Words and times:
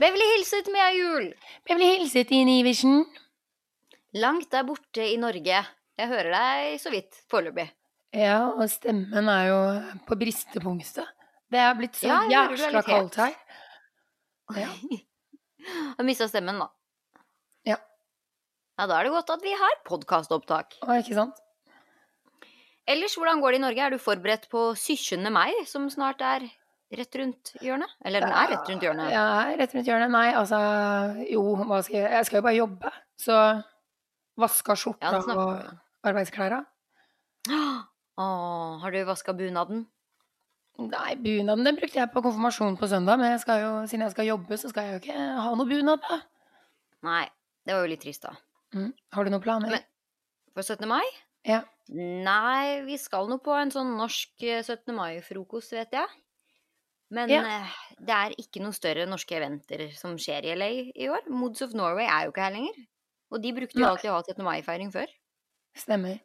Beverly 0.00 0.26
hilset 0.36 0.68
Mia 0.72 0.88
Juel. 0.96 1.26
Beverly 1.68 1.90
hilset 1.98 2.30
Ine 2.32 2.58
Iversen. 2.62 3.02
Langt 4.16 4.48
der 4.52 4.64
borte 4.66 5.04
i 5.04 5.18
Norge. 5.20 5.60
Jeg 6.00 6.08
hører 6.08 6.30
deg 6.32 6.78
så 6.80 6.92
vidt 6.94 7.18
foreløpig. 7.30 7.66
Ja, 8.16 8.38
og 8.56 8.64
stemmen 8.72 9.28
er 9.30 9.44
jo 9.50 9.58
på 10.08 10.16
bristepunktet. 10.18 11.04
Det 11.50 11.60
er 11.60 11.76
blitt 11.78 11.98
så 11.98 12.08
Ja, 12.08 12.22
jævla 12.30 12.82
kaldt 12.86 13.18
her. 13.20 13.36
Ja. 14.56 14.70
Har 15.98 16.06
mista 16.08 16.26
stemmen, 16.30 16.58
da. 16.62 16.70
Ja. 17.68 17.76
Ja, 18.80 18.86
Da 18.88 18.96
er 18.96 19.06
det 19.06 19.12
godt 19.12 19.30
at 19.36 19.44
vi 19.44 19.52
har 19.52 19.76
podkastopptak. 19.86 20.78
Ikke 20.96 21.18
sant? 21.18 21.36
Ellers, 22.88 23.14
hvordan 23.14 23.42
går 23.44 23.52
det 23.52 23.60
i 23.60 23.64
Norge? 23.66 23.84
Er 23.84 23.92
du 23.94 24.00
forberedt 24.00 24.48
på 24.50 24.70
17. 24.74 25.28
meg, 25.30 25.52
som 25.68 25.84
snart 25.92 26.24
er 26.24 26.48
rett 26.98 27.14
rundt 27.20 27.52
hjørnet? 27.62 27.92
Eller 28.04 28.24
den 28.24 28.32
er 28.34 28.50
rett 28.54 28.68
rundt 28.70 28.82
hjørnet. 28.86 29.12
Ja, 29.14 29.26
rett 29.60 29.74
rundt 29.76 29.86
hjørnet. 29.90 30.10
Nei, 30.10 30.26
altså 30.34 30.58
Jo, 31.30 31.44
hva 31.62 31.82
skal 31.86 32.00
jeg 32.00 32.10
Jeg 32.10 32.26
skal 32.28 32.40
jo 32.40 32.46
bare 32.48 32.58
jobbe. 32.58 32.92
Så 33.20 33.36
vaska 34.40 34.76
skjorta 34.78 35.12
ja, 35.12 35.22
og 35.36 36.08
arbeidsklærne. 36.08 36.64
Har 38.20 38.90
du 38.92 39.00
vaska 39.08 39.32
bunaden? 39.36 39.86
Nei, 40.80 41.14
bunaden 41.20 41.66
den 41.66 41.76
brukte 41.76 41.98
jeg 41.98 42.08
på 42.12 42.22
konfirmasjon 42.24 42.78
på 42.80 42.88
søndag, 42.88 43.18
men 43.20 43.34
jeg 43.34 43.60
jo, 43.60 43.72
siden 43.90 44.06
jeg 44.06 44.14
skal 44.14 44.28
jobbe, 44.30 44.56
så 44.56 44.70
skal 44.70 44.86
jeg 44.86 44.94
jo 44.94 45.00
ikke 45.02 45.26
ha 45.44 45.50
noe 45.58 45.68
bunad, 45.68 46.00
da. 46.06 46.20
Nei, 47.04 47.24
det 47.66 47.74
var 47.76 47.84
jo 47.84 47.90
litt 47.92 48.00
trist, 48.04 48.24
da. 48.24 48.32
Mm. 48.72 48.92
Har 49.12 49.26
du 49.26 49.30
noen 49.34 49.44
planer? 49.44 49.74
Men- 49.74 49.84
For 50.54 50.62
17. 50.62 50.88
mai? 50.88 51.04
Ja. 51.44 51.62
Nei, 51.90 52.80
vi 52.86 52.96
skal 52.96 53.28
nå 53.28 53.38
på 53.42 53.52
en 53.60 53.70
sånn 53.70 53.96
norsk 53.98 54.42
eh, 54.42 54.62
17. 54.62 54.94
mai-frokost, 54.94 55.72
vet 55.72 55.92
jeg. 55.92 56.08
Men 57.10 57.28
Ja. 57.28 57.42
eh, 57.42 57.68
det 58.00 58.14
er 58.14 58.34
ikke 58.38 58.62
noen 58.62 58.72
større 58.76 59.06
norske 59.06 59.34
eventer 59.34 59.90
som 59.98 60.16
skjer 60.16 60.44
i 60.44 60.54
LA 60.54 60.70
i 60.94 61.08
år. 61.10 61.26
Moods 61.28 61.62
of 61.62 61.74
Norway 61.74 62.06
er 62.06 62.24
jo 62.24 62.32
ikke 62.32 62.44
her 62.46 62.54
lenger. 62.54 62.86
Og 63.32 63.42
de 63.42 63.52
brukte 63.52 63.78
jo 63.78 63.84
Nei. 63.84 63.90
alltid 63.90 64.10
å 64.10 64.14
ha 64.14 64.22
17. 64.22 64.44
mai-feiring 64.44 64.92
før. 64.92 65.06
Stemmer. 65.76 66.20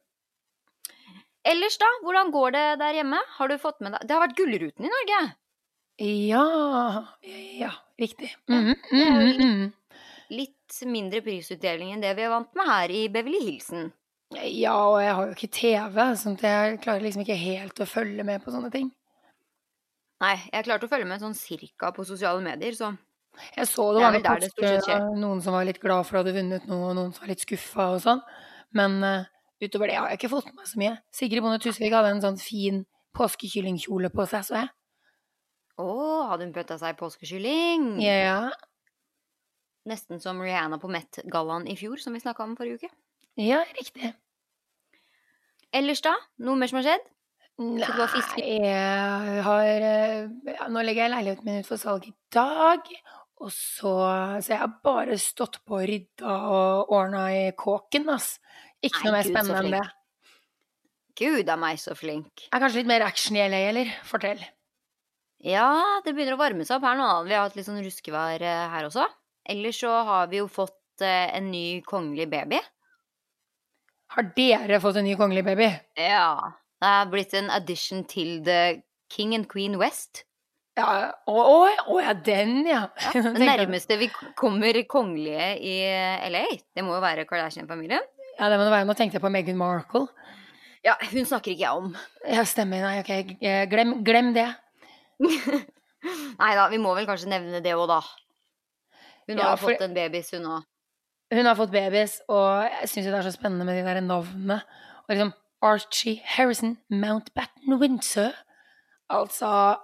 Ellers, 1.45 1.77
da? 1.77 1.85
Hvordan 2.03 2.31
går 2.33 2.51
det 2.51 2.79
der 2.81 2.93
hjemme? 2.93 3.19
Har 3.37 3.47
du 3.47 3.57
fått 3.61 3.81
med 3.81 3.93
deg 3.93 4.07
Det 4.07 4.15
har 4.15 4.27
vært 4.27 4.37
Gullruten 4.37 4.85
i 4.85 4.89
Norge! 4.89 5.35
Ja 6.01 7.05
Ja, 7.59 7.71
riktig. 7.99 8.35
Mm 8.49 8.65
-hmm. 8.65 8.75
mm 8.91 9.39
-hmm. 9.39 9.73
litt-. 10.29 10.51
Mindre 10.85 11.21
prisutdeling 11.21 11.93
enn 11.93 12.01
det 12.01 12.15
vi 12.17 12.23
er 12.23 12.29
vant 12.29 12.55
med 12.55 12.65
her 12.65 12.89
i 12.91 13.07
Beverly 13.07 13.39
Hilsen. 13.45 13.93
Ja, 14.33 14.73
og 14.89 15.01
jeg 15.01 15.13
har 15.13 15.25
jo 15.25 15.31
ikke 15.31 15.51
TV, 15.51 16.15
sånn 16.15 16.33
at 16.33 16.41
jeg 16.41 16.79
klarer 16.81 17.01
liksom 17.01 17.21
ikke 17.21 17.37
helt 17.37 17.79
å 17.79 17.85
følge 17.85 18.23
med 18.23 18.43
på 18.43 18.51
sånne 18.51 18.71
ting. 18.71 18.91
Nei, 20.23 20.35
jeg 20.53 20.65
klarte 20.67 20.87
å 20.87 20.91
følge 20.91 21.07
med 21.09 21.21
sånn 21.21 21.35
cirka 21.35 21.91
på 21.95 22.05
sosiale 22.07 22.41
medier, 22.43 22.75
så 22.77 22.93
Jeg 23.57 23.67
så 23.67 23.89
det 23.91 23.99
Det 24.23 24.31
var 24.31 24.39
det 24.39 24.51
skjer. 24.85 25.07
noen 25.19 25.41
som 25.43 25.53
var 25.53 25.65
litt 25.67 25.81
glad 25.81 26.05
for 26.07 26.17
at 26.17 26.23
du 26.23 26.31
hadde 26.31 26.37
vunnet 26.39 26.67
noe, 26.71 26.91
og 26.91 26.95
noen 26.95 27.11
som 27.13 27.25
var 27.25 27.33
litt 27.33 27.43
skuffa 27.43 27.89
og 27.97 27.99
sånn. 28.05 28.21
Men 28.71 29.03
uh, 29.03 29.25
utover 29.59 29.91
det 29.91 29.97
har 29.99 30.07
jeg 30.13 30.21
ikke 30.21 30.31
fått 30.31 30.47
med 30.47 30.61
meg 30.61 30.69
så 30.69 30.79
mye. 30.79 30.93
Sigrid 31.11 31.43
Bonde 31.43 31.59
Tusvik 31.59 31.91
hadde 31.91 32.13
en 32.15 32.23
sånn 32.23 32.39
fin 32.39 32.85
påskekyllingkjole 33.15 34.11
på 34.15 34.27
seg, 34.31 34.47
så 34.47 34.61
jeg. 34.61 34.71
Å, 35.83 35.89
hadde 36.31 36.47
hun 36.47 36.55
pøtta 36.55 36.77
seg 36.79 36.95
påskekylling? 36.99 37.97
Ja, 38.03 38.53
Nesten 39.85 40.17
som 40.21 40.39
Rihanna 40.41 40.79
på 40.81 40.89
Met-gallaen 40.89 41.67
i 41.69 41.75
fjor, 41.77 41.99
som 42.01 42.15
vi 42.15 42.21
snakka 42.23 42.41
om 42.47 42.55
forrige 42.57 42.79
uke. 42.79 42.89
ja 43.37 43.59
riktig. 43.77 44.15
Ellers, 45.75 46.01
da? 46.01 46.15
Noe 46.41 46.57
mer 46.57 46.71
som 46.71 46.79
har 46.79 46.87
skjedd? 46.87 47.05
Fisket? 47.55 48.41
Nei, 48.41 48.55
jeg 48.67 49.43
har 49.45 49.67
eh, 49.87 50.25
ja, 50.51 50.65
Nå 50.67 50.81
legger 50.83 51.05
jeg 51.05 51.13
leiligheten 51.13 51.47
min 51.47 51.61
ut 51.63 51.69
for 51.69 51.79
salg 51.79 52.07
i 52.09 52.15
dag. 52.35 52.89
Og 53.43 53.51
så 53.51 53.93
Så 54.43 54.53
jeg 54.53 54.59
har 54.59 54.73
bare 54.83 55.17
stått 55.19 55.61
på 55.67 55.79
og 55.79 55.87
rydda 55.87 56.35
og 56.51 56.91
ordna 56.95 57.27
i 57.31 57.45
kåken, 57.55 58.09
ass. 58.11 58.35
Ikke 58.83 59.05
Nei, 59.05 59.07
noe 59.07 59.15
mer 59.15 59.23
Gud, 59.23 59.31
spennende 59.31 59.61
enn 59.61 59.77
det. 59.77 59.85
Gud 61.15 61.49
a 61.49 61.55
meg, 61.59 61.79
så 61.79 61.95
flink. 61.95 62.47
Er 62.51 62.59
kanskje 62.63 62.81
litt 62.81 62.91
mer 62.91 63.05
action 63.07 63.39
i 63.39 63.45
LA, 63.47 63.61
eller? 63.71 63.91
Fortell. 64.07 64.43
Ja, 65.45 66.01
det 66.03 66.15
begynner 66.15 66.35
å 66.35 66.41
varme 66.41 66.65
seg 66.67 66.79
opp 66.79 66.87
her 66.89 66.99
nå. 66.99 67.07
Vi 67.27 67.35
har 67.35 67.45
hatt 67.45 67.55
litt 67.55 67.67
sånn 67.67 67.83
ruskevær 67.83 68.43
eh, 68.43 68.65
her 68.73 68.87
også. 68.89 69.07
Ellers 69.47 69.79
så 69.79 69.93
har 70.07 70.27
vi 70.31 70.41
jo 70.41 70.49
fått 70.51 71.05
eh, 71.05 71.31
en 71.37 71.51
ny 71.53 71.81
kongelig 71.87 72.27
baby. 72.31 72.59
Har 74.15 74.31
dere 74.35 74.79
fått 74.83 74.99
en 74.99 75.07
ny 75.07 75.15
kongelig 75.19 75.43
baby? 75.47 75.69
Ja. 75.99 76.55
Det 76.81 76.89
er 76.91 77.09
blitt 77.11 77.33
en 77.39 77.49
addition 77.55 78.03
til 78.11 78.41
The 78.45 78.81
King 79.13 79.33
and 79.37 79.47
Queen 79.51 79.77
West. 79.79 80.23
Ja, 80.75 81.13
å, 81.31 81.35
å, 81.39 81.69
å 81.93 81.99
ja, 82.03 82.11
den, 82.19 82.65
ja. 82.67 82.81
Det 83.13 83.21
Tenkte 83.23 83.45
nærmeste 83.47 83.95
vi 84.01 84.09
kommer 84.35 84.75
kongelige 84.91 85.53
i 85.63 85.75
LA, 86.33 86.41
det 86.75 86.83
må 86.83 86.97
jo 86.97 87.03
være 87.05 87.23
Kardashian-familien. 87.29 88.03
Ja, 88.35 88.49
det 88.51 88.57
må 88.59 88.65
det 88.67 88.73
være. 88.73 88.87
Nå 88.89 88.95
tenkte 88.99 89.15
jeg 89.15 89.23
på 89.23 89.31
Meghan 89.31 89.55
Markle. 89.59 90.09
Ja, 90.83 90.97
hun 91.13 91.23
snakker 91.25 91.53
ikke 91.53 91.63
jeg 91.63 91.79
om. 91.79 91.93
Ja, 92.27 92.43
stemmer. 92.45 92.83
Nei, 92.83 92.97
ok. 92.99 93.37
eh, 93.39 93.63
Glem, 93.71 93.95
glem 94.05 94.33
det. 94.35 94.49
Nei 96.41 96.51
da, 96.59 96.67
vi 96.69 96.77
må 96.81 96.91
vel 96.97 97.07
kanskje 97.07 97.31
nevne 97.31 97.61
det 97.63 97.71
òg, 97.77 97.87
da. 97.89 98.01
Hun 99.25 99.39
Ja, 99.39 99.47
har 99.47 99.55
jo 99.55 99.61
for- 99.63 99.71
fått 99.73 99.85
en 99.87 99.95
babys, 99.95 100.29
hun 100.35 100.45
òg. 100.57 100.67
Hun 101.33 101.47
har 101.49 101.55
fått 101.57 101.71
babys, 101.73 102.19
og 102.29 102.67
jeg 102.67 102.89
syns 102.91 103.07
det 103.09 103.15
er 103.17 103.25
så 103.25 103.33
spennende 103.33 103.65
med 103.65 103.79
de 103.79 103.87
der 103.87 104.01
navnene. 104.05 104.59
Og 105.07 105.15
liksom 105.15 105.31
Archie 105.61 106.21
Harrison 106.25 106.77
Mountbatten 106.89 107.79
Windsor. 107.79 108.33
Altså 109.09 109.77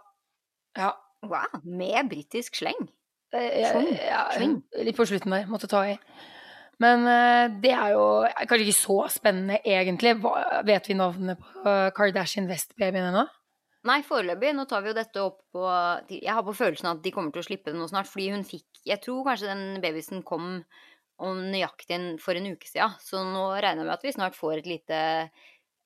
Ja. 0.78 0.92
Wow, 1.24 1.62
med 1.64 2.10
britisk 2.10 2.56
sleng. 2.56 2.88
eh, 3.34 4.08
ja. 4.08 4.24
Litt 4.82 4.98
på 4.98 5.06
slutten 5.06 5.32
der. 5.32 5.46
Måtte 5.46 5.68
ta 5.70 5.84
i. 5.86 5.98
Men 6.82 7.06
eh, 7.06 7.52
det 7.62 7.72
er 7.78 7.92
jo 7.94 8.06
kanskje 8.50 8.66
ikke 8.66 8.80
så 8.80 8.96
spennende, 9.14 9.60
egentlig. 9.64 10.16
Hva, 10.24 10.64
vet 10.66 10.90
vi 10.90 10.96
navnet 10.98 11.38
på 11.38 11.62
eh, 11.70 11.92
Kardashian 11.94 12.50
West-babyen 12.50 13.12
ennå? 13.12 13.28
Nei, 13.86 14.00
foreløpig. 14.06 14.56
Nå 14.58 14.66
tar 14.70 14.82
vi 14.82 14.90
jo 14.92 14.98
dette 14.98 15.22
opp 15.22 15.40
på 15.54 15.66
Jeg 16.10 16.30
har 16.34 16.44
på 16.46 16.54
følelsen 16.58 16.90
at 16.92 17.04
de 17.06 17.14
kommer 17.14 17.34
til 17.34 17.42
å 17.42 17.48
slippe 17.48 17.72
det 17.72 17.78
nå 17.80 17.88
snart, 17.90 18.10
fordi 18.10 18.28
hun 18.34 18.44
fikk 18.46 18.82
Jeg 18.86 19.02
tror 19.02 19.24
kanskje 19.30 19.50
den 19.54 19.82
babysen 19.82 20.22
kom 20.26 20.64
om 21.22 21.38
nøyaktig 21.54 21.98
for 22.22 22.34
en 22.34 22.48
uke 22.50 22.66
siden, 22.66 22.96
så 22.98 23.22
nå 23.22 23.44
regner 23.62 23.84
jeg 23.84 23.88
med 23.92 23.94
at 23.94 24.06
vi 24.08 24.14
snart 24.16 24.34
får 24.34 24.56
et 24.64 24.70
lite 24.72 25.02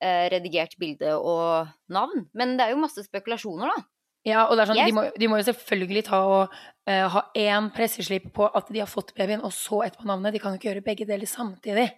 eh, 0.02 0.26
redigert 0.32 0.76
bilde 0.80 1.16
og 1.16 1.68
navn. 1.92 2.26
Men 2.36 2.56
det 2.58 2.66
er 2.66 2.74
jo 2.74 2.82
masse 2.82 3.04
spekulasjoner, 3.06 3.72
da. 3.72 3.86
Ja, 4.26 4.48
og 4.50 4.56
det 4.58 4.64
er 4.64 4.70
sånn, 4.72 4.80
yes. 4.80 4.90
de, 4.90 4.96
må, 4.96 5.04
de 5.14 5.28
må 5.30 5.38
jo 5.38 5.46
selvfølgelig 5.46 6.02
ta 6.08 6.18
og 6.26 6.54
uh, 6.90 7.06
ha 7.14 7.20
én 7.38 7.68
presseslipp 7.74 8.32
på 8.34 8.48
at 8.58 8.72
de 8.74 8.82
har 8.82 8.90
fått 8.90 9.12
babyen, 9.14 9.44
og 9.46 9.54
så 9.54 9.84
et 9.86 9.94
på 9.98 10.08
navnet. 10.08 10.34
De 10.34 10.40
kan 10.42 10.54
jo 10.54 10.58
ikke 10.58 10.72
gjøre 10.72 10.86
begge 10.88 11.06
deler 11.06 11.30
samtidig. 11.30 11.92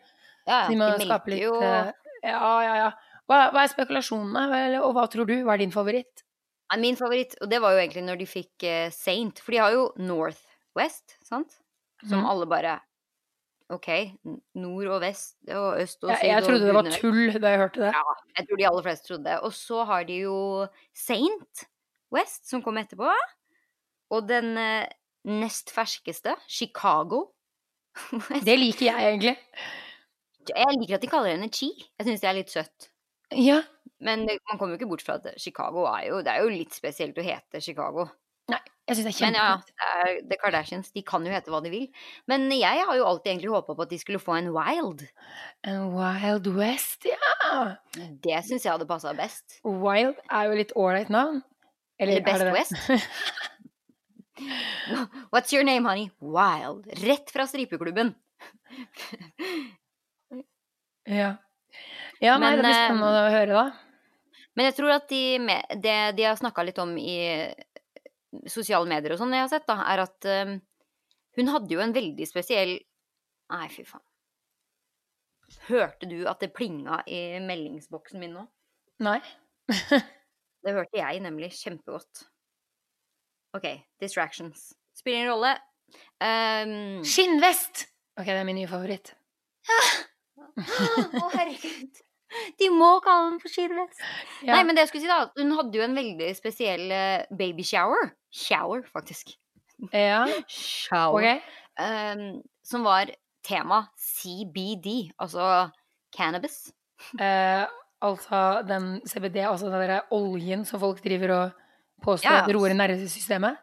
Ja, 0.45 0.67
De 0.69 0.77
må 0.77 0.91
de 0.93 1.07
skape 1.09 1.33
litt 1.33 1.43
jo 1.47 1.55
uh, 1.57 1.89
Ja, 2.21 2.53
ja, 2.65 2.75
ja. 2.83 2.91
Hva, 3.29 3.47
hva 3.53 3.63
er 3.65 3.73
spekulasjonene, 3.73 4.69
og 4.83 4.93
hva 4.97 5.07
tror 5.13 5.29
du? 5.29 5.39
Hva 5.45 5.57
er 5.57 5.65
din 5.65 5.73
favoritt? 5.73 6.25
Min 6.77 6.97
favoritt, 7.01 7.33
og 7.41 7.49
det 7.49 7.63
var 7.65 7.73
jo 7.73 7.81
egentlig 7.81 8.05
når 8.05 8.21
de 8.21 8.29
fikk 8.29 8.65
Saint, 8.93 9.41
for 9.41 9.57
de 9.57 9.61
har 9.61 9.73
jo 9.73 9.87
Northwest, 10.01 11.17
sant? 11.25 11.57
Som 12.05 12.23
mm. 12.23 12.29
alle 12.29 12.49
bare 12.49 12.75
Ok, 13.69 13.89
nord 14.57 14.89
og 14.95 15.03
vest 15.03 15.35
og 15.53 15.81
øst 15.83 16.05
og 16.05 16.09
syd 16.09 16.13
og 16.13 16.15
under. 16.17 16.31
jeg 16.31 16.45
trodde 16.47 16.67
det 16.67 16.75
var 16.75 16.87
tull 16.95 17.35
da 17.37 17.51
jeg 17.53 17.61
hørte 17.61 17.83
det. 17.83 17.91
Ja, 17.93 18.15
jeg 18.39 18.47
tror 18.49 18.61
de 18.61 18.69
aller 18.69 18.87
fleste 18.87 19.09
trodde 19.11 19.25
det. 19.27 19.41
Og 19.45 19.53
så 19.53 19.83
har 19.85 20.07
de 20.09 20.15
jo 20.23 20.39
Saint 20.97 21.65
West, 22.15 22.49
som 22.49 22.63
kom 22.65 22.81
etterpå. 22.81 23.11
Og 24.17 24.29
den 24.29 24.57
eh, 24.57 24.89
nest 25.29 25.73
ferskeste, 25.75 26.33
Chicago. 26.49 27.27
Det 28.49 28.57
liker 28.57 28.87
jeg 28.87 29.11
egentlig. 29.11 29.37
Jeg 30.49 30.79
liker 30.79 30.97
at 30.97 31.05
de 31.05 31.11
kaller 31.13 31.35
henne 31.35 31.51
Chi. 31.53 31.69
Jeg 31.99 32.09
syns 32.09 32.25
det 32.25 32.31
er 32.31 32.39
litt 32.39 32.55
søtt. 32.55 32.89
Ja. 33.37 33.61
Men 34.01 34.25
man 34.25 34.57
kommer 34.57 34.73
jo 34.73 34.79
ikke 34.79 34.89
bort 34.89 35.05
fra 35.05 35.19
at 35.19 35.35
Chicago 35.43 35.83
er 35.91 36.07
jo 36.07 36.21
Det 36.23 36.33
er 36.33 36.45
jo 36.47 36.53
litt 36.53 36.73
spesielt 36.73 37.19
å 37.19 37.25
hete 37.27 37.61
Chicago. 37.61 38.07
Jeg 38.89 38.97
syns 38.97 39.05
det 39.05 39.13
er 39.21 39.27
Men 39.27 39.37
ja, 39.37 39.49
er 39.85 40.21
The 40.31 40.37
Kardashians. 40.41 40.89
De 40.97 41.03
kan 41.05 41.27
jo 41.27 41.33
hete 41.33 41.53
hva 41.53 41.61
de 41.61 41.69
vil. 41.73 41.85
Men 42.31 42.47
jeg 42.55 42.87
har 42.89 42.97
jo 42.97 43.05
alltid 43.05 43.35
egentlig 43.35 43.53
håpa 43.53 43.75
på 43.77 43.85
at 43.85 43.93
de 43.93 43.99
skulle 44.01 44.23
få 44.23 44.39
en 44.39 44.49
Wild. 44.55 45.05
En 45.69 45.91
Wild 45.93 46.49
West, 46.57 47.05
ja. 47.05 47.77
Det 48.25 48.41
syns 48.49 48.65
jeg 48.65 48.73
hadde 48.73 48.89
passa 48.89 49.13
best. 49.19 49.59
Wild 49.67 50.17
er 50.33 50.49
jo 50.49 50.57
litt 50.57 50.73
ålreit 50.73 51.13
navn. 51.13 51.43
Eller 52.01 52.23
er 52.23 52.25
Best 52.25 52.41
det 52.41 52.49
det? 52.49 52.57
West. 52.57 52.79
What's 55.33 55.53
your 55.53 55.65
name, 55.65 55.85
honey? 55.85 56.11
Wild. 56.21 56.89
Rett 57.05 57.31
fra 57.31 57.47
stripeklubben. 57.47 58.15
ja. 61.05 61.37
ja, 62.21 62.39
nei, 62.39 62.41
Men, 62.41 62.57
det 62.57 62.65
blir 62.65 62.73
eh, 62.73 62.87
spennende 62.87 63.21
å 63.27 63.31
høre, 63.35 63.53
da. 63.53 63.67
Men 64.59 64.67
jeg 64.71 64.75
tror 64.75 64.91
at 64.97 65.07
de, 65.11 65.23
det 65.79 65.99
de 66.19 66.25
har 66.27 66.39
snakka 66.39 66.65
litt 66.67 66.79
om 66.83 66.97
i 66.99 67.19
sosiale 68.51 68.89
medier 68.91 69.15
og 69.15 69.21
sånn, 69.21 69.35
jeg 69.37 69.45
har 69.47 69.51
sett, 69.53 69.67
da, 69.69 69.79
er 69.89 70.05
at 70.05 70.29
um, 70.45 70.55
hun 71.39 71.51
hadde 71.55 71.75
jo 71.75 71.83
en 71.85 71.95
veldig 71.97 72.29
spesiell 72.29 72.79
Nei, 73.49 73.65
fy 73.73 73.81
faen. 73.89 74.03
Hørte 75.71 76.05
du 76.11 76.19
at 76.29 76.43
det 76.43 76.51
plinga 76.53 76.99
i 77.09 77.39
meldingsboksen 77.41 78.21
min 78.21 78.35
nå? 78.37 78.43
Nei. 79.07 79.21
Det 80.67 80.75
hørte 80.75 80.99
jeg 80.99 81.21
nemlig 81.23 81.53
kjempegodt. 81.55 82.25
OK, 83.57 83.69
distractions. 84.03 84.73
Spiller 84.99 85.23
ingen 85.23 85.31
rolle. 85.31 85.53
Um... 86.21 87.05
Skinnvest! 87.07 87.87
Ok, 88.19 88.27
det 88.27 88.41
er 88.41 88.49
min 88.49 88.59
nye 88.59 88.69
favoritt. 88.69 89.15
Å, 91.23 91.29
herregud. 91.39 92.03
De 92.61 92.69
må 92.75 92.91
kalle 93.05 93.33
den 93.33 93.41
for 93.43 93.53
skinnvest. 93.53 94.01
Ja. 94.43 94.55
Nei, 94.55 94.63
men 94.69 94.77
det 94.77 94.87
jeg 94.87 94.93
skulle 94.93 95.07
si 95.07 95.11
da, 95.11 95.21
hun 95.39 95.55
hadde 95.57 95.81
jo 95.81 95.85
en 95.87 95.97
veldig 95.97 96.31
spesiell 96.37 96.91
eh, 96.95 97.29
baby 97.39 97.65
shower. 97.67 98.13
Shower, 98.35 98.85
faktisk. 98.93 99.37
ja. 99.93 100.25
Shower. 100.53 101.23
Okay. 101.23 101.41
Um, 101.79 102.43
som 102.67 102.85
var 102.85 103.11
tema 103.47 103.85
CBD, 103.97 105.13
altså 105.19 105.69
cannabis. 106.15 106.67
Uh, 107.15 107.65
altså 108.05 108.63
den 108.67 108.99
CBD, 109.07 109.45
altså 109.47 109.71
den 109.71 109.87
der 109.89 110.13
oljen 110.15 110.65
som 110.69 110.83
folk 110.83 111.01
driver 111.05 111.35
og 111.37 111.65
påstår 112.05 112.43
ja. 112.43 112.53
roer 112.55 112.75
nervesystemet. 112.77 113.57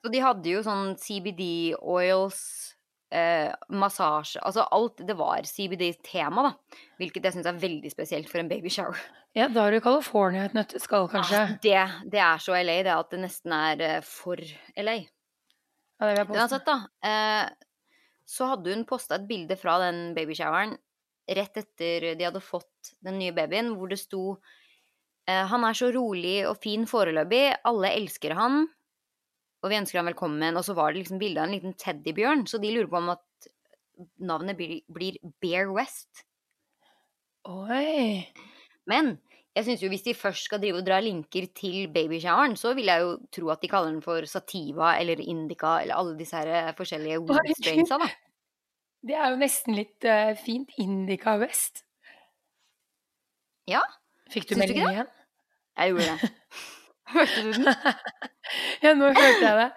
Så 0.00 0.12
de 0.12 0.22
hadde 0.24 0.48
jo 0.48 0.62
sånn 0.64 0.94
CBD 1.00 1.76
oils, 1.76 2.40
eh, 3.14 3.52
massasje 3.74 4.42
Altså 4.46 4.66
alt 4.74 5.02
Det 5.06 5.16
var 5.18 5.46
CBD-tema, 5.46 6.48
da. 6.48 6.80
Hvilket 7.00 7.28
jeg 7.28 7.36
syns 7.36 7.48
er 7.50 7.62
veldig 7.62 7.92
spesielt 7.92 8.30
for 8.30 8.42
en 8.42 8.50
baby 8.50 8.72
shower. 8.72 8.98
Ja, 9.36 9.46
da 9.48 9.66
har 9.66 9.74
du 9.74 9.80
California 9.84 10.48
et 10.48 10.56
nøtteskall, 10.56 11.08
kanskje. 11.12 11.38
Ja, 11.38 11.56
det, 11.62 12.10
det 12.10 12.22
er 12.26 12.42
så 12.42 12.56
LA, 12.58 12.80
det 12.86 12.94
at 12.96 13.14
det 13.14 13.22
nesten 13.22 13.56
er 13.56 13.86
eh, 13.86 14.04
for 14.06 14.40
LA. 14.76 15.00
Ja, 15.00 16.06
det 16.06 16.12
vil 16.12 16.22
jeg 16.22 16.30
påstå. 16.30 16.40
Uansett, 16.40 16.70
da. 16.70 16.78
Eh, 17.06 17.74
så 18.30 18.52
hadde 18.52 18.74
hun 18.74 18.86
posta 18.86 19.18
et 19.18 19.26
bilde 19.30 19.58
fra 19.58 19.78
den 19.82 20.10
babyshoweren 20.14 20.78
rett 21.36 21.60
etter 21.60 22.10
de 22.18 22.26
hadde 22.26 22.42
fått 22.42 22.94
den 23.04 23.18
nye 23.20 23.34
babyen, 23.34 23.74
hvor 23.78 23.90
det 23.90 24.00
sto 24.00 24.24
eh, 25.28 25.44
Han 25.50 25.64
er 25.66 25.76
så 25.78 25.90
rolig 25.94 26.40
og 26.48 26.58
fin 26.62 26.86
foreløpig, 26.90 27.44
alle 27.68 27.92
elsker 28.00 28.34
han, 28.38 28.64
og 29.60 29.72
vi 29.72 29.78
ønsker 29.80 30.00
han 30.00 30.08
velkommen. 30.08 30.56
Og 30.56 30.66
så 30.66 30.76
var 30.76 30.92
det 30.92 31.02
liksom 31.02 31.20
bilde 31.20 31.42
av 31.42 31.48
en 31.48 31.56
liten 31.56 31.76
teddybjørn, 31.78 32.46
så 32.48 32.60
de 32.62 32.72
lurer 32.74 32.90
på 32.90 33.00
om 33.00 33.12
at 33.14 33.50
navnet 34.24 34.56
blir, 34.56 34.78
blir 34.92 35.18
Bear 35.42 35.72
West. 35.76 36.24
Oi. 37.48 38.24
Men 38.88 39.14
jeg 39.56 39.66
synes 39.66 39.82
jo 39.82 39.90
hvis 39.92 40.04
de 40.06 40.16
først 40.16 40.46
skal 40.46 40.60
drive 40.62 40.80
og 40.80 40.86
dra 40.86 41.00
linker 41.02 41.48
til 41.56 41.90
babyshoweren, 41.92 42.56
så 42.60 42.72
vil 42.78 42.90
jeg 42.92 43.04
jo 43.04 43.14
tro 43.34 43.52
at 43.52 43.62
de 43.62 43.70
kaller 43.72 43.92
den 43.92 44.02
for 44.04 44.24
sativa 44.30 44.94
eller 45.00 45.20
indica 45.20 45.80
eller 45.82 45.98
alle 45.98 46.16
disse 46.18 46.38
her 46.38 46.50
eh, 46.54 46.74
forskjellige 46.78 47.20
strainsa, 47.60 48.00
da. 48.00 48.10
Det 49.00 49.14
er 49.16 49.30
jo 49.32 49.38
nesten 49.40 49.72
litt 49.78 50.04
uh, 50.04 50.34
fint. 50.36 50.74
Indica 50.76 51.38
West. 51.40 51.86
Ja, 53.64 53.80
Fikk 54.28 54.50
du 54.50 54.58
melding 54.60 54.82
igjen? 54.84 55.08
jeg 55.80 55.94
gjorde 55.94 56.18
det. 56.20 56.28
Hørte 57.14 57.44
du 57.46 57.52
den? 57.54 57.68
ja, 58.84 58.92
nå 58.98 59.12
hørte 59.14 59.46
jeg 59.46 59.56
det. 59.62 59.70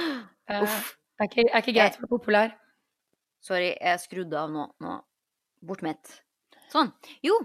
Eh, 0.50 0.64
Uff. 0.64 0.96
er, 1.20 1.28
ikke, 1.28 1.42
er 1.46 1.62
ikke 1.62 1.72
greit 1.76 1.94
å 1.94 2.00
være 2.02 2.10
populær. 2.10 2.48
Sorry, 3.46 3.68
jeg 3.70 4.00
skrudde 4.02 4.34
av 4.34 4.48
nå. 4.50 4.64
nå. 4.82 4.96
Bort 5.62 5.84
med 5.86 5.94
et. 5.94 6.16
Sånn. 6.72 6.90
Jo, 7.22 7.36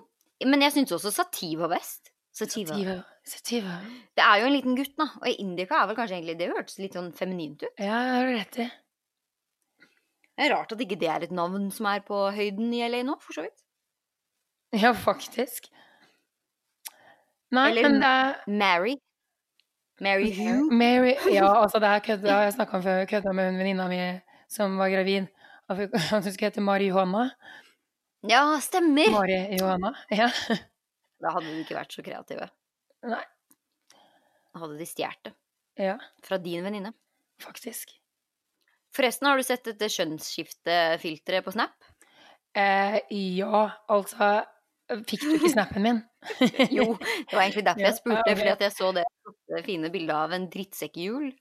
men 0.42 0.64
jeg 0.66 0.74
syns 0.74 0.96
også 0.98 1.12
sativa 1.14 1.70
best. 1.70 2.10
Sativa. 2.34 2.74
Sativa. 2.74 2.96
Sativa. 3.30 3.76
Det 4.18 4.26
er 4.26 4.42
jo 4.42 4.48
en 4.50 4.56
liten 4.56 4.80
gutt, 4.80 4.96
da. 4.98 5.08
Og 5.22 5.38
indica 5.44 5.84
er 5.84 5.92
vel 5.92 6.00
kanskje 6.00 6.18
egentlig 6.18 6.38
Det 6.42 6.50
hørtes 6.50 6.82
litt 6.82 6.98
sånn 6.98 7.14
feminint 7.14 7.62
ut. 7.62 7.70
Ja, 7.78 8.02
det 8.08 8.16
har 8.16 8.26
du 8.26 8.34
rett 8.40 8.60
i. 8.66 8.68
Det 10.36 10.48
er 10.48 10.52
rart 10.52 10.74
at 10.76 10.82
ikke 10.84 10.98
det 11.00 11.14
er 11.14 11.24
et 11.30 11.38
navn 11.38 11.70
som 11.72 11.88
er 11.94 12.02
på 12.10 12.26
høyden 12.36 12.74
i 12.76 12.82
LA 12.90 13.06
nå, 13.08 13.16
for 13.24 13.38
så 13.38 13.46
vidt. 13.46 13.62
Ja, 14.76 14.92
faktisk. 14.98 15.70
Nei, 17.56 17.70
Eller 17.70 17.86
men 17.88 18.02
det 18.02 18.10
er 18.10 18.42
Mary. 18.52 18.98
Mary 20.02 20.32
Hugh. 20.36 20.72
Mary 20.74 21.14
Ja, 21.32 21.48
altså, 21.64 21.80
det 21.80 21.88
her 21.90 22.00
kødda. 22.04 22.40
Jeg 22.46 22.54
snakka 22.58 22.78
om 22.78 22.84
før, 22.84 23.06
kødda 23.10 23.32
med 23.34 23.50
hun 23.52 23.60
venninna 23.62 23.88
mi 23.92 24.00
som 24.52 24.76
var 24.78 24.90
gravid. 24.92 25.28
At 25.70 25.78
hun 26.12 26.24
skulle 26.28 26.50
hete 26.52 26.62
Mari 26.62 26.90
Johanna. 26.92 27.30
Ja, 28.28 28.42
stemmer! 28.62 29.10
Mari 29.14 29.38
Johanna. 29.60 29.94
Ja. 30.12 30.28
Da 31.22 31.32
hadde 31.32 31.48
de 31.48 31.62
ikke 31.64 31.78
vært 31.78 31.94
så 31.96 32.04
kreative. 32.06 32.50
Nei. 33.06 33.24
Da 34.54 34.62
hadde 34.64 34.78
de 34.80 34.86
stjålet 34.88 35.24
det 35.30 35.34
Ja, 35.90 35.98
fra 36.24 36.38
din 36.40 36.64
venninne. 36.64 36.94
faktisk. 37.44 37.92
Forresten, 38.96 39.28
har 39.28 39.36
du 39.38 39.44
sett 39.44 39.66
dette 39.68 39.90
kjønnsskiftefilteret 39.92 41.44
på 41.44 41.52
Snap? 41.52 41.74
Eh, 42.56 43.00
ja, 43.12 43.66
altså 43.92 44.46
Fikk 45.10 45.26
du 45.26 45.34
ikke 45.36 45.50
snappen 45.52 45.84
min? 45.84 46.00
Jo, 46.78 46.86
det 46.98 47.34
var 47.36 47.44
egentlig 47.46 47.66
derfor 47.68 47.86
jeg 47.88 47.98
spurte, 48.00 48.24
ja, 48.32 48.36
fordi 48.40 48.66
jeg 48.68 48.76
så 48.76 48.92
det 48.98 49.64
fine 49.66 49.90
bildet 49.94 50.16
av 50.16 50.34
en 50.36 50.48
drittsekkhjul. 50.52 51.32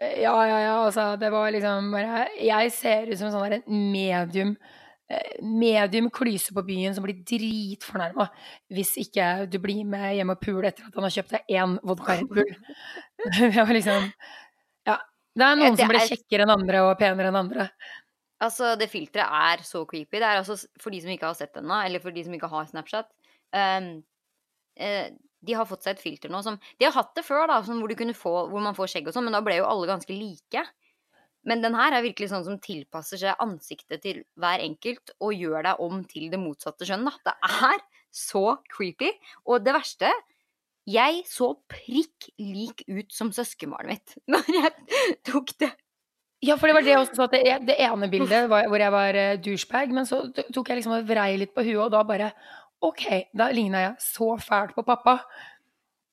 Ja, 0.00 0.32
ja, 0.48 0.58
ja, 0.64 0.76
altså, 0.86 1.10
det 1.20 1.28
var 1.32 1.50
liksom 1.52 1.90
bare 1.92 2.22
Jeg 2.40 2.70
ser 2.72 3.10
ut 3.10 3.18
som 3.20 3.26
en 3.28 3.34
sånn 3.34 3.50
der 3.52 3.66
medium 3.68 4.54
eh, 5.12 5.34
Medium 5.44 6.08
klyse 6.08 6.54
på 6.56 6.64
byen 6.64 6.94
som 6.96 7.04
blir 7.04 7.18
dritfornærma 7.28 8.24
hvis 8.72 8.94
ikke 9.02 9.26
du 9.52 9.58
blir 9.60 9.84
med 9.84 10.14
hjem 10.16 10.32
og 10.32 10.40
pule 10.40 10.70
etter 10.70 10.88
at 10.88 10.96
han 10.96 11.04
har 11.04 11.12
kjøpt 11.18 11.34
deg 11.36 11.52
én 11.60 11.76
vodka 11.84 12.16
Red 12.16 12.30
Bull. 12.32 12.54
Liksom 13.76 14.08
Ja. 14.88 14.96
Det 15.36 15.44
er 15.46 15.58
noen 15.60 15.76
Det 15.76 15.84
som 15.84 15.92
blir 15.92 16.00
er- 16.00 16.08
kjekkere 16.14 16.46
enn 16.48 16.56
andre 16.56 16.80
og 16.88 16.96
penere 16.98 17.28
enn 17.28 17.36
andre. 17.44 17.68
Altså, 18.40 18.72
det 18.80 18.88
filteret 18.88 19.28
er 19.28 19.60
så 19.68 19.84
creepy. 19.84 20.16
Det 20.16 20.24
er 20.24 20.40
altså, 20.40 20.56
for 20.80 20.88
de 20.96 21.02
som 21.04 21.12
ikke 21.12 21.28
har 21.28 21.36
sett 21.36 21.52
det 21.52 21.60
ennå, 21.60 21.76
eller 21.84 22.00
for 22.00 22.10
de 22.16 22.24
som 22.24 22.32
ikke 22.32 22.48
har 22.48 22.64
Snapchat 22.72 23.04
eh, 23.04 23.19
De 25.40 25.56
har 25.56 25.66
fått 25.68 25.86
seg 25.86 25.96
et 25.96 26.02
filter 26.02 26.30
nå 26.32 26.42
som 26.44 26.58
De 26.78 26.86
har 26.86 26.94
hatt 26.94 27.14
det 27.16 27.24
før, 27.26 27.46
da, 27.50 27.60
hvor, 27.64 28.14
få, 28.16 28.34
hvor 28.52 28.62
man 28.62 28.76
får 28.76 28.92
skjegg 28.92 29.08
og 29.08 29.16
sånn, 29.16 29.26
men 29.28 29.36
da 29.36 29.42
ble 29.44 29.58
jo 29.58 29.68
alle 29.68 29.88
ganske 29.90 30.14
like. 30.14 30.64
Men 31.48 31.62
den 31.64 31.76
her 31.76 31.94
er 31.96 32.04
virkelig 32.04 32.30
sånn 32.32 32.44
som 32.44 32.58
tilpasser 32.60 33.20
seg 33.20 33.40
ansiktet 33.40 34.02
til 34.04 34.22
hver 34.40 34.60
enkelt 34.64 35.14
og 35.24 35.32
gjør 35.36 35.64
deg 35.70 35.84
om 35.86 36.02
til 36.08 36.28
det 36.32 36.40
motsatte 36.40 36.88
kjønn. 36.88 37.08
Det 37.24 37.36
er 37.48 37.80
så 38.12 38.58
creepy. 38.72 39.12
Og 39.48 39.64
det 39.64 39.76
verste 39.76 40.10
Jeg 40.88 41.22
så 41.28 41.52
prikk 41.70 42.30
lik 42.40 42.82
ut 42.88 43.12
som 43.12 43.30
søskenbarnet 43.32 43.92
mitt 43.92 44.14
når 44.32 44.48
jeg 44.56 45.16
tok 45.28 45.52
det. 45.60 45.70
Ja, 46.40 46.56
for 46.56 46.70
det 46.70 46.74
var 46.74 46.84
det 46.84 46.92
jeg 46.94 47.02
også 47.02 47.18
sa. 47.18 47.26
det, 47.28 47.42
det 47.68 47.76
ene 47.84 48.08
bildet 48.08 48.46
var, 48.48 48.64
hvor 48.72 48.80
jeg 48.80 48.92
var 48.94 49.16
uh, 49.16 49.40
douchebag, 49.44 49.90
men 49.92 50.08
så 50.08 50.22
tok 50.32 50.70
jeg 50.70 50.78
liksom 50.78 50.94
og 50.96 51.04
vrei 51.04 51.34
litt 51.36 51.52
på 51.52 51.64
huet, 51.66 51.82
og 51.84 51.90
da 51.92 52.00
bare 52.08 52.30
OK, 52.80 53.06
da 53.36 53.50
ligna 53.52 53.82
jeg 53.84 53.96
så 54.04 54.34
fælt 54.40 54.76
på 54.76 54.84
pappa. 54.86 55.18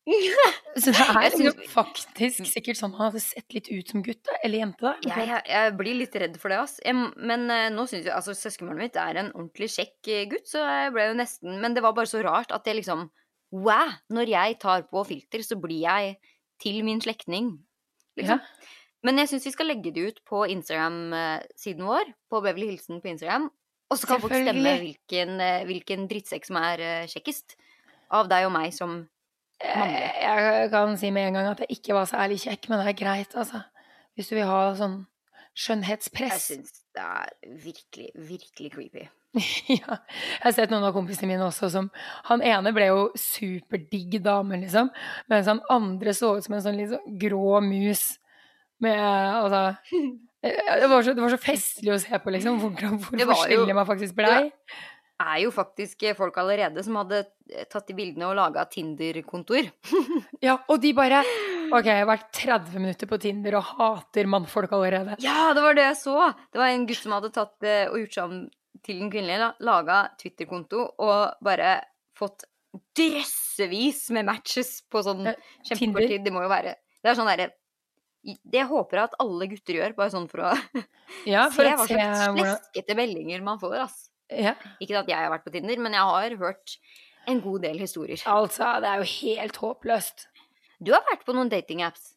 Så 0.77 0.93
det 0.93 1.01
er 1.03 1.33
jo 1.41 1.51
synes- 1.51 1.71
faktisk 1.73 2.45
sikkert 2.47 2.77
sånn 2.79 2.93
han 2.95 3.09
hadde 3.09 3.19
sett 3.19 3.51
litt 3.55 3.67
ut 3.67 3.89
som 3.91 4.03
gutt 4.05 4.21
da, 4.23 4.37
eller 4.45 4.61
jente. 4.61 4.83
da. 4.85 4.93
Jeg, 5.03 5.27
jeg, 5.27 5.41
jeg 5.51 5.73
blir 5.79 5.97
litt 5.99 6.15
redd 6.23 6.37
for 6.39 6.53
det, 6.53 6.59
ass. 6.63 6.77
Jeg, 6.85 6.95
men 7.17 7.47
uh, 7.51 7.67
nå 7.73 7.83
syns 7.89 8.07
jeg 8.07 8.15
altså 8.15 8.35
søskenbarnet 8.37 8.85
mitt 8.85 8.99
er 9.01 9.19
en 9.19 9.33
ordentlig 9.33 9.67
kjekk 9.73 10.11
eh, 10.13 10.23
gutt, 10.31 10.47
så 10.47 10.63
jeg 10.63 10.93
ble 10.95 11.09
jo 11.09 11.17
nesten 11.17 11.59
Men 11.63 11.75
det 11.75 11.83
var 11.83 11.95
bare 11.97 12.07
så 12.07 12.21
rart 12.23 12.53
at 12.55 12.67
jeg 12.69 12.79
liksom 12.79 13.07
Wow! 13.55 13.93
Når 14.11 14.31
jeg 14.31 14.57
tar 14.63 14.87
på 14.91 15.03
filter, 15.07 15.43
så 15.43 15.55
blir 15.59 15.83
jeg 15.85 16.17
til 16.59 16.81
min 16.83 16.99
slektning. 17.03 17.53
Liksom. 18.19 18.41
Ja. 18.41 18.73
Men 19.07 19.21
jeg 19.21 19.29
syns 19.31 19.45
vi 19.47 19.53
skal 19.55 19.69
legge 19.71 19.93
det 19.95 20.03
ut 20.03 20.17
på 20.27 20.41
Instagram-siden 20.51 21.85
vår, 21.87 22.09
på 22.27 22.41
Beverly 22.43 22.73
Hilsen 22.73 22.99
på 22.99 23.11
Instagram. 23.13 23.47
Og 23.87 23.99
så 23.99 24.09
kan 24.09 24.19
folk 24.21 24.33
stemme 24.35 24.73
hvilken, 24.81 25.37
eh, 25.41 25.65
hvilken 25.67 26.07
drittsekk 26.11 26.47
som 26.49 26.59
er 26.59 26.83
eh, 26.83 27.07
kjekkest. 27.11 27.55
Av 28.11 28.27
deg 28.31 28.47
og 28.47 28.53
meg 28.55 28.73
som 28.75 29.01
Mannlig. 29.57 30.01
Eh, 30.21 30.21
Jeg 30.21 30.69
kan 30.69 30.97
si 31.01 31.09
med 31.11 31.27
en 31.29 31.37
gang 31.39 31.47
at 31.49 31.63
jeg 31.63 31.79
ikke 31.79 31.95
var 31.97 32.05
særlig 32.05 32.37
kjekk, 32.43 32.67
men 32.69 32.83
det 32.83 32.91
er 32.91 32.97
greit, 32.99 33.31
altså. 33.35 33.63
Hvis 34.15 34.29
du 34.29 34.35
vil 34.37 34.45
ha 34.49 34.59
sånn 34.77 34.99
skjønnhetspress. 35.57 36.49
Jeg 36.49 36.59
syns 36.59 36.83
det 36.93 37.05
er 37.05 37.31
virkelig, 37.63 38.09
virkelig 38.27 38.71
creepy. 38.75 39.07
ja. 39.79 39.97
Jeg 39.97 40.43
har 40.43 40.55
sett 40.55 40.71
noen 40.73 40.85
av 40.87 40.93
kompisene 40.95 41.29
mine 41.29 41.45
også 41.45 41.67
som 41.69 41.89
Han 42.29 42.41
ene 42.45 42.71
ble 42.73 42.87
jo 42.89 43.01
superdigg 43.17 44.19
dame, 44.25 44.61
liksom. 44.61 44.91
Mens 45.29 45.49
han 45.49 45.61
andre 45.73 46.13
så 46.17 46.35
ut 46.37 46.45
som 46.45 46.57
en 46.57 46.63
sånn 46.63 46.79
litt 46.79 46.93
sånn 46.93 47.17
grå 47.21 47.59
mus 47.65 48.05
med 48.83 49.01
Altså 49.01 49.63
det 50.43 50.87
var, 50.89 51.01
så, 51.03 51.13
det 51.17 51.23
var 51.23 51.33
så 51.33 51.39
festlig 51.41 51.93
å 51.95 51.97
se 52.01 52.19
på, 52.21 52.33
liksom. 52.35 52.59
Hvordan, 52.61 52.99
hvor 53.01 53.17
Det 53.17 53.27
forskjellig 53.29 53.75
man 53.77 53.87
faktisk 53.89 54.17
blei. 54.17 54.49
er 55.17 55.39
jo 55.41 55.49
faktisk 55.53 56.03
eh, 56.05 56.13
folk 56.17 56.35
allerede 56.37 56.83
som 56.85 56.99
hadde 56.99 57.23
eh, 57.49 57.65
tatt 57.71 57.87
de 57.89 57.95
bildene 57.97 58.27
og 58.29 58.35
laga 58.37 58.67
Tinder-kontoer. 58.69 59.71
Ja, 60.45 60.59
og 60.69 60.81
de 60.83 60.91
bare 60.93 61.23
OK, 61.73 61.87
jeg 61.89 62.03
har 62.03 62.07
vært 62.07 62.29
30 62.37 62.77
minutter 62.79 63.09
på 63.09 63.17
Tinder 63.19 63.57
og 63.59 63.65
hater 63.73 64.29
mannfolk 64.29 64.71
allerede. 64.77 65.17
Ja, 65.25 65.49
det 65.57 65.63
var 65.65 65.75
det 65.75 65.87
jeg 65.89 65.97
så! 66.03 66.19
Det 66.53 66.61
var 66.61 66.69
en 66.71 66.85
gutt 66.87 67.01
som 67.01 67.15
hadde 67.17 67.33
tatt 67.35 67.65
og 67.89 67.97
gjort 68.03 68.13
seg 68.15 68.29
om 68.29 68.45
til 68.85 69.01
en 69.01 69.09
kvinnelig, 69.11 69.49
laga 69.65 70.03
Twitter-konto 70.21 70.83
og 71.01 71.41
bare 71.43 71.79
fått 72.15 72.45
drøssevis 72.97 74.09
med 74.15 74.27
matches 74.27 74.81
på 74.91 75.01
sånn 75.05 75.25
Eh, 75.27 75.35
tid. 75.73 76.23
Det 76.23 76.33
må 76.33 76.43
jo 76.45 76.51
være 76.51 76.75
Det 77.01 77.11
er 77.11 77.17
sånn 77.17 77.29
derre 77.29 77.49
Det 78.27 78.63
håper 78.67 78.99
jeg 78.99 79.09
at 79.09 79.17
alle 79.23 79.47
gutter 79.53 79.79
gjør, 79.79 79.95
bare 79.97 80.13
sånn 80.13 80.27
for 80.31 80.43
å 80.49 80.53
Ja, 81.33 81.47
for 81.53 81.63
se 81.63 81.73
hva 81.73 81.87
slags 81.87 82.35
hvordan 82.35 82.99
meldinger 82.99 83.45
man 83.45 83.61
får, 83.61 83.77
ass. 83.85 83.99
ja. 84.27 84.55
Ikke 84.83 84.99
at 85.01 85.11
jeg 85.11 85.19
har 85.19 85.31
vært 85.31 85.45
på 85.47 85.53
Tinder, 85.55 85.79
men 85.83 85.95
jeg 85.95 86.09
har 86.11 86.35
hørt 86.41 86.77
en 87.27 87.39
god 87.43 87.63
del 87.67 87.79
historier. 87.83 88.19
Altså, 88.31 88.77
det 88.83 88.91
er 88.91 89.01
jo 89.01 89.07
helt 89.13 89.61
håpløst. 89.63 90.27
Du 90.83 90.93
har 90.93 91.03
vært 91.07 91.25
på 91.27 91.35
noen 91.35 91.49
datingapps. 91.51 92.13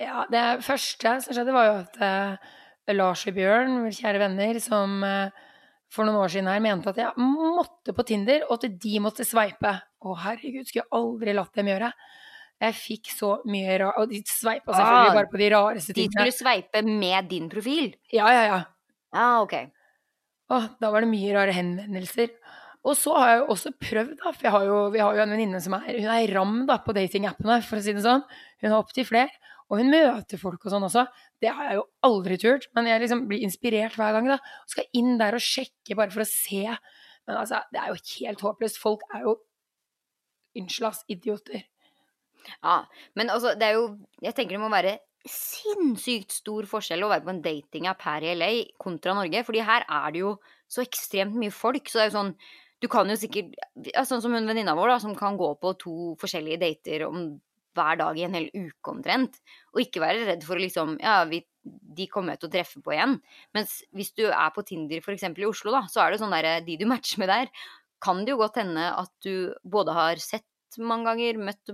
Ja, 0.00 0.24
det 0.30 0.62
første 0.66 1.18
som 1.22 1.34
skjedde, 1.34 1.54
var 1.54 1.68
jo 1.68 1.76
at 1.82 1.98
uh, 2.00 2.54
Lars 2.94 3.26
og 3.28 3.36
Bjørn, 3.36 3.82
kjære 3.94 4.22
venner, 4.22 4.58
som 4.62 5.02
uh, 5.04 5.34
for 5.92 6.06
noen 6.06 6.20
år 6.20 6.32
siden 6.32 6.50
her 6.50 6.62
mente 6.62 6.92
at 6.92 7.00
jeg 7.00 7.26
måtte 7.26 7.94
på 7.96 8.06
Tinder, 8.08 8.46
og 8.48 8.58
at 8.58 8.80
de 8.82 8.94
måtte 9.02 9.26
sveipe. 9.26 9.74
Å, 9.98 10.16
herregud, 10.24 10.68
skulle 10.68 10.84
jeg 10.84 10.94
aldri 10.94 11.34
latt 11.36 11.58
dem 11.58 11.70
gjøre. 11.72 11.92
Jeg 12.58 12.74
fikk 12.74 13.10
så 13.14 13.28
mye 13.46 13.76
rart 13.78 14.00
Og 14.02 14.08
de 14.10 14.18
sveipa 14.26 14.72
selvfølgelig 14.74 15.10
Ah, 15.12 15.14
bare 15.14 15.30
på 15.30 15.38
de 15.38 15.48
rareste 15.54 15.94
De 15.94 16.06
skulle 16.10 16.34
sveipe 16.34 16.82
med 16.84 17.28
din 17.30 17.48
profil. 17.52 17.92
Ja, 18.12 18.26
ja, 18.34 18.44
ja. 18.48 18.62
Ah, 19.14 19.40
ok. 19.44 19.54
Åh, 20.50 20.66
da 20.80 20.90
var 20.90 21.04
det 21.04 21.10
mye 21.12 21.34
rare 21.36 21.52
henvendelser. 21.54 22.32
Og 22.88 22.96
så 22.96 23.12
har 23.18 23.30
jeg 23.30 23.38
jo 23.42 23.46
også 23.52 23.72
prøvd, 23.82 24.14
da, 24.22 24.32
for 24.32 24.54
har 24.54 24.64
jo, 24.64 24.76
vi 24.94 25.00
har 25.02 25.16
jo 25.16 25.22
en 25.22 25.32
venninne 25.34 25.60
som 25.60 25.74
er 25.76 25.98
hun 25.98 26.10
er 26.14 26.32
ram 26.34 26.54
da, 26.68 26.78
på 26.82 26.94
datingappene, 26.96 27.58
for 27.66 27.80
å 27.80 27.84
si 27.84 27.92
det 27.96 28.04
sånn. 28.04 28.22
Hun 28.62 28.70
har 28.70 28.78
opptil 28.80 29.06
flere. 29.08 29.34
Og 29.68 29.82
hun 29.82 29.90
møter 29.92 30.40
folk 30.40 30.62
og 30.64 30.72
sånn 30.72 30.86
også. 30.86 31.02
Det 31.42 31.50
har 31.52 31.68
jeg 31.68 31.78
jo 31.80 31.84
aldri 32.08 32.38
turt. 32.40 32.68
Men 32.76 32.88
jeg 32.88 33.02
liksom 33.04 33.26
blir 33.28 33.44
inspirert 33.44 33.98
hver 34.00 34.14
gang. 34.16 34.30
da. 34.32 34.38
Og 34.64 34.72
skal 34.72 34.88
inn 34.96 35.18
der 35.20 35.36
og 35.36 35.44
sjekke 35.44 35.98
bare 35.98 36.14
for 36.14 36.24
å 36.24 36.28
se. 36.30 36.64
Men 37.28 37.36
altså, 37.42 37.60
det 37.74 37.82
er 37.82 37.92
jo 37.92 37.98
helt 38.14 38.46
håpløst. 38.46 38.80
Folk 38.80 39.04
er 39.14 39.28
jo 39.28 39.36
Unnskyld, 40.58 40.86
ass. 40.88 41.04
Idioter. 41.12 41.66
Ja, 42.62 42.80
men 43.18 43.30
altså, 43.32 43.54
det 43.58 43.66
er 43.66 43.76
jo 43.78 43.84
Jeg 44.24 44.34
tenker 44.36 44.56
det 44.56 44.62
må 44.62 44.70
være 44.72 44.98
sinnssykt 45.28 46.32
stor 46.38 46.68
forskjell 46.70 47.02
å 47.04 47.10
være 47.10 47.24
på 47.26 47.32
en 47.34 47.42
datingapp 47.44 48.04
her 48.06 48.24
i 48.24 48.36
LA 48.38 48.52
kontra 48.80 49.16
Norge. 49.16 49.42
Fordi 49.44 49.64
her 49.66 49.84
er 49.84 50.14
det 50.14 50.22
jo 50.22 50.36
så 50.70 50.84
ekstremt 50.84 51.36
mye 51.38 51.54
folk. 51.54 51.88
Så 51.88 52.00
det 52.00 52.06
er 52.06 52.10
jo 52.12 52.18
sånn 52.18 52.32
Du 52.78 52.86
kan 52.86 53.10
jo 53.10 53.16
sikkert 53.18 53.56
ja, 53.90 54.04
Sånn 54.06 54.22
som 54.22 54.34
hun 54.36 54.46
venninna 54.48 54.76
vår, 54.78 54.94
da, 54.94 54.98
som 55.02 55.16
kan 55.18 55.38
gå 55.40 55.50
på 55.60 55.74
to 55.82 55.96
forskjellige 56.20 56.62
dater 56.62 57.08
om 57.08 57.36
hver 57.78 57.98
dag 58.00 58.18
i 58.18 58.24
en 58.26 58.34
hel 58.34 58.48
uke 58.54 58.90
omtrent. 58.90 59.38
Og 59.74 59.84
ikke 59.84 60.02
være 60.02 60.26
redd 60.30 60.46
for 60.46 60.58
å 60.58 60.62
liksom 60.62 60.96
Ja, 61.02 61.20
vi, 61.30 61.42
de 61.64 62.06
kommer 62.10 62.34
jeg 62.34 62.42
til 62.42 62.50
å 62.50 62.54
treffe 62.54 62.82
på 62.84 62.94
igjen. 62.94 63.18
Mens 63.56 63.80
hvis 63.94 64.14
du 64.18 64.26
er 64.28 64.54
på 64.54 64.64
Tinder 64.66 65.02
f.eks. 65.02 65.26
i 65.28 65.48
Oslo, 65.48 65.74
da, 65.74 65.84
så 65.90 66.04
er 66.04 66.14
det 66.14 66.22
sånn 66.22 66.34
derre 66.34 66.58
De 66.66 66.78
du 66.80 66.86
matcher 66.90 67.22
med 67.22 67.30
der, 67.32 67.52
kan 68.02 68.22
det 68.22 68.34
jo 68.34 68.40
godt 68.40 68.60
hende 68.60 68.92
at 68.94 69.10
du 69.26 69.50
både 69.66 69.94
har 69.96 70.22
sett 70.22 70.46
mange 70.78 71.08
ganger, 71.08 71.40
møtt 71.48 71.72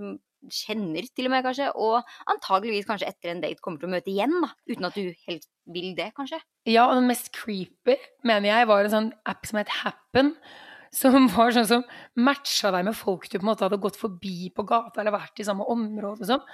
kjenner 0.53 1.07
til 1.15 1.29
og 1.29 1.33
med, 1.33 1.45
kanskje, 1.45 1.71
og 1.79 2.03
antageligvis 2.31 2.87
kanskje 2.89 3.09
etter 3.11 3.33
en 3.33 3.41
date 3.43 3.63
kommer 3.63 3.81
til 3.81 3.89
å 3.89 3.95
møte 3.95 4.11
igjen, 4.13 4.35
da, 4.43 4.51
uten 4.71 4.89
at 4.89 4.99
du 4.99 5.09
helt 5.27 5.49
vil 5.75 5.95
det, 5.97 6.11
kanskje. 6.17 6.39
Ja, 6.69 6.87
og 6.89 6.99
den 6.99 7.09
mest 7.09 7.31
creepy, 7.35 7.97
mener 8.27 8.51
jeg, 8.51 8.69
var 8.69 8.85
en 8.85 8.93
sånn 8.93 9.11
app 9.29 9.49
som 9.49 9.61
het 9.61 9.73
Happen. 9.81 10.35
Som 10.95 11.27
var 11.35 11.55
sånn 11.55 11.67
som 11.69 11.83
matcha 12.15 12.71
deg 12.75 12.87
med 12.87 12.97
folk 12.97 13.27
du 13.27 13.37
på 13.37 13.43
en 13.43 13.51
måte 13.51 13.67
hadde 13.67 13.81
gått 13.83 13.99
forbi 13.99 14.51
på 14.55 14.65
gata 14.67 15.01
eller 15.01 15.17
vært 15.17 15.41
i 15.41 15.47
samme 15.47 15.67
område 15.71 16.23
og 16.23 16.31
sånn. 16.35 16.47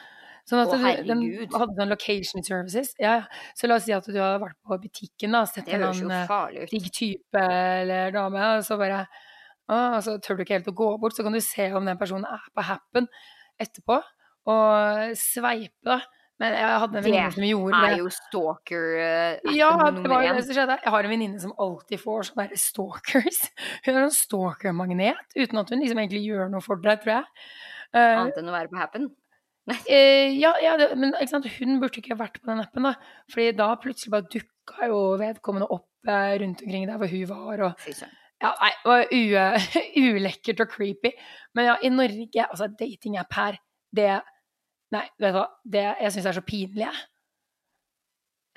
Sånn 0.49 0.63
at 0.63 0.71
Å, 0.73 0.77
du, 0.79 1.03
den 1.05 1.51
hadde 1.53 1.75
sånn 1.77 1.91
location 1.91 2.45
services. 2.45 2.95
Ja. 3.01 3.19
Så 3.57 3.69
la 3.69 3.77
oss 3.77 3.85
si 3.85 3.93
at 3.93 4.07
du 4.07 4.17
hadde 4.17 4.41
vært 4.41 4.57
på 4.65 4.79
butikken 4.81 5.37
da, 5.37 5.43
sett 5.45 5.69
en 5.69 5.85
annen 5.91 6.15
eh, 6.17 6.63
digg 6.71 6.87
type 6.95 7.43
eller 7.43 8.15
dame, 8.15 8.47
og 8.55 8.65
så 8.65 8.79
bare 8.81 9.03
å, 9.71 9.77
og 9.77 10.01
så 10.03 10.17
tør 10.23 10.39
du 10.39 10.43
ikke 10.43 10.57
helt 10.57 10.71
å 10.71 10.75
gå 10.75 10.89
bort, 11.01 11.15
så 11.15 11.23
kan 11.23 11.35
du 11.35 11.41
se 11.43 11.69
om 11.77 11.85
den 11.87 11.99
personen 11.99 12.25
er 12.27 12.49
på 12.55 12.65
Happen 12.65 13.07
etterpå, 13.61 14.01
og 14.51 15.13
sveipe, 15.19 15.85
da. 15.87 16.01
Men 16.41 16.55
jeg 16.57 16.77
hadde 16.81 16.97
en 16.97 17.05
venninne 17.05 17.33
som 17.35 17.43
gjorde 17.45 17.71
det. 17.71 17.79
det. 17.81 17.89
er 17.91 17.99
jo 17.99 18.11
stalker-appen 18.15 19.57
Ja, 19.59 19.71
det 19.93 20.09
var 20.09 20.23
jo 20.25 20.29
det 20.33 20.45
som 20.47 20.55
skjedde. 20.57 20.77
Jeg 20.81 20.93
har 20.95 21.05
en 21.05 21.13
venninne 21.13 21.41
som 21.43 21.51
alltid 21.61 22.01
får 22.01 22.23
sånne 22.31 22.45
der 22.49 22.61
stalkers. 22.63 23.41
Hun 23.85 23.91
er 23.93 24.05
en 24.07 24.15
stalkermagnet, 24.15 25.35
uten 25.37 25.61
at 25.61 25.73
hun 25.73 25.83
liksom 25.83 26.01
egentlig 26.01 26.23
gjør 26.25 26.49
noe 26.49 26.65
for 26.65 26.81
deg, 26.81 27.03
tror 27.03 27.19
jeg. 27.19 27.27
Uh, 27.93 28.23
Annet 28.23 28.39
enn 28.41 28.49
å 28.49 28.55
være 28.55 28.71
på 28.71 28.79
Happen. 28.79 29.11
Uh, 29.69 30.31
ja, 30.33 30.55
ja 30.63 30.73
det, 30.81 30.89
men 30.97 31.13
hun 31.13 31.77
burde 31.83 32.01
ikke 32.01 32.17
vært 32.17 32.41
på 32.41 32.49
den 32.49 32.63
appen, 32.63 32.89
da. 32.89 32.95
Fordi 33.29 33.51
da 33.59 33.69
plutselig 33.83 34.15
bare 34.15 34.29
dukka 34.33 34.89
jo 34.89 35.03
vedkommende 35.21 35.69
opp 35.69 36.09
eh, 36.09 36.33
rundt 36.41 36.65
omkring 36.65 36.89
der 36.89 36.97
hvor 36.97 37.11
hun 37.11 37.29
var. 37.29 37.65
og. 37.69 37.85
Ja, 38.41 38.51
nei, 38.61 38.71
det 38.81 38.89
var 38.89 39.05
ulekkert 40.07 40.63
og 40.65 40.71
creepy. 40.73 41.11
Men 41.57 41.69
ja, 41.71 41.77
i 41.85 41.91
Norge, 41.93 42.45
altså 42.47 42.67
datingapp 42.73 43.33
her, 43.39 43.59
det 43.95 44.11
Nei, 44.91 45.05
vet 45.23 45.31
du 45.31 45.37
hva, 45.37 45.45
det, 45.71 45.81
jeg 46.03 46.11
syns 46.11 46.25
det 46.25 46.29
er 46.33 46.35
så 46.35 46.41
pinlig, 46.43 46.81
jeg. 46.83 47.03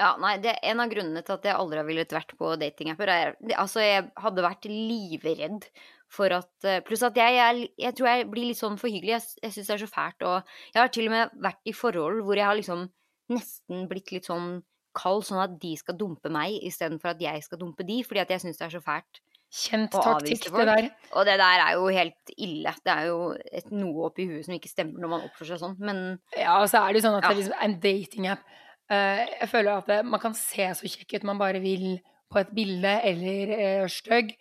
Ja, 0.03 0.09
nei, 0.19 0.33
det 0.43 0.51
er 0.51 0.73
en 0.73 0.81
av 0.83 0.89
grunnene 0.91 1.21
til 1.23 1.37
at 1.37 1.45
jeg 1.47 1.55
aldri 1.55 1.79
har 1.79 1.87
villet 1.87 2.15
vært 2.17 2.33
på 2.35 2.49
datingapper. 2.59 3.09
er- 3.13 3.37
Altså, 3.55 3.79
jeg 3.85 4.09
hadde 4.19 4.43
vært 4.43 4.67
livredd 4.67 5.69
for 6.11 6.35
at 6.35 6.65
eh, 6.67 6.81
Pluss 6.83 7.05
at 7.07 7.15
jeg, 7.15 7.37
jeg, 7.39 7.69
jeg 7.79 7.95
tror 7.95 8.09
jeg 8.11 8.27
blir 8.33 8.49
litt 8.51 8.59
sånn 8.59 8.75
for 8.81 8.91
hyggelig. 8.91 9.15
Jeg, 9.15 9.23
jeg 9.45 9.53
syns 9.55 9.71
det 9.71 9.75
er 9.77 9.83
så 9.85 9.91
fælt. 9.95 10.27
Og 10.27 10.43
jeg 10.75 10.81
har 10.83 10.89
til 10.91 11.07
og 11.07 11.15
med 11.15 11.31
vært 11.47 11.71
i 11.71 11.73
forhold 11.79 12.25
hvor 12.27 12.35
jeg 12.41 12.49
har 12.51 12.59
liksom 12.59 12.89
nesten 13.31 13.87
blitt 13.91 14.11
litt 14.13 14.27
sånn 14.27 14.57
kald, 14.99 15.23
sånn 15.27 15.43
at 15.47 15.55
de 15.63 15.77
skal 15.79 15.95
dumpe 15.99 16.31
meg 16.35 16.59
istedenfor 16.67 17.15
at 17.15 17.23
jeg 17.23 17.47
skal 17.47 17.63
dumpe 17.63 17.87
de, 17.87 18.03
fordi 18.03 18.21
at 18.27 18.35
jeg 18.35 18.43
syns 18.43 18.59
det 18.59 18.67
er 18.67 18.75
så 18.75 18.83
fælt. 18.83 19.23
Kjent 19.55 19.93
taktikk, 19.95 20.49
det 20.51 20.67
der. 20.67 20.89
Og 21.15 21.27
det 21.29 21.37
der 21.39 21.61
er 21.63 21.77
jo 21.77 21.87
helt 21.95 22.33
ille. 22.35 22.73
Det 22.83 22.91
er 22.91 23.07
jo 23.07 23.19
et, 23.53 23.69
noe 23.71 24.09
oppi 24.09 24.27
huet 24.27 24.49
som 24.49 24.57
ikke 24.57 24.73
stemmer 24.73 24.99
når 25.05 25.13
man 25.13 25.27
oppfører 25.29 25.55
seg 25.55 25.63
sånn. 25.63 25.77
Men 25.79 26.03
Ja, 26.35 26.57
og 26.59 26.67
så 26.73 26.83
er 26.83 26.93
det 26.93 27.03
jo 27.03 27.07
sånn 27.07 27.19
at 27.21 27.23
Ja. 27.23 27.29
det 27.31 27.37
er 27.37 27.43
liksom 27.43 27.65
en 27.69 27.81
datingapp 27.85 28.53
Uh, 28.93 29.25
Jeg 29.41 29.49
føler 29.49 29.79
at 29.79 29.87
det, 29.89 30.03
man 30.05 30.21
kan 30.21 30.35
se 30.37 30.67
så 30.77 30.89
kjekk 30.91 31.15
ut 31.17 31.23
man 31.25 31.39
bare 31.41 31.61
vil 31.63 32.01
på 32.33 32.43
et 32.43 32.51
bilde, 32.55 32.91
eller 33.09 33.53
uh, 33.85 33.89
stygg. 33.89 34.35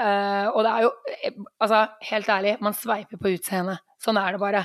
Uh, 0.00 0.48
og 0.56 0.62
det 0.64 0.70
er 0.70 0.84
jo 0.86 0.92
eh, 1.12 1.34
Altså, 1.60 1.82
helt 2.08 2.28
ærlig, 2.32 2.54
man 2.64 2.72
sveiper 2.72 3.20
på 3.20 3.34
utseendet. 3.36 3.82
Sånn 4.00 4.16
er 4.16 4.32
det 4.32 4.40
bare. 4.40 4.64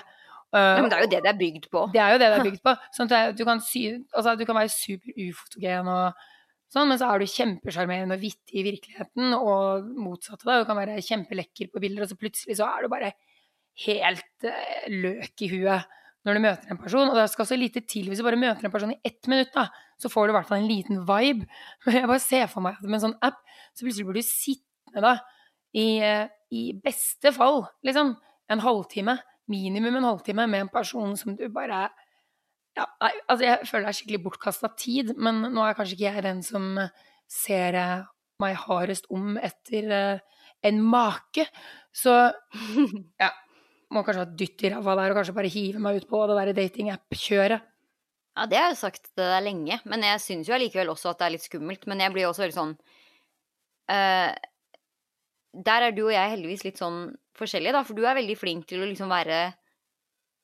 Uh, 0.56 0.80
men 0.80 0.88
det 0.88 0.96
er 0.96 1.04
jo 1.04 1.12
det 1.12 1.22
det 1.26 1.32
er 1.34 1.40
bygd 1.42 1.68
på. 1.74 1.84
det 1.92 2.00
er 2.00 2.16
jo 2.16 2.22
det 2.22 2.32
det 2.32 2.40
er 2.40 2.48
bygd 2.50 2.64
på. 2.64 2.76
Sånn 2.96 3.12
at 3.12 3.36
du 3.38 3.44
kan, 3.50 3.60
sy, 3.60 3.84
altså, 4.16 4.38
du 4.40 4.46
kan 4.48 4.56
være 4.62 4.72
super 4.72 5.20
ufotogen 5.28 5.92
og 5.92 6.24
sånn, 6.74 6.90
men 6.90 7.00
så 7.00 7.10
er 7.10 7.22
du 7.22 7.32
kjempesjarmerende 7.32 8.18
og 8.18 8.24
vittig 8.24 8.60
i 8.60 8.66
virkeligheten, 8.66 9.36
og 9.38 9.88
motsatt 9.96 10.44
av 10.44 10.52
det. 10.52 10.58
Du 10.62 10.70
kan 10.70 10.80
være 10.80 11.04
kjempelekker 11.06 11.72
på 11.72 11.84
bilder, 11.84 12.06
og 12.06 12.12
så 12.12 12.20
plutselig 12.20 12.58
så 12.60 12.68
er 12.70 12.84
du 12.84 12.92
bare 12.92 13.14
helt 13.86 14.48
eh, 14.48 14.90
løk 14.92 15.46
i 15.46 15.52
huet 15.52 15.94
når 16.28 16.38
du 16.38 16.44
møter 16.44 16.74
en 16.74 16.80
person. 16.82 17.08
Og 17.08 17.18
det 17.18 17.28
skal 17.32 17.48
så 17.50 17.58
lite 17.60 17.84
til 17.88 18.10
hvis 18.10 18.20
du 18.22 18.26
bare 18.28 18.40
møter 18.40 18.68
en 18.68 18.74
person 18.74 18.92
i 18.94 19.00
ett 19.08 19.30
minutt, 19.32 19.54
da. 19.56 19.68
Så 20.02 20.12
får 20.14 20.28
du 20.28 20.34
i 20.34 20.38
hvert 20.38 20.50
fall 20.50 20.62
en 20.62 20.70
liten 20.70 21.04
vibe. 21.08 21.48
Men 21.88 22.02
jeg 22.02 22.12
bare 22.12 22.24
ser 22.24 22.50
for 22.52 22.66
meg 22.66 22.78
at 22.78 22.88
med 22.88 23.00
en 23.00 23.06
sånn 23.10 23.20
app, 23.26 23.40
så 23.74 23.88
plutselig 23.88 24.10
blir 24.10 24.20
du 24.20 24.28
sittende 24.28 25.06
da 25.06 25.16
i, 25.78 25.88
eh, 26.04 26.28
i 26.52 26.68
beste 26.84 27.32
fall, 27.36 27.64
liksom, 27.88 28.16
en 28.52 28.64
halvtime. 28.64 29.18
Minimum 29.48 30.02
en 30.02 30.10
halvtime 30.10 30.44
med 30.52 30.66
en 30.66 30.72
person 30.72 31.16
som 31.20 31.38
du 31.38 31.46
bare 31.54 31.86
ja, 32.78 32.86
nei, 33.02 33.14
altså 33.26 33.46
jeg 33.48 33.68
føler 33.70 33.86
det 33.88 33.90
er 33.90 33.98
skikkelig 33.98 34.24
bortkasta 34.28 34.70
tid, 34.78 35.16
men 35.18 35.42
nå 35.50 35.64
er 35.66 35.78
kanskje 35.78 35.98
ikke 35.98 36.12
jeg 36.12 36.26
den 36.28 36.44
som 36.46 36.68
ser 37.32 37.78
eh, 37.78 38.06
meg 38.44 38.60
hardest 38.68 39.10
om 39.14 39.40
etter 39.42 39.90
eh, 39.98 40.44
en 40.68 40.84
make. 40.86 41.48
Så 41.96 42.14
ja, 43.24 43.32
må 43.94 44.04
kanskje 44.06 44.22
ha 44.22 44.28
et 44.28 44.38
dytt 44.40 44.68
i 44.68 44.72
ræva 44.74 44.98
der 45.00 45.14
og 45.14 45.20
kanskje 45.22 45.36
bare 45.40 45.52
hive 45.52 45.82
meg 45.82 46.02
ut 46.02 46.08
på 46.12 46.22
det 46.30 46.38
der 46.38 46.54
datingapp-kjøret. 46.62 47.74
Ja, 48.38 48.46
det 48.46 48.60
har 48.60 48.68
jeg 48.68 48.76
jo 48.76 48.82
sagt 48.84 49.08
det 49.18 49.26
der 49.26 49.42
lenge, 49.42 49.80
men 49.90 50.04
jeg 50.06 50.22
syns 50.22 50.50
jo 50.50 50.54
allikevel 50.54 50.92
også 50.94 51.10
at 51.10 51.22
det 51.22 51.26
er 51.26 51.34
litt 51.34 51.48
skummelt. 51.48 51.88
Men 51.90 52.04
jeg 52.04 52.14
blir 52.14 52.28
også 52.28 52.44
veldig 52.44 52.54
sånn 52.54 52.74
uh, 53.90 54.30
Der 55.66 55.86
er 55.88 55.96
du 55.96 56.04
og 56.04 56.12
jeg 56.14 56.34
heldigvis 56.36 56.68
litt 56.68 56.78
sånn 56.78 57.08
forskjellige, 57.40 57.74
da, 57.74 57.82
for 57.88 57.98
du 57.98 58.06
er 58.06 58.20
veldig 58.20 58.36
flink 58.38 58.68
til 58.70 58.84
å 58.84 58.90
liksom 58.92 59.10
være 59.10 59.40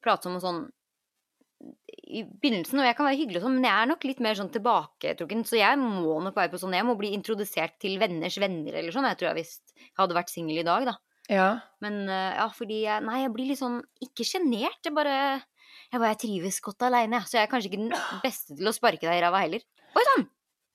pratsom 0.02 0.40
og 0.40 0.42
sånn 0.42 0.64
i 2.14 2.22
begynnelsen, 2.28 2.82
og 2.82 2.86
jeg 2.88 2.98
kan 2.98 3.08
være 3.08 3.20
hyggelig 3.20 3.40
og 3.40 3.48
sånn, 3.48 3.56
men 3.58 3.68
jeg 3.68 3.74
er 3.80 3.90
nok 3.90 4.06
litt 4.06 4.22
mer 4.24 4.38
sånn 4.38 4.52
tilbaketrukken, 4.54 5.42
så 5.50 5.58
jeg 5.60 5.80
må 5.82 6.20
nok 6.22 6.38
være 6.38 6.52
på 6.54 6.60
sånn 6.62 6.76
Jeg 6.78 6.86
må 6.86 6.94
bli 7.00 7.14
introdusert 7.18 7.80
til 7.82 7.98
venners 8.02 8.38
venner 8.42 8.78
eller 8.80 8.94
sånn, 8.94 9.08
jeg 9.10 9.20
tror 9.20 9.32
jeg 9.32 9.40
hvis 9.40 9.56
jeg 9.74 9.98
hadde 10.02 10.18
vært 10.18 10.34
singel 10.34 10.62
i 10.62 10.68
dag, 10.68 10.86
da. 10.92 10.98
Ja. 11.32 11.48
Men 11.84 12.04
eh, 12.12 12.36
ja, 12.36 12.50
fordi 12.52 12.82
jeg 12.84 13.04
Nei, 13.06 13.22
jeg 13.22 13.32
blir 13.32 13.48
litt 13.48 13.62
sånn 13.62 13.78
Ikke 14.04 14.26
sjenert, 14.28 14.82
jeg 14.84 14.92
bare 14.92 15.14
Jeg 15.88 16.02
bare 16.02 16.10
jeg 16.12 16.20
trives 16.26 16.58
godt 16.66 16.84
aleine. 16.84 17.22
Så 17.24 17.38
jeg 17.38 17.46
er 17.46 17.52
kanskje 17.52 17.70
ikke 17.72 17.84
den 17.86 17.94
beste 18.26 18.58
til 18.58 18.68
å 18.68 18.74
sparke 18.76 19.06
deg 19.06 19.20
i 19.20 19.22
ræva 19.24 19.44
heller. 19.44 19.64
Oi 19.94 20.04
sann! 20.10 20.26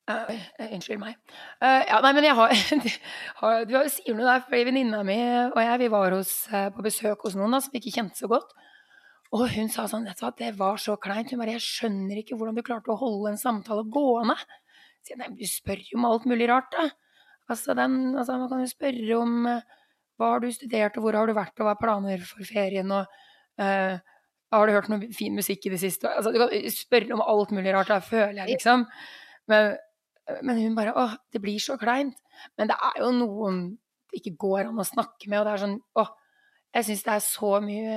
Eh, 0.08 0.38
unnskyld 0.70 1.02
meg. 1.02 1.18
Uh, 1.60 1.82
ja, 1.84 1.98
nei, 2.00 2.14
men 2.16 2.24
jeg 2.24 2.36
har, 2.38 2.54
har 3.42 3.66
Du 3.68 3.74
sier 3.92 4.16
noe 4.16 4.24
der, 4.24 4.44
fordi 4.46 4.62
venninna 4.70 5.02
mi 5.04 5.18
og 5.50 5.58
jeg 5.60 5.82
vi 5.82 5.90
var 5.92 6.16
hos, 6.16 6.32
på 6.48 6.86
besøk 6.86 7.26
hos 7.28 7.36
noen 7.36 7.52
da, 7.52 7.60
som 7.60 7.74
vi 7.74 7.82
ikke 7.82 7.98
kjente 7.98 8.22
så 8.22 8.30
godt. 8.30 8.54
Og 9.36 9.44
hun 9.52 9.68
sa 9.68 9.84
sånn, 9.90 10.06
vet 10.08 10.16
du 10.16 10.24
hva, 10.24 10.32
det 10.38 10.54
var 10.56 10.78
så 10.80 10.94
kleint. 11.00 11.32
Hun 11.32 11.42
bare, 11.42 11.58
jeg 11.58 11.64
skjønner 11.64 12.20
ikke 12.20 12.38
hvordan 12.38 12.56
du 12.56 12.64
klarte 12.64 12.94
å 12.94 13.00
holde 13.00 13.34
en 13.34 13.40
samtale 13.40 13.84
gående. 13.92 14.38
Så 15.04 15.16
nei, 15.20 15.28
du 15.36 15.44
spør 15.48 15.82
jo 15.84 15.98
om 16.00 16.06
alt 16.08 16.28
mulig 16.28 16.48
rart, 16.48 16.70
da. 16.72 16.88
Altså, 17.48 17.74
den, 17.76 17.98
altså, 18.14 18.38
man 18.40 18.48
kan 18.50 18.62
jo 18.64 18.70
spørre 18.70 19.18
om 19.18 19.34
eh, 19.48 19.74
hva 20.20 20.32
har 20.34 20.42
du 20.42 20.48
studert, 20.52 20.96
og 20.96 21.04
hvor 21.04 21.16
har 21.16 21.28
du 21.28 21.36
vært, 21.36 21.56
og 21.58 21.68
hva 21.68 21.74
er 21.76 21.80
planer 21.80 22.24
for 22.26 22.44
ferien, 22.48 22.90
og 22.92 23.20
uh, 23.62 24.00
har 24.50 24.66
du 24.66 24.74
hørt 24.74 24.88
noe 24.90 25.08
fin 25.14 25.36
musikk 25.36 25.68
i 25.68 25.72
det 25.72 25.78
siste? 25.80 26.10
Altså, 26.10 26.32
du 26.34 26.40
kan 26.42 26.50
spørre 26.74 27.14
om 27.14 27.22
alt 27.22 27.52
mulig 27.54 27.72
rart, 27.76 27.92
da, 27.92 28.00
føler 28.04 28.40
jeg, 28.40 28.56
liksom. 28.56 28.82
Men, 29.48 29.76
men 30.42 30.60
hun 30.64 30.74
bare, 30.76 30.96
åh, 30.98 31.14
det 31.32 31.40
blir 31.44 31.62
så 31.62 31.78
kleint. 31.80 32.18
Men 32.58 32.72
det 32.72 32.76
er 32.90 32.98
jo 33.04 33.12
noen 33.14 33.62
det 34.08 34.22
ikke 34.22 34.38
går 34.40 34.70
an 34.70 34.80
å 34.80 34.88
snakke 34.88 35.28
med, 35.28 35.40
og 35.40 35.46
det 35.46 35.54
er 35.54 35.62
sånn, 35.66 35.78
åh, 36.00 36.14
Jeg 36.76 36.84
syns 36.84 37.04
det 37.06 37.12
er 37.14 37.22
så 37.24 37.50
mye 37.64 37.92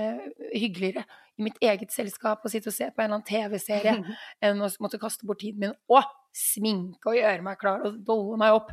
hyggeligere 0.56 1.04
i 1.40 1.46
mitt 1.46 1.60
eget 1.64 1.94
selskap 1.94 2.44
og 2.44 2.54
sitte 2.54 2.72
og 2.72 2.76
se 2.76 2.90
på 2.92 3.02
en 3.02 3.08
eller 3.08 3.20
annen 3.20 3.28
TV-serie 3.28 3.96
enn 4.46 4.64
å 4.64 4.70
måtte 4.84 5.00
kaste 5.02 5.28
bort 5.28 5.42
tiden 5.44 5.64
min 5.64 5.78
og 5.92 6.08
sminke 6.36 7.12
og 7.12 7.20
gjøre 7.20 7.46
meg 7.46 7.60
klar 7.62 7.84
og 7.88 8.00
dolle 8.08 8.40
meg 8.40 8.56
opp 8.56 8.72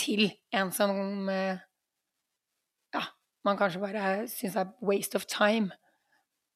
til 0.00 0.28
en 0.56 0.70
som 0.72 1.28
eh, 1.32 1.60
ja, 2.94 3.02
man 3.46 3.58
kanskje 3.60 3.82
bare 3.82 4.04
syns 4.30 4.56
er 4.56 4.72
waste 4.84 5.18
of 5.18 5.26
time. 5.30 5.74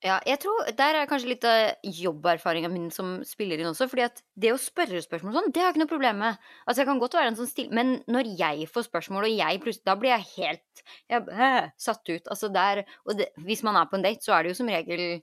Ja, 0.04 0.18
jeg 0.28 0.36
tror 0.42 0.66
Der 0.76 0.98
er 0.98 1.06
kanskje 1.08 1.30
litt 1.30 1.44
av 1.48 1.78
jobberfaringa 1.88 2.68
min 2.68 2.90
som 2.92 3.22
spiller 3.24 3.60
inn 3.60 3.70
også. 3.70 3.86
fordi 3.88 4.04
at 4.04 4.20
det 4.36 4.52
å 4.52 4.60
spørre 4.60 5.00
spørsmål 5.00 5.32
sånn, 5.32 5.52
det 5.52 5.62
har 5.62 5.70
jeg 5.70 5.74
ikke 5.74 5.84
noe 5.84 5.92
problem 5.94 6.18
med. 6.20 6.42
Altså, 6.66 6.82
jeg 6.82 6.88
kan 6.90 7.00
godt 7.00 7.16
være 7.16 7.30
en 7.32 7.38
sånn 7.38 7.48
stille, 7.48 7.72
Men 7.72 8.02
når 8.06 8.28
jeg 8.36 8.68
får 8.68 8.88
spørsmål, 8.90 9.24
og 9.24 9.32
jeg 9.38 9.60
plutselig 9.64 9.84
Da 9.88 9.94
blir 9.96 10.12
jeg 10.12 10.26
helt 10.36 10.82
jeg, 11.08 11.22
øh, 11.24 11.70
satt 11.78 12.04
ut. 12.08 12.28
Altså 12.28 12.52
der 12.52 12.84
Og 13.06 13.16
det, 13.16 13.30
hvis 13.38 13.62
man 13.64 13.76
er 13.76 13.86
på 13.86 13.96
en 13.96 14.02
date, 14.04 14.20
så 14.20 14.36
er 14.36 14.42
det 14.42 14.52
jo 14.52 14.60
som 14.60 14.68
regel 14.68 15.22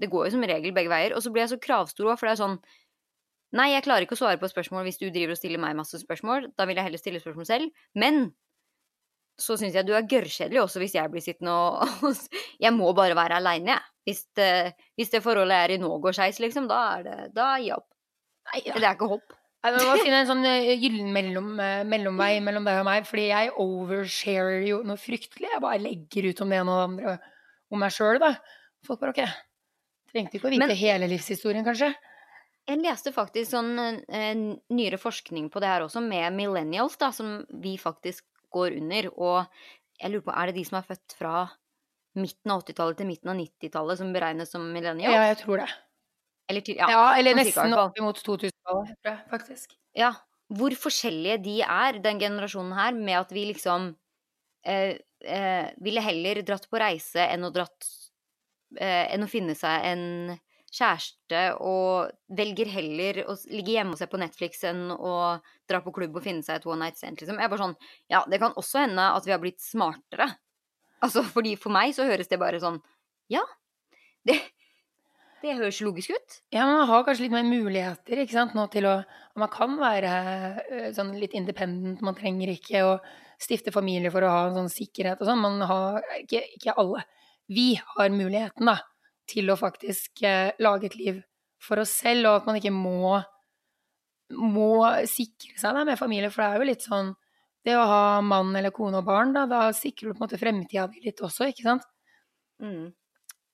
Det 0.00 0.10
går 0.10 0.26
jo 0.26 0.30
som 0.30 0.42
regel 0.42 0.72
begge 0.72 0.88
veier. 0.88 1.14
Og 1.14 1.22
så 1.22 1.30
blir 1.30 1.44
jeg 1.44 1.52
så 1.52 1.60
kravstor 1.60 2.08
òg, 2.08 2.18
for 2.18 2.26
det 2.26 2.36
er 2.36 2.44
sånn 2.44 2.58
Nei, 3.52 3.70
jeg 3.72 3.84
klarer 3.84 4.02
ikke 4.02 4.16
å 4.16 4.18
svare 4.18 4.40
på 4.40 4.48
spørsmål 4.50 4.82
hvis 4.84 4.98
du 4.98 5.06
driver 5.08 5.32
og 5.32 5.38
stiller 5.38 5.60
meg 5.60 5.76
masse 5.76 5.96
spørsmål. 6.00 6.50
Da 6.58 6.66
vil 6.66 6.76
jeg 6.76 6.84
heller 6.88 6.98
stille 6.98 7.20
spørsmål 7.20 7.46
selv. 7.46 7.70
Men 7.94 8.32
så 9.38 9.56
syns 9.56 9.76
jeg 9.76 9.86
du 9.86 9.92
er 9.94 10.08
gørrkjedelig 10.08 10.62
også 10.62 10.80
hvis 10.80 10.96
jeg 10.96 11.12
blir 11.12 11.24
sittende 11.24 11.52
og 11.52 12.16
Jeg 12.64 12.72
må 12.72 12.92
bare 12.96 13.16
være 13.16 13.38
aleine, 13.38 13.76
jeg. 13.76 13.95
Hvis, 14.06 14.22
hvis, 14.38 15.10
det 15.10 15.22
forholdet 15.24 15.56
er 15.56 15.74
i 15.74 15.80
nå 15.82 15.88
går 16.02 16.14
skeis, 16.14 16.38
liksom, 16.38 16.68
da 16.70 16.78
er 16.94 17.00
det 17.02 17.16
Da 17.34 17.48
jeg 17.58 17.74
opp. 17.74 17.88
Nei, 18.52 18.62
ja. 18.68 18.76
Det 18.78 18.86
er 18.86 18.94
ikke 18.94 19.10
hopp. 19.16 19.34
Man 19.66 19.82
må 19.82 19.96
finne 19.98 20.20
en 20.22 20.28
sånn 20.28 20.44
eh, 20.46 20.76
gyllen 20.78 21.08
mellom, 21.14 21.48
eh, 21.62 21.80
mellomvei 21.88 22.36
mellom 22.44 22.66
deg 22.68 22.82
og 22.82 22.86
meg, 22.86 23.06
fordi 23.08 23.24
jeg 23.32 23.54
oversharer 23.62 24.66
jo 24.68 24.82
noe 24.86 25.00
fryktelig. 25.00 25.48
Jeg 25.50 25.62
bare 25.64 25.82
legger 25.82 26.28
ut 26.30 26.42
om 26.44 26.52
det 26.52 26.60
ene 26.60 26.74
og 26.74 26.78
det 26.78 26.86
andre 26.90 27.16
om 27.74 27.82
meg 27.82 27.94
sjøl, 27.94 28.20
da. 28.22 28.36
Folk 28.86 29.02
bare 29.02 29.14
OK. 29.14 29.22
Trengte 30.12 30.38
ikke 30.38 30.48
å 30.48 30.52
vite 30.54 30.62
Men, 30.62 30.76
hele 30.78 31.08
livshistorien, 31.10 31.66
kanskje. 31.66 31.90
Jeg 32.66 32.82
leste 32.82 33.12
faktisk 33.14 33.52
sånn 33.52 33.74
eh, 33.78 34.32
nyere 34.74 35.00
forskning 35.02 35.50
på 35.50 35.62
det 35.62 35.70
her 35.70 35.86
også, 35.86 36.02
med 36.04 36.34
millennials, 36.38 36.98
da, 37.00 37.10
som 37.14 37.40
vi 37.62 37.76
faktisk 37.80 38.26
går 38.54 38.78
under. 38.78 39.10
Og 39.16 39.98
jeg 39.98 40.12
lurer 40.12 40.26
på, 40.28 40.34
er 40.34 40.50
det 40.50 40.60
de 40.60 40.66
som 40.68 40.78
er 40.78 40.86
født 40.86 41.18
fra 41.18 41.36
midten 42.18 42.52
av 42.52 42.62
80-tallet 42.64 43.00
til 43.00 43.08
midten 43.10 43.32
av 43.32 43.38
90-tallet 43.40 44.00
som 44.00 44.14
beregnes 44.14 44.52
som 44.52 44.64
millennium? 44.72 45.12
Ja, 45.12 45.26
jeg 45.30 45.40
tror 45.42 45.62
det. 45.62 45.68
Eller, 46.46 46.62
til, 46.62 46.78
ja, 46.78 46.88
ja, 46.92 47.04
eller 47.18 47.36
nesten 47.38 47.74
opp 47.74 47.98
mot 48.02 48.18
2000-tallet, 48.22 48.94
tror 49.02 49.12
jeg 49.12 49.20
faktisk. 49.32 49.76
Ja. 49.98 50.12
Hvor 50.56 50.74
forskjellige 50.78 51.40
de 51.42 51.56
er, 51.64 51.98
den 52.04 52.20
generasjonen 52.22 52.76
her, 52.76 52.94
med 52.94 53.18
at 53.18 53.32
vi 53.34 53.48
liksom 53.48 53.88
eh, 54.66 54.94
eh, 55.26 55.70
ville 55.82 56.04
heller 56.04 56.42
dratt 56.46 56.68
på 56.70 56.78
reise 56.78 57.26
enn 57.26 57.48
å 57.48 57.52
dratt 57.54 57.88
eh, 58.78 59.06
Enn 59.14 59.26
å 59.26 59.30
finne 59.30 59.56
seg 59.58 59.88
en 59.90 60.04
kjæreste 60.76 61.42
og 61.64 62.10
velger 62.36 62.68
heller 62.68 63.22
å 63.30 63.36
ligge 63.48 63.76
hjemme 63.76 63.94
og 63.94 64.00
se 64.00 64.08
på 64.10 64.20
Netflix 64.20 64.64
enn 64.68 64.90
å 64.92 65.14
dra 65.68 65.80
på 65.82 65.92
klubb 65.94 66.18
og 66.18 66.24
finne 66.24 66.44
seg 66.44 66.58
et 66.58 66.66
one 66.68 66.84
night 66.84 66.98
stand, 67.00 67.18
liksom. 67.20 67.38
Jeg 67.38 67.48
er 67.48 67.52
bare 67.52 67.64
sånn 67.64 67.78
Ja, 68.12 68.24
det 68.28 68.40
kan 68.42 68.56
også 68.58 68.82
hende 68.84 69.06
at 69.16 69.26
vi 69.26 69.34
har 69.34 69.42
blitt 69.42 69.62
smartere. 69.62 70.28
Altså, 71.04 71.22
fordi 71.28 71.56
for 71.60 71.74
meg 71.74 71.94
så 71.96 72.06
høres 72.08 72.30
det 72.30 72.40
bare 72.40 72.60
sånn 72.62 72.78
Ja, 73.32 73.42
det, 74.26 74.38
det 75.42 75.58
høres 75.58 75.82
logisk 75.84 76.14
ut. 76.16 76.40
Ja, 76.54 76.64
man 76.68 76.86
har 76.88 77.04
kanskje 77.06 77.26
litt 77.26 77.34
mer 77.36 77.46
muligheter 77.46 78.22
ikke 78.22 78.38
sant, 78.38 78.56
nå 78.56 78.66
til 78.72 78.88
å 78.88 78.96
Man 79.36 79.52
kan 79.52 79.76
være 79.80 80.16
øh, 80.64 80.90
sånn 80.96 81.14
litt 81.20 81.36
independent, 81.36 82.00
man 82.06 82.16
trenger 82.16 82.54
ikke 82.54 82.84
å 82.86 82.98
stifte 83.42 83.74
familie 83.74 84.08
for 84.14 84.24
å 84.24 84.32
ha 84.32 84.42
en 84.48 84.56
sånn 84.62 84.72
sikkerhet 84.72 85.20
og 85.20 85.28
sånn. 85.28 85.42
Man 85.42 85.60
har 85.68 85.98
ikke, 86.22 86.40
ikke 86.56 86.76
alle. 86.80 87.02
Vi 87.52 87.74
har 87.76 88.14
muligheten, 88.14 88.70
da 88.70 88.78
til 89.30 89.50
å 89.50 89.58
faktisk 89.58 90.22
eh, 90.26 90.54
lage 90.62 90.90
et 90.90 90.98
liv 90.98 91.20
for 91.62 91.82
oss 91.82 91.94
selv, 92.02 92.28
og 92.28 92.40
at 92.40 92.48
man 92.48 92.58
ikke 92.60 92.74
må, 92.74 93.16
må 94.38 94.70
sikre 95.10 95.56
seg 95.58 95.76
da, 95.76 95.84
med 95.88 96.00
familie. 96.00 96.30
For 96.32 96.44
det 96.44 96.48
er 96.48 96.62
jo 96.62 96.68
litt 96.70 96.86
sånn 96.86 97.12
Det 97.66 97.74
å 97.74 97.86
ha 97.90 98.02
mann 98.22 98.54
eller 98.54 98.70
kone 98.70 99.00
og 99.00 99.08
barn, 99.08 99.32
da, 99.34 99.42
da 99.50 99.64
sikrer 99.74 100.12
du 100.12 100.14
på 100.14 100.20
en 100.20 100.26
måte 100.28 100.38
fremtida 100.38 100.86
di 100.92 101.02
litt 101.02 101.22
også, 101.24 101.48
ikke 101.50 101.66
sant? 101.66 101.86
Mm. 102.62 102.92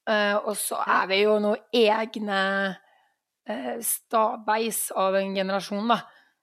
Uh, 0.03 0.37
og 0.51 0.57
så 0.59 0.83
er 0.83 1.07
vi 1.09 1.23
jo 1.23 1.39
noen 1.41 1.63
egne 1.73 2.41
uh, 2.75 3.77
stabeis 3.87 4.85
av 4.99 5.17
en 5.17 5.33
generasjon, 5.39 5.89
da, 5.89 6.03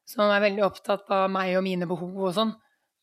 som 0.10 0.25
er 0.32 0.43
veldig 0.47 0.65
opptatt 0.65 1.13
av 1.13 1.27
meg 1.29 1.53
og 1.60 1.65
mine 1.67 1.86
behov 1.89 2.17
og 2.32 2.36
sånn. 2.39 2.55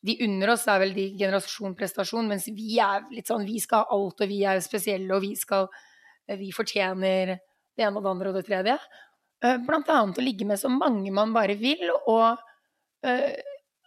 De 0.03 0.17
under 0.27 0.51
oss 0.53 0.67
er 0.69 0.81
vel 0.83 0.91
de 0.97 1.09
generasjon 1.17 1.75
prestasjon, 1.77 2.27
mens 2.27 2.51
vi 2.53 2.77
er 2.83 3.07
litt 3.11 3.31
sånn 3.31 3.47
Vi 3.47 3.61
skal 3.63 3.85
ha 3.85 3.95
alt, 3.95 4.19
og 4.19 4.29
vi 4.29 4.43
er 4.45 4.59
spesielle, 4.61 5.09
og 5.15 5.23
vi 5.23 5.33
skal 5.39 5.69
vi 6.27 6.51
fortjener 6.51 7.37
det 7.37 7.85
ene 7.85 7.95
og 7.95 8.03
det 8.03 8.11
andre 8.11 8.33
og 8.33 8.41
det 8.41 8.47
tredje. 8.49 8.75
Uh, 9.45 9.55
blant 9.63 9.87
annet 9.93 10.19
å 10.19 10.25
ligge 10.25 10.47
med 10.49 10.59
så 10.59 10.67
mange 10.73 11.13
man 11.15 11.31
bare 11.31 11.55
vil, 11.55 11.87
og, 12.03 12.43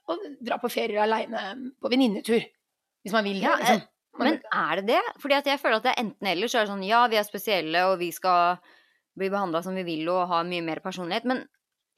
eh, 0.00 0.10
og 0.12 0.26
dra 0.46 0.58
på 0.62 0.70
ferier 0.72 1.04
aleine 1.04 1.72
på 1.80 1.92
venninnetur. 1.92 2.42
Hvis 3.04 3.14
man 3.16 3.24
vil 3.24 3.40
det. 3.40 3.46
Ja, 3.46 3.56
liksom. 3.60 3.86
Men 4.20 4.40
er 4.52 4.80
det 4.80 4.86
det? 4.90 5.00
Fordi 5.22 5.38
jeg 5.38 5.60
føler 5.62 5.78
at 5.78 5.86
det 5.86 5.92
er 5.94 6.02
enten 6.02 6.28
eller. 6.28 6.50
Så 6.50 6.58
er 6.58 6.66
det 6.66 6.74
sånn 6.74 6.84
ja, 6.84 7.06
vi 7.08 7.16
er 7.20 7.24
spesielle, 7.24 7.86
og 7.88 8.00
vi 8.02 8.10
skal 8.12 8.60
bli 9.18 9.30
behandla 9.32 9.62
som 9.64 9.76
vi 9.78 9.86
vil 9.86 10.08
og 10.12 10.28
ha 10.30 10.42
mye 10.46 10.64
mer 10.66 10.82
personlighet. 10.84 11.26
Men 11.28 11.44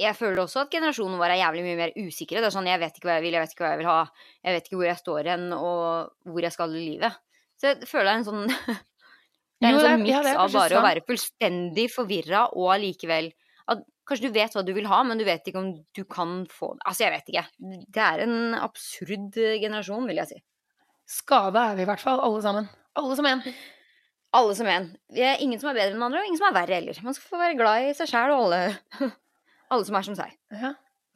jeg 0.00 0.16
føler 0.16 0.42
også 0.44 0.64
at 0.64 0.72
generasjonen 0.72 1.18
vår 1.20 1.34
er 1.34 1.42
jævlig 1.42 1.64
mye 1.66 1.80
mer 1.80 1.92
usikre. 1.98 2.40
Det 2.40 2.48
er 2.48 2.54
sånn, 2.54 2.70
Jeg 2.70 2.80
vet 2.82 2.96
ikke 2.96 3.10
hva 3.10 3.18
jeg 3.18 3.26
vil, 3.26 3.36
jeg 3.36 3.44
vet 3.44 3.54
ikke 3.54 3.66
hva 3.66 3.72
jeg 3.74 3.82
vil 3.82 3.90
ha. 3.90 3.98
Jeg 4.42 4.56
vet 4.56 4.68
ikke 4.68 4.80
hvor 4.80 4.88
jeg 4.88 5.02
står 5.02 5.30
hen, 5.32 5.44
og 5.56 6.32
hvor 6.32 6.46
jeg 6.46 6.54
skal 6.54 6.76
i 6.76 6.86
livet. 6.86 7.20
Så 7.60 7.72
jeg 7.72 7.90
føler 7.90 8.08
det 8.08 8.14
er 8.14 8.22
en 8.22 8.30
sånn 8.30 8.46
Det 9.62 9.68
er 9.68 9.76
en 9.76 9.84
sånn 9.84 10.02
miks 10.02 10.30
av 10.32 10.54
bare 10.56 10.78
å 10.80 10.82
være 10.82 11.04
fullstendig 11.06 11.84
forvirra 11.92 12.48
og 12.58 12.72
allikevel 12.74 13.28
Kanskje 14.08 14.28
du 14.28 14.34
vet 14.34 14.54
hva 14.56 14.64
du 14.66 14.72
vil 14.74 14.88
ha, 14.90 15.02
men 15.06 15.20
du 15.20 15.24
vet 15.26 15.46
ikke 15.46 15.60
om 15.60 15.68
du 15.94 16.02
kan 16.10 16.42
få 16.50 16.72
det. 16.74 16.82
Altså, 16.90 17.04
jeg 17.04 17.14
vet 17.14 17.30
ikke. 17.32 17.44
Det 17.94 18.02
er 18.02 18.24
en 18.24 18.56
absurd 18.58 19.38
generasjon, 19.62 20.08
vil 20.10 20.18
jeg 20.22 20.30
si. 20.32 20.40
Skada 21.12 21.68
er 21.70 21.78
vi 21.78 21.84
i 21.84 21.88
hvert 21.90 22.02
fall, 22.02 22.22
alle 22.24 22.42
sammen. 22.44 22.68
Alle 22.98 23.18
som 23.18 23.28
en. 23.30 23.46
Alle 24.32 24.54
som 24.56 24.68
en. 24.72 24.86
Vi 25.12 25.20
er 25.28 25.42
ingen 25.44 25.60
som 25.60 25.68
er 25.68 25.74
bedre 25.76 25.92
enn 25.92 26.04
andre, 26.06 26.22
og 26.22 26.24
ingen 26.24 26.38
som 26.40 26.46
er 26.48 26.54
verre 26.56 26.78
heller. 26.78 26.96
Man 27.04 27.12
skal 27.12 27.34
få 27.34 27.40
være 27.40 27.56
glad 27.58 27.84
i 27.84 27.90
seg 27.98 28.08
sjæl 28.08 28.30
og 28.32 28.46
alle, 28.46 28.60
alle 29.76 29.84
som 29.84 29.98
er 29.98 30.06
som 30.06 30.16
seg. 30.16 30.30
Ja. 30.56 30.70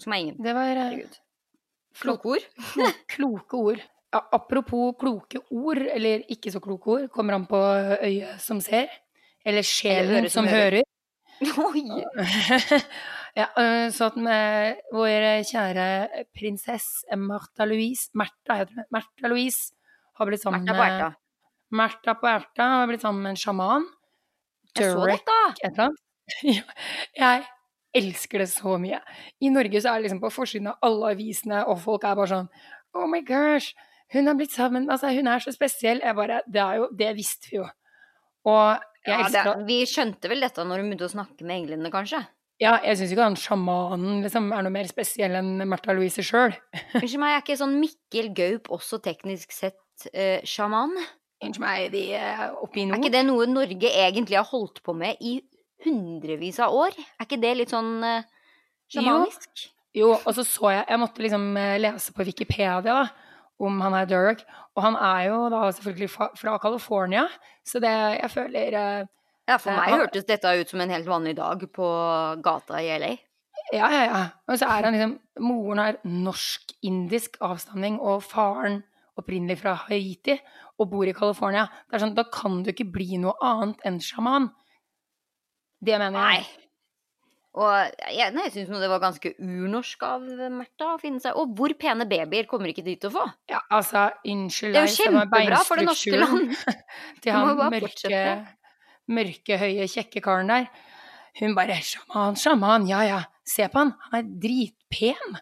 Som 0.05 0.12
er 0.12 0.20
ingen. 0.20 0.37
Det 0.44 0.53
var 0.53 0.68
eh, 0.68 0.81
Herregud. 0.83 1.16
Kloke 1.96 2.35
ord. 2.35 2.44
kloke 3.14 3.57
ord 3.57 3.81
apropos 4.12 4.94
kloke 5.01 5.40
ord, 5.51 5.79
eller 5.79 6.25
ikke 6.33 6.53
så 6.53 6.61
kloke 6.61 6.90
ord, 6.90 7.09
kommer 7.12 7.37
an 7.37 7.46
på 7.49 7.59
øyet 8.03 8.40
som 8.42 8.61
ser. 8.61 8.90
Eller 9.46 9.62
sjelen 9.62 10.29
som, 10.29 10.44
som, 10.44 10.51
hører. 10.51 10.83
Oi! 10.83 10.95
ja, 13.40 13.46
så 13.92 14.09
at 14.09 14.16
med 14.20 14.81
vår 14.94 15.27
kjære 15.49 16.25
prinsesse 16.37 17.18
Martha 17.20 17.66
Louise 17.68 18.09
Märtha, 18.16 18.62
heter 18.62 18.79
hun. 18.79 18.88
Märtha 18.94 19.31
Louise 19.33 19.75
har 20.16 20.31
blitt 20.31 20.42
sammen 20.42 20.64
med 20.64 21.12
Märtha 21.77 22.14
på 22.14 22.29
erta 22.31 22.70
har 22.79 22.87
blitt 22.87 23.03
sammen 23.03 23.22
med 23.22 23.35
en 23.35 23.40
sjaman. 23.40 23.88
Durek, 24.77 25.27
et 25.62 25.72
eller 25.72 25.88
annet. 25.88 26.03
jeg 27.22 27.44
elsker 27.96 28.42
det 28.44 28.49
så 28.53 28.77
mye. 28.81 29.01
I 29.40 29.51
Norge 29.53 29.81
så 29.81 29.92
er 29.92 30.01
det 30.01 30.09
liksom 30.09 30.22
på 30.22 30.33
forsiden 30.35 30.70
av 30.72 30.81
alle 30.87 31.12
avisene, 31.16 31.62
og 31.66 31.81
folk 31.85 32.05
er 32.05 32.18
bare 32.18 32.33
sånn 32.33 32.51
Oh 32.96 33.05
my 33.11 33.20
gosh, 33.27 33.75
hun 34.14 34.29
har 34.31 34.37
blitt 34.38 34.55
sammen 34.55 34.88
Altså, 34.90 35.11
hun 35.12 35.29
er 35.29 35.42
så 35.42 35.53
spesiell. 35.53 36.01
Jeg 36.05 36.16
bare 36.16 36.40
Det 36.46 36.62
er 36.62 36.83
jo 36.83 36.88
Det 36.96 37.11
visste 37.16 37.51
vi 37.51 37.59
jo. 37.59 37.66
Og 38.46 38.85
ja, 39.07 39.27
det, 39.33 39.45
Vi 39.69 39.83
skjønte 39.88 40.31
vel 40.31 40.42
dette 40.45 40.64
når 40.66 40.83
hun 40.83 40.90
begynte 40.90 41.09
å 41.09 41.12
snakke 41.12 41.47
med 41.47 41.62
englene, 41.62 41.92
kanskje? 41.92 42.23
Ja, 42.62 42.79
jeg 42.81 42.97
syns 42.97 43.12
ikke 43.12 43.27
han 43.27 43.37
sjamanen 43.37 44.23
liksom, 44.25 44.49
er 44.57 44.64
noe 44.64 44.73
mer 44.73 44.88
spesiell 44.88 45.37
enn 45.37 45.61
Märtha 45.69 45.92
Louise 45.97 46.25
sjøl. 46.25 46.55
Unnskyld 46.97 47.21
meg, 47.21 47.35
er 47.35 47.45
ikke 47.45 47.59
sånn 47.61 47.77
Mikkel 47.83 48.31
Gaup 48.37 48.71
også 48.73 49.01
teknisk 49.05 49.53
sett 49.53 50.09
uh, 50.09 50.40
sjaman? 50.47 50.97
Unnskyld 51.45 51.62
meg, 51.66 51.90
de 51.92 52.07
er 52.16 52.57
oppe 52.57 52.81
i 52.81 52.87
nord. 52.88 52.97
Er 52.97 53.05
ikke 53.05 53.16
det 53.19 53.27
noe 53.29 53.51
Norge 53.51 53.92
egentlig 53.92 54.40
har 54.40 54.49
holdt 54.49 54.81
på 54.87 54.97
med 54.97 55.21
i 55.21 55.37
hundrevis 55.85 56.62
av 56.64 56.73
år? 56.73 56.97
Er 56.97 57.29
ikke 57.29 57.42
det 57.45 57.53
litt 57.61 57.77
sånn 57.77 57.99
uh, 58.01 58.25
sjamanisk? 58.95 59.69
Jo. 59.92 60.01
jo, 60.01 60.11
og 60.16 60.33
så 60.38 60.47
så 60.49 60.73
jeg 60.79 60.88
Jeg 60.88 61.03
måtte 61.03 61.25
liksom 61.27 61.47
eh, 61.61 61.77
lese 61.83 62.16
på 62.16 62.25
Wikipedia, 62.25 62.81
da 62.81 63.05
om 63.62 63.81
han 63.81 63.95
er 63.97 64.09
Derek. 64.11 64.42
Og 64.77 64.83
han 64.85 64.97
er 65.01 65.29
jo 65.31 65.38
da 65.53 65.66
selvfølgelig 65.73 66.11
fra 66.11 66.57
California, 66.62 67.27
så 67.66 67.81
det 67.83 67.92
jeg 67.92 68.33
føler 68.33 68.77
uh, 68.77 69.07
Ja, 69.47 69.57
for 69.62 69.71
meg 69.71 69.92
han, 69.92 70.03
hørtes 70.03 70.27
dette 70.27 70.51
ut 70.61 70.73
som 70.73 70.83
en 70.83 70.90
helt 70.90 71.09
vanlig 71.09 71.37
dag 71.38 71.62
på 71.73 71.87
gata 72.42 72.83
i 72.83 72.90
LA. 72.99 73.14
Ja, 73.73 73.88
ja, 73.90 74.03
ja. 74.05 74.21
Og 74.47 74.59
så 74.59 74.69
er 74.71 74.87
han 74.87 74.95
liksom 74.95 75.16
Moren 75.42 75.81
har 75.83 75.99
norsk-indisk 76.05 77.38
avstamning, 77.45 77.99
og 78.01 78.25
faren 78.27 78.83
opprinnelig 79.16 79.61
fra 79.62 79.75
Haiti 79.87 80.37
og 80.77 80.90
bor 80.92 81.09
i 81.09 81.14
California. 81.16 81.66
Det 81.88 81.97
er 81.97 82.05
sånn, 82.05 82.16
Da 82.16 82.27
kan 82.33 82.62
du 82.62 82.71
ikke 82.73 82.88
bli 82.92 83.16
noe 83.23 83.37
annet 83.45 83.81
enn 83.88 83.99
sjaman. 84.03 84.51
Det 85.81 85.99
mener 85.99 86.21
jeg. 86.21 86.45
Nei. 86.45 86.65
Og 87.57 87.71
jeg, 88.12 88.33
nei, 88.37 88.42
jeg 88.51 88.53
syns 88.53 88.83
det 88.83 88.88
var 88.90 89.01
ganske 89.01 89.31
urnorsk 89.40 90.03
av 90.05 90.25
Märtha 90.53 90.90
å 90.92 90.99
finne 91.01 91.23
seg 91.25 91.38
Og 91.40 91.55
hvor 91.57 91.73
pene 91.81 92.05
babyer 92.09 92.45
kommer 92.51 92.69
ikke 92.69 92.85
til 92.85 93.09
å 93.09 93.12
få? 93.14 93.23
Ja, 93.49 93.62
altså, 93.73 94.11
unnskyld 94.29 94.77
Det 94.77 94.83
er 94.83 94.90
jo 94.90 94.99
kjempebra 94.99 95.62
for 95.64 95.81
det 95.81 95.87
norske 95.88 96.21
land. 96.25 96.53
til 97.25 97.33
han 97.33 97.55
mørke, 97.57 97.81
fortsette. 97.87 98.37
mørke, 99.16 99.59
høye, 99.62 99.88
kjekke 99.88 100.21
karen 100.25 100.53
der. 100.53 100.69
Hun 101.40 101.57
bare 101.57 101.81
'sjaman, 101.81 102.37
sjaman', 102.40 102.87
ja 102.88 103.03
ja, 103.05 103.19
se 103.45 103.66
på 103.69 103.79
han, 103.83 103.90
han 104.11 104.21
er 104.23 104.31
dritpen. 104.45 105.37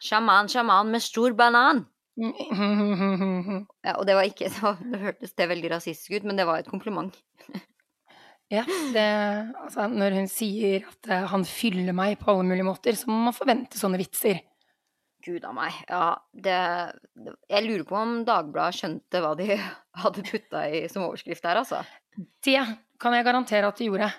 Sjaman, 0.00 0.48
sjaman 0.48 0.92
med 0.92 1.04
stor 1.04 1.32
banan. 1.36 1.84
Ja, 2.16 3.96
og 3.98 4.06
det 4.06 4.14
var 4.16 4.28
ikke 4.28 4.48
det, 4.48 4.72
det 4.92 5.00
hørtes 5.02 5.34
det 5.36 5.48
veldig 5.50 5.70
rasistisk 5.74 6.16
ut, 6.16 6.28
men 6.28 6.36
det 6.40 6.46
var 6.48 6.60
et 6.62 6.70
kompliment. 6.70 7.16
Ja, 8.54 8.64
det, 8.94 9.04
altså, 9.64 9.86
når 9.90 10.18
hun 10.20 10.28
sier 10.30 10.86
at 10.88 11.10
eh, 11.10 11.28
han 11.30 11.46
fyller 11.48 11.96
meg 11.96 12.18
på 12.20 12.32
alle 12.32 12.46
mulige 12.48 12.66
måter, 12.66 12.98
så 12.98 13.10
må 13.10 13.20
man 13.26 13.36
forvente 13.36 13.80
sånne 13.80 14.00
vitser. 14.00 14.42
Gud 15.24 15.44
a 15.48 15.52
meg. 15.56 15.76
Ja, 15.88 16.18
det, 16.32 16.58
det 17.16 17.32
Jeg 17.48 17.64
lurer 17.64 17.86
på 17.88 17.96
om 17.96 18.18
Dagbladet 18.28 18.78
skjønte 18.78 19.22
hva 19.24 19.32
de 19.38 19.56
hadde 20.04 20.26
putta 20.28 20.66
i 20.68 20.84
som 20.92 21.06
overskrift 21.06 21.46
der, 21.46 21.62
altså. 21.62 21.80
Det 22.44 22.60
kan 23.00 23.16
jeg 23.16 23.26
garantere 23.26 23.70
at 23.70 23.80
de 23.80 23.88
gjorde. 23.88 24.10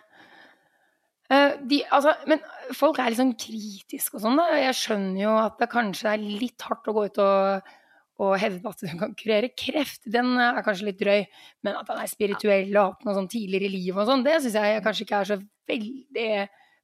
Eh, 1.32 1.56
de, 1.66 1.82
altså, 1.94 2.14
men 2.30 2.42
folk 2.76 3.00
er 3.00 3.10
litt 3.10 3.22
sånn 3.22 3.38
kritiske 3.40 4.20
og 4.20 4.26
sånn. 4.26 4.42
da. 4.42 4.50
Jeg 4.62 4.78
skjønner 4.82 5.22
jo 5.24 5.34
at 5.42 5.58
det 5.62 5.72
kanskje 5.72 6.14
er 6.14 6.26
litt 6.44 6.66
hardt 6.68 6.90
å 6.92 6.96
gå 6.98 7.08
ut 7.10 7.22
og, 7.24 7.76
og 8.24 8.36
hevde 8.40 8.72
at 8.72 8.84
hun 8.88 9.00
kan 9.00 9.16
kurere 9.20 9.50
kreft. 9.60 10.06
Den 10.08 10.38
er 10.40 10.62
kanskje 10.64 10.90
litt 10.90 11.02
drøy. 11.02 11.26
Men 11.66 11.80
at 11.82 11.90
han 11.92 12.00
er 12.00 12.12
spirituell 12.12 12.70
og 12.78 12.94
hatt 12.94 13.08
noe 13.08 13.18
sånn 13.18 13.32
tidligere 13.32 13.68
i 13.68 13.74
livet 13.74 14.04
og 14.04 14.12
sånn, 14.12 14.24
det 14.26 14.38
syns 14.44 14.56
jeg 14.60 14.86
kanskje 14.86 15.08
ikke 15.08 15.20
er 15.20 15.32
så 15.32 15.40
veldig, 15.72 16.30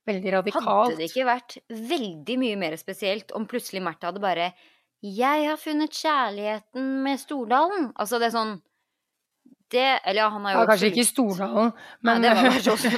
veldig 0.10 0.34
radikalt. 0.36 0.68
Hadde 0.68 1.00
det 1.00 1.08
ikke 1.12 1.30
vært 1.30 1.58
veldig 1.94 2.38
mye 2.42 2.60
mer 2.66 2.76
spesielt 2.82 3.32
om 3.38 3.48
plutselig 3.50 3.84
Märtha 3.86 4.12
hadde 4.12 4.24
bare 4.24 4.52
'Jeg 5.02 5.48
har 5.48 5.58
funnet 5.58 5.90
kjærligheten 5.90 6.90
med 7.04 7.18
Stordalen'? 7.18 7.92
Altså, 7.96 8.20
det 8.20 8.28
er 8.30 8.38
sånn 8.38 8.62
Det 9.72 10.00
Eller 10.06 10.22
ja, 10.22 10.30
han 10.30 10.44
har 10.46 10.54
jo 10.54 10.60
Ja, 10.60 10.66
kanskje 10.68 10.88
ikke 10.92 11.02
i 11.02 11.10
Stordalen, 11.10 11.72
Nei, 12.04 12.14
men, 12.14 12.22
det 12.22 12.30
var 12.36 12.52
kanskje 12.52 12.72
også 12.72 12.90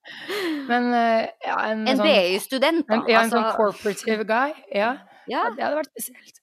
men 0.70 0.94
eh, 0.94 1.28
ja, 1.42 1.56
en, 1.72 1.88
En 1.88 1.96
sånn, 1.96 2.06
BI-student, 2.06 2.86
da. 2.86 2.94
en, 2.94 3.08
ja, 3.08 3.22
en 3.24 3.32
sånn 3.32 3.42
altså, 3.42 3.56
corporative 3.56 4.24
guy. 4.28 4.54
Ja. 4.70 4.92
ja. 4.92 4.92
Ja, 5.30 5.48
det 5.54 5.64
hadde 5.64 5.80
vært 5.80 5.90
spesielt. 5.94 6.39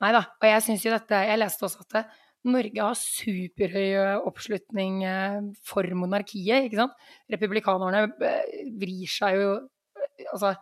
Nei 0.00 0.10
da. 0.16 0.22
Og 0.40 0.46
jeg 0.48 0.62
syns 0.64 0.84
jo 0.86 0.92
dette 0.94 1.18
Jeg 1.28 1.38
leste 1.42 1.66
også 1.66 1.82
at 1.84 1.94
det, 1.98 2.04
Norge 2.48 2.80
har 2.80 2.96
superhøy 2.96 3.98
oppslutning 4.24 5.02
eh, 5.04 5.40
for 5.68 5.84
monarkiet, 5.92 6.70
ikke 6.70 6.78
sant. 6.78 6.94
Republikanerne 7.28 8.06
eh, 8.24 8.62
vrir 8.80 9.10
seg 9.12 9.36
jo 9.36 9.50
eh, 9.60 10.24
altså 10.32 10.54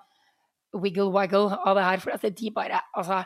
wiggle-waggle 0.75 1.55
av 1.63 1.79
det 1.79 1.85
her, 1.87 2.03
for 2.03 2.15
at 2.17 2.27
de 2.41 2.51
bare 2.55 2.81
Altså, 2.99 3.23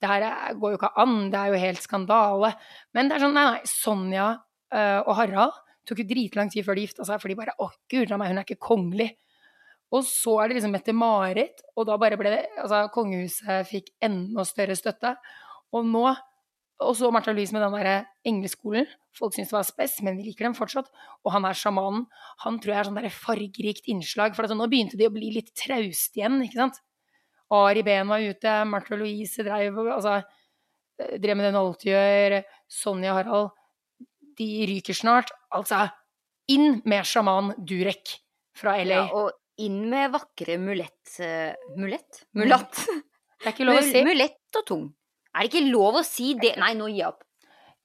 det 0.00 0.08
her 0.10 0.22
er- 0.28 0.54
går 0.54 0.74
jo 0.74 0.78
ikke 0.78 0.92
an, 1.02 1.16
det 1.32 1.38
er 1.40 1.50
jo 1.50 1.60
helt 1.66 1.82
skandale. 1.82 2.52
Men 2.94 3.08
det 3.08 3.16
er 3.16 3.24
sånn, 3.26 3.34
nei, 3.34 3.44
nei, 3.50 3.60
Sonja 3.70 4.28
eh, 4.72 5.00
og 5.02 5.14
Harald 5.18 5.58
tok 5.86 5.98
jo 6.02 6.06
dritlang 6.08 6.50
tid 6.50 6.64
før 6.66 6.74
de 6.78 6.86
gifta 6.86 7.04
seg, 7.06 7.20
for 7.22 7.28
de 7.30 7.36
bare 7.38 7.54
Å, 7.58 7.68
gud 7.90 8.10
meg, 8.18 8.30
hun 8.30 8.38
er 8.38 8.46
ikke 8.46 8.62
kongelig. 8.70 9.10
Og 9.94 10.02
så 10.06 10.32
er 10.42 10.48
det 10.50 10.56
liksom 10.60 10.72
Mette-Marit, 10.74 11.62
og 11.78 11.86
da 11.86 11.96
bare 11.98 12.18
ble 12.18 12.30
det 12.32 12.40
Altså, 12.58 12.84
kongehuset 12.94 13.66
fikk 13.70 13.90
enda 14.02 14.44
større 14.46 14.74
støtte. 14.78 15.14
Og 15.76 15.86
nå 15.88 16.06
Og 16.84 16.92
så 16.92 17.08
Martha 17.08 17.32
Louise 17.32 17.54
med 17.56 17.62
den 17.64 17.72
derre 17.72 17.92
engleskolen. 18.28 18.84
Folk 19.16 19.32
syns 19.32 19.48
det 19.48 19.56
var 19.56 19.64
spess, 19.64 19.94
men 20.04 20.18
vi 20.18 20.26
liker 20.26 20.44
dem 20.44 20.56
fortsatt. 20.58 20.90
Og 21.24 21.30
han 21.32 21.46
er 21.48 21.56
sjamanen. 21.56 22.02
Han 22.42 22.58
tror 22.60 22.74
jeg 22.74 22.80
er 22.82 22.88
sånn 22.90 22.98
derre 22.98 23.12
fargerikt 23.14 23.88
innslag. 23.88 24.34
For 24.36 24.44
altså, 24.44 24.58
nå 24.58 24.66
begynte 24.68 24.98
de 25.00 25.06
å 25.08 25.14
bli 25.14 25.30
litt 25.38 25.54
traust 25.56 26.18
igjen, 26.20 26.36
ikke 26.44 26.60
sant. 26.60 26.82
Ari 27.56 27.80
Behn 27.86 28.12
var 28.12 28.20
ute, 28.20 28.58
Martha 28.68 28.98
Louise 29.00 29.46
drev, 29.46 29.78
altså, 29.94 30.18
drev 30.98 31.38
med 31.38 31.48
det 31.48 31.54
Nolte 31.56 31.88
gjør, 31.88 32.36
Sonja 32.68 33.16
Harald. 33.16 33.56
De 34.36 34.50
ryker 34.68 35.00
snart. 35.00 35.32
Altså, 35.56 35.86
inn 36.52 36.82
med 36.84 37.08
sjaman 37.08 37.54
Durek 37.56 38.18
fra 38.56 38.76
LA. 38.82 39.00
ja. 39.00 39.08
Og 39.16 39.32
inn 39.64 39.86
med 39.88 40.12
vakre 40.12 40.58
mulett 40.60 41.16
uh, 41.24 41.56
Mulett? 41.80 42.26
Mulatt. 42.36 42.76
det 43.40 43.48
er 43.48 43.54
ikke 43.54 43.68
lov 43.68 43.80
å 43.80 43.84
si. 43.86 44.02
Mulett 44.04 44.60
og 44.60 44.66
tung. 44.68 44.86
Er 45.36 45.44
det 45.44 45.52
ikke 45.52 45.68
lov 45.68 46.00
å 46.00 46.04
si 46.06 46.32
det? 46.40 46.54
Nei, 46.60 46.72
nå 46.78 46.88
gir 46.90 47.02
jeg 47.02 47.08
opp. 47.12 47.22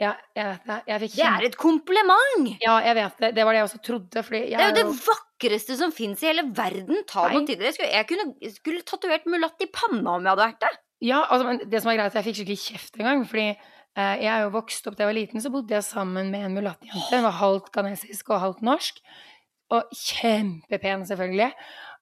Ja, 0.01 0.15
jeg 0.33 0.47
vet 0.47 0.63
det. 0.65 0.77
Jeg 0.87 0.99
Det 1.13 1.25
er 1.29 1.43
et 1.45 1.57
kompliment! 1.61 2.47
Ja, 2.63 2.77
jeg 2.81 2.95
vet 2.97 3.19
det. 3.21 3.29
Det 3.37 3.43
var 3.45 3.53
det 3.53 3.59
jeg 3.59 3.67
også 3.67 3.81
trodde. 3.85 4.23
Fordi 4.25 4.39
jeg 4.49 4.57
Det 4.57 4.63
er 4.65 4.71
jo 4.71 4.77
det 4.79 5.01
vakreste 5.05 5.77
som 5.77 5.91
fins 5.93 6.23
i 6.23 6.31
hele 6.31 6.47
verden. 6.57 7.03
Ta 7.09 7.27
noe 7.29 7.43
til 7.45 7.59
dere. 7.59 7.69
Jeg 7.69 7.75
skulle, 7.75 7.91
jeg 7.93 8.07
kunne, 8.09 8.53
skulle 8.55 8.87
tatovert 8.87 9.27
mulatt 9.29 9.61
i 9.61 9.69
panna 9.69 10.15
om 10.15 10.25
jeg 10.25 10.33
hadde 10.33 10.47
vært 10.47 10.63
det. 10.63 10.71
Ja, 11.05 11.19
altså, 11.27 11.47
men 11.49 11.61
det 11.69 11.81
som 11.81 11.91
er 11.91 11.99
greit, 11.99 12.17
jeg 12.17 12.27
fikk 12.29 12.39
skikkelig 12.39 12.63
kjeft 12.63 12.97
en 12.97 13.07
gang. 13.09 13.21
Fordi 13.29 13.45
eh, 13.51 14.15
jeg 14.23 14.31
er 14.31 14.47
jo 14.47 14.55
vokst 14.55 14.89
opp 14.89 14.97
da 14.97 15.05
jeg 15.05 15.11
var 15.11 15.19
liten, 15.19 15.43
så 15.43 15.53
bodde 15.53 15.77
jeg 15.77 15.85
sammen 15.85 16.33
med 16.33 16.47
en 16.47 16.57
mulattjente. 16.57 17.03
Hun 17.11 17.27
var 17.27 17.37
halvt 17.37 17.69
ghanesisk 17.75 18.33
og 18.33 18.41
halvt 18.45 18.65
norsk. 18.65 19.03
Og 19.71 19.93
kjempepen, 19.95 21.05
selvfølgelig. 21.07 21.51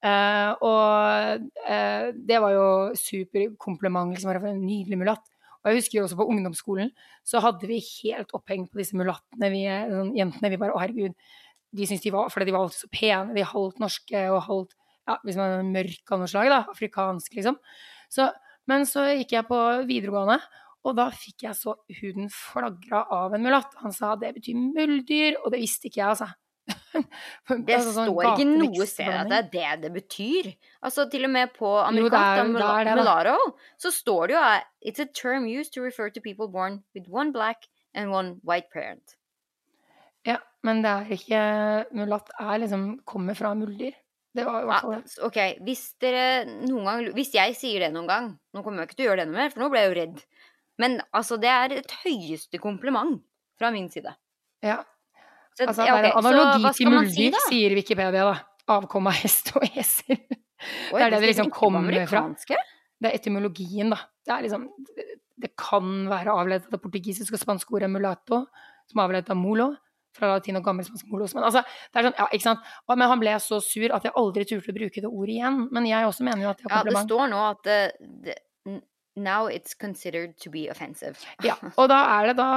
Eh, 0.07 0.51
og 0.63 1.43
eh, 1.67 2.07
det 2.15 2.39
var 2.39 2.55
jo 2.55 2.69
superkompliment, 2.95 4.15
liksom. 4.15 4.31
bare 4.31 4.45
for 4.45 4.53
En 4.53 4.63
nydelig 4.63 5.01
mulatt. 5.03 5.27
Og 5.60 5.69
jeg 5.69 5.82
husker 5.82 6.00
jo 6.00 6.06
også 6.06 6.17
på 6.19 6.28
ungdomsskolen 6.32 6.91
så 7.28 7.41
hadde 7.43 7.67
vi 7.67 7.82
helt 7.84 8.32
oppheng 8.38 8.65
på 8.69 8.80
disse 8.80 8.98
mulattene, 8.98 9.52
vi 9.52 9.63
sånn, 9.67 10.13
jentene. 10.17 10.52
Vi 10.54 10.60
bare 10.62 10.76
Å, 10.76 10.82
herregud. 10.82 11.15
De 11.76 11.86
syntes 11.86 12.06
de 12.06 12.13
var 12.15 12.32
Fordi 12.34 12.48
de 12.48 12.54
var 12.56 12.65
alltid 12.65 12.82
så 12.82 12.91
pene. 12.93 13.36
De 13.36 13.45
halvt 13.45 13.82
norske 13.84 14.24
og 14.34 14.39
halvt 14.48 14.78
Ja, 15.10 15.17
hvis 15.26 15.38
man 15.39 15.56
er 15.58 15.65
mørk 15.65 16.12
av 16.13 16.22
noe 16.22 16.30
slag, 16.30 16.52
da. 16.54 16.60
Afrikansk, 16.69 17.34
liksom. 17.34 17.56
Så, 18.13 18.28
men 18.69 18.84
så 18.86 19.08
gikk 19.17 19.32
jeg 19.34 19.48
på 19.48 19.58
videregående, 19.89 20.36
og 20.86 20.93
da 21.00 21.08
fikk 21.10 21.48
jeg 21.48 21.58
så 21.58 21.74
huden 21.98 22.30
flagra 22.30 23.02
av 23.15 23.34
en 23.34 23.41
mulatt. 23.41 23.74
Han 23.82 23.95
sa 23.95 24.12
det 24.22 24.36
betyr 24.36 24.60
muldyr, 24.60 25.39
og 25.41 25.50
det 25.56 25.63
visste 25.63 25.89
ikke 25.89 26.04
jeg, 26.04 26.12
altså. 26.13 26.30
Det 27.67 27.75
Altså, 27.75 27.91
sånn 27.95 28.10
står 28.10 28.28
ikke 28.34 28.47
noe 28.49 28.88
sted 28.89 29.10
at 29.13 29.52
det 29.54 29.62
er 29.63 29.78
det 29.78 29.82
det 29.84 29.91
betyr. 29.97 30.49
Altså 30.86 31.06
Til 31.12 31.28
og 31.28 31.32
med 31.36 31.54
på 31.54 31.69
det 31.69 31.84
er- 31.86 31.89
amerikansk, 31.93 32.58
det 32.58 32.69
er 32.69 32.89
det. 32.89 32.95
Mulatto, 32.99 33.38
så 33.78 33.91
står 33.93 34.28
det 34.32 34.36
jo 34.38 34.43
It's 34.89 34.99
a 35.04 35.08
term 35.13 35.45
used 35.47 35.73
to 35.73 35.84
refer 35.84 36.10
to 36.10 36.21
people 36.21 36.47
born 36.47 36.84
with 36.95 37.10
one 37.10 37.32
black 37.36 37.67
and 37.93 38.12
one 38.12 38.39
white 38.43 38.69
parent. 38.73 39.15
Ja, 40.25 40.38
men 40.63 40.82
det 40.84 40.89
er 40.91 41.13
ikke 41.15 41.41
Mulatt 41.95 42.30
er 42.39 42.60
liksom 42.60 42.99
kommer 43.08 43.36
fra 43.38 43.54
muldyr. 43.56 43.93
Det 44.36 44.45
var 44.45 44.62
i 44.62 44.65
hvert 44.69 44.84
fall 44.86 44.97
Ja, 44.99 45.25
ok, 45.25 45.38
hvis 45.65 45.84
dere 46.04 46.25
noen 46.45 46.86
gang 46.86 47.08
Hvis 47.15 47.32
jeg 47.34 47.56
sier 47.58 47.82
det 47.82 47.88
noen 47.95 48.06
gang 48.06 48.28
Nå 48.54 48.62
kommer 48.62 48.84
jeg 48.84 48.91
ikke 48.91 48.97
til 48.99 49.08
å 49.08 49.10
gjøre 49.10 49.23
det 49.23 49.32
noe 49.32 49.39
mer, 49.39 49.49
for 49.49 49.63
nå 49.63 49.69
ble 49.73 49.82
jeg 49.82 49.89
jo 49.89 49.95
redd. 49.97 50.19
Men 50.80 50.99
altså, 51.17 51.39
det 51.41 51.49
er 51.49 51.73
et 51.80 51.95
høyeste 52.06 52.60
kompliment 52.62 53.17
fra 53.60 53.71
min 53.73 53.89
side. 53.91 54.13
Ja. 54.63 54.78
Så, 55.60 55.67
Altså, 55.67 55.86
ja, 55.86 55.95
det 56.00 56.08
er 56.08 56.13
en 56.13 56.26
analogi 56.26 56.63
så 56.63 56.72
til 56.78 56.89
muldyr, 56.93 57.15
si, 57.15 57.30
da? 57.36 57.39
sier 57.50 57.74
Wikipedia, 57.76 58.28
da. 58.30 58.36
Avkom 58.69 59.10
av 59.12 59.17
hest 59.19 59.52
og 59.60 59.65
esel. 59.67 60.15
Det 60.60 61.00
er 61.00 61.13
det 61.13 61.19
det 61.24 61.28
liksom 61.30 61.50
kommer 61.56 61.95
fra. 62.08 62.26
Det 63.00 63.08
er 63.08 63.13
etymologien, 63.15 63.93
da. 63.93 64.00
Det 64.28 64.34
er 64.36 64.41
liksom 64.43 64.65
Det 65.39 65.54
kan 65.56 66.10
være 66.12 66.34
avledet 66.36 66.67
av 66.67 66.74
det 66.74 66.82
portugisiske 66.84 67.38
og 67.38 67.39
spanske 67.39 67.72
ordet 67.72 67.88
mulato, 67.91 68.41
som 68.91 69.00
er 69.00 69.06
avledet 69.06 69.32
av 69.32 69.39
molo, 69.39 69.69
fra 70.17 70.34
latin 70.34 70.60
og 70.60 70.65
gammelspansk 70.65 71.08
molos. 71.08 71.32
Men 71.38 71.45
altså, 71.48 71.62
det 71.63 72.02
er 72.02 72.08
sånn, 72.10 72.17
ja, 72.19 72.28
ikke 72.36 72.48
sant. 72.50 72.67
Men 72.91 73.08
han 73.08 73.22
ble 73.22 73.38
så 73.39 73.62
sur 73.63 73.95
at 73.95 74.04
jeg 74.04 74.15
aldri 74.19 74.43
turte 74.50 74.74
å 74.74 74.76
bruke 74.76 75.04
det 75.06 75.12
ordet 75.12 75.38
igjen. 75.38 75.62
Men 75.72 75.88
jeg 75.88 76.10
også 76.10 76.28
mener 76.28 76.43
jo 76.43 76.52
at 76.52 76.60
det 76.60 76.67
er 76.67 76.76
Ja, 76.76 76.84
det 76.89 77.04
står 77.06 77.32
nå 77.32 77.43
at 77.54 77.72
eh, 77.72 77.86
det, 78.28 78.36
Now 79.19 79.47
it's 79.51 79.75
considered 79.75 80.36
to 80.43 80.51
be 80.53 80.67
offensive. 80.71 81.17
Ja, 81.43 81.55
og 81.79 81.89
da 81.91 81.99
er 82.17 82.29
det, 82.32 82.38
da 82.39 82.47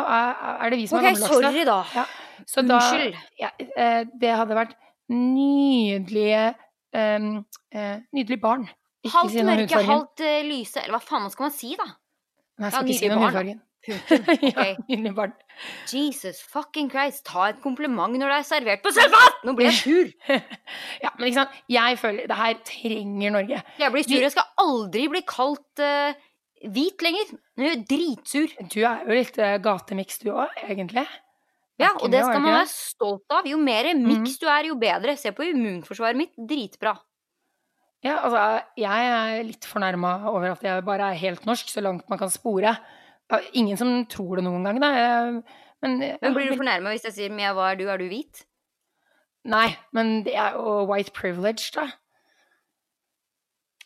er, 0.62 0.70
det 0.70 0.78
vi 0.78 0.86
som 0.90 1.00
okay, 1.00 1.12
er 1.12 1.18
gammeldagse. 1.18 1.42
sorry, 1.42 1.64
da. 1.68 1.78
Ja, 1.96 2.04
Så 2.46 2.62
da, 2.66 2.78
Unnskyld. 2.78 3.18
ja, 3.40 3.50
eh, 3.76 4.04
det 4.20 4.36
hadde 4.40 4.58
vært 4.58 4.76
nydelige 5.12 6.44
um, 6.94 7.28
uh, 7.74 7.96
Nydelig 8.14 8.40
barn. 8.42 8.68
Ikke 9.02 9.16
Halvt 9.18 9.34
si 9.34 9.42
mørke, 9.46 9.82
halvt 9.88 10.22
eh, 10.28 10.40
lyse, 10.46 10.78
eller 10.84 10.96
hva 10.98 11.02
faen 11.02 11.30
skal 11.32 11.48
man 11.48 11.54
si, 11.54 11.74
da? 11.78 11.88
Nei, 12.62 12.68
jeg 12.68 12.70
Ja, 12.70 12.72
skal 12.76 12.90
ikke 12.92 13.00
si 13.02 13.10
noe 13.10 13.18
om 13.18 13.26
hudfargen. 13.26 13.60
Okay. 13.82 14.76
ja, 14.86 15.10
barn. 15.10 15.32
Jesus 15.90 16.38
fucking 16.52 16.86
Christ, 16.92 17.24
ta 17.26 17.48
et 17.50 17.56
kompliment 17.64 18.14
når 18.14 18.30
det 18.30 18.36
er 18.36 18.44
servert 18.46 18.84
på 18.84 18.92
selvfatt! 18.94 19.40
Nå 19.42 19.56
blir 19.58 19.72
jeg 19.72 19.80
sur. 19.80 20.12
Ja, 21.02 21.10
men 21.16 21.26
ikke 21.26 21.40
sant, 21.40 21.56
jeg 21.66 21.98
føler 21.98 22.30
Det 22.30 22.38
her 22.38 22.60
trenger 22.68 23.34
Norge. 23.34 23.58
Jeg 23.82 23.94
blir 23.96 24.06
sur. 24.06 24.20
Jeg 24.22 24.34
skal 24.36 24.46
aldri 24.62 25.08
bli 25.10 25.24
kalt 25.26 25.82
eh, 25.82 26.14
hvit 26.70 27.04
lenger. 27.04 27.34
Hun 27.58 27.68
er 27.68 27.84
dritsur. 27.88 28.54
Du 28.72 28.80
er 28.80 29.04
jo 29.06 29.18
litt 29.18 29.38
uh, 29.40 29.56
gatemiks, 29.62 30.20
du 30.22 30.30
òg, 30.34 30.52
egentlig. 30.66 31.06
Ja, 31.80 31.90
og 31.98 32.12
det 32.12 32.20
skal 32.22 32.42
man 32.42 32.54
være 32.60 32.68
stolt 32.70 33.34
av. 33.34 33.48
Jo 33.48 33.58
mer 33.58 33.88
miks 33.98 34.36
du 34.38 34.46
er, 34.46 34.68
jo 34.70 34.76
bedre. 34.78 35.16
Se 35.18 35.32
på 35.34 35.48
immunforsvaret 35.48 36.18
mitt. 36.18 36.34
Dritbra. 36.36 36.94
Ja, 38.02 38.18
altså, 38.26 38.42
jeg 38.82 39.10
er 39.14 39.44
litt 39.46 39.66
fornærma 39.66 40.16
over 40.30 40.52
at 40.56 40.62
jeg 40.66 40.84
bare 40.86 41.12
er 41.12 41.20
helt 41.20 41.44
norsk, 41.46 41.70
så 41.70 41.82
langt 41.84 42.08
man 42.10 42.18
kan 42.18 42.30
spore. 42.34 42.74
Ingen 43.56 43.78
som 43.78 43.92
tror 44.10 44.38
det 44.38 44.46
noen 44.46 44.66
gang, 44.66 44.80
da. 44.82 44.90
Men, 45.82 45.98
Men 46.20 46.34
blir 46.34 46.50
du 46.50 46.58
fornærma 46.58 46.92
hvis 46.92 47.06
jeg 47.08 47.16
sier 47.16 47.34
Mia, 47.34 47.54
hva 47.56 47.72
er 47.72 47.78
du? 47.78 47.86
Er 47.90 48.02
du 48.02 48.06
hvit? 48.10 48.44
Nei, 49.50 49.72
men 49.94 50.20
det 50.26 50.36
er 50.38 50.58
jo 50.58 50.82
white 50.90 51.14
privilege, 51.14 51.72
da. 51.74 51.88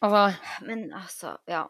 Altså 0.04 0.36
Men 0.66 0.90
altså, 0.92 1.36
ja. 1.48 1.64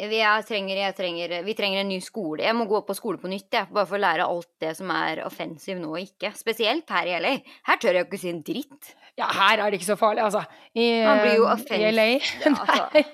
Vi, 0.00 0.16
jeg 0.16 0.44
trenger, 0.48 0.78
jeg 0.80 0.94
trenger, 0.96 1.32
vi 1.44 1.54
trenger 1.54 1.82
en 1.82 1.90
ny 1.92 1.98
skole. 2.02 2.40
Jeg 2.42 2.56
må 2.56 2.64
gå 2.70 2.80
på 2.86 2.94
skole 2.96 3.20
på 3.20 3.28
nytt, 3.30 3.50
jeg. 3.52 3.68
Bare 3.70 3.86
for 3.86 3.98
å 3.98 4.02
lære 4.02 4.24
alt 4.24 4.48
det 4.64 4.72
som 4.78 4.90
er 4.94 5.20
offensive 5.26 5.76
nå 5.78 5.90
og 5.92 6.00
ikke. 6.00 6.32
Spesielt 6.34 6.88
her 6.90 7.10
i 7.10 7.18
LA. 7.20 7.32
Her 7.68 7.80
tør 7.82 7.98
jeg 8.00 8.08
ikke 8.08 8.20
si 8.22 8.32
en 8.32 8.40
dritt. 8.46 8.94
Ja, 9.20 9.28
her 9.28 9.60
er 9.60 9.68
det 9.68 9.78
ikke 9.78 9.90
så 9.90 9.98
farlig, 10.00 10.24
altså. 10.24 10.42
I, 10.72 10.86
Man 11.04 11.20
blir 11.20 11.36
jo 11.36 11.44
eh, 11.44 11.52
offensive. 11.52 11.90
i 11.90 11.92
LA 11.92 12.08
Ja, 12.16 12.54
altså. 12.64 12.88
der, 12.94 13.12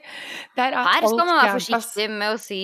der 0.60 0.78
er 0.78 0.88
Her 0.92 1.08
skal 1.10 1.24
man 1.26 1.40
være 1.42 1.56
forsiktig 1.58 2.08
med 2.14 2.36
å 2.36 2.40
si 2.42 2.62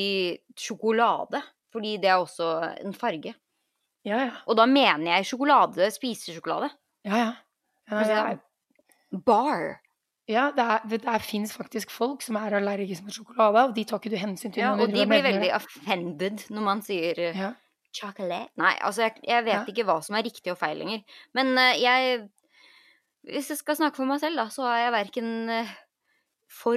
sjokolade. 0.62 1.42
Fordi 1.74 1.96
det 1.98 2.12
er 2.14 2.22
også 2.22 2.52
en 2.86 2.94
farge. 2.94 3.34
Ja, 4.06 4.18
ja. 4.28 4.34
Og 4.46 4.54
da 4.60 4.68
mener 4.70 5.16
jeg 5.16 5.26
sjokolade, 5.32 5.90
spisesjokolade. 5.90 6.70
ja, 7.08 7.18
ja. 7.18 7.32
ja, 7.90 8.04
ja. 8.14 9.18
Bar. 9.26 9.80
Ja 10.30 10.46
det, 10.56 10.64
er, 10.64 10.84
det 10.88 11.00
er, 11.04 11.24
fins 11.24 11.52
faktisk 11.56 11.90
folk 11.92 12.22
som 12.24 12.36
er 12.40 12.56
allergiske 12.58 13.04
mot 13.04 13.12
sjokolade, 13.16 13.64
og 13.68 13.74
de 13.76 13.84
tar 13.84 14.00
ikke 14.00 14.12
du 14.14 14.16
hensyn 14.20 14.52
til. 14.54 14.62
Ja, 14.64 14.72
og 14.72 14.88
de 14.92 15.06
blir 15.06 15.24
veldig 15.26 15.50
offended 15.56 16.46
når 16.50 16.64
man 16.64 16.82
sier 16.86 17.18
eh, 17.20 17.36
ja. 17.36 17.50
chocolate. 17.94 18.52
Nei, 18.60 18.74
altså, 18.80 19.06
jeg, 19.08 19.20
jeg 19.26 19.44
vet 19.44 19.54
Ja. 19.58 19.64
ikke 19.68 19.86
hva 19.88 19.98
som 20.02 20.16
er 20.16 20.24
riktig 20.26 20.52
og 20.54 20.58
feil 20.60 20.78
lenger. 20.80 21.02
Men 21.36 21.52
uh, 21.58 21.72
jeg 21.80 22.28
Hvis 23.24 23.48
jeg 23.50 23.56
skal 23.56 23.76
snakke 23.76 23.96
for 23.96 24.04
meg 24.08 24.20
selv, 24.20 24.36
da, 24.36 24.48
så 24.52 24.66
er 24.68 24.82
jeg 24.82 24.92
verken 24.92 25.28
uh, 25.48 25.74
for 26.52 26.76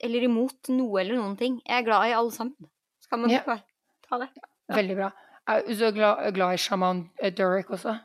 eller 0.00 0.24
imot 0.26 0.70
noe 0.72 1.00
eller 1.02 1.18
noen 1.20 1.36
ting. 1.38 1.60
Jeg 1.66 1.82
er 1.82 1.84
glad 1.86 2.08
i 2.08 2.14
alle 2.16 2.32
sammen. 2.32 2.70
Skal 3.04 3.18
man 3.22 3.30
Ja. 3.30 3.42
ta 4.08 4.18
det? 4.18 4.30
Ja. 4.34 4.76
Veldig 4.76 4.96
bra. 4.96 5.10
Er 5.50 5.62
du 5.66 5.90
glad, 5.92 6.34
glad 6.34 6.54
i 6.54 6.60
sjaman 6.62 7.10
eh, 7.22 7.32
Durek 7.34 7.70
også? 7.70 7.98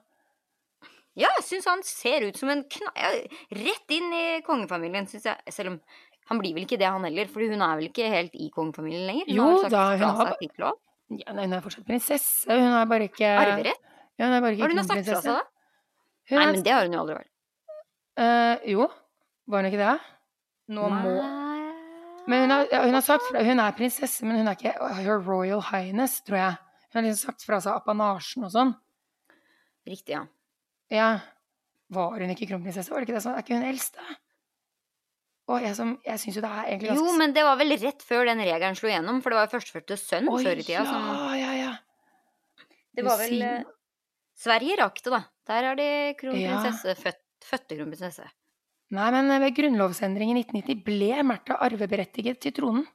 Ja, 1.15 1.29
jeg 1.37 1.45
syns 1.47 1.67
han 1.69 1.83
ser 1.87 2.25
ut 2.27 2.37
som 2.39 2.51
en 2.51 2.65
kna... 2.67 2.91
ja, 2.99 3.11
Rett 3.55 3.93
inn 3.95 4.11
i 4.15 4.25
kongefamilien, 4.43 5.07
syns 5.07 5.29
jeg. 5.29 5.53
Selv 5.55 5.75
om 5.75 5.77
han 6.29 6.41
blir 6.41 6.55
vel 6.57 6.65
ikke 6.65 6.79
det, 6.81 6.89
han 6.89 7.05
heller. 7.07 7.29
For 7.31 7.45
hun 7.45 7.61
er 7.61 7.77
vel 7.79 7.87
ikke 7.87 8.09
helt 8.11 8.35
i 8.35 8.49
kongefamilien 8.53 9.05
lenger? 9.07 9.29
Hun 9.29 9.37
Jo 9.37 9.47
har 9.63 9.71
da, 9.71 9.85
hun 9.93 10.03
har 10.09 10.33
sagt 10.33 10.57
fra 10.57 10.73
seg 10.73 11.21
Ja, 11.21 11.35
nei, 11.37 11.45
hun 11.45 11.55
er 11.55 11.63
fortsatt 11.63 11.87
prinsesse. 11.87 12.49
Hun 12.49 12.75
er 12.81 12.89
bare 12.89 13.07
ikke 13.07 13.29
Arverett? 13.29 13.81
Ja, 14.17 14.27
hun 14.27 14.35
er 14.35 14.43
bare 14.43 14.57
ikke 14.57 14.65
Har 14.65 14.75
hun 14.75 14.83
sagt 14.89 15.07
fra 15.11 15.21
seg 15.21 15.39
da? 15.39 15.45
Hun 16.25 16.39
Nei, 16.41 16.45
men 16.51 16.63
det 16.65 16.73
har 16.73 16.87
hun 16.87 16.97
jo 16.97 17.01
aldri 17.05 17.17
vært. 17.19 17.31
Uh, 18.15 18.67
jo, 18.71 18.85
var 19.51 19.61
hun 19.61 19.69
ikke 19.69 19.81
det? 19.83 19.95
Nå 20.75 20.87
må 20.89 21.15
Men 22.25 22.45
hun 22.45 22.53
har, 22.55 22.69
hun 22.87 22.95
har 22.97 23.03
sagt 23.05 23.27
fra 23.29 23.43
Hun 23.45 23.61
er 23.61 23.75
prinsesse, 23.77 24.25
men 24.25 24.39
hun 24.41 24.49
er 24.49 24.57
ikke 24.57 24.73
Her 24.97 25.19
Royal 25.21 25.61
Highness, 25.69 26.23
tror 26.25 26.41
jeg. 26.41 26.55
Hun 26.89 26.99
har 26.99 27.05
liksom 27.05 27.29
sagt 27.29 27.45
fra 27.45 27.61
seg 27.61 27.77
apanasjen 27.77 28.47
og 28.47 28.55
sånn. 28.55 28.71
Riktig, 29.85 30.15
ja. 30.15 30.23
Ja. 30.93 31.19
Var 31.93 32.19
hun 32.19 32.29
ikke 32.33 32.47
kronprinsesse? 32.49 32.89
Var 32.91 33.01
det 33.01 33.07
ikke 33.09 33.17
det 33.17 33.23
sånn? 33.25 33.35
Er 33.37 33.43
ikke 33.45 33.57
hun 33.59 33.67
eldste? 33.69 34.05
Og 35.47 35.61
jeg, 35.61 35.75
som- 35.77 35.99
jeg 36.05 36.17
syns 36.19 36.35
jo 36.35 36.41
det 36.41 36.49
er 36.49 36.63
egentlig 36.71 36.89
ganske 36.89 37.05
Jo, 37.05 37.17
men 37.17 37.33
det 37.33 37.43
var 37.45 37.57
vel 37.57 37.69
rett 37.77 38.01
før 38.01 38.25
den 38.25 38.39
regelen 38.41 38.75
slo 38.75 38.89
gjennom, 38.89 39.21
for 39.21 39.29
det 39.29 39.37
var 39.37 39.45
jo 39.47 39.53
førstefødte 39.59 39.97
sønn 40.01 40.29
Oi, 40.29 40.43
før 40.43 40.57
i 40.57 40.63
tida 40.65 40.85
som 40.85 41.05
Ja, 41.05 41.35
ja, 41.37 41.51
ja. 41.59 41.73
Det 42.95 43.03
var 43.05 43.17
vel 43.19 43.41
eh, 43.41 43.63
Sverige 44.35 44.77
rakk 44.81 45.01
det, 45.03 45.11
da. 45.13 45.21
Der 45.47 45.63
er 45.71 45.75
de 45.75 46.15
kronprinsesse. 46.17 46.95
Født, 46.97 47.21
fødte 47.45 47.77
kronprinsesse. 47.77 48.25
Nei, 48.91 49.11
men 49.11 49.29
ved 49.41 49.53
grunnlovsendringen 49.55 50.37
i 50.37 50.43
1990 50.43 50.83
ble 50.83 51.23
Märtha 51.23 51.57
arveberettiget 51.61 52.39
til 52.41 52.51
tronen. 52.51 52.87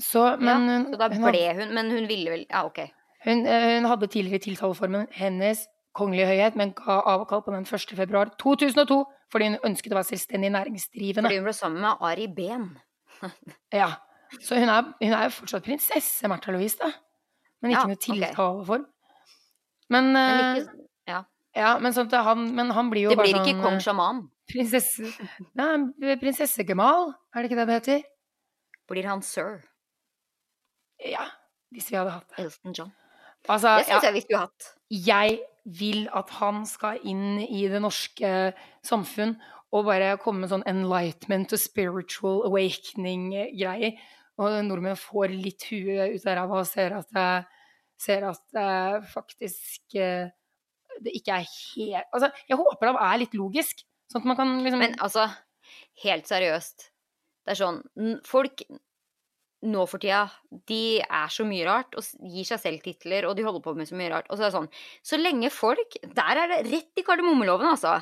Så, 0.00 0.22
men 0.40 0.64
ja, 0.68 0.76
hun, 0.78 0.86
så 0.94 0.98
da 0.98 1.08
ble 1.12 1.18
hun, 1.52 1.58
hun 1.60 1.74
Men 1.76 1.90
hun 1.92 2.06
ville 2.08 2.30
vel 2.32 2.46
Ja, 2.48 2.62
OK. 2.64 2.78
Hun, 3.24 3.46
eh, 3.46 3.74
hun 3.76 3.88
hadde 3.88 4.06
tidligere 4.06 4.38
tiltaleformen 4.46 5.06
'Hennes 5.12 5.66
kongelige 5.94 6.26
høyhet', 6.26 6.56
men 6.56 6.72
ga 6.72 7.00
avkall 7.06 7.42
på 7.42 7.54
den 7.54 7.66
1. 7.66 7.96
februar 7.96 8.30
2002 8.38 9.04
fordi 9.32 9.46
hun 9.48 9.58
ønsket 9.64 9.92
å 9.92 9.98
være 10.00 10.10
selvstendig 10.10 10.50
næringsdrivende. 10.50 11.28
Fordi 11.28 11.38
hun 11.38 11.44
ble 11.44 11.52
sammen 11.52 11.80
med 11.80 12.00
Ari 12.00 12.26
Behn. 12.26 12.78
Ja. 13.72 13.92
Så 14.42 14.54
hun 14.58 14.68
er, 14.68 14.82
hun 15.02 15.12
er 15.12 15.22
jo 15.26 15.30
fortsatt 15.34 15.64
prinsesse, 15.66 16.28
Märtha 16.28 16.52
Louise, 16.54 16.78
da. 16.78 16.92
Men 17.62 17.72
ikke 17.72 17.80
Ja, 17.80 17.86
noe 17.86 17.96
tiltaleform. 18.04 18.84
Men, 19.90 20.12
Men 20.12 20.16
eh, 20.16 20.60
ikke 20.62 20.70
Ja. 21.08 21.22
ja, 21.56 21.78
men, 21.78 21.92
sånn 21.92 22.10
han, 22.10 22.54
men 22.54 22.70
han 22.70 22.90
blir 22.90 23.02
jo 23.02 23.10
Det 23.10 23.18
bare 23.18 23.26
blir 23.26 23.40
ikke 23.40 23.54
sånn 23.56 23.62
kong 23.62 23.74
eh, 23.74 23.84
sjaman. 23.84 24.22
Prinsesse 24.50 25.10
Nei, 25.58 26.16
prinsessegemal, 26.22 27.12
er 27.34 27.42
det 27.42 27.50
ikke 27.50 27.58
det 27.60 27.66
det 27.66 27.76
heter? 27.80 28.02
Blir 28.90 29.06
han 29.06 29.22
sir 29.22 29.60
Ja, 31.04 31.26
hvis 31.72 31.90
vi 31.90 31.96
hadde 31.98 32.10
hatt 32.14 32.28
det. 32.36 32.44
Elton 32.44 32.74
John. 32.76 32.92
Altså, 33.48 33.78
Det 33.80 33.86
syns 33.88 34.04
jeg 34.04 34.14
vi 34.14 34.20
skulle 34.26 34.42
hatt. 34.44 34.68
jeg 34.90 35.38
vil 35.64 36.08
at 36.16 36.30
han 36.40 36.64
skal 36.66 37.00
inn 37.06 37.40
i 37.44 37.66
det 37.68 37.80
norske 37.82 38.52
samfunn 38.86 39.36
og 39.70 39.86
bare 39.86 40.16
komme 40.18 40.42
med 40.42 40.50
sånn 40.50 40.66
enlightenment 40.66 41.52
og 41.54 41.60
spiritual 41.62 42.42
awakening-greier. 42.48 43.94
Og 44.40 44.56
nordmenn 44.66 44.98
får 44.98 45.30
litt 45.34 45.66
huet 45.68 46.16
ut 46.16 46.26
av 46.26 46.38
ræva 46.40 46.60
og 46.62 46.68
ser 46.68 46.96
at 46.96 47.08
det, 47.14 47.28
ser 48.00 48.26
at 48.30 48.40
det 48.56 48.70
faktisk 49.12 49.98
eh, 50.00 50.32
det 51.00 51.14
ikke 51.16 51.38
er 51.38 51.46
helt 51.46 52.08
Altså, 52.16 52.30
jeg 52.48 52.58
håper 52.60 52.88
det 52.88 53.04
er 53.06 53.20
litt 53.22 53.36
logisk, 53.38 53.84
sånn 54.10 54.24
at 54.24 54.30
man 54.32 54.38
kan 54.40 54.54
liksom 54.64 54.82
Men 54.82 54.96
altså, 55.04 55.28
helt 56.04 56.26
seriøst. 56.28 56.88
Det 57.44 57.54
er 57.54 57.60
sånn 57.60 57.82
Folk 58.26 58.64
nå 59.62 59.84
for 59.88 60.00
tida, 60.00 60.22
de 60.70 61.00
er 61.04 61.32
så 61.32 61.44
mye 61.44 61.66
rart 61.68 61.96
og 61.98 62.06
gir 62.32 62.46
seg 62.48 62.62
selv 62.62 62.84
titler, 62.84 63.26
og 63.28 63.36
de 63.36 63.44
holder 63.44 63.64
på 63.64 63.74
med 63.76 63.88
så 63.90 63.98
mye 63.98 64.08
rart. 64.12 64.30
Og 64.30 64.38
så 64.38 64.46
er 64.46 64.48
det 64.48 64.56
sånn 64.56 64.70
Så 65.04 65.18
lenge 65.20 65.50
folk 65.52 65.98
Der 66.16 66.40
er 66.40 66.48
det 66.48 66.62
rett 66.70 67.00
i 67.00 67.04
kardemommeloven, 67.04 67.68
altså. 67.74 67.98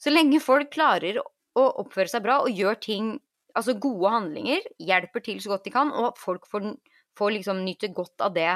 Så 0.00 0.12
lenge 0.12 0.40
folk 0.42 0.72
klarer 0.72 1.20
å 1.20 1.66
oppføre 1.84 2.10
seg 2.10 2.24
bra 2.24 2.40
og 2.44 2.56
gjør 2.56 2.80
ting 2.80 3.14
Altså 3.54 3.76
gode 3.78 4.10
handlinger, 4.10 4.64
hjelper 4.82 5.22
til 5.22 5.38
så 5.38 5.52
godt 5.52 5.68
de 5.68 5.70
kan, 5.70 5.92
og 5.94 6.16
folk 6.18 6.48
får, 6.50 6.72
får 7.14 7.36
liksom 7.36 7.60
nyte 7.62 7.92
godt 7.94 8.24
av 8.26 8.32
det 8.34 8.48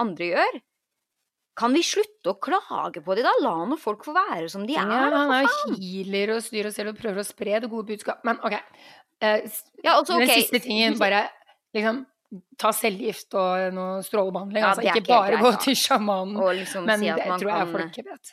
andre 0.00 0.26
gjør. 0.32 0.58
Kan 1.60 1.76
vi 1.76 1.84
slutte 1.86 2.32
å 2.32 2.38
klage 2.42 3.02
på 3.04 3.14
de 3.14 3.22
da? 3.22 3.30
La 3.44 3.52
nå 3.68 3.76
folk 3.78 4.02
få 4.06 4.14
være 4.16 4.48
som 4.50 4.64
de 4.66 4.74
er. 4.74 4.90
Ja, 4.90 5.06
han 5.14 5.34
er 5.36 5.76
healer 5.76 6.34
og 6.34 6.42
styrer 6.42 6.72
og 6.72 6.74
selv 6.74 6.94
og 6.94 6.98
prøver 6.98 7.22
å 7.22 7.26
spre 7.26 7.60
det 7.62 7.70
gode 7.70 7.92
budskap. 7.92 8.24
Men 8.26 8.42
OK. 8.42 8.58
Uh, 9.20 9.38
Ja, 9.84 9.98
altså, 9.98 10.16
Den 10.18 10.32
siste 10.32 10.62
tingen, 10.64 10.98
bare 10.98 11.28
liksom 11.76 12.04
ta 12.60 12.70
cellegift 12.74 13.34
og 13.38 13.74
noe 13.74 14.02
strålebehandling. 14.06 14.62
Ja, 14.62 14.72
altså, 14.74 14.86
ikke 14.86 15.08
bare 15.08 15.32
greit, 15.34 15.42
gå 15.42 15.52
til 15.64 15.78
sjamanen. 15.78 16.38
Liksom 16.60 16.86
Men 16.86 17.02
si 17.02 17.10
det 17.10 17.26
man 17.26 17.42
tror 17.42 17.50
jeg 17.50 17.64
kan 17.64 17.72
folk 17.74 18.00
vet. 18.10 18.32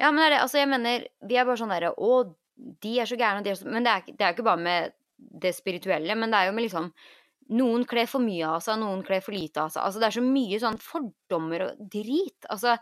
Ja, 0.00 0.10
men 0.10 0.20
det 0.20 0.26
er 0.26 0.34
det. 0.34 0.42
Altså, 0.42 0.58
jeg 0.60 0.70
mener, 0.70 1.06
vi 1.24 1.38
er 1.38 1.46
bare 1.46 1.60
sånn 1.60 1.72
derre 1.72 1.92
Å, 1.94 2.14
de 2.82 2.94
er 3.00 3.08
så 3.08 3.18
gærne, 3.18 3.44
de 3.46 3.52
er 3.52 3.58
så 3.58 3.70
Men 3.70 3.86
er, 3.86 4.06
det 4.08 4.18
er 4.20 4.32
jo 4.32 4.36
ikke 4.36 4.48
bare 4.50 4.62
med 4.62 4.96
det 5.44 5.54
spirituelle, 5.54 6.16
men 6.18 6.32
det 6.32 6.40
er 6.40 6.50
jo 6.50 6.56
med 6.56 6.66
liksom 6.66 6.90
Noen 7.54 7.82
kler 7.84 8.08
for 8.08 8.24
mye 8.24 8.54
av 8.56 8.62
seg, 8.64 8.78
noen 8.80 9.02
kler 9.04 9.20
for 9.20 9.36
lite 9.36 9.60
av 9.60 9.68
seg. 9.68 9.82
Altså, 9.84 10.00
det 10.00 10.06
er 10.08 10.14
så 10.16 10.22
mye 10.24 10.60
sånn 10.62 10.78
fordommer 10.80 11.66
og 11.66 11.82
drit. 11.92 12.46
Altså, 12.48 12.78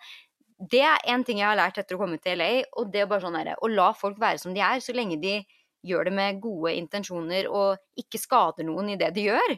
det 0.70 0.84
er 0.86 1.02
en 1.10 1.24
ting 1.26 1.40
jeg 1.40 1.48
har 1.48 1.58
lært 1.58 1.80
etter 1.82 1.98
å 1.98 1.98
komme 1.98 2.20
til 2.22 2.38
LA, 2.38 2.62
og 2.78 2.92
det 2.94 3.02
er 3.02 3.08
bare 3.10 3.24
sånn 3.24 3.34
derre 3.34 3.56
Å 3.58 3.70
la 3.72 3.88
folk 3.98 4.20
være 4.22 4.38
som 4.38 4.54
de 4.54 4.62
er, 4.62 4.78
så 4.78 4.94
lenge 4.94 5.18
de 5.18 5.40
gjør 5.86 6.08
det 6.08 6.12
med 6.16 6.40
gode 6.42 6.74
intensjoner 6.78 7.48
og 7.50 7.78
ikke 7.98 8.20
skader 8.22 8.66
noen 8.68 8.92
i 8.94 8.98
det 9.00 9.12
de 9.16 9.28
gjør. 9.30 9.54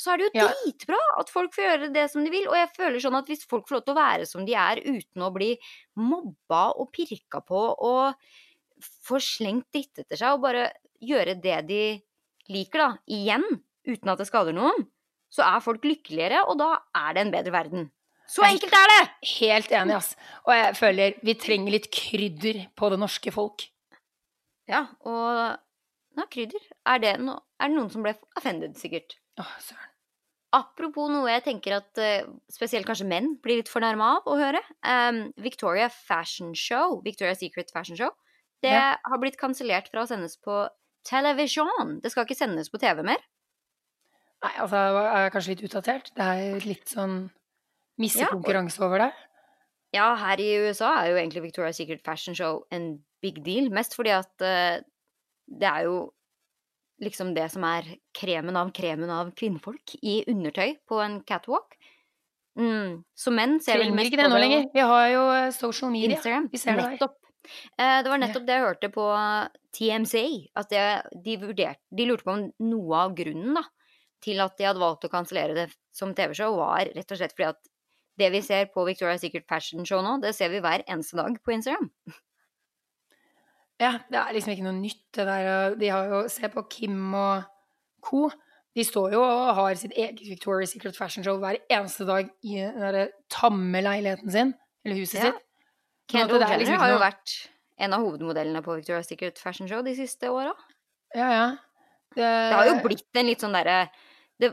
Så 0.00 0.14
er 0.14 0.16
det 0.22 0.28
jo 0.30 0.40
Ja. 0.40 0.46
dritbra 0.48 0.98
at 1.20 1.28
folk 1.30 1.52
får 1.54 1.64
gjøre 1.66 1.92
det 1.92 2.10
som 2.10 2.24
de 2.24 2.30
vil. 2.32 2.46
Og 2.48 2.54
jeg 2.56 2.70
føler 2.76 2.98
sånn 3.00 3.18
at 3.18 3.26
hvis 3.28 3.44
folk 3.46 3.68
får 3.68 3.76
lov 3.76 3.84
til 3.84 3.94
å 3.94 4.00
være 4.00 4.26
som 4.26 4.46
de 4.46 4.54
er 4.54 4.80
uten 4.80 5.22
å 5.22 5.32
bli 5.34 5.50
mobba 6.00 6.72
og 6.80 6.90
pirka 6.92 7.42
på 7.44 7.60
og 7.78 8.14
få 9.04 9.20
slengt 9.20 9.68
dritt 9.70 9.98
etter 10.00 10.16
seg 10.16 10.32
og 10.34 10.42
bare 10.42 10.72
gjøre 11.02 11.36
det 11.40 11.66
de 11.68 11.82
liker, 12.48 12.78
da, 12.78 12.90
igjen, 13.06 13.44
uten 13.86 14.08
at 14.10 14.18
det 14.18 14.26
skader 14.26 14.54
noen, 14.56 14.88
så 15.32 15.44
er 15.46 15.60
folk 15.64 15.84
lykkeligere, 15.86 16.42
og 16.48 16.58
da 16.58 16.72
er 16.94 17.14
det 17.14 17.20
en 17.22 17.30
bedre 17.32 17.52
verden. 17.54 17.90
Så 18.28 18.42
enkelt 18.46 18.72
er 18.72 18.88
det! 18.90 19.10
Helt 19.38 19.70
enig, 19.76 19.94
ass. 19.96 20.16
Og 20.46 20.52
jeg 20.56 20.74
føler 20.78 21.14
vi 21.22 21.34
trenger 21.34 21.74
litt 21.74 21.90
krydder 21.92 22.62
på 22.78 22.90
det 22.90 22.98
norske 22.98 23.32
folk. 23.34 23.68
Ja, 24.70 24.84
og 25.08 25.58
ja, 26.18 26.26
krydder. 26.30 26.62
Er 26.86 27.00
det, 27.02 27.14
no, 27.24 27.38
er 27.58 27.70
det 27.72 27.76
noen 27.78 27.90
som 27.92 28.04
ble 28.04 28.14
offended, 28.38 28.76
sikkert? 28.80 29.16
Åh, 29.40 29.54
søren. 29.64 29.88
Apropos 30.52 31.08
noe 31.08 31.30
jeg 31.32 31.44
tenker 31.46 31.78
at 31.78 31.96
eh, 32.02 32.26
spesielt 32.52 32.84
kanskje 32.84 33.06
menn 33.08 33.30
blir 33.40 33.62
litt 33.62 33.70
fornærma 33.72 34.10
av 34.18 34.26
å 34.28 34.36
høre. 34.36 34.60
Um, 34.84 35.22
Victoria 35.40 35.86
Fashion 35.88 36.50
Show, 36.52 36.98
Victoria's 37.06 37.40
Secret 37.40 37.72
Fashion 37.72 37.96
Show, 37.96 38.12
det 38.62 38.74
Ja. 38.74 38.98
har 39.08 39.18
blitt 39.18 39.38
kansellert 39.40 39.88
fra 39.90 40.04
å 40.04 40.10
sendes 40.10 40.36
på 40.36 40.66
television. 41.08 42.00
Det 42.04 42.12
skal 42.12 42.26
ikke 42.26 42.36
sendes 42.36 42.68
på 42.70 42.78
TV 42.78 43.00
mer. 43.02 43.24
Nei, 44.44 44.52
altså, 44.58 44.76
jeg 44.76 45.24
er 45.24 45.32
kanskje 45.32 45.54
litt 45.54 45.64
utdatert. 45.70 46.12
Det 46.14 46.28
er 46.28 46.66
litt 46.68 46.86
sånn 46.90 47.30
missekonkurranse 48.02 48.82
over 48.84 49.06
det. 49.06 49.10
Ja, 49.96 50.14
her 50.20 50.40
i 50.40 50.50
USA 50.66 50.92
er 51.00 51.10
jo 51.12 51.16
egentlig 51.20 51.42
Victoria's 51.48 51.80
Secret 51.80 52.04
Fashion 52.04 52.36
Show 52.36 52.62
en 52.70 53.04
big 53.22 53.40
deal. 53.46 53.70
Mest 53.74 53.96
fordi 53.98 54.12
at 54.16 54.44
uh, 54.44 54.82
det 55.46 55.68
er 55.68 55.86
jo 55.88 55.96
liksom 57.02 57.32
det 57.34 57.48
som 57.52 57.64
er 57.66 57.88
kremen 58.16 58.56
av 58.58 58.70
kremen 58.74 59.10
av 59.10 59.32
kvinnfolk 59.38 59.96
i 60.02 60.22
undertøy 60.30 60.76
på 60.88 61.00
en 61.02 61.18
catwalk. 61.26 61.74
Mm. 62.58 63.02
Så 63.16 63.32
menn 63.32 63.58
ser 63.64 63.80
vel 63.80 63.94
mest 63.96 64.12
ikke 64.12 64.22
det 64.22 64.30
nå 64.30 64.38
lenger. 64.40 64.68
Vi 64.74 64.86
har 64.92 65.08
jo 65.10 65.26
eh, 65.32 65.50
social 65.56 65.92
media. 65.94 66.18
Instagram. 66.18 66.48
Vi 66.52 66.60
ser 66.60 66.76
det 66.76 66.84
her. 66.84 66.96
Nettopp. 66.96 67.18
Eh, 67.80 67.98
det 68.04 68.12
var 68.12 68.20
nettopp 68.22 68.46
det 68.46 68.58
jeg 68.58 68.66
hørte 68.66 68.90
på 68.92 69.06
TMC. 69.78 70.16
At 70.60 70.72
det, 70.72 70.86
de, 71.24 71.38
vurderte, 71.42 71.80
de 71.90 72.08
lurte 72.08 72.28
på 72.28 72.36
om 72.36 72.48
noe 72.68 73.04
av 73.06 73.16
grunnen 73.18 73.56
da, 73.58 73.64
til 74.22 74.42
at 74.44 74.58
de 74.58 74.68
hadde 74.68 74.84
valgt 74.84 75.08
å 75.08 75.12
kansellere 75.12 75.56
det 75.56 75.68
som 75.96 76.12
TV-show, 76.16 76.54
var 76.60 76.92
rett 76.92 77.08
og 77.08 77.18
slett 77.18 77.34
fordi 77.34 77.50
at 77.50 77.72
det 78.20 78.28
vi 78.34 78.42
ser 78.44 78.68
på 78.70 78.84
Victoria's 78.84 79.24
Secret 79.24 79.48
Fashion 79.48 79.88
Show 79.88 80.02
nå, 80.04 80.18
det 80.22 80.34
ser 80.36 80.52
vi 80.52 80.60
hver 80.62 80.84
eneste 80.84 81.16
dag 81.18 81.40
på 81.42 81.56
Instagram. 81.56 81.88
Ja, 83.82 83.92
det 84.12 84.18
er 84.20 84.34
liksom 84.36 84.52
ikke 84.54 84.64
noe 84.68 84.76
nytt, 84.78 85.02
det 85.16 85.24
der. 85.26 85.74
De 85.80 85.88
har 85.90 86.10
jo 86.12 86.22
Se 86.30 86.48
på 86.52 86.62
Kim 86.70 87.14
og 87.18 87.44
co. 88.04 88.28
De 88.76 88.84
står 88.86 89.12
jo 89.16 89.20
og 89.20 89.54
har 89.58 89.74
sitt 89.80 89.92
eget 89.98 90.20
Victoria's 90.24 90.70
Secret 90.72 90.96
Fashion 90.96 91.24
Show 91.26 91.36
hver 91.42 91.58
eneste 91.68 92.06
dag 92.08 92.30
i 92.46 92.54
den 92.62 92.78
derre 92.80 93.08
tamme 93.32 93.82
leiligheten 93.84 94.30
sin, 94.32 94.54
eller 94.84 94.96
huset 95.02 95.18
Ja. 95.20 95.32
sitt. 95.32 95.42
Kendra 96.12 96.38
det 96.38 96.46
er 96.46 96.48
Jenner 96.52 96.62
liksom 96.62 96.78
har 96.80 96.88
jo 96.92 96.98
noe- 96.98 97.04
vært 97.10 97.34
en 97.78 97.92
av 97.96 98.00
hovedmodellene 98.06 98.62
på 98.64 98.76
Victoria's 98.78 99.10
Secret 99.10 99.38
Fashion 99.38 99.68
Show 99.68 99.82
de 99.82 99.94
siste 99.98 100.30
åra. 100.30 100.54
Ja, 101.14 101.28
ja. 101.32 101.46
Det, 102.14 102.22
Det 102.22 102.54
har 102.56 102.66
jo 102.70 102.80
blitt 102.86 103.06
en 103.16 103.26
litt 103.26 103.40
sånn 103.40 103.52
derre 103.56 103.88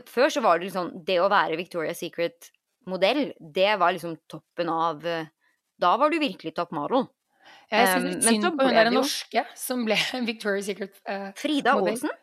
Før 0.06 0.30
så 0.30 0.40
var 0.42 0.58
det 0.60 0.70
sånn 0.72 1.04
Det 1.04 1.16
å 1.20 1.28
være 1.28 1.56
Victoria's 1.58 1.98
Secret-modell, 2.00 3.32
det 3.40 3.78
var 3.78 3.92
liksom 3.92 4.16
toppen 4.28 4.68
av 4.70 5.04
eh, 5.04 5.26
Da 5.80 5.96
var 5.96 6.10
du 6.10 6.18
virkelig 6.18 6.54
topp 6.54 6.72
model. 6.72 7.08
Jeg 7.70 7.86
syns 7.86 8.00
Um, 8.00 8.06
litt 8.10 8.24
synd 8.26 8.58
på 8.58 8.66
hun 8.66 8.74
der 8.74 8.88
det 8.88 8.94
norske 8.96 9.42
som 9.54 9.84
ble 9.86 9.94
Victoria's 10.28 10.66
Secret 10.66 10.96
eh, 11.06 11.28
Frida 11.38 11.76
Modell. 11.78 11.94
Aasen. 11.94 12.14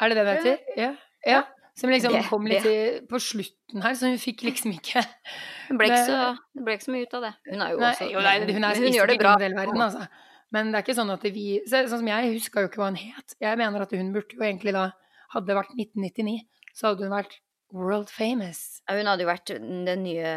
Er 0.00 0.10
det 0.10 0.16
det 0.16 0.24
hun 0.26 0.32
heter? 0.34 0.62
Ja. 0.80 0.88
ja. 1.26 1.42
Som 1.78 1.92
liksom 1.94 2.12
Det- 2.16 2.24
kom 2.26 2.48
litt 2.50 2.66
i, 2.66 2.78
på 3.08 3.20
slutten 3.22 3.84
her, 3.84 3.94
så 3.94 4.10
hun 4.10 4.18
fikk 4.18 4.42
liksom 4.48 4.74
ikke 4.74 5.04
Det 5.70 5.76
ble, 5.78 5.86
ikke 5.86 6.00
så, 6.08 6.22
ble 6.58 6.74
ikke 6.74 6.88
så 6.88 6.94
mye 6.96 7.06
ut 7.06 7.14
av 7.14 7.22
det. 7.28 7.30
Hun 7.52 7.62
er 7.62 7.70
jo 7.70 7.78
Nei, 7.78 7.92
også 7.92 8.08
jo, 8.10 8.24
nei, 8.26 8.34
hun 8.50 8.66
er 8.66 8.80
hun 8.82 8.96
gjør 8.98 9.12
det 9.12 9.18
bra. 9.22 9.36
Verden, 9.38 9.84
altså. 9.86 10.08
Men 10.50 10.72
det 10.72 10.80
er 10.80 10.82
ikke 10.82 10.98
sånn 10.98 11.14
at 11.14 11.22
vi 11.30 11.44
så, 11.62 11.84
Sånn 11.86 12.00
som 12.02 12.10
jeg 12.10 12.32
huska 12.34 12.64
jo 12.64 12.72
ikke 12.72 12.82
hva 12.82 12.88
hun 12.90 12.98
het. 12.98 13.36
Jeg 13.38 13.60
mener 13.60 13.86
at 13.86 13.94
hun 13.94 14.10
burde 14.16 14.34
jo 14.34 14.42
egentlig 14.42 14.74
da 14.74 14.88
Hadde 15.30 15.46
det 15.46 15.54
vært 15.54 15.76
1999, 15.78 16.40
så 16.74 16.88
hadde 16.88 17.06
hun 17.06 17.12
vært 17.14 17.36
world 17.70 18.08
famous. 18.10 18.80
Ja, 18.88 18.96
Hun 18.98 19.06
hadde 19.06 19.22
jo 19.22 19.28
vært 19.30 19.52
den 19.54 20.02
nye 20.02 20.32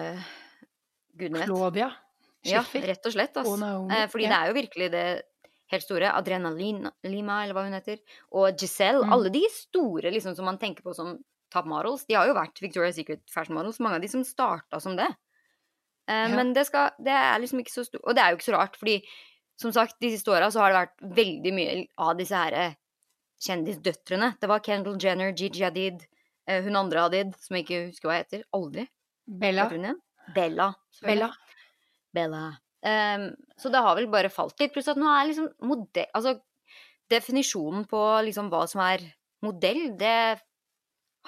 Gudene 1.17 1.39
vet. 1.41 1.49
Claudia 1.49 1.87
Ja, 2.49 2.63
rett 2.63 3.05
og 3.05 3.13
slett. 3.15 3.37
Altså. 3.39 3.55
Naomi, 3.59 3.93
Eh, 3.95 4.07
fordi 4.11 4.25
ja. 4.25 4.29
det 4.33 4.37
er 4.39 4.47
jo 4.51 4.55
virkelig 4.57 4.91
det 4.91 5.05
helt 5.73 5.83
store. 5.85 6.11
Adrenalin 6.13 6.89
Lima, 7.07 7.43
eller 7.43 7.55
hva 7.57 7.63
hun 7.65 7.73
heter. 7.77 7.99
Og 8.35 8.57
Giselle. 8.59 9.05
Mm. 9.05 9.13
Alle 9.15 9.29
de 9.33 9.43
store 9.53 10.11
liksom, 10.11 10.35
som 10.35 10.45
man 10.45 10.59
tenker 10.61 10.83
på 10.83 10.93
som 10.95 11.17
top 11.53 11.65
models, 11.69 12.05
de 12.09 12.15
har 12.17 12.27
jo 12.27 12.33
vært 12.37 12.59
Victoria's 12.61 12.97
Secret 12.97 13.21
fashion 13.31 13.55
models. 13.55 13.79
Mange 13.79 13.95
av 13.99 14.01
de 14.01 14.09
som 14.11 14.23
starta 14.27 14.79
som 14.81 14.95
det. 14.99 15.07
Eh, 16.09 16.27
Ja. 16.27 16.35
Men 16.35 16.53
det, 16.53 16.65
skal, 16.67 16.91
det 16.99 17.13
er 17.15 17.39
liksom 17.39 17.59
ikke 17.63 17.71
så 17.73 17.85
stort. 17.87 18.03
Og 18.03 18.15
det 18.15 18.23
er 18.23 18.31
jo 18.33 18.37
ikke 18.39 18.51
så 18.51 18.57
rart, 18.57 18.75
fordi 18.75 19.03
som 19.55 19.71
sagt, 19.71 19.95
de 20.01 20.09
siste 20.11 20.31
åra 20.33 20.49
så 20.51 20.59
har 20.59 20.73
det 20.73 20.79
vært 20.81 21.15
veldig 21.15 21.51
mye 21.53 21.75
av 22.01 22.17
disse 22.17 22.35
her 22.35 22.53
eh, 22.57 22.73
kjendisdøtrene. 23.45 24.33
Det 24.41 24.49
var 24.49 24.63
Kendall 24.65 24.97
Jenner, 24.99 25.31
Gigi 25.31 25.63
Hadid, 25.63 26.03
eh, 26.47 26.63
hun 26.65 26.75
andre 26.75 27.05
Hadid, 27.07 27.35
som 27.39 27.55
jeg 27.57 27.65
ikke 27.67 27.81
husker 27.91 28.09
hva 28.09 28.17
jeg 28.17 28.25
heter. 28.27 28.43
Aldri. 28.57 28.87
Bella. 29.27 29.69
Bella. 30.35 30.69
Bella. 31.03 31.29
Bella. 32.13 32.45
Um, 32.83 33.29
så 33.57 33.71
det 33.71 33.81
har 33.83 33.95
vel 33.97 34.09
bare 34.11 34.31
falt 34.33 34.59
litt. 34.59 34.73
Pluss 34.75 34.89
at 34.91 34.99
nå 34.99 35.07
er 35.07 35.29
liksom 35.29 35.47
modell 35.63 36.09
Altså, 36.17 36.35
definisjonen 37.11 37.85
på 37.89 38.01
liksom 38.27 38.49
hva 38.51 38.65
som 38.69 38.81
er 38.83 39.05
modell, 39.43 39.85
det 39.99 40.17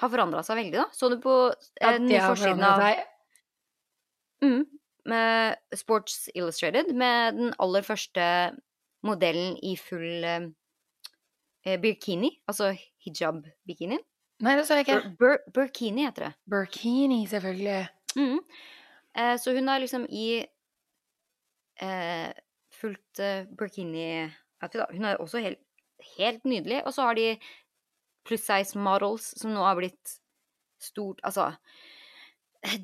har 0.00 0.12
forandra 0.12 0.42
seg 0.44 0.60
veldig, 0.60 0.76
da. 0.78 0.86
Så 0.92 1.10
du 1.12 1.18
på 1.22 1.34
eh, 1.52 1.96
den 1.96 2.08
nye 2.10 2.24
forsiden 2.24 2.64
av 2.64 2.82
mm, 4.44 4.62
med 5.12 5.78
Sports 5.78 6.26
Illustrated 6.34 6.92
med 6.96 7.38
den 7.38 7.54
aller 7.62 7.86
første 7.86 8.26
modellen 9.06 9.56
i 9.64 9.76
full 9.80 10.26
eh, 10.26 10.48
eh, 11.64 11.78
bikini, 11.80 12.32
altså 12.50 12.72
hijab-bikini. 13.06 14.00
Nei, 14.44 14.56
det 14.58 14.66
sa 14.68 14.76
jeg 14.76 14.84
ikke. 14.84 15.14
Bur 15.16 15.38
burkini 15.54 16.04
heter 16.04 16.26
det. 16.26 16.32
Burkini, 16.50 17.22
selvfølgelig. 17.30 17.86
Mm. 18.18 18.40
Eh, 19.16 19.36
så 19.40 19.54
hun 19.56 19.70
er 19.72 19.80
liksom 19.80 20.04
i 20.12 20.44
eh, 21.82 22.32
fullt 22.80 23.20
eh, 23.20 23.44
burkini-outfit. 23.58 24.80
da. 24.80 24.86
Hun 24.92 25.04
er 25.04 25.16
også 25.22 25.40
helt, 25.44 25.58
helt 26.18 26.44
nydelig. 26.44 26.82
Og 26.86 26.92
så 26.94 27.02
har 27.08 27.14
de 27.18 27.38
pluss 28.26 28.46
size 28.46 28.78
models, 28.78 29.30
som 29.40 29.52
nå 29.54 29.62
har 29.62 29.76
blitt 29.78 30.16
stort 30.82 31.20
Altså, 31.24 31.52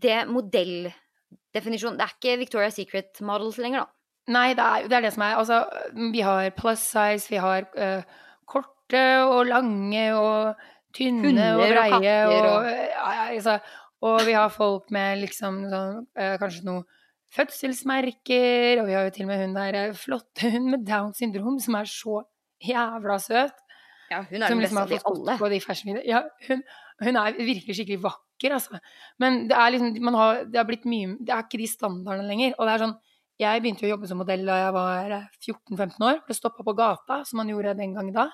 det 0.03 0.23
modelldefinisjonen 0.31 1.99
Det 1.99 2.05
er 2.07 2.15
ikke 2.17 2.37
Victoria's 2.41 2.77
Secret 2.79 3.21
models 3.21 3.59
lenger, 3.59 3.85
da. 3.85 4.33
Nei, 4.33 4.53
det 4.55 4.63
er, 4.65 4.87
det 4.89 4.97
er 4.97 5.03
det 5.09 5.13
som 5.17 5.25
er 5.27 5.35
Altså, 5.41 5.59
vi 6.13 6.21
har 6.23 6.51
plus 6.57 6.79
size, 6.93 7.29
vi 7.31 7.41
har 7.43 7.67
uh, 7.75 8.03
korte 8.49 9.03
og 9.27 9.47
lange 9.51 10.05
og 10.15 10.55
tynne 10.95 11.25
Hunder 11.27 11.59
og 11.59 11.73
breie 11.75 12.17
og, 12.29 12.35
og, 12.39 12.51
og- 12.57 12.67
ja, 12.71 13.13
ja, 13.19 13.25
altså, 13.35 13.59
og 14.03 14.21
vi 14.27 14.33
har 14.39 14.49
folk 14.51 14.91
med 14.95 15.21
liksom 15.25 15.63
sånn 15.73 16.01
uh, 16.19 16.35
Kanskje 16.43 16.65
noe 16.67 16.85
fødselsmerker, 17.33 18.83
og 18.83 18.89
vi 18.89 18.97
har 18.97 19.07
jo 19.07 19.15
til 19.15 19.27
og 19.27 19.31
med 19.33 19.43
hun 19.43 19.57
der 19.57 19.79
eh, 19.81 19.97
flotte 19.97 20.51
hun 20.53 20.71
med 20.73 20.87
Downs 20.89 21.21
syndrom 21.23 21.59
som 21.63 21.79
er 21.79 21.89
så 21.89 22.23
jævla 22.63 23.19
søt. 23.23 23.63
Ja, 24.13 24.21
hun 24.29 24.43
er 24.43 24.53
den 24.53 24.61
liksom 24.61 24.83
beste 24.83 24.83
av 24.83 24.91
de 24.93 25.61
alle. 25.61 26.03
Ja, 26.05 26.21
hun, 26.49 26.65
hun 27.01 27.17
er 27.23 27.39
virkelig 27.39 27.79
skikkelig 27.79 28.03
vakker, 28.03 28.59
altså. 28.59 28.83
Men 29.23 29.47
det 29.49 29.57
er 29.57 29.73
liksom, 29.73 29.97
man 30.05 30.19
har, 30.21 30.43
det 30.45 30.61
har 30.61 30.69
blitt 30.69 30.85
mye 30.85 31.17
Det 31.21 31.33
er 31.33 31.47
ikke 31.47 31.63
de 31.63 31.71
standardene 31.71 32.29
lenger. 32.29 32.55
Og 32.59 32.69
det 32.69 32.75
er 32.75 32.85
sånn 32.87 32.99
Jeg 33.41 33.63
begynte 33.65 33.83
jo 33.83 33.89
å 33.89 33.95
jobbe 33.95 34.11
som 34.11 34.21
modell 34.21 34.45
da 34.47 34.59
jeg 34.61 34.75
var 34.77 35.17
eh, 35.17 35.25
14-15 35.41 36.09
år. 36.11 36.21
Ble 36.27 36.37
stoppa 36.37 36.67
på 36.67 36.77
gata, 36.79 37.23
som 37.29 37.41
man 37.41 37.51
gjorde 37.51 37.73
den 37.81 37.97
gang 37.97 38.13
da. 38.15 38.29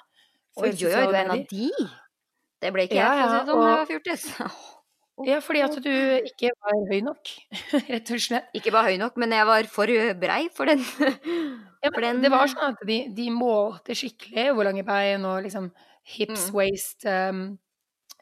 Oi, 0.58 0.66
oi, 0.66 0.72
oi, 0.72 0.74
du 0.80 0.88
er 0.90 1.20
en 1.22 1.36
av 1.36 1.44
de! 1.52 1.70
Det 2.58 2.74
ble 2.74 2.88
ikke 2.88 2.98
Ja, 2.98 3.12
jeg, 3.14 3.22
for 3.22 3.30
å 3.30 3.30
si 3.30 3.38
det 3.38 3.52
sånn, 3.52 3.62
da 3.62 3.70
jeg 3.70 3.78
var 3.78 3.88
fjortis. 3.92 4.26
Ja, 5.26 5.38
fordi 5.42 5.60
at 5.64 5.74
du 5.82 5.90
ikke 6.28 6.50
var 6.62 6.76
høy 6.90 7.00
nok, 7.02 7.30
rett 7.90 8.10
og 8.14 8.20
slett. 8.22 8.48
Ikke 8.54 8.70
bare 8.74 8.92
høy 8.92 8.98
nok, 9.00 9.16
men 9.18 9.32
jeg 9.34 9.46
var 9.48 9.66
for 9.72 9.90
brei 10.20 10.48
for 10.54 10.70
den. 10.70 10.84
Ja, 11.82 11.90
For 11.94 12.00
den- 12.02 12.20
det 12.22 12.30
var 12.30 12.46
sånn 12.50 12.72
at 12.74 12.80
de, 12.86 12.98
de 13.14 13.28
målte 13.30 13.94
skikkelig 13.94 14.48
hvor 14.54 14.66
lange 14.66 14.82
bein 14.86 15.24
og 15.24 15.42
liksom 15.46 15.70
hips, 16.08 16.48
Mm. 16.50 16.54
waist, 16.54 17.04
um, 17.06 17.58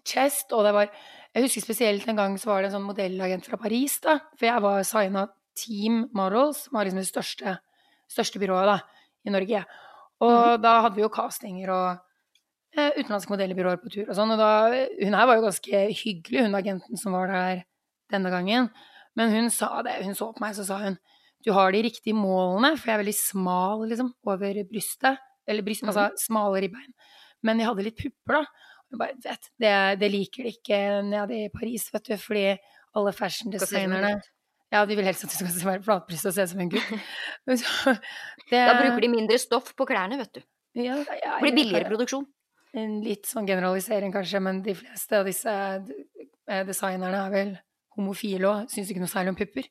chest, 0.05 0.53
og 0.53 0.65
det 0.65 0.73
var 0.75 0.91
Jeg 1.37 1.43
husker 1.45 1.61
spesielt 1.61 2.07
en 2.09 2.17
gang 2.17 2.37
så 2.41 2.47
var 2.49 2.63
det 2.63 2.71
en 2.71 2.79
sånn 2.79 2.87
modellagent 2.89 3.45
fra 3.45 3.59
Paris, 3.61 3.99
da, 4.01 4.19
for 4.39 4.47
jeg 4.49 4.63
var 4.65 4.83
signa 4.89 5.27
Team 5.55 6.07
Models, 6.17 6.63
som 6.65 6.79
var 6.79 6.85
liksom 6.89 7.01
det 7.03 7.09
største, 7.11 7.59
største 8.09 8.41
byrået 8.41 8.65
da, 8.71 8.79
i 9.27 9.31
Norge. 9.35 9.61
Og 10.25 10.61
da 10.65 10.73
hadde 10.81 10.97
vi 10.97 11.03
jo 11.05 11.11
castinger 11.13 11.69
og 11.75 11.91
eh, 11.91 11.99
utenlandske 12.77 13.33
modellbyråer 13.33 13.81
på 13.81 13.93
tur 13.93 14.11
og 14.11 14.17
sånn, 14.19 14.35
og 14.35 14.41
da 14.41 14.51
Hun 15.01 15.17
her 15.17 15.29
var 15.29 15.39
jo 15.39 15.47
ganske 15.47 15.83
hyggelig, 16.03 16.45
hun 16.45 16.59
agenten 16.59 17.01
som 17.01 17.17
var 17.17 17.33
der 17.33 17.63
denne 18.13 18.31
gangen, 18.31 18.71
men 19.17 19.33
hun 19.33 19.51
sa 19.51 19.81
det, 19.87 19.99
hun 20.05 20.15
så 20.15 20.31
på 20.35 20.45
meg, 20.45 20.57
så 20.59 20.67
sa 20.69 20.81
hun 20.85 20.99
du 21.47 21.53
har 21.55 21.71
de 21.71 21.83
riktige 21.85 22.17
målene, 22.17 22.73
for 22.75 22.91
jeg 22.91 22.97
er 22.97 23.03
veldig 23.05 23.15
smal 23.15 23.85
liksom, 23.87 24.09
over 24.27 24.57
brystet. 24.67 25.21
Eller 25.47 25.63
bryst, 25.63 25.85
altså 25.87 26.09
smale 26.19 26.65
ribbein. 26.65 26.95
Men 27.47 27.61
jeg 27.63 27.69
hadde 27.69 27.85
litt 27.87 28.01
pupper, 28.01 28.41
da. 28.41 28.73
Og 28.87 28.97
jeg 28.97 28.99
bare, 29.03 29.19
vet, 29.23 29.51
det, 29.63 29.75
det 30.01 30.09
liker 30.11 30.47
de 30.47 30.55
ikke 30.57 30.81
nede 31.07 31.39
i 31.45 31.51
Paris, 31.55 31.85
vet 31.95 32.09
du, 32.09 32.17
fordi 32.19 32.43
alle 32.97 33.13
fashion-designerne. 33.15 34.17
Ja, 34.75 34.83
de 34.89 34.97
vil 34.99 35.07
helst 35.07 35.23
at 35.23 35.31
du 35.31 35.37
skal 35.39 35.69
være 35.69 35.85
flatbryst 35.87 36.27
og 36.27 36.35
se 36.35 36.43
ut 36.49 36.51
som 36.51 36.65
en 36.65 36.73
gutt. 36.73 36.91
Det, 38.51 38.59
Da 38.59 38.75
bruker 38.81 39.05
de 39.05 39.13
mindre 39.13 39.39
stoff 39.39 39.71
på 39.79 39.87
klærne, 39.87 40.19
vet 40.19 40.41
du. 40.41 40.43
ja, 40.83 40.99
ja, 40.99 41.37
Det 41.37 41.45
blir 41.45 41.57
billigere 41.61 41.93
produksjon. 41.93 42.27
En 42.77 43.01
litt 43.05 43.27
sånn 43.29 43.47
generalisering, 43.49 44.13
kanskje, 44.15 44.41
men 44.45 44.63
de 44.65 44.75
fleste 44.77 45.19
av 45.21 45.25
disse 45.29 45.53
eh, 45.53 46.63
designerne 46.69 47.21
er 47.27 47.31
vel 47.33 47.53
homofile 47.97 48.49
og 48.51 48.73
syns 48.73 48.91
ikke 48.93 49.01
noe 49.01 49.09
særlig 49.13 49.33
om 49.33 49.39
pupper. 49.39 49.69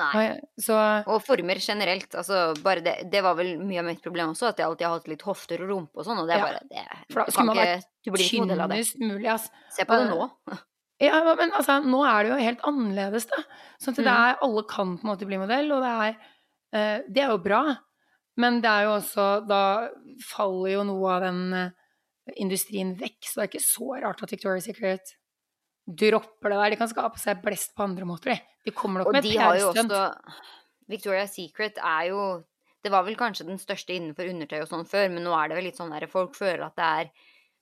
Nei. 0.00 0.22
Så 0.56 0.76
Og 1.12 1.18
former 1.26 1.58
generelt. 1.60 2.14
Altså, 2.16 2.54
det, 2.80 2.94
det 3.12 3.20
var 3.26 3.34
vel 3.36 3.58
mye 3.60 3.82
av 3.82 3.88
mitt 3.90 4.00
problem 4.00 4.32
også, 4.32 4.48
at 4.48 4.62
jeg 4.62 4.66
alltid 4.70 4.86
har 4.86 4.94
hatt 4.96 5.10
litt 5.12 5.24
hofter 5.28 5.60
og 5.66 5.68
rumpe 5.74 6.00
og 6.00 6.06
sånn, 6.06 6.22
og 6.22 6.30
det 6.30 6.38
er 6.38 6.44
bare 6.46 6.62
det, 6.70 6.84
For 7.10 7.20
da 7.20 7.34
skulle 7.34 7.50
man 7.50 7.60
vært 7.60 7.86
tynnest 8.30 8.96
mulig, 9.02 9.28
ass. 9.28 9.50
Se 9.76 9.84
på 9.84 9.98
det 10.00 10.10
nå. 10.14 10.28
Ja, 11.00 11.16
men 11.32 11.48
altså, 11.56 11.78
nå 11.80 12.02
er 12.04 12.26
det 12.26 12.30
jo 12.34 12.38
helt 12.44 12.64
annerledes, 12.68 13.24
da. 13.30 13.38
Sånn 13.80 13.94
at 13.94 14.00
det 14.02 14.04
Mm. 14.04 14.16
er, 14.20 14.34
alle 14.44 14.62
kan 14.68 14.90
på 14.98 15.06
en 15.06 15.08
måte 15.08 15.24
bli 15.28 15.38
modell, 15.40 15.70
og 15.72 15.80
det 15.80 15.92
er, 16.06 16.16
eh, 16.76 16.98
det 17.08 17.22
er 17.24 17.30
jo 17.32 17.38
bra. 17.40 17.60
Men 18.36 18.58
det 18.60 18.68
er 18.68 18.84
jo 18.84 18.90
også 18.98 19.46
Da 19.48 19.60
faller 20.28 20.74
jo 20.74 20.82
noe 20.84 21.14
av 21.14 21.22
den 21.24 21.40
eh, 21.56 21.70
industrien 22.36 22.92
vekk, 22.98 23.18
så 23.26 23.40
det 23.40 23.46
er 23.46 23.50
ikke 23.52 23.64
så 23.64 23.88
rart 24.04 24.22
at 24.24 24.34
Victoria's 24.34 24.68
Secret 24.68 25.16
dropper 25.86 26.52
det 26.52 26.60
der. 26.60 26.74
De 26.74 26.78
kan 26.80 26.90
skape 26.90 27.20
seg 27.20 27.42
blest 27.44 27.74
på 27.76 27.86
andre 27.86 28.06
måter, 28.08 28.34
de. 28.34 28.56
De 28.68 28.74
kommer 28.76 29.02
nok 29.02 29.10
Og 29.10 29.16
med 29.16 29.26
et 29.26 29.34
PR-stunt. 29.34 29.94
Victoria's 30.90 31.34
Secret 31.36 31.78
er 31.78 32.10
jo 32.10 32.22
Det 32.80 32.90
var 32.92 33.04
vel 33.04 33.16
kanskje 33.16 33.44
den 33.44 33.58
største 33.60 33.92
innenfor 33.92 34.24
undertøy 34.30 34.62
og 34.62 34.70
sånn 34.70 34.86
før, 34.88 35.10
men 35.12 35.26
nå 35.26 35.34
er 35.36 35.50
det 35.50 35.58
vel 35.58 35.66
litt 35.68 35.76
sånn 35.76 35.92
der 35.92 36.06
folk 36.08 36.32
føler 36.38 36.64
at 36.70 36.78
det 36.78 36.86
er 37.00 37.10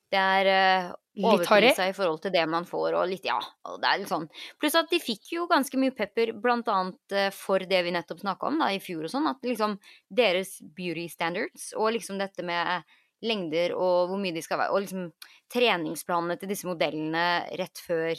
det 0.09 0.21
er 0.21 0.49
uh, 0.49 0.93
Litt 1.19 1.49
harry. 1.51 1.69
i 1.69 1.93
forhold 1.93 2.21
til 2.23 2.33
det 2.33 2.45
man 2.49 2.65
får, 2.69 2.95
og 2.97 3.09
litt 3.11 3.27
Ja, 3.27 3.37
og 3.69 3.81
det 3.83 3.89
er 3.91 3.99
litt 4.01 4.11
sånn. 4.13 4.29
Pluss 4.61 4.77
at 4.79 4.89
de 4.93 5.01
fikk 5.03 5.33
jo 5.35 5.49
ganske 5.51 5.81
mye 5.81 5.93
pepper, 5.93 6.33
blant 6.39 6.71
annet 6.73 7.17
uh, 7.17 7.27
for 7.35 7.61
det 7.61 7.83
vi 7.85 7.93
nettopp 7.93 8.23
snakka 8.23 8.49
om 8.49 8.63
da, 8.63 8.71
i 8.73 8.81
fjor 8.81 9.05
og 9.05 9.13
sånn, 9.13 9.29
at 9.29 9.45
liksom 9.45 9.77
deres 10.09 10.55
beauty 10.63 11.09
standards 11.13 11.73
og 11.77 11.93
liksom 11.99 12.23
dette 12.23 12.47
med 12.47 12.87
lengder 13.27 13.73
og 13.75 14.11
hvor 14.11 14.21
mye 14.21 14.35
de 14.37 14.43
skal 14.45 14.61
være, 14.61 14.75
og 14.75 14.85
liksom 14.85 15.09
treningsplanene 15.53 16.37
til 16.39 16.51
disse 16.53 16.69
modellene 16.69 17.25
rett 17.59 17.81
før 17.83 18.15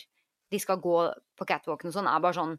de 0.49 0.59
skal 0.59 0.81
gå 0.81 0.97
på 1.37 1.45
catwalken 1.47 1.91
og 1.91 1.95
sånn, 1.95 2.09
er 2.09 2.23
bare 2.23 2.39
sånn 2.39 2.57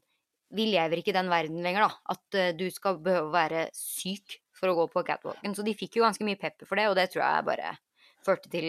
Vi 0.51 0.65
lever 0.67 0.99
ikke 0.99 1.13
i 1.13 1.15
den 1.15 1.29
verden 1.31 1.61
lenger, 1.63 1.85
da. 1.87 1.99
At 2.11 2.35
eh, 2.35 2.49
du 2.59 2.65
skal 2.75 2.97
behøve 2.99 3.29
å 3.29 3.35
være 3.35 3.69
syk 3.77 4.41
for 4.51 4.67
å 4.73 4.75
gå 4.81 4.87
på 4.91 5.05
catwalken. 5.07 5.55
Så 5.55 5.63
de 5.63 5.77
fikk 5.79 6.01
jo 6.01 6.03
ganske 6.03 6.27
mye 6.27 6.39
pepper 6.41 6.67
for 6.67 6.75
det, 6.81 6.89
og 6.91 6.97
det 6.99 7.05
tror 7.13 7.23
jeg 7.23 7.45
bare 7.47 7.69
førte 8.27 8.51
til 8.51 8.67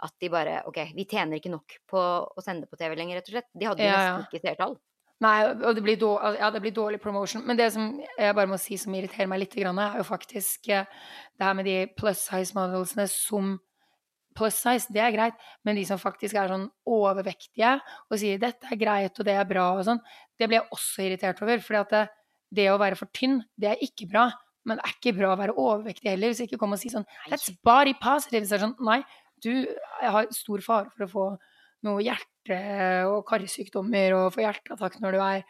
at 0.00 0.14
de 0.24 0.30
bare 0.32 0.62
OK, 0.70 0.78
vi 0.96 1.04
tjener 1.04 1.36
ikke 1.36 1.52
nok 1.52 1.76
på 1.92 2.00
å 2.00 2.40
sende 2.44 2.64
det 2.64 2.70
på 2.72 2.80
TV 2.80 2.96
lenger, 2.96 3.20
rett 3.20 3.28
og 3.28 3.36
slett. 3.36 3.50
De 3.52 3.68
hadde 3.68 3.84
jo 3.84 3.90
Ja, 3.90 3.98
ja. 4.00 4.16
nesten 4.16 4.24
ikke 4.32 4.46
seertall. 4.46 4.78
Nei, 5.22 5.36
og 5.46 5.76
det 5.76 5.82
blir, 5.84 5.96
dårlig, 5.96 6.38
ja, 6.40 6.48
det 6.50 6.60
blir 6.60 6.74
dårlig 6.74 6.98
promotion. 7.00 7.44
Men 7.46 7.56
det 7.56 7.70
som 7.72 7.92
jeg 8.02 8.34
bare 8.34 8.50
må 8.50 8.58
si 8.60 8.76
som 8.80 8.94
irriterer 8.94 9.28
meg 9.30 9.44
litt, 9.44 9.54
er 9.56 10.00
jo 10.00 10.06
faktisk 10.06 10.68
eh, 10.74 10.88
det 11.38 11.46
her 11.46 11.54
med 11.54 11.68
de 11.70 11.76
plus 11.96 12.26
size 12.26 12.56
modelsene 12.56 13.06
som 13.10 13.54
Plus 14.34 14.56
size, 14.58 14.90
det 14.90 14.98
er 14.98 15.12
greit, 15.14 15.34
men 15.62 15.76
de 15.78 15.84
som 15.86 15.98
faktisk 16.00 16.34
er 16.34 16.50
sånn 16.50 16.64
overvektige 16.90 17.76
og 18.10 18.18
sier 18.18 18.40
'dette 18.42 18.66
er 18.66 18.80
greit, 18.80 19.14
og 19.14 19.26
det 19.28 19.36
er 19.38 19.46
bra' 19.46 19.78
og 19.78 19.84
sånn, 19.86 20.00
det 20.38 20.48
blir 20.48 20.58
jeg 20.58 20.74
også 20.74 21.04
irritert 21.04 21.42
over. 21.42 21.60
fordi 21.62 21.78
at 21.78 21.90
det, 21.94 22.08
det 22.50 22.66
å 22.72 22.78
være 22.78 22.98
for 22.98 23.06
tynn, 23.14 23.44
det 23.56 23.70
er 23.70 23.78
ikke 23.86 24.10
bra. 24.10 24.32
Men 24.66 24.78
det 24.78 24.84
er 24.88 24.94
ikke 24.96 25.16
bra 25.20 25.34
å 25.34 25.38
være 25.38 25.54
overvektig 25.54 26.10
heller. 26.10 26.32
Så 26.34 26.48
ikke 26.48 26.58
kom 26.58 26.72
og 26.72 26.80
si 26.80 26.90
sånn 26.90 27.06
'that's 27.30 27.54
body 27.62 27.94
positive'. 27.94 28.46
Så 28.48 28.54
er 28.54 28.58
det 28.58 28.66
sånn, 28.66 28.76
nei, 28.80 29.04
du 29.38 29.66
har 30.02 30.26
stor 30.32 30.60
fare 30.60 30.90
for 30.90 31.06
å 31.06 31.10
få 31.14 31.26
noe 31.84 32.02
hjerte- 32.02 32.33
og 32.52 33.24
karsykdommer 33.28 34.14
og 34.18 34.32
få 34.34 34.44
hjerteattakk 34.44 35.00
når 35.00 35.16
du 35.16 35.20
er 35.24 35.44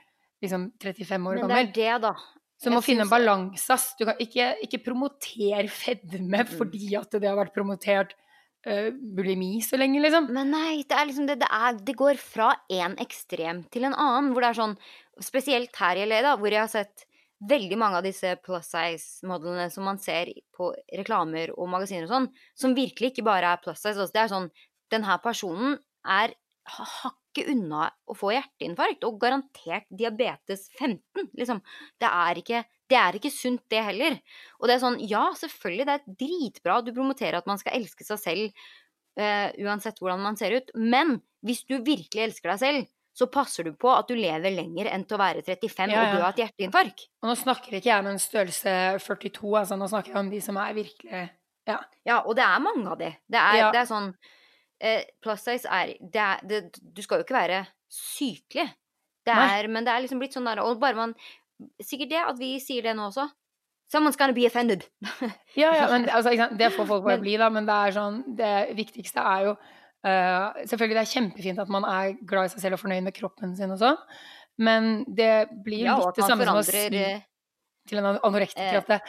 liksom 0.44 0.72
35 0.82 1.28
år 1.30 1.40
gammel. 1.40 1.48
Men 1.48 1.54
det 1.54 1.62
er 1.64 1.72
det, 1.74 2.02
da. 2.02 2.14
Så 2.60 2.70
du 2.70 2.76
må 2.76 2.82
finne 2.84 3.04
en 3.04 3.10
balanse. 3.10 3.76
Du 3.98 4.04
kan 4.06 4.20
ikke, 4.22 4.54
ikke 4.62 4.84
promotere 4.84 5.66
fedme 5.68 6.44
Mm. 6.44 6.52
fordi 6.58 6.94
at 6.96 7.10
det 7.10 7.28
har 7.28 7.36
vært 7.36 7.54
promotert 7.54 8.14
uh, 8.66 8.90
bulimi 8.90 9.60
så 9.60 9.76
lenge, 9.76 10.00
liksom. 10.00 10.30
Men 10.32 10.50
nei, 10.54 10.84
det 10.88 10.96
er 10.96 11.06
liksom 11.06 11.26
det 11.26 11.40
det 11.40 11.48
er 11.50 11.74
Det 11.84 11.96
går 11.96 12.16
fra 12.16 12.54
en 12.70 12.94
ekstrem 13.02 13.64
til 13.70 13.84
en 13.84 13.94
annen. 13.94 14.32
Hvor 14.32 14.40
det 14.40 14.52
er 14.52 14.60
sånn 14.62 14.78
Spesielt 15.22 15.76
her 15.78 15.96
i 15.96 16.06
LA, 16.06 16.22
da, 16.22 16.36
hvor 16.36 16.50
jeg 16.50 16.58
har 16.58 16.70
sett 16.72 17.04
veldig 17.46 17.76
mange 17.78 17.98
av 18.00 18.02
disse 18.02 18.32
plus 18.42 18.66
size-modellene 18.66 19.70
som 19.70 19.84
man 19.84 19.98
ser 19.98 20.26
på 20.56 20.72
reklamer 20.90 21.52
og 21.54 21.68
magasiner 21.68 22.08
og 22.08 22.10
sånn, 22.10 22.26
som 22.58 22.74
virkelig 22.74 23.12
ikke 23.12 23.22
bare 23.26 23.52
er 23.52 23.60
plus 23.62 23.78
size. 23.78 24.08
Det 24.10 24.22
er 24.24 24.32
sånn 24.32 24.50
Den 24.90 25.04
her 25.04 25.18
personen 25.18 25.78
er 26.04 26.34
hakket 26.64 27.50
unna 27.52 27.88
å 28.08 28.16
få 28.16 28.32
hjerteinfarkt, 28.34 29.04
og 29.08 29.18
garantert 29.22 29.86
diabetes 29.90 30.68
15, 30.78 31.28
liksom. 31.36 31.60
Det 32.00 32.10
er 32.10 32.40
ikke 32.40 32.64
det 32.92 32.98
er 33.00 33.16
ikke 33.16 33.32
sunt, 33.32 33.62
det 33.72 33.80
heller. 33.80 34.16
Og 34.60 34.68
det 34.68 34.74
er 34.76 34.82
sånn, 34.82 34.98
ja, 35.08 35.22
selvfølgelig, 35.40 35.86
det 35.88 35.94
er 35.94 36.16
dritbra. 36.20 36.80
Du 36.84 36.90
promoterer 36.92 37.38
at 37.38 37.46
man 37.48 37.60
skal 37.60 37.78
elske 37.78 38.04
seg 38.06 38.20
selv 38.20 38.66
uh, 39.20 39.48
uansett 39.64 40.00
hvordan 40.02 40.20
man 40.20 40.36
ser 40.36 40.58
ut. 40.58 40.68
Men 40.76 41.16
hvis 41.44 41.64
du 41.64 41.78
virkelig 41.78 42.26
elsker 42.26 42.52
deg 42.52 42.60
selv, 42.60 42.90
så 43.14 43.28
passer 43.30 43.68
du 43.68 43.72
på 43.78 43.90
at 43.94 44.08
du 44.10 44.16
lever 44.18 44.52
lenger 44.56 44.88
enn 44.90 45.04
til 45.06 45.16
å 45.16 45.22
være 45.22 45.44
35 45.46 45.94
Ja, 45.94 46.02
og 46.02 46.12
dø 46.12 46.20
ja. 46.20 46.26
av 46.26 46.30
et 46.32 46.40
hjerteinfarkt. 46.42 47.06
Og 47.22 47.30
nå 47.30 47.36
snakker 47.38 47.78
ikke 47.78 47.92
jeg 47.92 48.02
om 48.04 48.10
en 48.10 48.22
størrelse 48.22 48.72
42, 49.04 49.52
altså. 49.60 49.78
Nå 49.80 49.88
snakker 49.92 50.12
jeg 50.12 50.20
om 50.20 50.32
de 50.32 50.40
som 50.44 50.58
er 50.60 50.76
virkelig 50.76 51.26
Ja, 51.70 52.18
og 52.24 52.34
det 52.36 52.44
er 52.44 52.64
mange 52.64 52.90
av 52.90 52.98
de. 53.00 53.12
Det 53.30 53.40
er, 53.40 53.60
Ja. 53.62 53.68
det 53.72 53.84
er 53.84 53.88
sånn 53.88 54.10
eh, 54.84 55.06
Plus 55.24 55.44
size 55.44 55.70
er, 55.70 55.94
det 56.00 56.20
er 56.20 56.42
det, 56.48 56.60
Du 56.78 57.02
skal 57.04 57.20
jo 57.20 57.26
ikke 57.26 57.38
være 57.38 57.64
sykelig. 57.92 58.68
Det 59.24 59.32
er, 59.32 59.68
men 59.72 59.86
det 59.86 59.92
er 59.92 60.04
liksom 60.04 60.20
blitt 60.20 60.34
sånn 60.36 60.44
der 60.44 60.60
Og 60.60 60.76
bare 60.82 60.98
man 60.98 61.14
Sikkert 61.80 62.10
det 62.10 62.20
at 62.20 62.36
vi 62.36 62.58
sier 62.60 62.84
det 62.84 62.92
nå 62.98 63.06
også. 63.08 63.28
Someone's 63.92 64.18
gonna 64.18 64.34
be 64.34 64.46
offended. 64.46 64.84
Ja, 65.56 65.70
ja, 65.76 65.86
men 65.92 66.08
altså, 66.10 66.32
det 66.58 66.72
får 66.74 66.86
folk 66.88 67.04
bare 67.04 67.20
bli, 67.22 67.36
da. 67.38 67.48
Men 67.52 67.68
det 67.68 67.74
er 67.74 67.94
sånn 67.94 68.22
Det 68.38 68.54
viktigste 68.76 69.22
er 69.22 69.44
jo 69.48 69.52
uh, 69.54 70.64
Selvfølgelig, 70.64 70.96
det 70.96 71.02
er 71.04 71.12
kjempefint 71.12 71.62
at 71.62 71.70
man 71.72 71.86
er 71.88 72.16
glad 72.26 72.48
i 72.48 72.54
seg 72.54 72.64
selv 72.64 72.78
og 72.78 72.82
fornøyd 72.84 73.06
med 73.06 73.16
kroppen 73.16 73.54
sin 73.58 73.74
og 73.74 73.78
sånn, 73.80 74.00
men 74.64 75.04
det 75.06 75.46
blir 75.64 75.86
Ja, 75.86 75.98
litt 75.98 76.10
at 76.10 76.18
det 76.20 76.26
samme 76.28 76.48
som 76.48 76.60
å 76.60 76.66
si 76.66 76.82
eh, 76.98 77.22
til 77.88 78.00
en 78.00 78.10
anorektiker 78.16 78.80
at 78.82 78.90
det, 78.90 79.00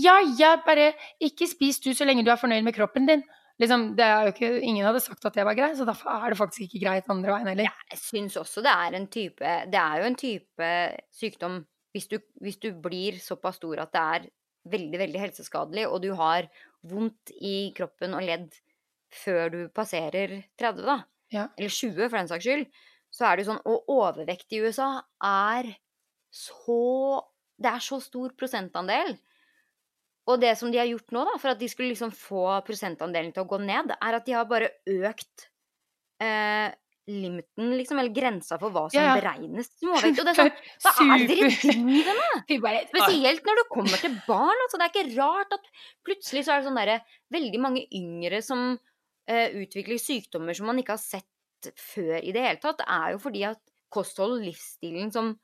Ja, 0.00 0.18
ja, 0.38 0.54
bare 0.66 0.92
ikke 1.22 1.48
spis 1.50 1.80
du 1.84 1.92
så 1.94 2.06
lenge 2.08 2.24
du 2.26 2.32
er 2.32 2.40
fornøyd 2.40 2.66
med 2.66 2.76
kroppen 2.76 3.08
din. 3.10 3.24
Liksom, 3.62 3.84
ikke, 3.94 4.48
ingen 4.66 4.82
hadde 4.86 5.00
sagt 5.02 5.24
at 5.28 5.36
det 5.36 5.44
var 5.46 5.54
greit, 5.54 5.76
så 5.78 5.86
derfor 5.86 6.10
er 6.10 6.32
det 6.32 6.38
faktisk 6.40 6.64
ikke 6.66 6.80
greit 6.82 7.10
andre 7.12 7.30
veien 7.36 7.50
heller. 7.52 7.68
Jeg 7.92 8.00
syns 8.02 8.36
også 8.40 8.64
det 8.66 8.72
er 8.72 8.96
en 8.98 9.06
type 9.06 9.52
Det 9.70 9.78
er 9.78 10.00
jo 10.00 10.08
en 10.08 10.18
type 10.18 10.70
sykdom 11.14 11.60
hvis 11.94 12.08
du, 12.10 12.16
hvis 12.42 12.58
du 12.58 12.72
blir 12.82 13.20
såpass 13.22 13.60
stor 13.60 13.84
at 13.84 13.92
det 13.94 14.00
er 14.16 14.24
veldig, 14.72 14.98
veldig 14.98 15.20
helseskadelig, 15.22 15.84
og 15.86 16.00
du 16.02 16.08
har 16.18 16.48
vondt 16.90 17.30
i 17.38 17.70
kroppen 17.76 18.16
og 18.18 18.24
ledd 18.26 18.56
før 19.14 19.52
du 19.52 19.60
passerer 19.70 20.40
30, 20.58 20.82
da, 20.88 20.96
Ja. 21.30 21.44
eller 21.58 21.70
20 21.70 22.08
for 22.08 22.18
den 22.18 22.28
saks 22.32 22.44
skyld, 22.48 22.66
så 23.14 23.28
er 23.28 23.36
det 23.36 23.44
jo 23.44 23.52
sånn 23.52 23.62
Og 23.70 23.86
overvekt 23.94 24.50
i 24.56 24.58
USA 24.64 24.88
er 25.22 25.70
så 26.34 27.22
Det 27.62 27.70
er 27.70 27.78
så 27.86 28.00
stor 28.02 28.32
prosentandel. 28.34 29.14
Og 30.30 30.40
det 30.40 30.54
som 30.56 30.70
de 30.72 30.80
har 30.80 30.88
gjort 30.88 31.12
nå, 31.12 31.24
da, 31.28 31.34
for 31.40 31.52
at 31.52 31.60
de 31.60 31.68
skulle 31.68 31.90
liksom 31.92 32.14
få 32.16 32.46
prosentandelen 32.64 33.34
til 33.34 33.44
å 33.44 33.50
gå 33.50 33.58
ned, 33.60 33.92
er 33.98 34.16
at 34.16 34.24
de 34.24 34.32
har 34.36 34.46
bare 34.48 34.70
økt 34.88 35.48
eh, 36.24 36.72
limiten, 37.10 37.74
liksom, 37.76 38.00
eller 38.00 38.14
grensa 38.16 38.56
for 38.60 38.72
hva 38.72 38.86
som 38.88 38.96
Ja, 38.96 39.10
ja. 39.10 39.18
beregnes 39.20 39.68
småvekt. 39.76 40.22
Og 40.22 40.24
det 40.24 40.32
er 40.32 40.38
sånn 40.86 41.10
Hva 41.10 41.18
er 41.18 41.26
det 41.26 41.36
dere 41.36 41.50
driver 41.60 42.20
med? 42.22 42.88
Spesielt 42.88 43.44
når 43.44 43.60
det 43.60 43.66
kommer 43.74 44.00
til 44.00 44.16
barn. 44.24 44.64
Altså, 44.64 44.80
det 44.80 44.86
er 44.88 44.94
ikke 44.94 45.18
rart 45.18 45.54
at 45.58 45.70
plutselig 46.08 46.46
så 46.46 46.54
er 46.54 46.62
det 46.62 46.68
sånn 46.70 46.80
derre 46.80 46.98
veldig 47.36 47.60
mange 47.60 47.84
yngre 47.92 48.40
som 48.44 48.66
eh, 49.28 49.48
utvikler 49.60 50.00
sykdommer 50.00 50.56
som 50.56 50.70
man 50.72 50.80
ikke 50.80 50.96
har 50.96 51.04
sett 51.04 51.28
før 51.80 52.16
i 52.20 52.32
det 52.32 52.44
hele 52.44 52.60
tatt. 52.64 52.80
Det 52.80 52.88
er 52.96 53.12
jo 53.14 53.20
fordi 53.22 53.44
at 53.52 53.60
kosthold 53.94 54.38
og 54.38 54.46
livsstilen 54.48 55.12
som 55.14 55.34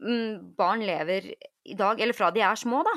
mm, 0.00 0.54
barn 0.56 0.82
lever 0.84 1.28
i 1.34 1.76
dag, 1.78 2.00
eller 2.00 2.16
fra 2.16 2.32
de 2.34 2.42
er 2.44 2.58
små, 2.58 2.80
da. 2.84 2.96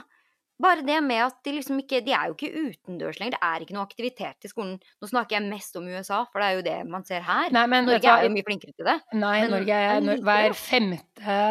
Bare 0.62 0.82
det 0.82 0.98
med 1.06 1.22
at 1.22 1.36
de 1.46 1.52
liksom 1.54 1.78
ikke 1.84 2.00
De 2.02 2.14
er 2.18 2.32
jo 2.32 2.34
ikke 2.34 2.50
utendørs 2.50 3.20
lenger. 3.22 3.38
Det 3.38 3.46
er 3.46 3.64
ikke 3.66 3.76
noe 3.78 3.86
aktivitet 3.86 4.48
i 4.48 4.50
skolen. 4.50 4.78
Nå 5.02 5.10
snakker 5.12 5.38
jeg 5.38 5.50
mest 5.52 5.78
om 5.78 5.86
USA, 5.86 6.24
for 6.32 6.42
det 6.42 6.48
er 6.48 6.56
jo 6.58 6.64
det 6.66 6.78
man 6.90 7.06
ser 7.06 7.26
her. 7.26 7.52
Nei, 7.54 7.66
men 7.70 7.86
Norge 7.86 8.14
er 8.14 8.26
jo 8.26 8.32
mye 8.34 8.48
flinkere 8.48 8.74
til 8.74 8.90
det. 8.90 8.96
Nei, 9.14 9.42
Men 9.46 9.54
Norge 9.60 9.82
er, 9.90 10.00
nor- 10.02 10.24
hver 10.26 10.56
femte 10.58 11.42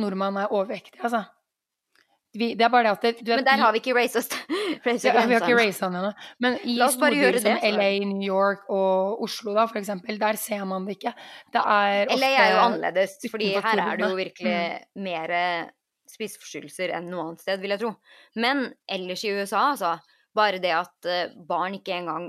nordmann 0.00 0.40
er 0.42 0.50
overvektig, 0.50 0.98
altså. 1.02 1.24
Vi, 2.30 2.52
det 2.54 2.62
er 2.62 2.70
bare 2.70 2.86
det 2.86 2.90
at 2.92 3.02
det, 3.02 3.26
du 3.26 3.32
Men 3.34 3.44
der 3.44 3.58
har 3.58 3.72
vi 3.74 3.80
ikke 3.82 3.94
racist. 3.96 4.36
racist 4.86 5.04
ja, 5.08 5.14
vi 5.26 5.34
har 5.34 5.48
ikke 5.50 5.72
han 5.82 5.96
ennå. 5.98 6.12
Men 6.38 6.58
i 6.62 6.76
storbyer 6.94 7.38
som. 7.42 7.58
LA, 7.74 7.88
New 8.06 8.22
York 8.22 8.68
og 8.70 9.24
Oslo, 9.26 9.54
da, 9.56 9.64
for 9.66 9.80
eksempel, 9.80 10.18
der 10.20 10.38
ser 10.38 10.62
man 10.64 10.86
det 10.86 10.98
ikke. 11.00 11.12
Det 11.50 11.62
er 11.64 12.06
ofte 12.06 12.20
LA 12.22 12.30
er 12.30 12.52
jo 12.54 12.62
annerledes, 12.68 13.18
fordi 13.32 13.50
her 13.56 13.82
er 13.82 13.98
det 13.98 14.10
jo 14.10 14.14
virkelig 14.14 14.56
mer 14.94 15.34
spiseforstyrrelser 16.10 16.92
enn 16.96 17.10
noe 17.10 17.26
annet 17.26 17.44
sted, 17.44 17.60
vil 17.62 17.74
jeg 17.74 17.82
tro. 17.82 17.92
Men 18.40 18.70
ellers 18.90 19.24
i 19.24 19.34
USA, 19.34 19.70
altså. 19.72 19.96
Bare 20.36 20.60
det 20.62 20.70
at 20.70 21.08
eh, 21.10 21.32
barn 21.46 21.74
ikke 21.74 21.96
engang 21.96 22.28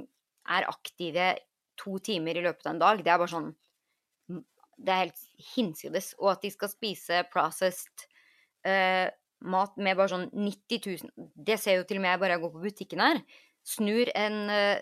er 0.49 0.65
aktive 0.69 1.35
to 1.77 1.99
timer 2.03 2.37
i 2.37 2.43
løpet 2.45 2.65
av 2.65 2.73
en 2.73 2.81
dag, 2.81 3.03
det 3.03 3.11
er 3.13 3.19
bare 3.21 3.31
sånn 3.31 3.51
Det 4.81 4.89
er 4.89 5.03
helt 5.03 5.25
hinsides. 5.53 6.13
Og 6.17 6.31
at 6.33 6.45
de 6.45 6.49
skal 6.53 6.71
spise 6.71 7.19
processed 7.33 8.07
uh, 8.65 9.07
mat 9.45 9.75
med 9.77 9.97
bare 9.97 10.09
sånn 10.09 10.29
90 10.33 10.87
000 11.05 11.29
Det 11.37 11.57
ser 11.61 11.77
jo 11.77 11.85
til 11.85 11.99
og 11.99 12.05
med 12.05 12.15
jeg 12.15 12.21
bare 12.23 12.39
går 12.41 12.53
på 12.55 12.63
butikken 12.63 13.03
her. 13.03 13.21
Snur 13.61 14.09
en 14.17 14.39
uh, 14.49 14.81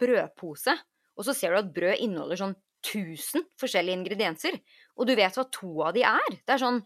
brødpose, 0.00 0.74
og 1.14 1.26
så 1.26 1.34
ser 1.34 1.54
du 1.54 1.60
at 1.60 1.70
brød 1.74 2.02
inneholder 2.02 2.42
sånn 2.42 2.56
1000 2.82 3.46
forskjellige 3.58 3.98
ingredienser. 4.00 4.58
Og 4.98 5.06
du 5.08 5.14
vet 5.18 5.34
hva 5.38 5.46
to 5.54 5.70
av 5.86 5.94
de 5.94 6.04
er. 6.06 6.38
Det 6.42 6.54
er 6.54 6.62
sånn 6.62 6.82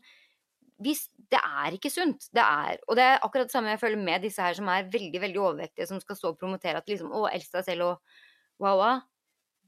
hvis, 0.85 1.07
Det 1.33 1.41
er 1.41 1.72
ikke 1.72 1.89
sunt. 1.89 2.26
Det 2.28 2.43
er, 2.43 2.76
og 2.89 2.97
det 2.99 3.05
er 3.07 3.22
akkurat 3.24 3.49
det 3.49 3.55
samme 3.55 3.72
jeg 3.72 3.80
føler 3.80 3.97
med 3.97 4.20
disse 4.26 4.43
her 4.45 4.53
som 4.59 4.68
er 4.68 4.91
veldig 4.93 5.20
veldig 5.22 5.41
overvektige, 5.41 5.87
som 5.89 6.01
skal 6.03 6.18
stå 6.18 6.35
og 6.35 6.43
promotere 6.43 6.83
at 6.83 6.91
liksom, 6.93 7.09
å, 7.09 7.24
elsk 7.30 7.55
deg 7.57 7.64
selv 7.70 7.87
og 7.87 8.18
wow, 8.61 8.76
wow. 8.76 9.01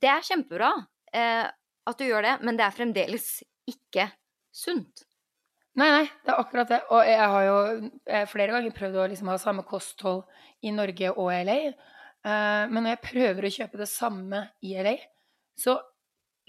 Det 0.03 0.11
er 0.13 0.27
kjempebra 0.27 0.75
eh, 1.15 1.47
at 1.89 1.99
du 2.01 2.05
gjør 2.05 2.27
det, 2.27 2.35
men 2.45 2.59
det 2.61 2.67
er 2.67 2.77
fremdeles 2.77 3.29
ikke 3.71 4.11
sunt. 4.55 5.07
Nei, 5.75 5.89
nei, 5.91 6.05
det 6.23 6.31
er 6.31 6.39
akkurat 6.39 6.71
det. 6.71 6.83
Og 6.95 7.09
jeg 7.09 7.31
har 7.33 7.47
jo 7.49 7.57
flere 8.31 8.55
ganger 8.55 8.77
prøvd 8.77 9.01
å 9.01 9.09
liksom 9.11 9.33
ha 9.33 9.41
samme 9.43 9.65
kosthold 9.67 10.23
i 10.63 10.71
Norge 10.75 11.11
og 11.17 11.33
LA. 11.49 11.59
Eh, 12.25 12.63
men 12.71 12.79
når 12.79 12.95
jeg 12.95 13.05
prøver 13.09 13.47
å 13.47 13.55
kjøpe 13.57 13.81
det 13.83 13.91
samme 13.91 14.45
i 14.65 14.77
LA, 14.79 14.95
så 15.59 15.79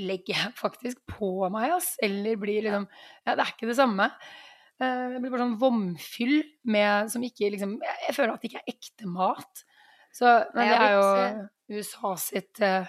legger 0.02 0.38
jeg 0.38 0.56
faktisk 0.64 1.02
på 1.10 1.32
meg, 1.54 1.74
ass. 1.78 1.96
Eller 2.06 2.38
blir 2.42 2.68
liksom 2.68 2.88
Ja, 3.26 3.34
det 3.34 3.42
er 3.42 3.56
ikke 3.56 3.72
det 3.72 3.80
samme. 3.80 4.10
Eh, 4.84 5.08
det 5.14 5.22
blir 5.24 5.32
bare 5.32 5.46
sånn 5.46 5.58
vomfyll 5.60 6.36
med 6.68 7.12
som 7.14 7.24
ikke 7.24 7.48
liksom 7.54 7.78
Jeg, 7.80 8.16
føler 8.18 8.34
at 8.34 8.44
det 8.44 8.52
ikke 8.52 8.64
er 8.64 8.74
ekte 8.74 9.08
mat. 9.08 9.64
Så 10.16 10.28
Men 10.56 10.72
det 10.72 10.76
er 10.80 10.94
jo 10.96 11.08
blitt, 11.14 11.52
USA 11.76 12.12
sitt 12.20 12.62
uh, 12.64 12.88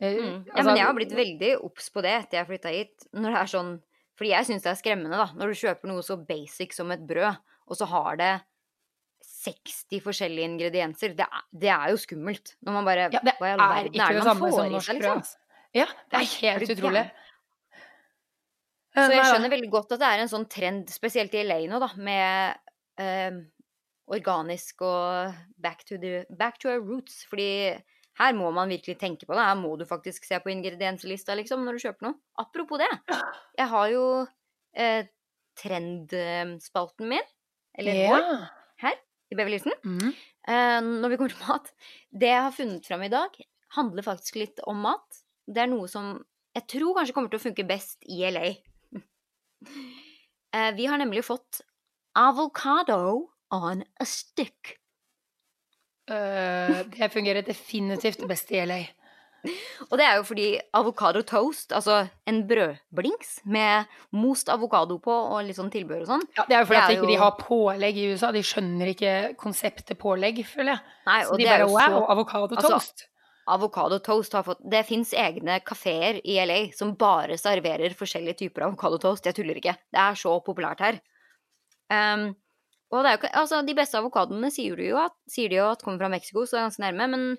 mm. 0.00 0.08
altså, 0.08 0.56
Ja, 0.56 0.64
men 0.64 0.80
jeg 0.80 0.86
har 0.88 0.96
blitt 0.96 1.14
veldig 1.16 1.52
obs 1.64 1.92
på 1.92 2.04
det 2.04 2.14
etter 2.22 2.40
jeg 2.40 2.50
flytta 2.50 2.72
hit. 2.72 3.08
Når 3.12 3.36
det 3.36 3.42
er 3.42 3.52
sånn 3.52 3.72
Fordi 4.16 4.32
jeg 4.32 4.48
syns 4.48 4.64
det 4.64 4.72
er 4.72 4.80
skremmende, 4.80 5.20
da. 5.20 5.28
Når 5.36 5.52
du 5.52 5.62
kjøper 5.62 5.92
noe 5.92 6.04
så 6.04 6.16
basic 6.16 6.76
som 6.76 6.92
et 6.94 7.04
brød, 7.04 7.42
og 7.66 7.76
så 7.76 7.88
har 7.92 8.20
det 8.20 8.34
60 9.26 10.00
forskjellige 10.00 10.48
ingredienser. 10.48 11.12
Det 11.18 11.26
er, 11.26 11.42
det 11.52 11.70
er 11.74 11.90
jo 11.92 11.98
skummelt. 12.00 12.54
Når 12.64 12.78
man 12.78 12.88
bare 12.88 13.08
Ja, 13.12 13.20
det 13.20 13.34
er, 13.36 13.60
er 13.60 13.90
ikke 13.90 14.14
det 14.16 14.24
samme 14.24 14.52
som 14.54 14.72
norsk 14.72 14.92
brød. 14.94 15.02
liksom? 15.20 15.42
Ja, 15.76 15.86
det 16.10 16.22
er 16.22 16.28
helt 16.40 16.72
utrolig. 16.72 17.04
Så 18.96 19.12
jeg 19.12 19.26
skjønner 19.28 19.52
veldig 19.52 19.68
godt 19.72 19.92
at 19.96 20.00
det 20.00 20.08
er 20.08 20.22
en 20.24 20.30
sånn 20.32 20.46
trend, 20.48 20.88
spesielt 20.92 21.34
i 21.36 21.42
LA 21.44 21.58
nå, 21.68 21.80
da, 21.82 21.90
med 22.00 23.02
eh, 23.02 23.36
organisk 24.16 24.80
og 24.86 25.34
back 25.60 25.84
to, 25.84 25.98
the, 26.00 26.24
back 26.30 26.56
to 26.62 26.70
our 26.72 26.80
roots. 26.80 27.24
Fordi 27.28 27.48
her 28.16 28.36
må 28.38 28.48
man 28.56 28.72
virkelig 28.72 28.96
tenke 29.00 29.28
på 29.28 29.36
det. 29.36 29.44
Her 29.44 29.58
må 29.60 29.74
du 29.76 29.84
faktisk 29.88 30.24
se 30.24 30.38
på 30.40 30.52
ingredienslista, 30.54 31.36
liksom, 31.36 31.66
når 31.66 31.76
du 31.76 31.84
kjøper 31.84 32.08
noe. 32.08 32.16
Apropos 32.40 32.80
det. 32.80 32.88
Jeg 33.58 33.68
har 33.74 33.90
jo 33.92 34.04
eh, 34.76 35.10
trendspalten 35.60 37.10
min, 37.10 37.28
eller 37.76 38.00
vår, 38.06 38.24
Ja. 38.24 38.38
her 38.86 38.96
i 39.32 39.36
Beverly. 39.36 39.60
Mm. 39.84 40.14
Eh, 40.48 40.80
når 41.02 41.12
vi 41.12 41.18
kommer 41.20 41.34
til 41.34 41.44
mat. 41.48 41.72
Det 42.12 42.30
jeg 42.32 42.42
har 42.46 42.54
funnet 42.56 42.86
fram 42.86 43.02
i 43.04 43.12
dag, 43.12 43.36
handler 43.76 44.06
faktisk 44.06 44.38
litt 44.40 44.60
om 44.64 44.80
mat. 44.80 45.20
Det 45.46 45.64
er 45.64 45.70
noe 45.70 45.88
som 45.90 46.14
jeg 46.56 46.64
tror 46.72 46.96
kanskje 46.96 47.12
kommer 47.12 47.28
til 47.28 47.40
å 47.40 47.44
funke 47.44 47.66
best 47.68 48.00
i 48.08 48.22
LA. 48.24 48.54
Eh, 50.54 50.72
vi 50.76 50.86
har 50.86 50.98
nemlig 50.98 51.24
fått 51.24 51.60
avocado 52.16 53.28
on 53.50 53.82
a 54.00 54.04
stick. 54.04 54.76
Uh, 56.10 56.84
det 56.94 57.08
fungerer 57.12 57.42
definitivt 57.42 58.22
best 58.28 58.52
i 58.52 58.60
LA. 58.66 58.78
Og 59.90 59.98
det 59.98 60.04
er 60.06 60.16
jo 60.18 60.24
fordi 60.26 60.46
avokado 60.74 61.20
toast, 61.26 61.72
altså 61.74 62.04
en 62.26 62.40
brødblings 62.48 63.40
med 63.44 63.90
most 64.14 64.48
avokado 64.50 64.96
på 65.02 65.12
og 65.12 65.44
litt 65.46 65.58
sånn 65.58 65.70
tilbehør 65.70 66.02
og 66.02 66.08
sånn 66.10 66.24
Ja, 66.38 66.46
det 66.48 66.56
er 66.56 66.62
jo 66.64 66.68
fordi 66.70 66.80
at 66.80 66.90
de 66.90 66.96
ikke 66.98 67.12
jo- 67.12 67.20
har 67.22 67.36
pålegg 67.38 68.00
i 68.00 68.06
USA. 68.12 68.32
De 68.34 68.42
skjønner 68.46 68.90
ikke 68.94 69.12
konseptet 69.38 69.98
pålegg, 70.02 70.40
føler 70.46 70.74
jeg. 70.74 70.96
Nei, 71.06 71.20
Så 71.22 71.30
og 71.34 71.38
de 71.38 71.44
det 71.44 71.52
er 71.52 71.58
bare 71.58 71.68
jo 71.68 71.76
wow, 71.76 71.98
så 72.00 72.10
avokado 72.16 72.58
altså, 72.58 73.06
toast. 73.46 73.48
Avocado 73.54 73.98
toast 73.98 74.32
har 74.32 74.42
fått 74.42 74.70
Det 74.70 74.84
fins 74.84 75.12
egne 75.14 75.60
kafeer 75.60 76.20
i 76.24 76.44
LA 76.44 76.72
som 76.72 76.96
bare 76.96 77.38
serverer 77.38 77.94
forskjellige 77.94 78.34
typer 78.38 78.62
avokadotoast. 78.62 79.26
Jeg 79.26 79.34
tuller 79.34 79.54
ikke. 79.56 79.76
Det 79.92 80.00
er 80.00 80.14
så 80.14 80.40
populært 80.40 80.80
her. 80.80 81.00
Um, 81.90 82.34
og 82.90 83.04
det 83.04 83.10
er 83.10 83.18
jo 83.18 83.28
Altså, 83.32 83.62
de 83.62 83.74
beste 83.74 83.98
avokadoene 83.98 84.50
sier, 84.50 84.78
jo 84.78 84.96
at, 84.98 85.12
sier 85.28 85.48
de 85.48 85.56
jo 85.56 85.70
at 85.70 85.82
kommer 85.82 85.98
fra 85.98 86.08
Mexico, 86.08 86.44
så 86.44 86.56
det 86.56 86.60
er 86.60 86.64
ganske 86.66 86.82
nærme, 86.82 87.08
men 87.08 87.38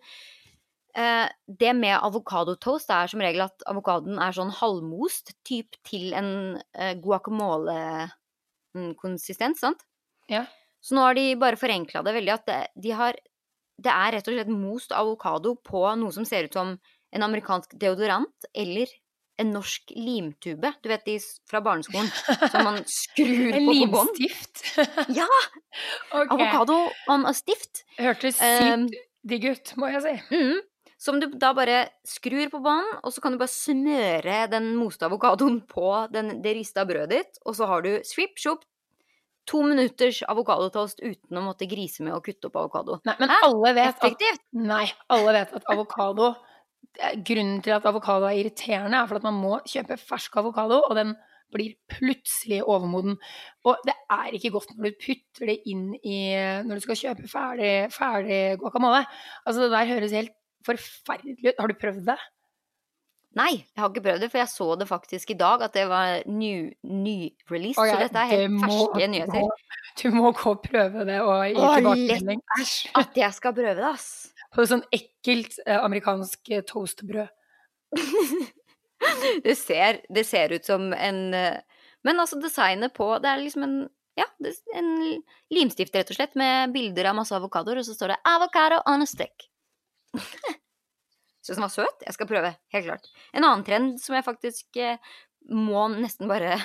uh, 0.98 1.28
det 1.48 1.76
med 1.76 2.00
avokadotoast 2.00 2.90
er 2.90 3.08
som 3.08 3.22
regel 3.22 3.42
at 3.46 3.64
avokadoen 3.68 4.20
er 4.20 4.32
sånn 4.36 4.52
halvmost, 4.52 5.34
typ 5.48 5.76
til 5.88 6.14
en 6.14 6.58
uh, 6.76 6.94
guacamole-konsistens, 7.04 9.60
sant? 9.60 9.82
Ja. 10.32 10.46
Så 10.84 10.96
nå 10.96 11.02
har 11.04 11.14
de 11.16 11.36
bare 11.40 11.56
forenkla 11.60 12.02
det 12.04 12.14
veldig, 12.16 12.34
at 12.34 12.50
de 12.76 12.92
har 12.96 13.16
Det 13.78 13.94
er 13.94 14.16
rett 14.18 14.30
og 14.30 14.38
slett 14.38 14.54
most 14.54 14.94
avokado 14.96 15.56
på 15.62 15.84
noe 16.00 16.14
som 16.16 16.26
ser 16.26 16.48
ut 16.48 16.58
som 16.58 16.78
en 17.14 17.26
amerikansk 17.26 17.76
deodorant 17.80 18.50
eller 18.58 18.90
en 19.38 19.52
norsk 19.54 19.94
limtube. 19.94 20.72
Du 20.82 20.90
vet 20.90 21.06
de 21.06 21.18
fra 21.50 21.62
barneskolen 21.62 22.10
som 22.50 22.66
man 22.66 22.80
skrur 23.00 23.54
på 23.54 23.66
på 23.68 23.90
bånn? 23.94 24.10
limstift. 24.18 24.64
Ja! 25.20 25.28
Okay. 26.10 26.34
Avokado 26.34 26.80
a 27.14 27.36
stift. 27.38 27.86
Hørtes 28.00 28.42
Um, 28.42 28.88
sykt 28.88 29.06
digg 29.28 29.46
ut, 29.52 29.76
må 29.78 29.92
jeg 29.92 30.04
si. 30.06 30.16
Mm, 30.34 30.62
som 30.98 31.20
du 31.22 31.28
da 31.38 31.52
bare 31.58 31.84
skrur 32.08 32.50
på 32.54 32.62
bånn, 32.64 32.88
og 33.04 33.14
så 33.14 33.22
kan 33.24 33.36
du 33.36 33.42
bare 33.42 33.54
smøre 33.54 34.40
den 34.52 34.72
moste 34.80 35.06
avokadoen 35.08 35.62
på 35.70 35.92
den, 36.14 36.40
det 36.42 36.56
rista 36.58 36.88
brødet 36.88 37.14
ditt, 37.14 37.42
og 37.46 37.58
så 37.60 37.70
har 37.70 37.86
du 37.86 37.92
swipp, 38.08 38.40
shop, 38.42 38.66
to 39.48 39.62
minutters 39.64 40.20
avokadotoast 40.28 41.02
uten 41.02 41.40
å 41.40 41.46
måtte 41.46 41.70
grise 41.70 42.04
med 42.06 42.16
å 42.16 42.22
kutte 42.24 42.50
opp 42.50 42.60
avokado. 42.60 43.00
Nei, 43.08 43.16
men 43.22 43.34
alle 43.40 43.74
vet 43.78 44.04
at 44.04 44.28
Nei, 44.58 44.86
alle 45.14 45.34
vet 45.40 45.56
at 45.60 45.74
avokado 45.74 46.36
Grunnen 46.98 47.60
til 47.62 47.76
at 47.76 47.86
avokado 47.86 48.26
er 48.26 48.40
irriterende, 48.40 48.98
er 48.98 49.10
for 49.10 49.20
at 49.20 49.26
man 49.28 49.36
må 49.38 49.58
kjøpe 49.70 50.00
fersk 50.02 50.40
avokado, 50.42 50.80
og 50.88 50.96
den 50.98 51.12
blir 51.54 51.76
plutselig 51.92 52.64
overmoden. 52.66 53.20
Og 53.68 53.84
det 53.86 53.94
er 54.14 54.34
ikke 54.36 54.52
godt 54.56 54.74
når 54.74 54.90
du 54.90 55.04
putter 55.04 55.52
det 55.52 55.60
inn 55.70 55.92
i 56.02 56.18
Når 56.68 56.80
du 56.80 56.86
skal 56.88 57.00
kjøpe 57.04 57.30
ferdig, 57.32 57.72
ferdig 57.94 58.42
guacamole. 58.62 59.04
Altså, 59.46 59.68
det 59.68 59.76
der 59.76 59.92
høres 59.94 60.16
helt 60.18 60.34
forferdelig 60.68 61.38
ut. 61.46 61.62
Har 61.62 61.72
du 61.72 61.78
prøvd 61.80 62.04
det? 62.10 62.18
Nei, 63.38 63.52
jeg 63.60 63.82
har 63.82 63.92
ikke 63.92 64.04
prøvd 64.08 64.24
det, 64.24 64.30
for 64.34 64.42
jeg 64.42 64.50
så 64.50 64.68
det 64.80 64.88
faktisk 64.90 65.32
i 65.34 65.38
dag, 65.38 65.62
at 65.68 65.76
det 65.78 65.86
var 65.90 66.24
ny- 66.26 66.74
ny-release. 66.82 67.86
ja, 67.86 67.94
så 67.94 68.00
dette 68.02 68.24
er 68.24 68.32
helt 68.32 68.56
må 68.56 68.64
ferske 68.66 69.10
nyheter. 69.14 69.66
Du 70.02 70.08
må 70.14 70.32
gå 70.38 70.54
og 70.56 70.64
prøve 70.64 71.06
det 71.06 71.20
og 71.22 71.44
gi 71.46 71.56
tilbakemelding. 71.58 72.42
Æsj! 72.60 72.76
At 72.98 73.18
jeg 73.18 73.38
skal 73.38 73.56
prøve 73.58 73.76
det, 73.78 73.86
ass. 73.92 74.08
På 74.56 74.66
sånn 74.66 74.84
ekkelt 74.96 75.60
eh, 75.66 75.78
amerikansk 75.78 76.54
eh, 76.56 76.66
toastbrød. 76.66 77.28
Det 79.46 79.54
ser, 79.54 80.00
det 80.10 80.24
ser 80.26 80.56
ut 80.58 80.66
som 80.66 80.88
en 80.92 81.20
eh, 81.38 81.60
Men 82.04 82.18
altså, 82.20 82.40
designet 82.42 82.96
på 82.98 83.06
Det 83.22 83.30
er 83.30 83.44
liksom 83.44 83.64
en 83.64 83.76
ja, 84.18 84.26
en 84.74 84.88
limstift, 85.54 85.94
rett 85.94 86.10
og 86.10 86.18
slett, 86.18 86.34
med 86.34 86.74
bilder 86.74 87.12
av 87.12 87.20
masse 87.20 87.36
avokadoer, 87.38 87.78
og 87.78 87.86
så 87.86 87.94
står 87.94 88.16
det 88.16 88.18
'avocado 88.26 88.80
on 88.90 89.06
a 89.06 89.06
stick'. 89.06 89.46
Den 91.56 91.64
var 91.64 91.74
søt. 91.74 92.04
Jeg 92.06 92.16
skal 92.18 92.30
prøve, 92.30 92.52
helt 92.74 92.90
klart. 92.90 93.10
En 93.34 93.46
annen 93.46 93.66
trend 93.68 93.96
som 94.04 94.18
jeg 94.18 94.26
faktisk 94.26 94.80
eh, 94.82 95.00
må 95.54 95.88
nesten 95.96 96.30
bare 96.30 96.58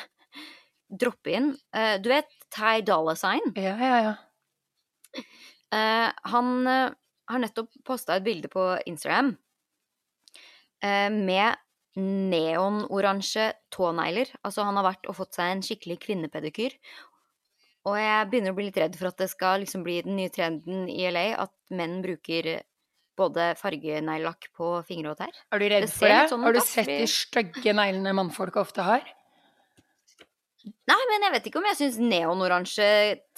droppe 1.03 1.33
inn 1.37 1.53
eh, 1.76 1.97
Du 2.03 2.11
vet 2.12 2.30
Ty 2.53 2.83
Dolla 2.87 3.14
Sign? 3.18 3.55
Ja, 3.57 3.76
ja, 3.78 4.01
ja. 4.09 5.22
Eh, 5.72 6.09
han 6.35 6.51
har 6.66 7.41
nettopp 7.41 7.70
posta 7.87 8.18
et 8.18 8.26
bilde 8.26 8.51
på 8.53 8.64
Instagram 8.91 9.33
eh, 10.85 11.09
med 11.12 11.57
neonoransje 11.97 13.51
tånegler. 13.72 14.30
Altså, 14.43 14.64
han 14.64 14.78
har 14.80 14.87
vært 14.87 15.09
og 15.11 15.18
fått 15.18 15.37
seg 15.37 15.53
en 15.53 15.64
skikkelig 15.64 15.99
kvinnepedikyr. 16.07 16.76
Og 17.89 17.99
jeg 17.99 18.28
begynner 18.30 18.55
å 18.55 18.57
bli 18.57 18.68
litt 18.68 18.78
redd 18.78 18.97
for 18.99 19.11
at 19.11 19.18
det 19.18 19.28
skal 19.33 19.62
liksom 19.64 19.83
bli 19.87 19.99
den 20.07 20.16
nye 20.18 20.33
trenden 20.33 20.87
i 20.91 21.03
LA 21.11 21.33
at 21.43 21.53
menn 21.74 21.99
bruker 22.05 22.55
både 23.19 23.51
fargeneglelakk 23.61 24.49
på 24.57 24.69
fingre 24.89 25.13
og 25.13 25.19
tær. 25.21 25.33
Er 25.53 25.61
du 25.61 25.67
redd 25.69 25.87
Det 25.89 25.93
for 25.95 26.09
det? 26.09 26.21
sånn 26.33 26.47
har 26.47 26.55
du 26.57 26.61
sett 26.65 26.89
de 26.89 27.07
stygge 27.11 27.75
neglene 27.77 28.15
mannfolk 28.17 28.57
ofte 28.63 28.85
har? 28.87 29.03
Nei, 30.63 30.99
men 31.11 31.25
jeg 31.27 31.33
vet 31.35 31.47
ikke 31.49 31.59
om 31.59 31.65
jeg 31.67 31.79
syns 31.81 31.97
neonoransje 31.99 32.87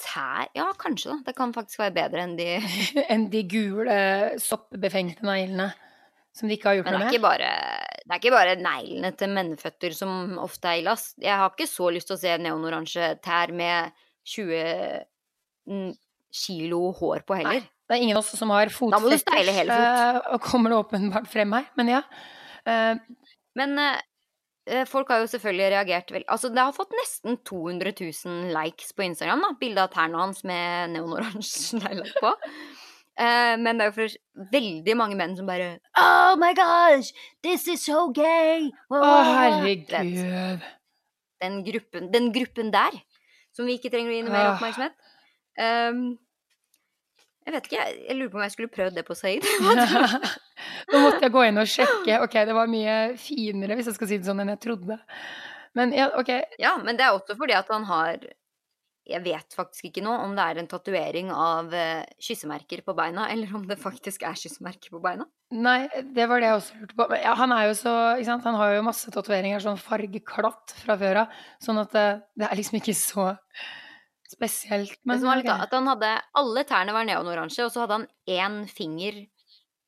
tær 0.01 0.45
Ja, 0.53 0.67
kanskje, 0.77 1.09
da. 1.15 1.17
Det 1.25 1.33
kan 1.37 1.53
faktisk 1.55 1.79
være 1.81 1.95
bedre 1.95 2.21
enn 2.21 2.35
de 2.37 2.45
Enn 3.13 3.23
de 3.33 3.41
gule, 3.49 3.95
soppbefengte 4.41 5.25
neglene 5.25 5.71
som 6.35 6.49
de 6.51 6.57
ikke 6.57 6.67
har 6.69 6.75
gjort 6.81 6.89
Men 6.89 6.97
det 6.97 6.99
noe 6.99 7.05
er 7.05 7.09
med? 7.09 7.15
ikke 7.15 7.23
bare, 7.23 7.49
det 8.03 8.11
er 8.11 8.19
ikke 8.21 8.33
bare 8.35 8.55
neglene 8.59 9.11
til 9.17 9.31
menneføtter 9.37 9.93
som 9.95 10.35
ofte 10.43 10.67
er 10.67 10.81
i 10.81 10.85
last. 10.85 11.13
Jeg 11.23 11.31
har 11.39 11.53
ikke 11.53 11.69
så 11.71 11.87
lyst 11.95 12.09
til 12.11 12.17
å 12.17 12.21
se 12.25 12.33
neonoransje 12.43 13.07
tær 13.23 13.53
med 13.55 13.95
20 14.35 15.05
mm, 15.71 15.93
kilo 16.35 16.81
hår 16.99 17.23
på 17.25 17.37
heller. 17.39 17.63
Det 17.85 17.95
er 17.97 18.01
ingen 18.01 18.17
av 18.17 18.23
oss 18.23 18.33
som 18.39 18.49
har 18.49 18.71
fotfetisj, 18.73 19.23
fot. 19.29 19.69
eh, 19.69 20.19
og 20.33 20.41
kommer 20.41 20.69
det 20.73 20.77
åpenbart 20.81 21.27
frem 21.29 21.51
her. 21.53 21.65
Men 21.77 21.87
ja. 21.93 22.01
Eh, 22.65 22.95
Men 23.55 23.77
eh, 23.79 24.85
folk 24.89 25.07
har 25.13 25.19
jo 25.21 25.27
selvfølgelig 25.29 25.67
reagert 25.75 26.09
vel 26.11 26.23
Altså, 26.27 26.49
det 26.49 26.59
har 26.63 26.73
fått 26.73 26.91
nesten 26.97 27.37
200 27.45 27.93
000 28.25 28.49
likes 28.57 28.89
på 28.97 29.05
Instagram, 29.05 29.43
da. 29.45 29.51
Bilde 29.61 29.83
av 29.85 29.91
tærne 29.93 30.17
hans 30.17 30.41
med 30.43 30.95
neonoransje 30.95 31.77
neglelakk 31.83 32.17
på. 32.21 32.33
Men 33.15 33.77
det 33.79 33.85
er 33.85 33.91
jo 33.91 33.95
for 33.95 34.47
veldig 34.51 34.95
mange 34.99 35.15
menn 35.15 35.37
som 35.37 35.47
bare 35.47 35.77
Oh 35.95 36.33
my 36.35 36.49
gosh, 36.57 37.13
this 37.45 37.63
is 37.71 37.85
so 37.85 38.09
gay! 38.11 38.65
Å, 38.91 38.97
oh, 38.97 39.29
herregud. 39.37 40.65
den 41.45 41.61
gruppen, 41.63 42.09
den 42.11 42.27
gruppen 42.35 42.73
der, 42.73 42.97
som 43.55 43.69
vi 43.69 43.77
ikke 43.77 43.93
trenger 43.93 44.11
å 44.11 44.17
gi 44.17 44.25
noe 44.25 44.33
mer 44.35 44.49
Ah. 44.49 44.55
oppmerksomhet. 44.57 44.97
Ehm, 45.63 46.17
jeg 47.45 47.53
vet 47.53 47.67
ikke, 47.69 47.81
jeg, 47.81 47.97
jeg 48.07 48.17
lurer 48.17 48.29
på 48.33 48.39
om 48.39 48.43
jeg 48.45 48.53
skulle 48.55 48.73
prøvd 48.73 48.95
det 48.97 49.03
på 49.05 49.17
Saeed. 49.17 49.45
Nå 50.91 51.01
måtte 51.03 51.21
jeg 51.27 51.33
gå 51.35 51.43
inn 51.45 51.61
og 51.61 51.69
sjekke. 51.69 52.21
Ok, 52.25 52.39
det 52.47 52.55
var 52.57 52.71
mye 52.71 52.95
finere, 53.21 53.77
hvis 53.77 53.91
jeg 53.91 53.99
skal 53.99 54.09
si 54.09 54.17
det 54.17 54.29
sånn, 54.29 54.41
enn 54.41 54.55
jeg 54.55 54.63
trodde. 54.65 54.97
Men 55.77 55.93
ja, 55.93 56.09
ok. 56.17 56.31
ja, 56.61 56.73
men 56.81 56.97
det 56.97 57.05
er 57.05 57.13
også 57.13 57.35
fordi 57.37 57.53
at 57.57 57.69
han 57.73 57.83
har 57.89 58.21
Jeg 59.05 59.21
vet 59.21 59.53
faktisk 59.53 59.89
ikke 59.89 60.01
nå 60.01 60.13
om 60.23 60.31
det 60.33 60.43
er 60.49 60.57
en 60.57 60.69
tatovering 60.71 61.27
av 61.29 61.73
eh, 61.77 62.07
kyssemerker 62.17 62.81
på 62.81 62.95
beina, 62.97 63.27
eller 63.29 63.51
om 63.53 63.67
det 63.69 63.77
faktisk 63.77 64.23
er 64.25 64.39
kyssemerker 64.39 64.89
på 64.95 65.01
beina. 65.03 65.27
Nei, 65.53 65.83
det 66.15 66.25
var 66.25 66.41
det 66.41 66.47
jeg 66.49 66.57
også 66.57 66.79
lurte 66.79 66.97
på. 66.97 67.05
Men 67.11 67.21
ja, 67.21 67.35
han 67.37 67.53
er 67.53 67.67
jo 67.67 67.75
så 67.77 67.93
ikke 68.15 68.31
sant? 68.31 68.47
Han 68.49 68.57
har 68.57 68.73
jo 68.73 68.87
masse 68.87 69.13
tatoveringer, 69.13 69.61
sånn 69.61 69.77
fargeklatt 69.77 70.73
fra 70.79 70.97
før 70.97 71.21
av. 71.21 71.37
Sånn 71.61 71.83
at 71.83 71.93
det, 71.93 72.07
det 72.33 72.49
er 72.49 72.57
liksom 72.57 72.79
ikke 72.79 72.97
så 72.97 73.27
spesielt. 74.31 74.97
Men 75.05 75.21
litt, 75.21 75.45
okay. 75.45 75.63
at 75.67 75.73
han 75.75 75.87
hadde 75.91 76.11
Alle 76.41 76.63
tærne 76.67 76.95
var 76.95 77.07
neonoransje, 77.07 77.65
og 77.65 77.73
så 77.73 77.83
hadde 77.83 77.99
han 78.01 78.07
én 78.27 78.59
finger 78.69 79.23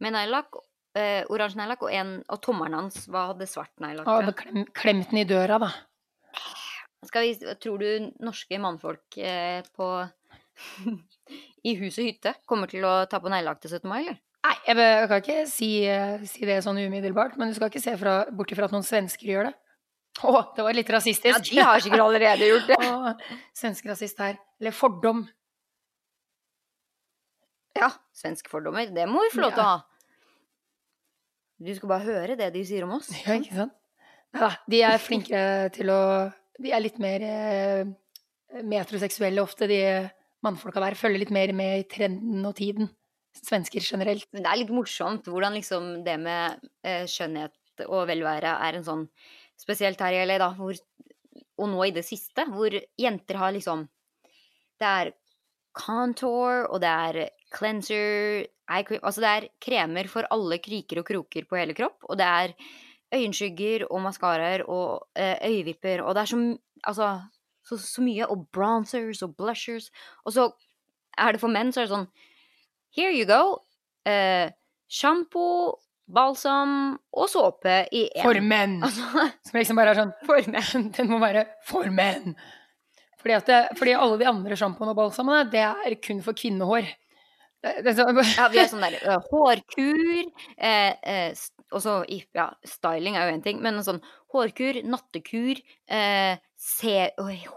med 0.04 0.14
neglelakk. 0.16 0.62
eh, 0.98 1.24
oransje 1.30 1.60
neglelakk, 1.60 1.84
og, 1.86 1.92
en- 1.94 2.24
og 2.28 2.42
tommelen 2.42 2.74
hans 2.74 3.04
var, 3.08 3.34
hadde 3.34 3.48
svart 3.50 3.74
neglelakk. 3.84 4.08
Hadde 4.08 4.34
klem, 4.34 4.64
klemt 4.74 5.12
den 5.12 5.20
i 5.22 5.28
døra, 5.30 5.60
da. 5.62 5.72
Vi, 7.14 7.34
tror 7.62 7.78
du 7.80 8.12
norske 8.26 8.58
mannfolk 8.60 9.18
eh, 9.22 9.62
på 9.78 9.90
i 11.70 11.76
hus 11.78 12.00
og 12.00 12.08
hytte 12.08 12.34
kommer 12.50 12.70
til 12.72 12.86
å 12.88 13.06
ta 13.10 13.22
på 13.22 13.30
neglelakk 13.30 13.62
til 13.62 13.78
17. 13.78 13.86
mai, 13.90 14.02
eller? 14.08 14.18
Nei, 14.48 14.56
jeg, 14.66 14.78
jeg 14.80 15.08
kan 15.12 15.22
ikke 15.22 15.40
si, 15.52 15.70
eh, 15.86 16.26
si 16.30 16.48
det 16.48 16.60
sånn 16.66 16.80
umiddelbart, 16.80 17.38
men 17.38 17.50
du 17.52 17.58
skal 17.58 17.72
ikke 17.72 17.84
se 17.84 17.96
bort 18.34 18.52
ifra 18.54 18.70
at 18.70 18.76
noen 18.76 18.86
svensker 18.86 19.30
gjør 19.30 19.50
det. 19.50 19.56
Å, 20.26 20.38
det 20.56 20.64
var 20.66 20.74
litt 20.74 20.90
rasistisk. 20.90 21.52
Ja, 21.52 21.62
de 21.62 21.66
har 21.70 21.84
sikkert 21.84 22.04
allerede 22.08 22.48
gjort 22.50 22.72
det. 22.72 22.78
oh, 22.88 23.12
svensk 23.58 23.86
rasist 23.90 24.22
her. 24.24 24.40
Eller 24.62 24.74
fordom. 24.74 25.26
Ja, 27.78 27.92
svenske 28.18 28.50
fordommer. 28.50 28.90
Det 28.94 29.06
må 29.10 29.22
vi 29.28 29.34
få 29.36 29.44
lov 29.46 29.54
til 29.54 29.62
å 29.62 29.70
ha. 29.76 29.78
Du 31.58 31.70
skal 31.74 31.90
bare 31.90 32.06
høre 32.06 32.38
det 32.38 32.50
de 32.54 32.64
sier 32.66 32.86
om 32.86 32.96
oss. 32.98 33.10
Ja, 33.24 33.38
ikke 33.38 33.62
sant? 33.62 33.78
Ja, 34.38 34.52
de 34.70 34.82
er 34.86 35.00
flinkere 35.02 35.70
til 35.74 35.90
å 35.90 36.02
De 36.58 36.72
er 36.74 36.82
litt 36.82 36.98
mer 37.02 37.22
eh, 37.22 37.90
metroseksuelle 38.66 39.42
ofte, 39.44 39.68
de 39.70 39.80
mannfolka 40.46 40.82
der. 40.82 40.98
Følger 40.98 41.22
litt 41.22 41.34
mer 41.34 41.54
med 41.54 41.84
i 41.84 41.88
trenden 41.90 42.46
og 42.50 42.56
tiden. 42.58 42.90
Svensker 43.38 43.86
generelt. 43.86 44.26
Men 44.34 44.42
det 44.42 44.50
er 44.50 44.62
litt 44.64 44.74
morsomt 44.74 45.30
hvordan 45.30 45.54
liksom 45.60 45.92
det 46.06 46.18
med 46.22 46.58
eh, 46.82 47.06
skjønnhet 47.06 47.86
og 47.86 48.08
velvære 48.10 48.56
er 48.66 48.80
en 48.80 48.88
sånn 48.88 49.04
Spesielt 49.58 50.02
her 50.04 50.16
i 50.16 50.26
LA, 50.26 50.40
da, 50.42 50.52
hvor 50.58 50.78
Og 51.58 51.70
nå 51.72 51.86
i 51.88 51.94
det 51.94 52.06
siste, 52.06 52.46
hvor 52.54 52.74
jenter 52.98 53.40
har 53.42 53.56
liksom 53.56 53.88
Det 54.78 54.88
er 54.88 55.14
contour, 55.78 56.68
og 56.70 56.82
det 56.82 56.90
er 56.90 57.30
cleanser, 57.54 58.46
eye 58.70 58.84
cream 58.86 59.02
Altså 59.04 59.22
det 59.22 59.32
er 59.32 59.50
kremer 59.62 60.10
for 60.12 60.28
alle 60.34 60.60
kriker 60.62 61.02
og 61.02 61.08
kroker 61.08 61.48
på 61.50 61.58
hele 61.58 61.74
kropp, 61.78 62.06
og 62.10 62.18
det 62.18 62.28
er 62.28 62.54
øyenskygger 63.16 63.88
og 63.88 64.02
maskaraer 64.04 64.66
og 64.68 65.08
eh, 65.16 65.38
øyevipper, 65.48 66.04
og 66.04 66.16
det 66.16 66.22
er 66.22 66.32
så 66.34 66.42
Altså 66.86 67.08
så, 67.68 67.78
så 67.78 68.04
mye. 68.04 68.28
Og 68.28 68.48
bronzers 68.54 69.22
og 69.26 69.36
blushers. 69.36 69.92
Og 70.26 70.34
så 70.34 70.50
er 71.18 71.34
det 71.34 71.42
for 71.42 71.52
menn, 71.52 71.74
så 71.74 71.82
er 71.82 71.88
det 71.88 71.96
sånn 71.96 72.10
Here 72.98 73.14
you 73.14 73.28
go. 73.30 73.42
Eh, 74.08 74.50
Sjampo, 74.88 75.78
balsam 76.08 76.72
og 77.14 77.28
såpe 77.32 77.82
i 77.92 78.06
én. 78.10 78.24
For 78.24 78.40
menn! 78.42 78.78
Altså, 78.88 79.26
Som 79.50 79.60
liksom 79.60 79.80
bare 79.80 79.94
er 79.94 80.00
sånn 80.02 80.14
for 80.28 80.48
menn. 80.54 80.88
Den 80.98 81.10
må 81.12 81.20
være 81.24 81.46
for 81.68 81.90
menn. 81.94 82.36
Fordi, 83.22 83.40
det, 83.50 83.60
fordi 83.80 83.96
alle 83.98 84.20
de 84.22 84.28
andre 84.30 84.56
sjampoene 84.60 84.94
og 84.94 85.00
balsamene, 85.02 85.48
det 85.52 85.64
er 85.66 85.96
kun 86.04 86.22
for 86.24 86.38
kvinnehår. 86.38 86.88
Så- 87.66 88.06
Ja, 88.38 88.48
vi 88.54 88.60
har 88.62 88.70
sånn 88.70 88.84
der 88.86 88.96
uh, 89.02 89.18
hårkur 89.32 90.28
eh, 90.62 90.94
eh, 91.02 91.32
Og 91.74 91.82
så 91.84 91.96
Ja, 92.38 92.52
styling 92.64 93.18
er 93.18 93.26
jo 93.28 93.34
én 93.36 93.42
ting, 93.44 93.58
men 93.66 93.82
sånn 93.84 93.98
hårkur, 94.32 94.78
nattekur, 94.88 95.60
eh, 95.90 96.38
se, 96.56 96.94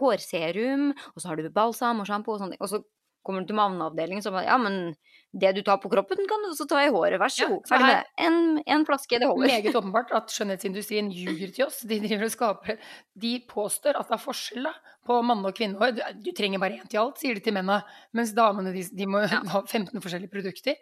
hårserum, 0.00 0.88
og 1.14 1.20
så 1.22 1.28
har 1.30 1.36
du 1.38 1.50
balsam 1.54 2.00
og 2.02 2.08
sjampo 2.08 2.32
og 2.34 2.40
sånne 2.42 2.56
ting. 2.56 2.64
Og 2.64 2.72
så 2.72 2.80
kommer 3.26 3.44
du 3.44 3.50
til 3.52 3.58
manneavdelingen, 3.60 4.24
så 4.24 4.32
bare 4.34 4.48
Ja, 4.48 4.56
men 4.58 4.96
det 5.32 5.52
du 5.54 5.60
tar 5.62 5.76
på 5.78 5.86
kroppen, 5.92 6.18
kan 6.26 6.42
du 6.42 6.48
også 6.50 6.66
ta 6.66 6.80
i 6.82 6.88
håret. 6.90 7.20
Vær 7.22 7.30
så 7.30 7.44
Ja, 7.44 7.48
god. 7.52 7.66
Ferdig 7.70 7.86
med 7.86 7.94
det. 7.94 8.24
En, 8.26 8.38
en 8.66 8.84
flaske, 8.88 9.18
det 9.22 9.28
holder. 9.30 9.46
Meget 9.46 9.76
åpenbart 9.78 10.10
at 10.18 10.32
skjønnhetsindustrien 10.34 11.10
ljuger 11.14 11.52
til 11.54 11.66
oss. 11.68 11.78
De 11.86 12.00
driver 12.02 12.24
og 12.26 12.32
skaper 12.34 12.80
De 13.14 13.30
påstår 13.46 13.94
at 14.00 14.10
det 14.10 14.16
er 14.18 14.24
forskjell 14.24 14.66
da, 14.66 14.72
på 15.06 15.20
manne- 15.22 15.46
og 15.52 15.54
kvinnehår. 15.54 15.94
Du, 15.94 16.02
du 16.26 16.32
trenger 16.34 16.58
bare 16.58 16.80
én 16.80 16.88
til 16.90 16.98
alt, 17.04 17.20
sier 17.22 17.38
de 17.38 17.44
til 17.46 17.54
mennene. 17.54 17.78
Mens 18.12 18.34
damene 18.34 18.72
de, 18.74 18.82
de 18.90 19.06
må 19.06 19.22
Ja. 19.22 19.38
ha 19.54 19.62
15 19.62 19.94
forskjellige 20.02 20.32
produkter 20.34 20.74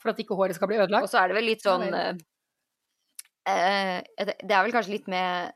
for 0.00 0.14
at 0.14 0.18
ikke 0.24 0.34
håret 0.38 0.56
skal 0.56 0.70
bli 0.72 0.80
ødelagt. 0.80 1.04
Og 1.04 1.12
så 1.12 1.20
er 1.20 1.28
det 1.28 1.36
vel 1.36 1.50
litt 1.52 1.64
Ja, 1.66 1.76
sånn 1.76 1.92
er... 1.92 2.16
eh, 3.48 4.00
eh, 4.16 4.32
Det 4.40 4.54
er 4.56 4.64
vel 4.64 4.72
kanskje 4.74 4.96
litt 4.96 5.08
med 5.12 5.52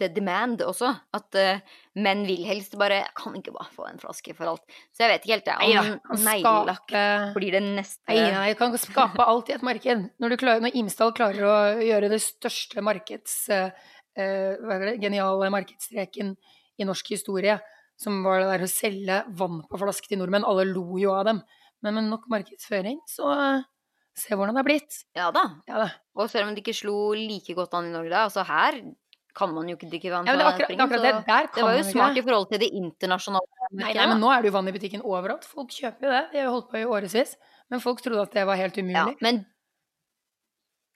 the 0.00 0.08
demand 0.12 0.62
også. 0.64 0.92
At 1.16 1.38
uh, 1.38 1.78
menn 2.00 2.24
vil 2.28 2.42
helst 2.48 2.76
bare 2.80 3.02
Kan 3.18 3.36
ikke 3.38 3.54
bare 3.54 3.70
få 3.74 3.86
en 3.88 4.00
flaske 4.02 4.34
for 4.36 4.52
alt. 4.52 4.64
Så 4.94 5.04
jeg 5.04 5.12
vet 5.12 5.26
ikke 5.26 5.36
helt, 5.36 5.50
jeg. 5.52 5.96
Om 6.10 6.26
neglelakk 6.26 6.94
blir 7.36 7.56
det 7.58 7.62
neste 7.66 8.10
nei, 8.10 8.50
jeg 8.50 8.58
kan 8.60 8.76
skape 8.80 9.26
alt 9.26 9.50
i 9.50 9.56
et 9.56 9.66
marked. 9.66 10.06
Når, 10.22 10.34
du 10.34 10.40
klarer, 10.40 10.64
når 10.64 10.78
Imsdal 10.80 11.14
klarer 11.16 11.46
å 11.46 11.56
gjøre 11.84 12.12
det 12.12 12.22
største 12.24 12.84
markeds... 12.84 13.36
er 14.20 14.82
det, 14.84 14.96
geniale 15.00 15.48
markedsstreken 15.54 16.34
i 16.80 16.86
norsk 16.88 17.12
historie, 17.14 17.54
som 18.00 18.22
var 18.24 18.42
det 18.42 18.48
der 18.50 18.64
å 18.64 18.70
selge 18.70 19.18
vann 19.38 19.60
på 19.68 19.78
flaske 19.80 20.10
til 20.10 20.20
nordmenn. 20.20 20.46
Alle 20.48 20.66
lo 20.68 20.98
jo 21.00 21.14
av 21.14 21.28
dem. 21.28 21.42
Men 21.84 21.96
med 21.96 22.08
nok 22.10 22.26
markedsføring, 22.32 22.98
så 23.08 23.30
se 24.16 24.36
hvordan 24.36 24.56
det 24.56 24.62
har 24.62 24.68
blitt. 24.68 24.98
Ja 25.16 25.28
da. 25.34 25.44
Ja 25.68 25.84
da. 25.84 25.88
Og 26.18 26.30
selv 26.32 26.48
om 26.48 26.54
det 26.54 26.64
ikke 26.64 26.76
slo 26.76 27.12
like 27.16 27.56
godt 27.56 27.76
an 27.78 27.90
i 27.90 27.94
Norge 27.94 28.12
da, 28.12 28.26
altså 28.28 28.44
her 28.48 28.80
kan 29.34 29.52
man 29.54 29.68
jo 29.68 29.76
ikke 29.76 29.88
drikke 29.90 30.10
vann 30.12 30.26
Ja, 30.26 30.34
fra 30.34 30.48
akkurat, 30.50 30.56
det, 30.56 30.62
er 30.62 30.66
springen, 30.66 30.84
akkurat 30.86 31.02
det. 31.02 31.12
der 31.26 31.46
kan 31.46 31.54
det 31.56 31.64
var 31.68 31.76
jo 31.78 31.84
smart 31.90 32.10
ikke. 32.16 32.22
i 32.22 32.26
forhold 32.28 32.48
til 32.50 32.58
det 32.64 32.70
internasjonale 32.80 33.68
Nei, 33.72 33.92
nei, 33.94 34.06
men 34.10 34.18
nå 34.20 34.30
er 34.34 34.42
det 34.42 34.50
jo 34.50 34.54
vann 34.56 34.68
i 34.68 34.72
butikken 34.74 35.02
overalt. 35.06 35.44
Folk 35.46 35.70
kjøper 35.70 36.06
jo 36.08 36.10
det. 36.10 36.22
De 36.32 36.38
har 36.40 36.44
jo 36.48 36.54
holdt 36.56 36.70
på 36.72 36.78
i 36.80 36.84
årevis. 36.90 37.36
Men 37.70 37.80
folk 37.84 38.00
trodde 38.02 38.22
at 38.26 38.32
det 38.34 38.42
var 38.48 38.56
helt 38.58 38.76
Ja, 38.76 38.82
umulig. 38.82 39.16
men 39.22 39.44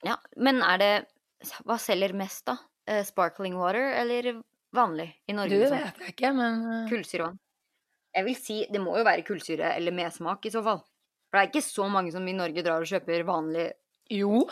Ja, 0.05 0.17
men 0.37 0.61
er 0.61 0.77
det 0.77 0.91
Hva 1.65 1.77
selger 1.79 2.13
mest, 2.13 2.45
da? 2.45 2.57
Eh, 2.87 3.03
sparkling 3.07 3.55
water 3.57 3.93
eller 4.01 4.41
vanlig 4.75 5.07
i 5.27 5.31
Du, 5.31 5.37
Norge? 5.37 5.49
det 5.49 5.59
liksom? 5.69 5.79
vet 5.85 5.99
jeg 6.03 6.13
ikke, 6.15 6.33
men 6.35 6.59
eh, 6.83 6.89
Kullsyrevann. 6.89 7.39
Jeg 8.15 8.25
vil 8.25 8.35
si 8.35 8.57
det 8.71 8.81
må 8.81 8.97
jo 8.97 9.03
være 9.07 9.23
kullsyre 9.27 9.73
eller 9.75 9.91
medsmak 9.91 10.45
i 10.45 10.51
så 10.53 10.61
fall. 10.63 10.83
For 11.31 11.39
det 11.39 11.41
er 11.41 11.49
ikke 11.51 11.65
så 11.65 11.87
mange 11.91 12.11
som 12.13 12.27
i 12.27 12.33
Norge 12.35 12.63
drar 12.63 12.83
og 12.83 12.87
kjøper 12.87 13.23
vanlig 13.27 13.71
Jo. 14.11 14.45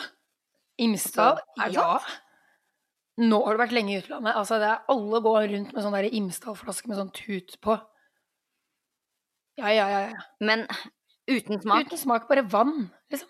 Imsdal. 0.81 1.37
Altså, 1.59 1.73
Ja. 1.73 1.99
Nå 3.21 3.39
har 3.45 3.53
du 3.53 3.61
vært 3.61 3.75
lenge 3.75 3.93
i 3.93 3.99
utlandet. 4.01 4.33
Altså, 4.33 4.57
det 4.61 4.69
er 4.71 4.87
Alle 4.89 5.19
går 5.21 5.43
rundt 5.51 5.73
med 5.75 5.85
sånn 5.85 5.97
Imsdal-flaske 6.19 6.89
med 6.89 6.97
sånn 6.97 7.11
tut 7.13 7.57
på. 7.61 7.77
Ja, 9.61 9.69
ja, 9.69 9.85
ja. 9.91 9.99
ja. 10.09 10.23
Men 10.41 10.65
uten 11.29 11.61
smak 11.61 11.85
Uten 11.85 12.01
smak, 12.01 12.25
bare 12.29 12.41
vann, 12.49 12.87
liksom. 13.13 13.29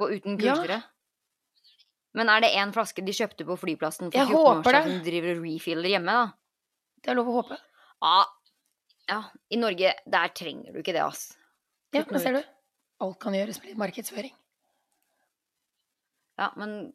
og 0.00 0.14
uten 0.16 0.40
Ja. 0.40 0.80
Men 2.16 2.28
er 2.28 2.44
det 2.44 2.52
én 2.60 2.72
flaske 2.72 3.04
de 3.04 3.12
kjøpte 3.16 3.44
på 3.48 3.56
flyplassen 3.56 4.10
for 4.10 4.18
Jeg 4.18 4.28
14 4.28 4.40
år 4.40 4.64
siden 4.66 4.88
som 4.88 5.04
driver 5.04 5.36
og 5.36 5.44
refiller 5.46 5.92
hjemme, 5.94 6.16
da? 6.16 6.24
Det 7.02 7.12
er 7.12 7.16
lov 7.16 7.30
å 7.32 7.36
håpe. 7.40 7.56
Ja. 8.04 8.16
ja. 9.08 9.20
I 9.48 9.60
Norge, 9.60 9.94
der 10.16 10.34
trenger 10.36 10.72
du 10.72 10.82
ikke 10.82 10.92
det, 10.92 11.04
ass. 11.04 11.30
Ja, 11.92 12.04
men 12.08 12.20
ser 12.20 12.36
du. 12.36 12.42
Alt 13.04 13.18
kan 13.20 13.36
gjøres 13.36 13.60
med 13.60 13.72
litt 13.72 13.80
markedsføring. 13.80 14.34
Ja, 16.40 16.50
men 16.56 16.92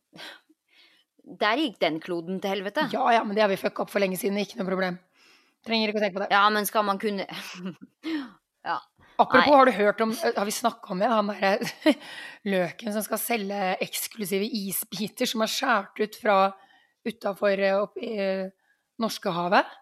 Der 1.28 1.59
gikk 1.59 1.80
den 1.84 1.99
kloden 2.03 2.39
til 2.39 2.55
helvete. 2.55 2.88
Ja 2.93 3.09
ja, 3.17 3.23
men 3.28 3.36
det 3.36 3.43
har 3.43 3.51
vi 3.51 3.59
fucka 3.59 3.84
opp 3.84 3.91
for 3.91 4.03
lenge 4.03 4.19
siden. 4.19 4.39
Ikke 4.39 4.59
noe 4.61 4.69
problem. 4.69 4.99
Trenger 5.67 5.91
ikke 5.91 5.99
å 5.99 6.03
tenke 6.05 6.19
på 6.19 6.23
det. 6.23 6.30
Ja, 6.32 6.43
men 6.53 6.67
skal 6.69 6.86
man 6.88 7.01
kunne 7.01 7.28
Ja. 8.67 8.78
Apropos, 9.17 9.47
Nei. 9.47 9.57
har 9.57 9.65
du 9.65 9.71
hørt 9.73 10.01
om 10.03 10.11
Har 10.13 10.45
vi 10.45 10.53
snakka 10.53 10.93
om 10.93 11.01
det? 11.01 11.09
Han 11.09 11.32
derre 11.32 11.95
løken 12.53 12.93
som 12.93 13.03
skal 13.05 13.21
selge 13.21 13.73
eksklusive 13.84 14.45
isbiter 14.45 15.30
som 15.30 15.41
er 15.41 15.51
skåret 15.51 16.03
ut 16.03 16.17
fra 16.21 16.38
utafor 17.07 17.63
eh, 17.63 18.47
Norskehavet? 19.01 19.75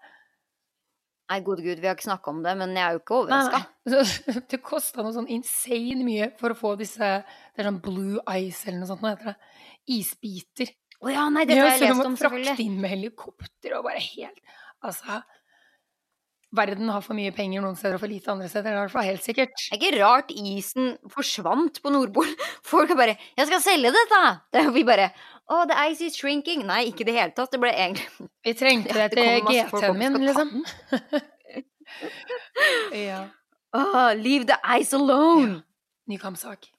Nei, 1.26 1.40
gode 1.42 1.64
gud, 1.66 1.80
vi 1.82 1.90
har 1.90 1.96
ikke 1.98 2.06
snakka 2.06 2.30
om 2.30 2.44
det, 2.46 2.52
men 2.60 2.76
jeg 2.78 2.86
er 2.86 2.94
jo 2.94 3.00
ikke 3.02 3.16
overraska. 3.24 3.62
det 4.52 4.60
kosta 4.62 5.02
noe 5.02 5.16
sånn 5.16 5.30
insane 5.34 6.06
mye 6.06 6.30
for 6.38 6.54
å 6.54 6.58
få 6.60 6.76
disse 6.78 7.08
Det 7.26 7.64
er 7.64 7.70
sånn 7.72 7.82
blue 7.82 8.22
ice 8.38 8.70
eller 8.70 8.84
noe 8.84 8.90
sånt, 8.92 9.02
hva 9.02 9.16
heter 9.16 9.34
det? 9.34 9.64
Isbiter. 9.96 10.72
Å 11.06 11.12
ja, 11.14 11.24
nei, 11.30 11.46
dette 11.46 11.60
Ja, 11.60 11.68
har 11.70 11.76
jeg 11.76 11.80
så 11.80 11.86
du 11.86 11.90
lest 11.92 12.00
må 12.00 12.06
om, 12.10 12.16
frakte 12.18 12.40
selvfølgelig. 12.42 12.66
inn 12.66 12.78
med 12.82 12.90
helikopter 12.96 13.76
og 13.78 13.84
bare 13.86 14.02
helt 14.02 14.40
Altså 14.86 15.20
Verden 16.56 16.88
har 16.90 17.02
for 17.04 17.18
mye 17.18 17.34
penger 17.36 17.62
noen 17.62 17.76
steder 17.76 17.98
og 17.98 18.02
for 18.06 18.08
lite 18.08 18.32
andre 18.32 18.48
steder. 18.48 18.78
Det 18.88 18.96
er 18.96 19.08
helt 19.10 19.26
sikkert. 19.26 19.56
Det 19.60 19.76
er 19.76 19.82
ikke 19.82 19.98
rart 20.00 20.30
isen 20.32 20.94
forsvant 21.12 21.82
på 21.84 21.92
Nordpolen. 21.92 22.32
Folk 22.72 22.94
er 22.94 22.96
bare 22.96 23.16
'Jeg 23.36 23.48
skal 23.50 23.62
selge 23.62 23.92
dette!' 23.92 24.22
Det 24.56 24.64
vi 24.74 24.84
bare 24.88 25.10
'Å, 25.52 25.68
the 25.68 25.76
ice 25.92 26.02
is 26.02 26.16
shrinking'. 26.16 26.64
Nei, 26.66 26.86
ikke 26.88 27.02
i 27.04 27.10
det 27.12 27.16
hele 27.18 27.34
tatt. 27.36 27.52
Det 27.52 27.60
ble 27.60 27.74
egentlig 27.76 28.08
Vi 28.46 28.54
trengte 28.54 28.96
Ja, 28.96 29.08
det 29.10 29.18
til 29.18 29.42
GT-en 29.52 29.98
min, 30.00 30.14
liksom. 30.26 30.66
ja. 33.10 33.28
«Åh, 33.76 34.16
'Leave 34.16 34.48
the 34.48 34.58
ice 34.80 34.94
alone'. 34.96 35.62
Ny 36.08 36.18
kampsak. 36.18 36.70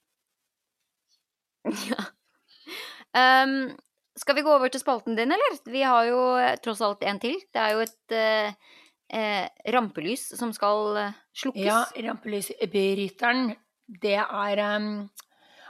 Um, 3.14 3.76
skal 4.16 4.38
vi 4.38 4.44
gå 4.46 4.52
over 4.52 4.72
til 4.72 4.80
spalten 4.82 5.16
din, 5.18 5.32
eller? 5.34 5.58
Vi 5.68 5.82
har 5.84 6.08
jo 6.08 6.20
eh, 6.40 6.56
tross 6.64 6.80
alt 6.84 7.04
en 7.06 7.20
til. 7.22 7.36
Det 7.52 7.62
er 7.62 7.74
jo 7.76 7.84
et 7.84 8.16
eh, 8.16 8.72
eh, 9.12 9.44
rampelys 9.74 10.30
som 10.38 10.54
skal 10.56 11.00
eh, 11.02 11.20
slukkes. 11.36 11.66
Ja, 11.66 11.84
rampelysbryteren, 12.08 13.54
det 14.02 14.18
er 14.22 14.64
um, 14.76 15.06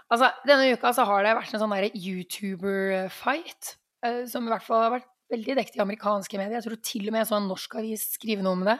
Altså, 0.06 0.30
denne 0.46 0.70
uka 0.70 0.92
så 0.94 1.02
har 1.08 1.24
det 1.26 1.32
vært 1.34 1.54
en 1.56 1.58
sånn 1.64 1.72
derre 1.74 1.90
YouTuber-fight, 1.98 3.72
uh, 4.06 4.20
som 4.30 4.46
i 4.46 4.52
hvert 4.52 4.62
fall 4.62 4.84
har 4.84 4.92
vært 5.00 5.08
veldig 5.34 5.56
dekket 5.58 5.80
i 5.80 5.82
amerikanske 5.82 6.38
medier. 6.38 6.60
Jeg 6.60 6.66
tror 6.68 6.78
til 6.86 7.08
og 7.08 7.16
med 7.16 7.24
en 7.24 7.30
sånn 7.32 7.48
norsk 7.50 7.74
avis 7.80 8.04
skriver 8.14 8.46
noe 8.46 8.54
om 8.54 8.62
det. 8.68 8.76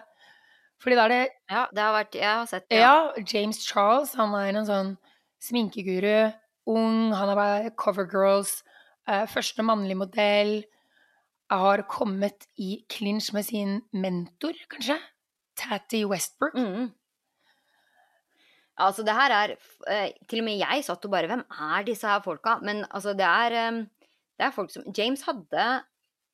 Fordi 0.82 0.98
da 0.98 1.06
er 1.08 1.12
det 1.14 1.20
Ja, 1.50 1.64
det 1.72 1.82
har 1.82 1.94
vært 1.96 2.14
Jeg 2.14 2.28
har 2.28 2.46
sett 2.46 2.68
det. 2.68 2.78
Ja, 2.78 2.96
James 3.18 3.58
Charles, 3.64 4.14
han 4.14 4.34
er 4.38 4.60
en 4.60 4.68
sånn 4.68 4.92
sminkeguru 5.42 6.30
ung, 6.70 7.14
han 7.14 7.30
er 7.32 7.38
bare 7.38 7.74
Covergirls 7.78 8.60
første 9.07 9.62
mannlige 9.66 10.00
modell. 10.00 10.54
Har 11.50 11.84
kommet 11.86 12.48
i 12.59 12.80
clinch 12.90 13.32
med 13.34 13.46
sin 13.46 13.80
mentor, 13.94 14.57
kanskje? 14.72 14.96
Tatty 15.57 16.02
Westbrook. 16.04 16.57
Mm. 16.59 16.90
Altså, 18.76 19.04
det 19.07 19.14
her 19.16 19.32
er 19.32 19.54
eh, 19.88 20.11
Til 20.28 20.42
og 20.42 20.48
med 20.50 20.61
jeg 20.61 20.84
satt 20.84 21.04
og 21.09 21.12
bare 21.14 21.30
Hvem 21.30 21.44
er 21.48 21.84
disse 21.86 22.09
her 22.09 22.20
folka? 22.24 22.59
Men 22.61 22.84
altså, 22.90 23.14
det 23.16 23.24
er 23.24 23.57
eh, 23.57 23.78
Det 24.36 24.48
er 24.48 24.52
folk 24.52 24.72
som 24.72 24.84
James 24.92 25.22
hadde 25.24 25.68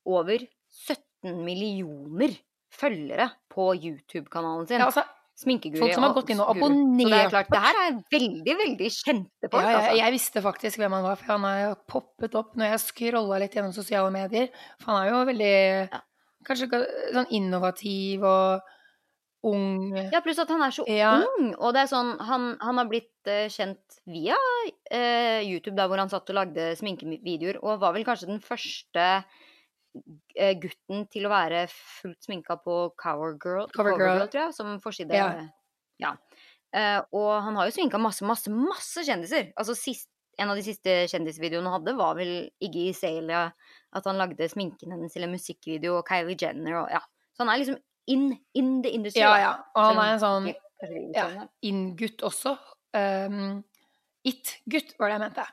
over 0.03 0.43
17 0.89 1.45
millioner 1.47 2.35
følgere 2.73 3.29
på 3.53 3.69
YouTube-kanalen 3.77 4.67
sin. 4.67 4.81
Ja, 4.81 4.89
altså, 4.89 5.05
Sminkeguri 5.39 5.81
folk 5.81 5.95
som 5.97 6.05
har 6.05 6.13
gått 6.15 6.31
inn 6.35 6.43
og 6.45 6.51
abonnert. 6.53 7.07
Så 7.09 7.09
det 7.09 7.21
er 7.23 7.31
klart, 7.33 7.49
det 7.51 7.63
her 7.65 7.79
er 7.83 7.95
veldig, 8.13 8.57
veldig 8.59 8.91
kjente 8.93 9.49
folk, 9.49 9.65
ja, 9.65 9.71
jeg, 9.71 9.79
altså. 9.81 9.97
jeg 9.99 10.15
visste 10.15 10.43
faktisk 10.45 10.83
hvem 10.83 10.97
han 10.99 11.07
var, 11.07 11.17
for 11.21 11.33
han 11.35 11.47
har 11.49 11.61
jo 11.63 11.73
poppet 11.95 12.37
opp 12.39 12.53
når 12.61 12.75
jeg 12.75 12.83
scrolla 12.85 13.41
litt 13.43 13.57
gjennom 13.57 13.73
sosiale 13.75 14.13
medier. 14.15 14.53
For 14.83 14.93
han 14.93 15.01
er 15.03 15.13
jo 15.13 15.23
veldig 15.33 15.57
Kanskje 16.43 16.67
sånn 17.15 17.29
innovativ 17.39 18.25
og 18.27 18.73
ung 19.47 19.93
Ja, 19.95 20.21
pluss 20.25 20.41
at 20.43 20.51
han 20.51 20.63
er 20.63 20.75
så 20.75 20.85
Ja. 20.91 21.13
ung. 21.23 21.53
Og 21.55 21.73
det 21.75 21.85
er 21.85 21.91
sånn, 21.91 22.17
han, 22.19 22.57
han 22.61 22.81
har 22.81 22.89
blitt 22.91 23.31
uh, 23.31 23.47
kjent 23.51 24.01
via 24.11 24.37
uh, 24.37 25.41
YouTube, 25.43 25.77
der 25.79 25.87
hvor 25.91 26.03
han 26.03 26.11
satt 26.11 26.31
og 26.31 26.39
lagde 26.39 26.73
sminkevideoer, 26.79 27.61
og 27.63 27.81
var 27.83 27.95
vel 27.95 28.07
kanskje 28.07 28.31
den 28.31 28.43
første 28.43 29.07
gutten 30.63 31.05
til 31.13 31.27
å 31.29 31.33
være 31.33 31.67
fullt 31.73 32.25
sminka 32.25 32.57
på 32.65 32.77
Covergirl, 33.01 33.69
Cover 33.75 33.97
Covergirl 33.97 34.31
tror 34.33 34.47
jeg, 34.47 34.57
som 34.57 34.79
forside. 34.83 35.19
Ja. 35.19 35.29
Ja. 36.01 36.15
Uh, 36.73 37.01
og 37.13 37.31
han 37.45 37.59
har 37.59 37.69
jo 37.69 37.75
sminka 37.77 38.01
masse, 38.01 38.25
masse, 38.25 38.49
masse 38.53 39.05
kjendiser. 39.05 39.51
Altså 39.61 39.77
sist, 39.77 40.09
En 40.41 40.49
av 40.49 40.57
de 40.57 40.63
siste 40.65 40.89
kjendisvideoene 41.13 41.69
han 41.69 41.75
hadde, 41.77 41.93
var 41.99 42.15
vel 42.17 42.31
Iggy 42.65 42.87
Azalea. 42.89 43.51
At 43.93 44.07
han 44.09 44.17
lagde 44.17 44.47
sminken 44.49 44.95
hennes 44.95 45.13
til 45.13 45.27
en 45.27 45.35
musikkvideo, 45.35 45.99
og 45.99 46.07
Kylie 46.09 46.39
Jenner 46.41 46.79
og 46.81 46.95
ja. 46.95 47.03
Så 47.37 47.45
han 47.45 47.51
er 47.53 47.61
liksom 47.61 47.77
in, 48.09 48.31
in 48.57 48.71
the 48.83 48.95
industry. 48.97 49.21
Ja, 49.21 49.35
ja. 49.37 49.51
Og 49.77 49.91
han 49.91 50.01
er 50.01 50.15
en 50.15 50.23
sånn 50.23 50.49
ja, 51.13 51.27
in-gutt 51.69 52.25
også. 52.27 52.57
Um, 52.97 53.61
It-gutt 54.25 54.97
var 54.97 55.13
det 55.13 55.19
jeg 55.19 55.25
mente. 55.27 55.47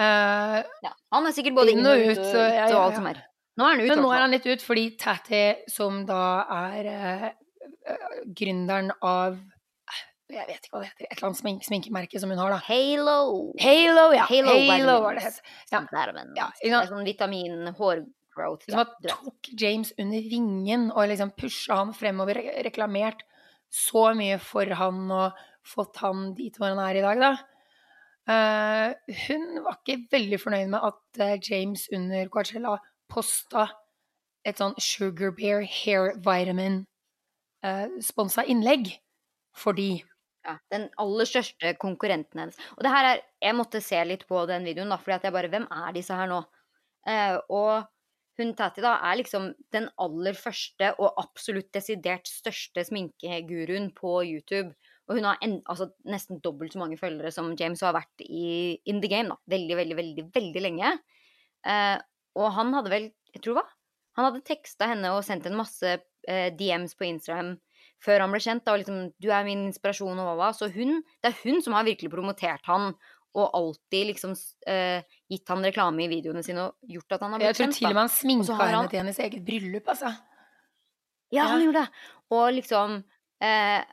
Uh, 0.00 0.60
Ja, 0.84 0.92
han 1.16 1.26
er 1.28 1.34
sikkert 1.36 1.56
både 1.56 1.72
Inn 1.74 1.80
inn 1.80 1.90
og 1.90 2.04
ut, 2.04 2.20
ut 2.20 2.28
og, 2.28 2.44
ja, 2.44 2.68
og 2.74 2.84
alt 2.84 3.00
som 3.00 3.08
er. 3.10 3.24
Nå 3.58 3.66
er 3.66 3.74
han 3.74 3.80
ute. 3.82 3.88
men 3.94 4.04
nå 4.04 4.10
er 4.14 4.22
han 4.24 4.34
litt 4.34 4.46
ut 4.46 4.62
fordi 4.64 4.84
Tatti, 5.00 5.40
som 5.70 6.04
da 6.08 6.20
er 6.54 6.90
uh, 6.90 7.24
gründeren 8.36 8.92
av 9.02 9.34
eh, 9.34 10.04
Jeg 10.36 10.46
vet 10.48 10.68
ikke 10.68 10.76
hva 10.76 10.82
det 10.84 10.90
heter. 10.92 11.08
Et 11.08 11.16
eller 11.16 11.28
annet 11.30 11.40
smink 11.40 11.66
sminkemerke 11.66 12.22
som 12.22 12.30
hun 12.32 12.40
har, 12.40 12.54
da. 12.54 12.60
Halo. 12.68 13.18
Halo, 13.60 14.06
ja. 14.14 14.28
Halo 14.30 14.54
Halo, 14.70 14.96
var 15.06 15.18
det 15.18 15.26
het. 15.26 15.42
Ja. 15.72 15.82
Ja, 16.38 16.48
Ja, 16.62 16.82
sånn 16.88 17.04
vitamin 17.08 17.72
hårgrowth. 17.74 18.68
Som 18.68 18.78
Ja, 18.78 18.84
har 18.84 19.16
tok 19.16 19.52
James 19.58 19.92
under 19.98 20.30
vingen 20.30 20.90
og 20.94 21.10
liksom 21.10 21.34
pusha 21.36 21.80
han 21.82 21.94
fremover, 21.96 22.38
reklamert 22.64 23.26
så 23.70 24.10
mye 24.18 24.38
for 24.42 24.66
han 24.78 25.04
og 25.14 25.42
fått 25.66 26.00
han 26.02 26.30
dit 26.38 26.56
hvor 26.58 26.72
han 26.72 26.80
er 26.82 26.98
i 26.98 27.04
dag, 27.04 27.20
da. 27.22 27.32
Uh, 28.30 28.94
hun 29.26 29.46
var 29.64 29.80
ikke 29.80 30.04
veldig 30.12 30.38
fornøyd 30.38 30.68
med 30.70 30.84
at 30.86 31.42
James 31.48 31.88
under 31.96 32.28
Coachella 32.30 32.76
posta 33.12 33.68
et 34.46 34.58
sånn 34.60 34.74
Sugar 34.80 35.30
Bear 35.36 35.64
Hair 35.68 36.14
Vitamin-sponsa 36.24 38.42
eh, 38.44 38.50
innlegg. 38.54 38.84
Fordi 39.56 40.04
Ja, 40.46 40.54
den 40.72 40.88
aller 40.96 41.26
største 41.28 41.74
konkurrenten 41.76 42.40
hennes. 42.40 42.56
Og 42.78 42.82
det 42.86 42.92
her 42.94 43.04
er 43.10 43.18
Jeg 43.42 43.54
måtte 43.58 43.80
se 43.84 44.04
litt 44.04 44.26
på 44.28 44.46
den 44.48 44.64
videoen, 44.64 44.88
da, 44.88 44.96
fordi 44.96 45.16
at 45.18 45.24
jeg 45.28 45.36
bare 45.36 45.52
Hvem 45.52 45.66
er 45.68 45.92
disse 45.92 46.14
her 46.16 46.28
nå? 46.30 46.40
Eh, 47.08 47.36
og 47.50 47.84
hun 48.40 48.54
Tati 48.56 48.80
da 48.80 48.94
er 49.04 49.18
liksom 49.20 49.50
den 49.74 49.88
aller 50.00 50.36
første 50.38 50.94
og 50.98 51.18
absolutt 51.20 51.68
desidert 51.76 52.30
største 52.30 52.84
sminkeguruen 52.88 53.90
på 53.96 54.20
YouTube. 54.24 54.72
Og 55.10 55.18
hun 55.18 55.26
har 55.28 55.40
en, 55.44 55.58
altså, 55.68 55.90
nesten 56.08 56.40
dobbelt 56.44 56.72
så 56.72 56.80
mange 56.80 56.98
følgere 57.00 57.32
som 57.34 57.52
James 57.58 57.82
og 57.82 57.90
har 57.90 58.00
vært 58.00 58.24
i 58.24 58.78
in 58.88 59.02
the 59.02 59.10
game 59.10 59.28
da, 59.28 59.36
veldig, 59.50 59.76
veldig, 59.82 59.96
veldig, 59.98 60.24
veldig 60.36 60.62
lenge. 60.64 60.94
Eh, 61.66 61.96
og 62.36 62.52
han 62.52 62.72
hadde 62.76 62.90
vel 62.92 63.10
Jeg 63.34 63.42
tror 63.44 63.54
hva? 63.60 63.66
Han 64.18 64.24
hadde 64.26 64.40
teksta 64.44 64.88
henne 64.90 65.12
og 65.14 65.22
sendt 65.24 65.46
en 65.46 65.54
masse 65.56 65.86
eh, 66.28 66.50
DMs 66.58 66.94
på 66.98 67.06
Instagram 67.06 67.52
før 68.02 68.20
han 68.24 68.32
ble 68.32 68.40
kjent. 68.42 68.64
Da, 68.64 68.72
og 68.74 68.80
liksom, 68.82 69.12
du 69.22 69.28
er 69.30 69.44
min 69.46 69.66
inspirasjon 69.68 70.18
og 70.18 70.26
hva 70.26 70.34
hva. 70.40 70.48
Så 70.56 70.66
hun, 70.74 70.98
det 71.22 71.30
er 71.30 71.36
hun 71.44 71.60
som 71.62 71.76
har 71.76 71.84
virkelig 71.86 72.10
promotert 72.10 72.64
han 72.66 72.94
og 73.38 73.52
alltid 73.54 74.08
liksom 74.10 74.32
eh, 74.66 75.04
gitt 75.30 75.46
han 75.52 75.62
reklame 75.62 76.02
i 76.02 76.08
videoene 76.10 76.42
sine 76.42 76.64
og 76.66 76.74
gjort 76.90 77.12
at 77.14 77.22
han 77.22 77.36
har 77.36 77.38
blitt 77.44 77.54
kjent. 77.54 77.60
jeg 77.60 77.70
tror 77.70 77.78
til 77.78 77.86
og 77.86 77.94
med 77.94 78.02
han 78.02 78.14
sminka 78.16 78.52
Og 78.56 78.60
henne 78.64 78.80
han- 78.80 78.88
til 78.90 78.98
hennes 79.04 79.20
eget 79.22 79.44
bryllup, 79.46 79.86
altså. 79.94 80.10
Ja, 81.30 81.44
han 81.46 81.60
Ja. 81.60 81.64
gjorde 81.68 81.84
det. 81.84 81.90
Og 82.34 82.52
liksom 82.58 83.04
eh, 83.40 83.84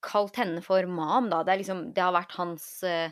kalt 0.00 0.36
henne 0.40 0.62
for 0.64 0.86
mam, 0.88 1.28
da. 1.28 1.42
Det, 1.44 1.52
er 1.52 1.58
liksom, 1.60 1.92
det 1.92 2.02
har 2.02 2.12
vært 2.16 2.32
hans 2.40 2.82
eh, 2.88 3.10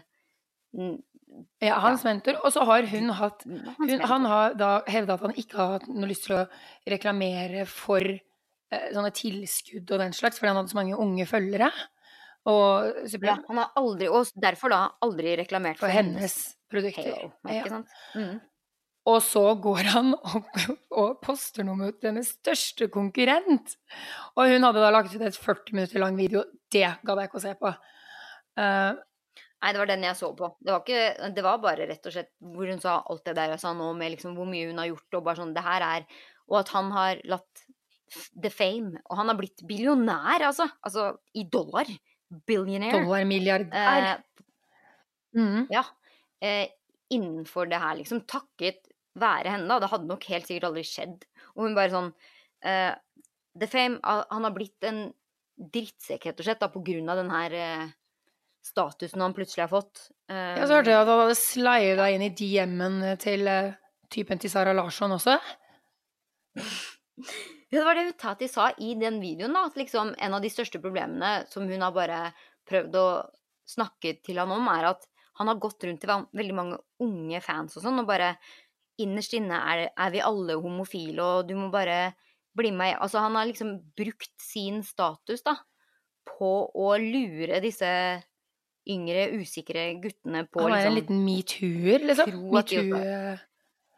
Ja, 1.63 1.79
hans 1.83 2.03
mentor. 2.07 2.39
Og 2.45 2.53
så 2.55 2.65
har 2.69 2.87
hun 2.91 3.11
hatt 3.19 3.45
hun. 3.47 4.01
Han 4.11 4.27
har 4.29 4.55
da 4.59 4.71
hevda 4.91 5.15
at 5.17 5.25
han 5.29 5.35
ikke 5.39 5.59
har 5.61 5.75
hatt 5.79 5.89
noe 5.91 6.11
lyst 6.11 6.27
til 6.29 6.37
å 6.41 6.45
reklamere 6.91 7.65
for 7.71 8.03
eh, 8.05 8.87
sånne 8.93 9.13
tilskudd 9.17 9.91
og 9.95 10.03
den 10.03 10.15
slags, 10.17 10.41
fordi 10.41 10.53
han 10.53 10.61
hadde 10.63 10.73
så 10.75 10.81
mange 10.81 10.99
unge 10.99 11.27
følgere. 11.31 11.71
Og 12.51 13.03
så 13.07 13.21
ja, 13.23 13.37
han 13.49 13.61
har 13.63 13.71
aldri, 13.79 14.09
og 14.11 14.27
derfor 14.43 14.73
da 14.75 14.81
aldri 15.07 15.37
reklamert 15.39 15.79
for 15.79 15.93
hennes 15.95 16.35
produkter. 16.73 17.13
Halo, 17.15 17.31
Ja. 17.47 17.61
ikke 17.61 17.77
sant? 17.77 17.93
Mm. 18.19 18.41
Og 19.13 19.19
så 19.27 19.41
går 19.59 19.89
han 19.97 20.13
og, 20.15 20.59
og 21.03 21.17
poster 21.23 21.67
noe 21.67 21.79
mot 21.79 22.05
hennes 22.07 22.35
største 22.37 22.87
konkurrent. 22.91 23.77
Og 24.37 24.51
hun 24.51 24.67
hadde 24.67 24.83
da 24.83 24.91
lagt 24.95 25.15
ut 25.15 25.23
et 25.27 25.39
40 25.39 25.75
minutter 25.79 26.03
lang 26.03 26.19
video. 26.19 26.45
Det 26.71 26.87
gadd 27.03 27.23
jeg 27.23 27.31
ikke 27.31 27.41
å 27.41 27.45
se 27.47 27.55
på. 27.63 27.73
Eh, 28.63 28.93
Nei, 29.63 29.71
det 29.71 29.79
var 29.79 29.91
den 29.93 30.05
jeg 30.09 30.19
så 30.19 30.33
på. 30.35 30.49
Det 30.59 30.73
var, 30.75 30.81
ikke, 30.83 31.29
det 31.37 31.43
var 31.47 31.61
bare 31.63 31.87
rett 31.87 32.07
og 32.09 32.15
slett 32.15 32.33
hvor 32.43 32.67
hun 32.67 32.81
sa 32.83 32.97
alt 33.01 33.23
det 33.29 33.37
der 33.39 33.53
jeg 33.55 33.63
sa 33.63 33.71
nå, 33.79 33.93
med 33.95 34.17
liksom 34.17 34.35
hvor 34.35 34.49
mye 34.51 34.67
hun 34.73 34.81
har 34.83 34.89
gjort, 34.91 35.19
og 35.19 35.27
bare 35.29 35.39
sånn 35.39 35.53
Det 35.55 35.63
her 35.63 35.85
er 35.87 36.07
Og 36.51 36.57
at 36.65 36.73
han 36.75 36.91
har 36.95 37.23
latt 37.31 37.63
the 38.43 38.51
fame 38.51 38.99
Og 39.07 39.21
han 39.21 39.31
har 39.31 39.39
blitt 39.39 39.63
billionær, 39.69 40.49
altså. 40.49 40.67
Altså 40.83 41.13
i 41.39 41.47
dollar. 41.47 41.89
Billionaire. 42.49 43.05
Dollarmilliardær. 43.05 44.09
Eh, 44.11 44.43
mm. 45.39 45.71
ja. 45.73 45.85
Eh, 46.43 46.67
innenfor 47.15 47.71
det 47.71 47.81
her, 47.81 47.97
liksom. 48.01 48.25
Takket 48.27 48.91
være 49.15 49.55
henne, 49.55 49.69
da. 49.71 49.79
Det 49.79 49.93
hadde 49.93 50.11
nok 50.11 50.27
helt 50.33 50.49
sikkert 50.49 50.71
aldri 50.73 50.85
skjedd. 50.89 51.25
Og 51.55 51.67
hun 51.67 51.79
bare 51.79 51.93
sånn 51.93 52.13
eh, 52.67 52.93
The 53.59 53.69
Fame 53.69 54.01
Han 54.03 54.47
har 54.49 54.55
blitt 54.57 54.89
en 54.89 55.05
drittsekk, 55.63 56.27
rett 56.27 56.41
og 56.41 56.47
slett, 56.47 56.63
da, 56.63 56.73
på 56.73 56.83
grunn 56.85 57.11
av 57.13 57.21
den 57.21 57.31
her 57.31 57.55
eh, 57.55 57.91
statusen 58.63 59.25
han 59.25 59.35
plutselig 59.37 59.65
har 59.67 59.73
fått. 59.73 60.09
Um, 60.31 60.37
Ja, 60.37 60.67
så 60.67 60.79
hørte 60.79 60.93
jeg 60.93 61.03
at 61.03 61.11
han 61.11 61.23
hadde 61.25 61.39
slida 61.39 62.09
inn 62.15 62.27
i 62.27 62.33
DM-en 62.39 62.99
til 63.23 63.47
uh, 63.51 63.75
typen 64.13 64.41
til 64.43 64.53
Sara 64.53 64.75
Larsson 64.77 65.15
også. 65.17 65.39
Det 67.73 67.85
var 67.87 67.97
det 67.97 68.09
hun 68.11 68.19
Tati 68.21 68.49
sa 68.53 68.69
i 68.85 68.93
den 69.01 69.21
videoen, 69.23 69.55
da. 69.57 69.67
At 69.71 69.79
liksom 69.81 70.13
en 70.19 70.37
av 70.37 70.43
de 70.45 70.51
største 70.53 70.81
problemene 70.83 71.47
som 71.51 71.65
hun 71.69 71.85
har 71.85 71.95
bare 71.97 72.27
prøvd 72.69 72.99
å 73.01 73.07
snakke 73.69 74.19
til 74.25 74.41
han 74.43 74.53
om, 74.53 74.69
er 74.69 74.91
at 74.91 75.07
han 75.41 75.49
har 75.49 75.61
gått 75.61 75.87
rundt 75.87 76.03
til 76.03 76.13
veldig 76.37 76.57
mange 76.57 76.79
unge 77.03 77.41
fans 77.41 77.79
og 77.79 77.87
sånn, 77.87 78.03
og 78.03 78.09
bare 78.11 78.35
innerst 79.01 79.33
inne 79.39 79.57
er, 79.57 79.87
er 79.97 80.13
vi 80.13 80.21
alle 80.21 80.59
homofile, 80.61 81.25
og 81.25 81.49
du 81.49 81.55
må 81.57 81.71
bare 81.73 82.13
bli 82.53 82.69
med 82.77 82.99
Altså, 83.01 83.23
han 83.25 83.39
har 83.39 83.49
liksom 83.49 83.79
brukt 83.97 84.35
sin 84.43 84.83
status, 84.85 85.41
da, 85.47 85.57
på 86.29 86.53
å 86.69 86.91
lure 87.01 87.63
disse 87.65 87.89
yngre, 88.91 89.29
usikre 89.39 89.87
guttene 90.03 90.45
på 90.51 90.65
Han 90.65 90.73
en 90.73 90.77
liksom 90.79 90.99
liten 90.99 91.25
metoo-er, 91.27 92.05
liksom. 92.11 92.37
Metoo, 92.53 92.99
eh, 92.99 93.41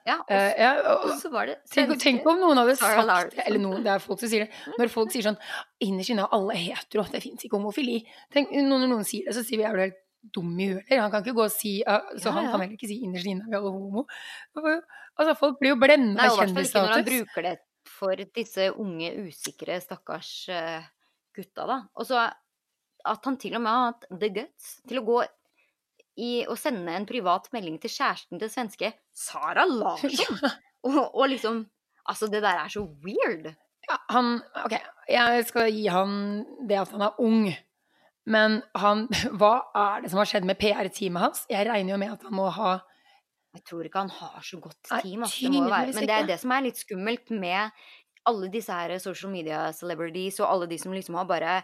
Ja, 0.04 0.18
og, 0.20 0.32
eh, 0.36 0.50
ja, 0.60 0.70
og, 0.92 1.06
og 1.08 1.20
så 1.22 1.30
var 1.32 1.48
det 1.48 1.54
Tenk, 1.72 1.94
tenk 2.02 2.26
om 2.28 2.42
noen 2.42 2.60
hadde 2.60 2.74
sagt 2.76 3.06
Larsson. 3.08 3.40
Eller 3.46 3.62
noen, 3.62 3.80
det 3.86 3.92
er 3.94 4.02
folk 4.04 4.20
som 4.20 4.28
sier 4.28 4.44
det. 4.44 4.74
Når 4.76 4.92
folk 4.92 5.14
sier 5.14 5.24
sånn 5.24 5.38
Innerst 5.86 6.12
inne 6.12 6.26
er 6.26 6.36
alle 6.36 6.56
hetero, 6.60 7.06
det 7.08 7.22
fins 7.24 7.46
ikke 7.46 7.56
homofili. 7.56 8.02
Tenk, 8.34 8.52
når 8.52 8.84
noen 8.84 9.06
sier 9.08 9.30
det, 9.30 9.36
så 9.38 9.44
sier 9.46 9.62
vi 9.62 9.68
er 9.68 9.78
du 9.78 9.84
helt 9.86 10.00
dum 10.34 10.52
i 10.60 10.70
huet. 10.72 10.92
Han 10.92 11.10
kan 11.12 11.24
ikke 11.24 11.36
gå 11.36 11.44
og 11.44 11.52
si 11.52 11.78
uh, 11.84 12.00
Så 12.16 12.30
Ja, 12.30 12.36
han 12.38 12.50
kan 12.50 12.60
heller 12.60 12.76
ikke 12.76 12.88
si 12.88 13.00
innerst 13.04 13.28
inne 13.28 13.44
er 13.44 13.52
vi 13.52 13.60
alle 13.60 13.72
homo. 13.72 14.06
Altså, 14.56 15.34
folk 15.38 15.60
blir 15.60 15.74
jo 15.74 15.80
blenda 15.80 16.28
av 16.28 16.38
kjendisstatus. 16.40 16.44
Nei, 16.44 16.44
i 16.44 16.44
hvert 16.44 16.54
fall 16.54 16.64
ikke 16.64 16.84
når 16.84 16.94
han 16.94 17.08
bruker 17.10 17.48
det 17.48 17.56
for 17.94 18.20
disse 18.34 18.70
unge, 18.80 19.10
usikre, 19.28 19.76
stakkars 19.84 20.30
uh, 20.52 20.86
gutta, 21.36 21.66
da. 21.68 21.76
Og 22.00 22.08
så 22.08 22.22
at 23.04 23.26
han 23.28 23.38
til 23.40 23.56
og 23.58 23.64
med 23.64 23.74
har 23.74 23.90
hatt 23.92 24.06
the 24.20 24.30
guts 24.34 24.76
til 24.88 25.00
å 25.00 25.06
gå 25.06 25.18
i 26.24 26.32
å 26.46 26.54
sende 26.58 26.94
en 26.94 27.06
privat 27.08 27.48
melding 27.54 27.76
til 27.82 27.90
kjæresten 27.90 28.40
til 28.40 28.50
svenske 28.52 28.92
Sara 29.14 29.66
Larsson! 29.68 30.40
og, 30.88 31.00
og 31.12 31.30
liksom 31.32 31.64
Altså, 32.04 32.26
det 32.28 32.42
der 32.44 32.58
er 32.60 32.68
så 32.68 32.82
weird. 33.00 33.46
Ja, 33.88 33.94
han 34.12 34.34
Ok, 34.64 34.74
jeg 35.08 35.44
skal 35.48 35.70
gi 35.72 35.86
han 35.88 36.42
det 36.68 36.76
at 36.82 36.90
han 36.92 37.06
er 37.06 37.20
ung. 37.24 37.46
Men 38.28 38.58
han 38.76 39.06
Hva 39.40 39.54
er 39.72 40.04
det 40.04 40.12
som 40.12 40.20
har 40.20 40.28
skjedd 40.28 40.48
med 40.48 40.60
PR-teamet 40.60 41.24
hans? 41.24 41.44
Jeg 41.48 41.68
regner 41.68 41.94
jo 41.94 42.00
med 42.02 42.12
at 42.16 42.26
han 42.28 42.36
må 42.36 42.50
ha 42.52 42.74
Jeg 43.56 43.64
tror 43.68 43.88
ikke 43.88 44.04
han 44.04 44.12
har 44.12 44.44
så 44.44 44.60
godt 44.60 44.80
team. 45.00 45.24
Altså. 45.24 45.48
Det. 45.48 45.94
Men 45.96 46.08
det 46.08 46.16
er 46.16 46.28
det 46.28 46.40
som 46.42 46.52
er 46.52 46.66
litt 46.66 46.80
skummelt 46.80 47.32
med 47.32 47.86
alle 48.28 48.48
disse 48.52 48.72
her 48.72 48.96
social 48.98 49.32
media 49.32 49.66
celebrities 49.76 50.40
og 50.40 50.48
alle 50.48 50.68
de 50.68 50.78
som 50.80 50.92
liksom 50.96 51.16
har 51.20 51.28
bare 51.28 51.58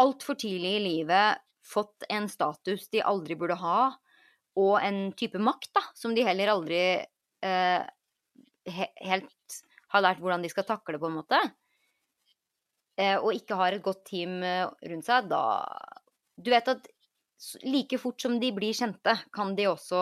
altfor 0.00 0.38
tidlig 0.40 0.76
i 0.76 0.84
livet 0.84 1.42
fått 1.66 2.06
en 2.12 2.28
status 2.30 2.88
de 2.92 3.02
aldri 3.02 3.36
burde 3.38 3.58
ha, 3.60 3.80
og 4.56 4.74
en 4.80 5.10
type 5.18 5.40
makt 5.42 5.72
da, 5.76 5.82
som 5.98 6.14
de 6.16 6.24
heller 6.24 6.52
aldri 6.52 6.80
eh, 7.44 7.82
he 8.66 8.88
helt 9.06 9.62
har 9.94 10.02
lært 10.02 10.20
hvordan 10.22 10.42
de 10.44 10.50
skal 10.50 10.66
takle, 10.66 10.98
på 10.98 11.10
en 11.10 11.18
måte. 11.20 11.38
Eh, 12.96 13.16
og 13.18 13.34
ikke 13.36 13.58
har 13.58 13.76
et 13.76 13.84
godt 13.84 14.04
team 14.08 14.38
eh, 14.44 14.66
rundt 14.90 15.06
seg, 15.06 15.28
da 15.28 15.42
Du 16.36 16.48
vet 16.52 16.68
at 16.72 16.86
like 17.64 17.98
fort 18.00 18.20
som 18.20 18.38
de 18.40 18.48
blir 18.56 18.76
kjente, 18.76 19.12
kan 19.32 19.52
de 19.56 19.66
også 19.68 19.98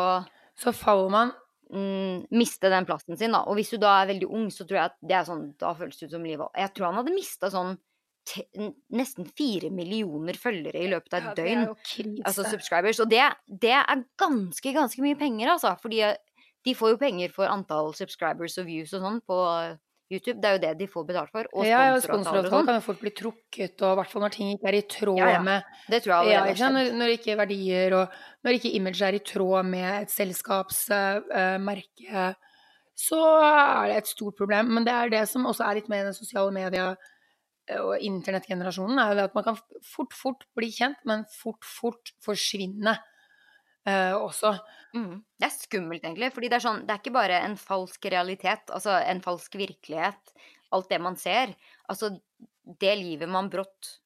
Så 0.54 0.70
faller 0.70 1.10
man 1.10 1.32
mm, 1.74 2.30
miste 2.38 2.70
den 2.70 2.86
plassen 2.86 3.18
sin, 3.18 3.34
da. 3.34 3.42
Og 3.50 3.58
hvis 3.58 3.72
du 3.74 3.80
da 3.82 3.96
er 3.98 4.12
veldig 4.12 4.28
ung, 4.30 4.46
så 4.54 4.62
tror 4.62 4.78
jeg 4.78 4.92
at 4.92 4.96
det 5.02 5.18
er 5.18 5.26
sånn 5.26 5.48
Da 5.58 5.74
føles 5.74 5.98
det 5.98 6.06
ut 6.06 6.14
som 6.14 6.28
livet 6.28 6.62
Jeg 6.62 6.74
tror 6.76 6.90
han 6.90 7.00
hadde 7.00 7.16
mista 7.16 7.50
sånn 7.50 7.74
nesten 8.94 9.26
fire 9.36 9.70
millioner 9.74 10.36
følgere 10.40 10.80
i 10.80 10.90
løpet 10.90 11.14
av 11.16 11.20
et 11.20 11.30
Ja, 11.30 11.34
døgn. 11.38 11.64
jo. 11.68 12.22
Altså 12.24 12.44
subscribers. 12.48 13.00
Og 13.04 13.10
det, 13.10 13.22
det 13.48 13.72
er 13.76 14.04
ganske, 14.20 14.72
ganske 14.74 15.02
mye 15.04 15.18
penger, 15.20 15.52
altså. 15.56 15.74
Fordi 15.82 16.00
eh, 16.08 16.16
de 16.64 16.74
får 16.74 16.94
jo 16.94 17.00
penger 17.00 17.32
for 17.34 17.50
antall 17.52 17.92
subscribers 17.94 18.56
og 18.58 18.66
views 18.70 18.94
og 18.96 19.02
sånn 19.04 19.18
på 19.28 19.40
eh, 19.60 19.74
YouTube. 20.12 20.40
Det 20.40 20.48
er 20.48 20.56
jo 20.56 20.62
det 20.64 20.72
de 20.80 20.88
får 20.88 21.04
betalt 21.08 21.32
for. 21.34 21.48
Og 21.52 21.66
ja, 21.68 21.82
sponsoravtaler 22.00 22.50
sånn. 22.52 22.66
kan 22.68 22.78
jo 22.80 22.84
fort 22.86 23.00
bli 23.04 23.12
trukket, 23.16 23.76
og 23.84 23.92
i 23.92 23.98
hvert 24.00 24.10
fall 24.12 24.24
når 24.24 24.34
ting 24.36 24.50
ikke 24.54 24.70
er 24.72 24.78
i 24.78 24.82
tråd 24.96 25.20
Ja, 25.20 25.40
med 25.44 25.76
Det 25.90 26.02
tror 26.04 26.14
jeg 26.14 26.38
allerede 26.40 26.72
Når, 26.78 26.90
når 27.00 27.14
ikke 27.18 27.36
verdier 27.40 27.96
og 28.00 28.18
når 28.44 28.58
ikke 28.58 28.74
image 28.80 29.00
er 29.04 29.16
i 29.16 29.22
tråd 29.24 29.68
med 29.68 29.88
et 30.02 30.12
selskaps 30.12 30.82
eh, 30.94 31.56
merke, 31.60 32.34
så 32.94 33.18
er 33.42 33.88
det 33.90 33.96
et 34.02 34.06
stort 34.12 34.36
problem. 34.38 34.68
Men 34.76 34.84
det 34.86 34.92
er 34.94 35.10
det 35.10 35.24
som 35.28 35.48
også 35.50 35.64
er 35.66 35.80
litt 35.80 35.88
med 35.90 36.04
den 36.06 36.14
sosiale 36.16 36.52
media 36.54 36.92
og 37.72 37.94
internettgenerasjonen, 38.04 38.98
er 39.00 39.10
jo 39.10 39.18
det 39.18 39.26
at 39.30 39.36
man 39.38 39.46
kan 39.46 39.58
fort, 39.86 40.12
fort 40.16 40.44
bli 40.56 40.68
kjent, 40.74 41.00
men 41.08 41.24
fort, 41.32 41.64
fort 41.64 42.12
forsvinne 42.24 42.92
eh, 43.88 44.12
også. 44.12 44.52
Mm. 44.96 45.22
Det 45.40 45.48
er 45.48 45.54
skummelt, 45.54 46.04
egentlig. 46.04 46.30
Fordi 46.34 46.50
det 46.52 46.58
er 46.58 46.66
sånn, 46.66 46.82
det 46.84 46.94
er 46.94 47.02
ikke 47.02 47.16
bare 47.16 47.40
en 47.46 47.56
falsk 47.60 48.08
realitet, 48.12 48.68
altså 48.74 48.98
en 49.00 49.22
falsk 49.24 49.56
virkelighet, 49.60 50.34
alt 50.76 50.92
det 50.92 51.00
man 51.02 51.16
ser. 51.20 51.54
Altså, 51.88 52.12
det 52.80 52.94
livet 53.00 53.30
man 53.30 53.50
brått 53.52 53.96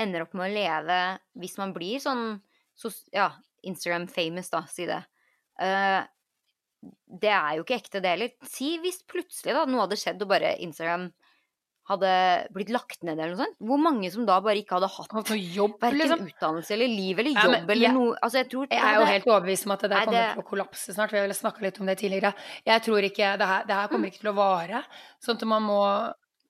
ender 0.00 0.24
opp 0.24 0.36
med 0.36 0.48
å 0.48 0.54
leve 0.54 1.00
hvis 1.40 1.58
man 1.60 1.74
blir 1.76 2.00
sånn 2.00 2.38
sos- 2.78 3.08
ja, 3.12 3.30
Instagram-famous, 3.68 4.48
da, 4.52 4.64
si 4.68 4.86
det. 4.88 5.02
Eh, 5.60 6.00
det 7.20 7.32
er 7.36 7.56
jo 7.58 7.64
ikke 7.66 7.76
ekte, 7.76 8.00
det 8.00 8.14
heller. 8.14 8.36
Si 8.48 8.74
hvis 8.80 9.02
plutselig 9.08 9.56
da 9.56 9.66
noe 9.68 9.84
hadde 9.84 9.98
skjedd 10.00 10.22
og 10.24 10.30
bare 10.32 10.54
Instagram 10.64 11.10
hadde 11.88 12.10
blitt 12.54 12.68
lagt 12.70 13.02
ned 13.02 13.18
eller 13.18 13.32
noe 13.34 13.40
sånt. 13.44 13.56
Hvor 13.66 13.80
mange 13.82 14.10
som 14.12 14.26
da 14.28 14.36
bare 14.44 14.60
ikke 14.60 14.76
hadde 14.76 14.90
hatt 14.92 15.14
altså, 15.16 15.34
jobb, 15.34 15.78
verken 15.80 15.98
liksom. 15.98 16.26
utdannelse 16.28 16.74
eller 16.76 16.88
liv 16.92 17.18
eller 17.18 17.30
Ja, 17.34 17.42
jobb 17.46 17.54
men 17.56 17.70
eller 17.74 17.86
ja. 17.88 17.92
noe 17.96 18.16
Altså, 18.22 18.36
jeg 18.42 18.48
tror 18.52 18.66
Jeg 18.70 18.78
er 18.84 18.94
jo 18.94 19.00
det, 19.00 19.08
helt 19.14 19.26
overbevist 19.30 19.66
om 19.66 19.72
at 19.74 19.80
det 19.80 19.90
der 19.90 20.04
kommer 20.04 20.20
det- 20.20 20.34
til 20.34 20.42
å 20.42 20.48
kollapse 20.50 20.94
snart. 20.94 21.10
Vi 21.10 21.18
har 21.18 21.26
vel 21.26 21.34
snakka 21.34 21.60
litt 21.64 21.80
om 21.80 21.86
det 21.86 21.98
tidligere. 21.98 22.34
Jeg 22.66 22.82
tror 22.82 23.00
ikke 23.02 23.38
Det 23.38 23.46
her, 23.46 23.64
det 23.66 23.74
her 23.74 23.88
kommer 23.88 24.06
ikke 24.12 24.20
til 24.20 24.30
å 24.30 24.36
vare. 24.36 24.84
Sånn 25.24 25.36
at 25.40 25.46
man 25.46 25.62
må 25.62 25.80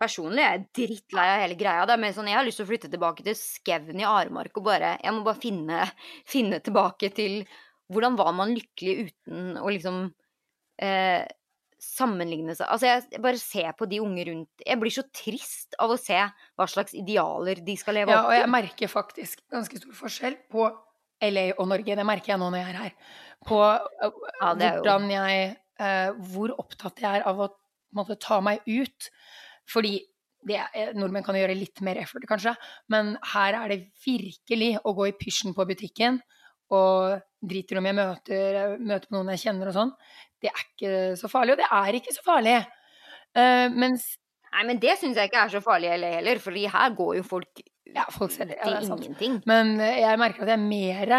Personlig 0.00 0.40
jeg 0.40 0.48
er 0.48 0.58
jeg 0.58 0.68
drittlei 0.72 1.26
av 1.28 1.40
hele 1.42 1.56
greia. 1.60 1.84
Det 1.84 1.92
er 1.92 2.00
mer 2.00 2.12
sånn, 2.12 2.26
Jeg 2.28 2.36
har 2.36 2.44
lyst 2.44 2.56
til 2.56 2.64
å 2.64 2.70
flytte 2.70 2.88
tilbake 2.90 3.22
til 3.22 3.34
skauen 3.36 4.00
i 4.00 4.04
Aremark 4.08 4.56
og 4.56 4.64
bare 4.64 4.98
Jeg 5.02 5.12
må 5.12 5.24
bare 5.24 5.40
finne, 5.40 5.90
finne 6.24 6.60
tilbake 6.60 7.12
til 7.14 7.44
Hvordan 7.92 8.16
var 8.16 8.32
man 8.32 8.54
lykkelig 8.54 9.10
uten 9.10 9.56
å 9.60 9.68
liksom 9.68 10.12
eh, 10.80 11.26
sammenligne 11.80 12.54
seg 12.56 12.68
Altså, 12.70 12.86
jeg 13.10 13.22
bare 13.24 13.38
ser 13.40 13.72
på 13.78 13.86
de 13.88 13.98
unge 14.04 14.24
rundt 14.28 14.64
Jeg 14.66 14.78
blir 14.80 14.92
så 14.94 15.04
trist 15.16 15.74
av 15.80 15.90
å 15.94 15.98
se 16.00 16.18
hva 16.20 16.66
slags 16.68 16.94
idealer 16.98 17.62
de 17.64 17.76
skal 17.80 17.96
leve 17.98 18.12
Ja, 18.12 18.20
opp 18.22 18.30
og 18.30 18.36
jeg 18.36 18.50
merker 18.52 18.92
faktisk 18.92 19.42
ganske 19.52 19.80
stor 19.80 19.96
forskjell 19.96 20.36
på 20.52 20.68
LA 21.20 21.46
og 21.58 21.66
Norge. 21.68 21.96
Det 21.98 22.06
merker 22.08 22.32
jeg 22.32 22.40
nå 22.40 22.46
når 22.48 22.62
jeg 22.62 22.68
er 22.72 22.78
her. 22.80 22.92
På 23.44 23.58
Ja, 23.64 24.52
hvordan 24.54 25.10
jeg 25.12 25.56
eh, 25.80 26.12
Hvor 26.32 26.54
opptatt 26.62 27.02
jeg 27.02 27.20
er 27.20 27.26
av 27.28 27.42
å 27.44 27.48
måtte 27.96 28.16
ta 28.20 28.38
meg 28.40 28.62
ut. 28.68 29.10
Fordi 29.68 29.98
det, 30.48 30.56
er- 30.72 30.94
nordmenn 30.96 31.24
kan 31.26 31.36
gjøre 31.36 31.56
litt 31.58 31.80
mer 31.84 31.98
effort, 32.00 32.24
kanskje, 32.28 32.54
men 32.88 33.16
her 33.34 33.52
er 33.58 33.68
det 33.74 33.80
virkelig 34.06 34.78
å 34.88 34.94
gå 34.96 35.10
i 35.10 35.16
pysjen 35.20 35.52
på 35.56 35.66
butikken 35.68 36.22
og 36.72 37.20
driter 37.40 37.80
om 37.80 37.88
jeg 37.88 37.96
møter, 37.96 38.58
møter 38.78 39.08
på 39.08 39.16
noen 39.16 39.32
jeg 39.34 39.44
kjenner 39.46 39.70
og 39.70 39.76
sånn. 39.76 39.92
Det 40.40 40.50
er 40.50 40.64
ikke 40.64 40.94
så 41.20 41.30
farlig, 41.32 41.54
og 41.54 41.62
det 41.62 41.68
er 41.80 41.98
ikke 41.98 42.16
så 42.16 42.24
farlig. 42.26 42.56
Uh, 43.36 43.68
mens 43.76 44.08
Nei, 44.50 44.64
men 44.66 44.80
det 44.82 44.96
syns 44.98 45.18
jeg 45.18 45.30
ikke 45.30 45.44
er 45.44 45.52
så 45.52 45.60
farlig 45.62 45.92
heller, 45.92 46.40
for 46.42 46.56
her 46.74 46.94
går 46.98 47.20
jo 47.20 47.26
folk 47.26 47.60
Ja, 47.90 48.04
folk 48.10 48.32
ser 48.34 48.48
det. 48.50 48.56
Ja, 48.58 48.72
det 48.72 48.80
er 48.80 48.88
sant. 48.88 49.04
ingenting. 49.06 49.36
Men 49.50 49.76
eh, 49.82 50.00
jeg 50.02 50.18
merker 50.18 50.44
at 50.44 50.50
jeg 50.52 50.58
er 50.58 50.64
mer 50.64 51.14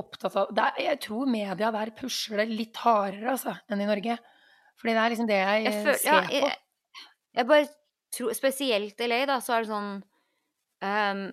opptatt 0.00 0.36
av 0.40 0.52
det 0.56 0.66
er, 0.66 0.78
Jeg 0.90 1.00
tror 1.06 1.28
media 1.28 1.70
der 1.74 1.92
pusher 1.96 2.40
det 2.40 2.48
litt 2.52 2.76
hardere 2.80 3.34
altså, 3.34 3.56
enn 3.68 3.84
i 3.84 3.88
Norge. 3.88 4.16
Fordi 4.80 4.96
det 4.96 5.02
er 5.02 5.12
liksom 5.14 5.28
det 5.28 5.40
jeg, 5.40 5.64
Jeg 5.64 5.72
eh, 5.72 5.82
føler, 5.84 6.00
ser 6.00 6.10
ja, 6.10 6.20
på. 6.20 6.36
jeg, 6.36 7.04
jeg 7.40 7.50
bare 7.52 7.68
tror 8.16 8.36
Spesielt 8.36 9.04
LA, 9.06 9.20
da, 9.30 9.38
så 9.44 9.56
er 9.56 9.64
det 9.64 9.70
sånn 9.70 9.90
um, 10.84 11.26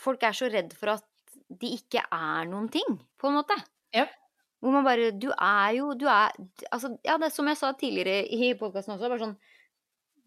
Folk 0.00 0.26
er 0.26 0.36
så 0.36 0.50
redd 0.50 0.74
for 0.76 0.94
at 0.94 1.06
de 1.50 1.74
ikke 1.76 2.02
er 2.06 2.48
noen 2.50 2.68
ting, 2.72 2.98
på 3.18 3.30
en 3.30 3.38
måte. 3.40 3.56
Ja. 3.94 4.06
Hvor 4.60 4.74
man 4.76 4.84
bare 4.84 5.10
Du 5.16 5.30
er 5.32 5.70
jo 5.72 5.94
Du 5.98 6.04
er 6.06 6.34
Altså, 6.70 6.92
ja, 7.02 7.16
det 7.18 7.30
er 7.30 7.32
som 7.34 7.48
jeg 7.48 7.58
sa 7.58 7.72
tidligere 7.74 8.26
i 8.28 8.52
podkasten 8.60 8.92
også, 8.94 9.08
bare 9.08 9.22
sånn 9.22 9.32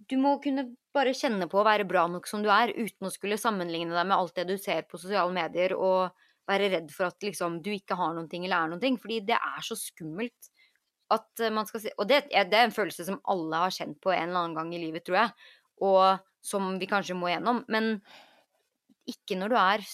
Du 0.10 0.18
må 0.20 0.34
kunne 0.44 0.66
bare 0.94 1.14
kjenne 1.16 1.48
på 1.50 1.62
å 1.62 1.66
være 1.68 1.88
bra 1.88 2.08
nok 2.12 2.28
som 2.28 2.44
du 2.44 2.50
er, 2.52 2.74
uten 2.76 3.08
å 3.08 3.14
skulle 3.14 3.40
sammenligne 3.40 3.96
deg 3.96 4.10
med 4.10 4.18
alt 4.18 4.36
det 4.36 4.44
du 4.50 4.58
ser 4.62 4.84
på 4.86 5.00
sosiale 5.02 5.32
medier, 5.34 5.74
og 5.74 6.12
være 6.50 6.68
redd 6.74 6.92
for 6.94 7.08
at 7.08 7.24
liksom 7.24 7.62
du 7.66 7.72
ikke 7.74 7.98
har 7.98 8.12
noen 8.14 8.28
ting 8.30 8.44
eller 8.46 8.60
er 8.60 8.74
noen 8.74 8.84
ting. 8.84 9.00
Fordi 9.02 9.22
det 9.26 9.38
er 9.38 9.64
så 9.66 9.78
skummelt 9.80 10.52
at 11.14 11.42
eh, 11.42 11.54
man 11.54 11.66
skal 11.70 11.82
si 11.82 11.94
Og 11.98 12.10
det, 12.10 12.26
det 12.30 12.60
er 12.60 12.68
en 12.68 12.76
følelse 12.76 13.08
som 13.08 13.22
alle 13.32 13.64
har 13.64 13.74
kjent 13.74 13.98
på 14.04 14.14
en 14.14 14.28
eller 14.28 14.44
annen 14.44 14.60
gang 14.60 14.76
i 14.76 14.84
livet, 14.84 15.06
tror 15.08 15.22
jeg. 15.22 15.34
Og 15.88 16.04
som 16.44 16.76
vi 16.78 16.90
kanskje 16.92 17.18
må 17.18 17.32
gjennom. 17.32 17.64
Men 17.72 17.96
ikke 19.10 19.40
når 19.40 19.52
du 19.54 19.58
er 19.60 19.88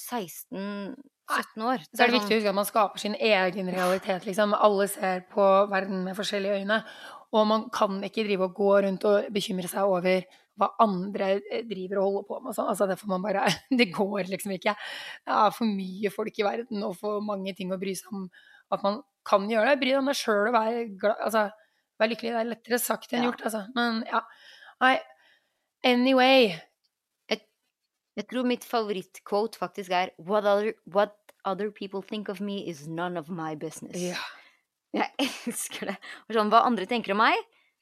16-17 1.30 1.64
år. 1.70 1.86
Så 1.86 2.04
er 2.04 2.10
det 2.10 2.18
viktig 2.18 2.36
å 2.36 2.40
huske 2.40 2.52
at 2.52 2.58
man 2.58 2.68
skaper 2.68 3.02
sin 3.02 3.16
egen 3.16 3.72
realitet. 3.74 4.26
Liksom. 4.28 4.54
Alle 4.58 4.88
ser 4.92 5.24
på 5.32 5.46
verden 5.72 6.04
med 6.08 6.18
forskjellige 6.18 6.62
øyne. 6.64 6.80
Og 7.38 7.46
man 7.46 7.68
kan 7.74 8.00
ikke 8.04 8.26
drive 8.26 8.48
og 8.48 8.56
gå 8.58 8.70
rundt 8.88 9.06
og 9.06 9.28
bekymre 9.34 9.70
seg 9.70 9.86
over 9.86 10.24
hva 10.60 10.72
andre 10.84 11.28
eh, 11.40 11.62
driver 11.70 12.02
og 12.02 12.08
holder 12.08 12.26
på 12.28 12.40
med. 12.44 12.56
sånn. 12.58 12.72
Altså, 12.74 12.88
det 12.90 12.98
får 13.00 13.12
man 13.14 13.24
bare 13.24 13.46
Det 13.80 13.90
går 13.96 14.32
liksom 14.32 14.56
ikke. 14.58 14.74
Det 15.28 15.36
er 15.38 15.54
for 15.56 15.70
mye 15.70 16.12
folk 16.14 16.42
i 16.42 16.48
verden 16.48 16.88
og 16.88 16.98
for 17.00 17.22
mange 17.26 17.54
ting 17.58 17.72
å 17.72 17.80
bry 17.82 17.94
seg 17.98 18.10
om. 18.16 18.26
At 18.74 18.84
man 18.86 19.02
kan 19.30 19.46
gjøre 19.50 19.72
det. 19.74 19.82
Bry 19.84 19.94
deg 19.94 20.02
om 20.02 20.10
deg 20.10 20.18
sjøl 20.20 20.50
og 20.50 20.58
være 20.58 20.88
glad 21.00 21.22
Altså, 21.28 21.46
vær 22.02 22.12
lykkelig. 22.12 22.34
Det 22.34 22.42
er 22.42 22.50
lettere 22.56 22.82
sagt 22.82 23.14
enn 23.14 23.24
Ja. 23.24 23.30
gjort, 23.30 23.46
altså. 23.46 23.64
Men 23.78 24.02
ja. 24.10 24.24
Nei. 24.82 24.98
Anyway. 25.86 26.58
Jeg 28.20 28.28
tror 28.28 28.48
mitt 28.50 28.66
favorittquote 28.68 29.56
faktisk 29.56 29.94
er 29.96 30.10
what 30.20 30.44
other, 30.44 30.74
what 30.92 31.14
other 31.46 31.72
people 31.72 32.02
think 32.02 32.30
of 32.30 32.42
me 32.42 32.68
is 32.68 32.88
none 32.88 33.20
of 33.20 33.30
my 33.30 33.56
business. 33.56 33.98
Ja. 33.98 34.20
Jeg 35.00 35.30
elsker 35.46 35.92
det. 35.92 35.98
Og 36.28 36.36
sånn, 36.36 36.50
hva 36.50 36.64
andre 36.66 36.88
tenker 36.90 37.14
om 37.14 37.22
meg, 37.22 37.38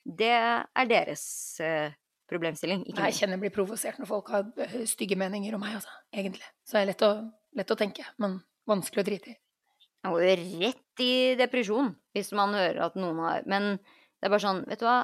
det 0.07 0.33
er 0.33 0.89
deres 0.89 1.23
uh, 1.63 1.87
problemstilling, 2.27 2.83
ikke 2.87 3.07
Jeg 3.07 3.17
kjenner 3.21 3.37
jeg 3.37 3.45
blir 3.45 3.55
provosert 3.55 3.99
når 4.01 4.09
folk 4.09 4.31
har 4.33 4.47
eh, 4.63 4.81
stygge 4.89 5.17
meninger 5.19 5.55
om 5.55 5.63
meg, 5.63 5.77
altså. 5.79 5.93
Egentlig. 6.11 6.47
Så 6.67 6.77
det 6.77 6.81
er 6.81 6.89
lett 6.91 7.05
å, 7.07 7.11
lett 7.59 7.71
å 7.71 7.77
tenke, 7.79 8.07
men 8.19 8.39
vanskelig 8.67 9.03
å 9.03 9.07
drite 9.07 9.31
i. 9.31 9.37
Jo 10.07 10.19
rett 10.21 11.03
i 11.03 11.13
depresjon 11.39 11.89
hvis 12.15 12.29
man 12.37 12.53
hører 12.55 12.83
at 12.85 12.95
noen 12.99 13.17
har 13.25 13.47
Men 13.49 13.73
det 13.75 14.27
er 14.27 14.31
bare 14.31 14.43
sånn, 14.43 14.61
vet 14.69 14.79
du 14.79 14.85
hva 14.87 14.99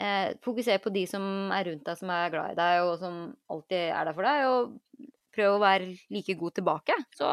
eh, 0.00 0.32
Fokuser 0.42 0.80
på 0.82 0.90
de 0.94 1.04
som 1.06 1.52
er 1.54 1.68
rundt 1.68 1.84
deg, 1.86 1.98
som 2.00 2.10
er 2.10 2.32
glad 2.32 2.54
i 2.54 2.58
deg, 2.58 2.86
og 2.88 2.96
som 3.02 3.20
alltid 3.52 3.90
er 3.90 4.08
der 4.08 4.16
for 4.16 4.26
deg, 4.26 4.46
og 4.48 5.12
prøv 5.34 5.56
å 5.56 5.62
være 5.62 5.92
like 6.14 6.36
god 6.40 6.58
tilbake. 6.60 6.96
Så 7.18 7.30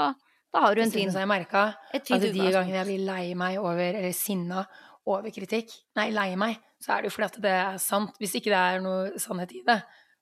da 0.52 0.64
har 0.66 0.76
du 0.76 0.84
en 0.84 0.92
fin, 0.92 1.08
jeg 1.08 1.30
merka 1.30 1.66
at 1.94 2.04
de 2.04 2.18
utgangspunkt. 2.18 2.56
gangene 2.58 2.80
jeg 2.82 2.90
blir 2.90 3.06
lei 3.08 3.26
meg 3.40 3.60
over, 3.62 4.00
eller 4.02 4.16
sinna 4.16 4.66
over 5.10 5.34
kritikk, 5.34 5.72
nei, 5.98 6.10
lei 6.14 6.34
meg, 6.38 6.60
så 6.82 6.96
er 6.96 7.04
det 7.04 7.10
jo 7.10 7.16
fordi 7.16 7.30
at 7.30 7.38
det 7.46 7.54
er 7.58 7.78
sant. 7.82 8.18
Hvis 8.22 8.36
ikke 8.38 8.52
det 8.54 8.60
er 8.60 8.84
noe 8.84 9.22
sannhet 9.22 9.54
i 9.58 9.64
det, 9.68 9.80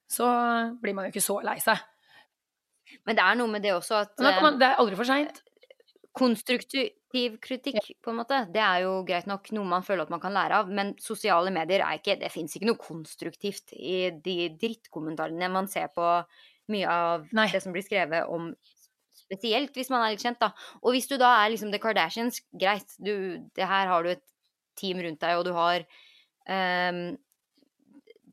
så 0.10 0.28
blir 0.82 0.96
man 0.98 1.08
jo 1.08 1.14
ikke 1.14 1.26
så 1.26 1.40
lei 1.46 1.58
seg. 1.64 1.82
Men 3.06 3.18
det 3.18 3.26
er 3.26 3.38
noe 3.38 3.52
med 3.52 3.66
det 3.66 3.76
også 3.76 4.04
at 4.04 4.24
man, 4.42 4.58
det 4.62 4.70
er 4.70 4.80
aldri 4.82 4.98
for 4.98 5.10
seint. 5.10 5.42
eh, 5.42 5.46
konstruktiv 6.20 7.36
kritikk, 7.42 7.92
på 8.04 8.12
en 8.12 8.20
måte, 8.20 8.40
det 8.54 8.62
er 8.62 8.84
jo 8.86 8.96
greit 9.08 9.28
nok 9.30 9.52
noe 9.56 9.68
man 9.70 9.86
føler 9.86 10.06
at 10.06 10.14
man 10.14 10.22
kan 10.22 10.34
lære 10.34 10.62
av, 10.62 10.72
men 10.74 10.96
sosiale 11.02 11.54
medier 11.54 11.84
er 11.86 12.00
ikke 12.00 12.18
Det 12.22 12.32
fins 12.34 12.56
ikke 12.56 12.70
noe 12.70 12.82
konstruktivt 12.82 13.74
i 13.74 14.10
de 14.14 14.38
drittkommentarene 14.62 15.50
man 15.54 15.70
ser 15.70 15.90
på 15.94 16.06
mye 16.72 16.90
av 16.90 17.30
Nei. 17.36 17.48
det 17.54 17.62
som 17.64 17.76
blir 17.76 17.86
skrevet 17.86 18.30
om 18.30 18.54
Spesielt 19.20 19.76
hvis 19.78 19.92
man 19.94 20.02
er 20.02 20.16
litt 20.16 20.24
kjent, 20.24 20.40
da. 20.42 20.48
Og 20.82 20.96
hvis 20.96 21.06
du 21.06 21.14
da 21.20 21.28
er 21.44 21.52
liksom 21.54 21.70
The 21.70 21.78
Kardashians, 21.82 22.40
greit, 22.50 22.96
du, 22.98 23.38
det 23.54 23.68
her 23.68 23.90
har 23.92 24.02
du 24.02 24.10
et 24.16 24.24
team 24.80 25.02
rundt 25.04 25.22
deg, 25.22 25.38
og 25.38 25.46
du 25.46 25.52
har 25.54 25.84
um, 26.50 27.02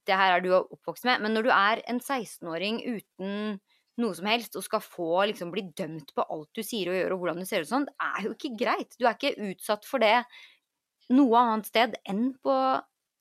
Det 0.06 0.16
her 0.16 0.36
er 0.36 0.44
du 0.44 0.54
oppvokst 0.56 1.04
med. 1.04 1.20
Men 1.20 1.36
når 1.36 1.48
du 1.48 1.50
er 1.52 1.82
en 1.90 2.00
16-åring 2.00 2.80
uten 2.86 3.58
noe 4.00 4.16
som 4.16 4.28
helst, 4.28 4.56
og 4.56 4.64
skal 4.64 4.84
få 4.84 5.26
liksom 5.32 5.52
bli 5.52 5.66
dømt 5.76 6.12
på 6.16 6.24
alt 6.24 6.48
du 6.56 6.62
sier 6.64 6.92
og 6.92 6.96
gjør, 6.96 7.14
og 7.14 7.22
hvordan 7.22 7.40
du 7.42 7.48
ser 7.48 7.64
ut 7.64 7.70
sånn, 7.70 7.88
det 7.88 8.08
er 8.08 8.28
jo 8.28 8.34
ikke 8.36 8.54
greit. 8.64 8.96
Du 8.96 9.04
er 9.04 9.16
ikke 9.16 9.50
utsatt 9.50 9.88
for 9.88 10.04
det 10.04 10.20
noe 11.12 11.40
annet 11.40 11.68
sted 11.68 11.96
enn 12.08 12.30
på 12.42 12.54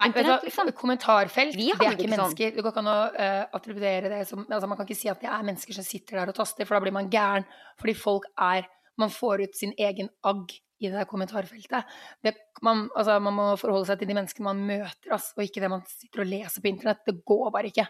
internett, 0.04 0.44
liksom. 0.44 0.72
Kommentarfelt, 0.76 1.56
Vi 1.56 1.72
det 1.72 1.76
er 1.80 1.96
ikke 1.96 2.10
mennesker. 2.10 2.10
sånn. 2.10 2.34
mennesker. 2.36 2.56
Det 2.56 2.64
går 2.64 2.74
ikke 2.74 2.84
an 2.84 2.92
å 2.92 3.00
uh, 3.16 3.46
attribuere 3.56 4.12
det 4.12 4.28
som 4.28 4.44
altså 4.44 4.68
Man 4.68 4.78
kan 4.78 4.88
ikke 4.90 5.00
si 5.00 5.10
at 5.12 5.22
det 5.22 5.30
er 5.32 5.48
mennesker 5.48 5.78
som 5.78 5.88
sitter 5.88 6.20
der 6.20 6.34
og 6.34 6.36
taster, 6.36 6.68
for 6.68 6.76
da 6.76 6.84
blir 6.84 6.96
man 6.96 7.10
gæren. 7.10 7.48
Fordi 7.80 7.96
folk 7.96 8.28
er 8.38 8.68
Man 8.98 9.12
får 9.12 9.42
ut 9.44 9.58
sin 9.58 9.74
egen 9.76 10.08
agg 10.24 10.54
i 10.80 10.88
det 10.88 11.02
kommentarfeltet. 11.08 11.84
Det, 12.24 12.32
man, 12.64 12.86
altså, 12.96 13.18
man 13.20 13.36
må 13.36 13.48
forholde 13.60 13.90
seg 13.90 14.00
til 14.00 14.08
de 14.08 14.16
menneskene 14.16 14.48
man 14.48 14.62
møter, 14.68 15.10
ass, 15.12 15.34
og 15.36 15.44
ikke 15.44 15.60
det 15.60 15.70
man 15.72 15.84
sitter 15.90 16.24
og 16.24 16.30
leser 16.32 16.64
på 16.64 16.70
internett. 16.72 17.02
Det 17.04 17.18
går 17.28 17.52
bare 17.52 17.72
ikke. 17.72 17.86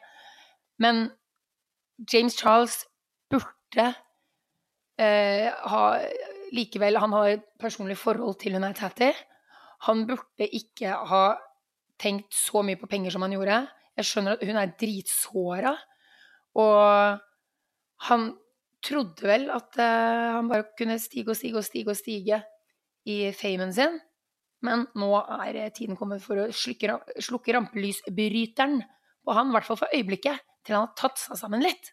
Men 0.82 1.12
James 2.12 2.34
Charles 2.38 2.80
burde 3.30 3.86
uh, 3.86 5.50
ha 5.70 5.84
Likevel, 6.56 6.98
han 7.02 7.14
har 7.14 7.36
et 7.36 7.46
personlig 7.62 7.98
forhold 8.02 8.38
til 8.42 8.58
hun 8.58 8.66
er 8.66 8.74
Tatty. 8.78 9.12
Han 9.86 10.06
burde 10.10 10.50
ikke 10.50 10.94
ha 11.10 11.24
tenkt 12.06 12.38
så 12.38 12.62
mye 12.66 12.80
på 12.80 12.90
penger 12.92 13.16
som 13.16 13.26
han 13.26 13.34
gjorde. 13.34 13.60
Jeg 13.98 14.10
skjønner 14.10 14.36
at 14.36 14.46
hun 14.46 14.60
er 14.62 14.74
dritsåra, 14.80 15.76
og 16.62 17.22
han 18.10 18.28
trodde 18.86 19.26
vel 19.26 19.48
at 19.54 19.80
uh, 19.80 20.36
han 20.38 20.52
bare 20.52 20.68
kunne 20.78 20.98
stige 21.02 21.32
og 21.32 21.40
stige 21.40 21.58
og 21.60 21.66
stige 21.66 21.92
og 21.92 21.98
stige 21.98 22.42
i 23.10 23.18
famen 23.38 23.74
sin, 23.74 23.98
men 24.66 24.88
nå 24.98 25.10
er 25.22 25.60
eh, 25.62 25.74
tiden 25.74 25.98
kommet 26.00 26.24
for 26.24 26.42
å 26.42 26.48
slukke, 26.50 26.96
slukke 27.22 27.54
rampelysbryteren 27.54 28.80
på 29.26 29.36
han, 29.38 29.52
i 29.52 29.56
hvert 29.56 29.68
fall 29.68 29.78
for 29.78 29.94
øyeblikket, 29.94 30.42
til 30.66 30.78
han 30.78 30.88
har 30.88 30.96
tatt 30.98 31.22
seg 31.22 31.38
sammen 31.38 31.62
litt. 31.62 31.92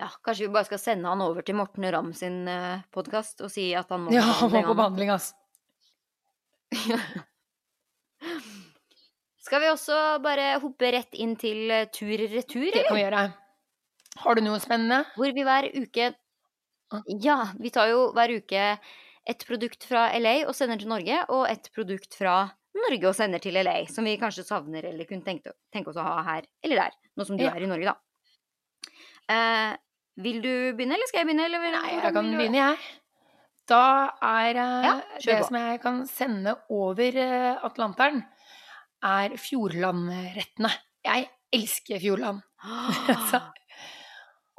Ja, 0.00 0.08
kanskje 0.24 0.48
vi 0.48 0.54
bare 0.56 0.66
skal 0.66 0.80
sende 0.82 1.12
han 1.12 1.22
over 1.22 1.46
til 1.46 1.54
Morten 1.54 1.86
Ramm 1.94 2.10
sin 2.18 2.42
uh, 2.50 2.82
podkast 2.94 3.44
og 3.46 3.52
si 3.54 3.68
at 3.78 3.92
han 3.94 4.08
må 4.08 4.14
Ja, 4.14 4.24
han 4.40 4.50
må 4.50 4.64
på 4.66 4.74
behandling, 4.74 5.12
ass. 5.14 5.30
Skal 9.42 9.60
vi 9.64 9.70
også 9.72 9.96
bare 10.22 10.58
hoppe 10.62 10.90
rett 10.94 11.14
inn 11.18 11.34
til 11.40 11.70
eh, 11.74 11.86
tur-retur, 11.92 12.68
Det 12.72 12.84
kan 12.86 12.96
vi 12.98 13.02
gjøre. 13.04 13.22
Har 14.22 14.34
du 14.38 14.42
noe 14.44 14.60
spennende? 14.62 15.02
Hvor 15.16 15.32
vi 15.34 15.42
hver 15.46 15.70
uke 15.82 16.12
Ah. 16.92 17.00
Ja, 17.08 17.38
vi 17.56 17.70
tar 17.72 17.86
jo 17.88 18.10
hver 18.12 18.28
uke 18.36 18.64
et 19.24 19.44
produkt 19.48 19.86
fra 19.88 20.10
LA 20.12 20.42
og 20.44 20.52
sender 20.54 20.76
til 20.76 20.90
Norge, 20.90 21.22
og 21.32 21.46
et 21.48 21.70
produkt 21.72 22.12
fra 22.18 22.50
Norge 22.76 23.08
og 23.08 23.14
sender 23.16 23.40
til 23.40 23.56
LA, 23.56 23.86
som 23.88 24.04
vi 24.04 24.18
kanskje 24.20 24.44
savner 24.44 24.84
eller 24.90 25.08
kunne 25.08 25.24
tenke, 25.24 25.54
tenke 25.72 25.88
oss 25.88 25.96
å 25.96 26.04
ha 26.04 26.18
her 26.26 26.42
eller 26.62 26.82
der, 26.82 26.98
nå 27.16 27.24
som 27.24 27.38
du 27.40 27.44
Ja. 27.46 27.54
er 27.56 27.64
i 27.64 27.70
Norge, 27.70 27.94
da. 27.94 27.96
Eh, 29.32 29.76
vil 30.20 30.42
du 30.44 30.50
begynne, 30.76 30.98
eller 30.98 31.08
skal 31.08 31.22
jeg 31.22 31.30
begynne? 31.30 31.46
Eller, 31.48 31.64
Nei, 31.78 31.94
jeg 31.96 32.12
kan 32.12 32.28
begynne, 32.36 32.60
jeg. 32.60 32.78
Da 33.72 33.80
er 34.20 34.60
eh, 34.60 34.84
Ja, 34.84 34.94
det 35.16 35.38
på. 35.38 35.46
som 35.48 35.56
jeg 35.62 35.80
kan 35.80 36.06
sende 36.10 36.56
over 36.68 37.16
eh, 37.24 37.56
Atlanteren, 37.64 38.20
er 39.02 39.34
Fjordland-rettene. 39.40 40.70
Jeg 41.04 41.28
elsker 41.52 42.00
Fjordland. 42.02 42.42
Så- 43.30 43.42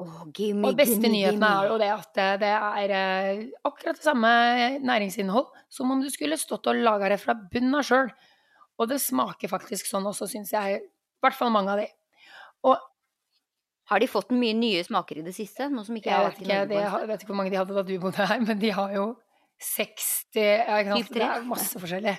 Åh, 0.02 0.24
gimme, 0.34 0.66
Og 0.68 0.76
beste 0.76 0.98
gimme, 1.06 1.12
nyheten 1.14 1.44
er 1.46 1.68
jo 1.70 1.76
det 1.78 1.90
at 1.94 2.18
eh, 2.20 2.32
det 2.42 2.50
er 2.50 2.94
eh, 2.98 3.42
akkurat 3.64 4.00
det 4.00 4.04
samme 4.04 4.32
næringsinnhold 4.82 5.52
som 5.70 5.92
om 5.94 6.02
du 6.02 6.10
skulle 6.10 6.36
stått 6.42 6.66
og 6.72 6.80
laga 6.82 7.12
det 7.14 7.20
fra 7.22 7.36
bunnen 7.38 7.78
av 7.78 7.86
sjøl. 7.86 8.10
Og 8.82 8.90
det 8.90 8.98
smaker 9.00 9.52
faktisk 9.52 9.86
sånn 9.88 10.08
også, 10.10 10.26
syns 10.32 10.50
jeg. 10.56 10.80
I 10.82 11.22
hvert 11.24 11.38
fall 11.38 11.54
mange 11.54 11.76
av 11.76 11.84
de. 11.84 11.86
Og 12.66 12.82
Har 13.92 14.00
de 14.02 14.08
fått 14.10 14.32
mye 14.34 14.56
nye 14.58 14.82
smaker 14.88 15.20
i 15.20 15.26
det 15.28 15.36
siste? 15.36 15.68
Noe 15.70 15.84
som 15.86 15.96
ikke 16.00 16.10
jeg 16.10 16.26
vet 16.26 16.38
ikke, 16.42 16.60
det, 16.72 16.78
jeg 16.82 17.08
vet 17.10 17.22
ikke 17.24 17.30
hvor 17.34 17.38
mange 17.44 17.52
de 17.54 17.58
hadde 17.60 17.76
da 17.76 17.84
du 17.86 17.94
bodde 18.02 18.26
her, 18.32 18.40
men 18.42 18.60
de 18.62 18.70
har 18.74 18.94
jo 18.96 19.04
60 19.60 20.40
ja, 20.40 20.78
ikke 20.80 20.96
sant? 20.96 21.12
Det 21.14 21.26
er 21.28 21.44
masse 21.48 21.82
forskjellig. 21.84 22.14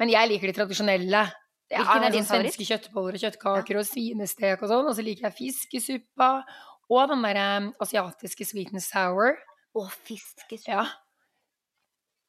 Men 0.00 0.12
jeg 0.12 0.30
liker 0.30 0.50
de 0.50 0.56
tradisjonelle. 0.60 1.24
Det 1.70 1.78
Hvilken 1.80 2.02
er 2.02 2.06
er 2.06 2.12
din 2.12 2.24
sånn 2.26 2.36
favoritt? 2.36 2.54
svenske 2.54 2.68
kjøttboller 2.68 3.16
og 3.16 3.22
kjøttkaker 3.24 3.78
og 3.80 3.86
svinestek 3.88 4.62
og 4.62 4.68
sånn. 4.70 4.90
Og 4.90 4.96
så 4.98 5.04
liker 5.06 5.28
jeg 5.30 5.38
fiskesuppa 5.38 6.28
og 6.92 7.08
den 7.08 7.24
der 7.24 7.40
um, 7.56 7.70
asiatiske 7.80 8.44
sweet 8.46 8.74
and 8.76 8.84
sour. 8.84 9.38
Å, 9.74 9.86
fiskesuppa. 10.04 10.84
Ja. 10.84 10.84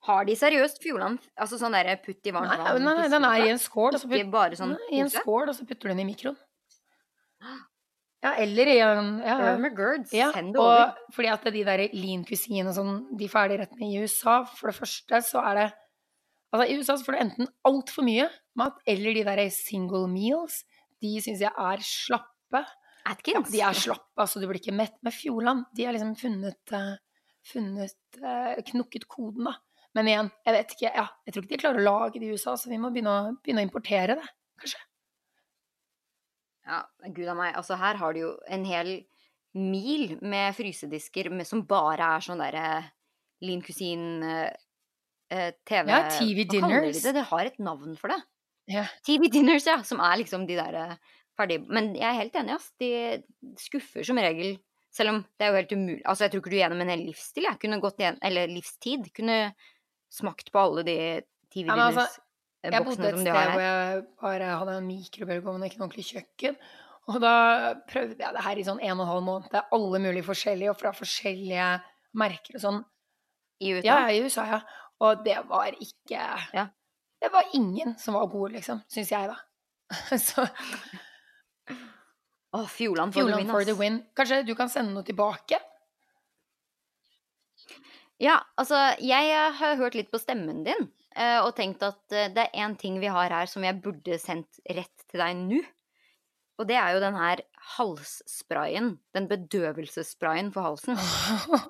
Har 0.06 0.26
de 0.26 0.36
seriøst 0.38 0.78
Fjordland 0.84 1.24
Altså 1.42 1.58
sånn 1.58 1.74
derre 1.74 1.96
putt 2.02 2.28
i 2.30 2.34
varmt 2.34 2.54
vann? 2.54 2.84
nei, 2.86 2.94
nei, 3.00 3.08
den 3.10 3.26
er 3.26 3.44
i 3.46 3.54
en 3.54 3.62
skål, 3.62 3.96
og 3.98 4.02
så 4.04 4.10
putt, 4.10 4.58
sånn 4.60 4.76
i 4.94 5.00
en 5.02 5.10
skål, 5.10 5.50
og 5.50 5.56
så 5.58 5.66
putter 5.66 5.90
du 5.90 5.94
den 5.96 6.04
i 6.06 6.10
mikroen. 6.12 6.38
Ja, 8.26 8.32
eller 8.42 8.66
i 8.72 8.80
en 8.82 9.10
ja, 9.22 9.34
Girds, 9.76 10.10
Ja, 10.16 10.32
send 10.34 10.56
det 10.56 10.62
over. 10.62 10.96
og 10.96 11.14
fordi 11.14 11.30
at 11.30 11.44
de 11.54 11.60
der 11.68 11.84
lean 11.94 12.24
cuisine 12.26 12.72
og 12.72 12.74
sånn, 12.74 12.96
de 13.20 13.28
ferdigrettene 13.30 13.86
i 13.86 14.00
USA, 14.02 14.40
for 14.50 14.72
det 14.72 14.80
første 14.80 15.20
så 15.28 15.44
er 15.52 15.60
det 15.60 15.66
Altså 16.56 16.72
i 16.72 16.80
USA 16.80 16.96
så 16.96 17.04
får 17.04 17.16
du 17.16 17.22
enten 17.26 17.52
altfor 17.68 18.06
mye 18.08 18.30
mat, 18.60 18.78
eller 18.88 19.18
de 19.18 19.26
der 19.28 19.44
single 19.52 20.06
meals. 20.08 20.62
De 21.04 21.18
syns 21.24 21.44
jeg 21.44 21.52
er 21.52 21.84
slappe. 21.84 22.62
Ja, 23.06 23.12
Atkins? 23.12 23.52
de 23.54 23.60
er 23.62 23.76
slappe, 23.78 24.16
altså 24.18 24.40
du 24.42 24.48
blir 24.50 24.62
ikke 24.62 24.74
mett. 24.74 24.96
Med 25.06 25.14
Fjordland, 25.14 25.68
de 25.76 25.86
har 25.86 25.94
liksom 25.94 26.16
funnet 26.18 26.74
eh, 26.74 26.96
funnet 27.46 28.22
eh, 28.22 28.64
knukket 28.72 29.08
koden, 29.12 29.50
da. 29.52 29.58
Men 29.96 30.10
igjen, 30.12 30.32
jeg 30.48 30.56
vet 30.56 30.74
ikke, 30.76 30.92
ja, 30.92 31.06
jeg 31.28 31.36
tror 31.36 31.46
ikke 31.46 31.54
de 31.54 31.62
klarer 31.62 31.80
å 31.80 31.86
lage 31.86 32.20
det 32.20 32.28
i 32.28 32.36
USA, 32.36 32.56
så 32.60 32.72
vi 32.72 32.80
må 32.82 32.90
begynne 32.92 33.14
å, 33.14 33.36
begynne 33.44 33.64
å 33.64 33.68
importere 33.68 34.18
det, 34.20 34.26
kanskje. 34.64 34.82
Ja, 36.66 36.82
gud 37.06 37.30
a 37.30 37.36
meg. 37.38 37.54
Altså, 37.60 37.78
her 37.80 38.00
har 38.02 38.16
du 38.16 38.24
jo 38.24 38.32
en 38.52 38.66
hel 38.68 38.96
mil 39.56 40.18
med 40.26 40.56
frysedisker 40.58 41.30
med, 41.32 41.48
som 41.48 41.64
bare 41.70 42.10
er 42.18 42.26
sånn 42.26 42.42
derre 42.42 42.66
Lean 43.46 43.62
Cuisine 43.64 44.50
eh, 45.32 45.52
TV 45.68 45.90
Ja, 45.92 46.02
TV 46.10 46.44
de 46.44 46.58
dinners. 46.58 47.02
det? 47.04 47.14
Det 47.18 47.26
har 47.32 47.46
et 47.46 47.60
navn 47.60 47.96
for 48.00 48.14
det. 48.14 48.22
Ja. 48.72 48.86
TV 49.06 49.30
Dinners, 49.30 49.66
ja. 49.70 49.82
Som 49.86 50.00
er 50.02 50.18
liksom 50.18 50.48
de 50.50 50.56
der 50.58 50.74
eh, 50.74 50.96
ferdige 51.38 51.66
Men 51.70 51.94
jeg 51.94 52.08
er 52.10 52.18
helt 52.18 52.38
enig, 52.40 52.56
ass. 52.58 52.72
De 52.82 52.90
skuffer 53.62 54.06
som 54.08 54.18
regel. 54.18 54.58
Selv 54.96 55.12
om 55.12 55.22
det 55.38 55.46
er 55.46 55.52
jo 55.52 55.60
helt 55.60 55.74
umulig 55.76 56.02
Altså, 56.06 56.24
jeg 56.26 56.32
tror 56.34 56.42
ikke 56.42 56.54
du 56.54 56.58
gjennom 56.62 56.82
en 56.82 56.92
hel 56.94 57.04
livsstil, 57.04 57.44
jeg 57.50 57.60
kunne 57.60 57.82
gått 57.84 58.00
igjen 58.00 58.18
Eller 58.24 58.48
livstid. 58.48 59.10
Kunne 59.16 59.40
smakt 60.14 60.52
på 60.54 60.62
alle 60.62 60.86
de 60.88 60.98
TV 61.52 61.68
dinners. 61.68 61.78
Ja, 61.78 61.92
som 61.92 62.02
altså, 62.06 62.22
har 62.64 62.72
her 62.72 62.78
Jeg 62.80 62.86
bodde 62.88 63.10
et 63.12 63.20
sted 63.20 63.36
hvor 63.36 63.62
jeg 63.62 64.04
bare 64.24 64.50
hadde 64.62 64.78
en 64.80 64.88
mikrobølgeovn 64.90 65.62
og 65.62 65.70
ikke 65.70 65.82
noe 65.82 65.88
ordentlig 65.90 66.08
kjøkken. 66.10 66.58
Og 67.06 67.20
da 67.22 67.34
prøvde 67.86 68.18
jeg 68.18 68.34
det 68.34 68.44
her 68.48 68.58
i 68.58 68.66
sånn 68.66 68.82
en 68.82 68.96
og 68.98 69.04
en 69.04 69.12
halv 69.12 69.26
måned. 69.28 69.50
Det 69.52 69.60
er 69.60 69.76
Alle 69.78 70.00
mulige 70.02 70.26
forskjellige, 70.26 70.72
og 70.74 70.80
fra 70.80 70.90
forskjellige 70.96 71.68
merker 72.18 72.58
og 72.58 72.64
sånn. 72.64 72.80
I 73.62 73.76
USA. 73.76 73.86
Ja, 73.86 74.00
i 74.10 74.24
USA, 74.26 74.46
ja. 74.50 74.60
Og 75.04 75.24
det 75.26 75.38
var 75.50 75.76
ikke 75.76 76.22
Ja. 76.54 76.68
Det 77.22 77.32
var 77.32 77.48
ingen 77.54 77.96
som 77.98 78.14
var 78.14 78.28
gode, 78.28 78.54
liksom. 78.54 78.82
Syns 78.92 79.12
jeg, 79.12 79.32
da. 79.32 79.38
Så 80.28 80.46
Å, 82.56 82.62
Fjordland 82.72 83.16
for 83.16 83.28
the 83.28 83.36
win, 83.36 83.50
for 83.52 83.68
the 83.68 83.76
win. 83.76 83.98
Kanskje 84.16 84.44
du 84.48 84.54
kan 84.56 84.70
sende 84.72 84.94
noe 84.96 85.04
tilbake? 85.08 85.58
Ja, 88.22 88.38
altså, 88.56 88.78
jeg 89.04 89.32
eh, 89.32 89.56
har 89.60 89.80
hørt 89.80 89.98
litt 89.98 90.12
på 90.14 90.22
stemmen 90.22 90.62
din, 90.64 90.88
eh, 91.18 91.42
og 91.42 91.52
tenkt 91.58 91.84
at 91.84 92.16
eh, 92.16 92.30
det 92.32 92.46
er 92.46 92.62
én 92.64 92.78
ting 92.80 93.02
vi 93.02 93.12
har 93.12 93.34
her 93.34 93.50
som 93.52 93.66
jeg 93.68 93.82
burde 93.84 94.20
sendt 94.22 94.62
rett 94.70 95.08
til 95.10 95.20
deg 95.20 95.36
nå. 95.42 95.60
Og 96.56 96.68
det 96.70 96.78
er 96.80 96.96
jo 96.96 97.02
den 97.04 97.18
her 97.20 97.42
halssprayen. 97.76 98.92
Den 99.16 99.28
bedøvelsessprayen 99.28 100.52
for 100.56 100.70
halsen. 100.70 100.96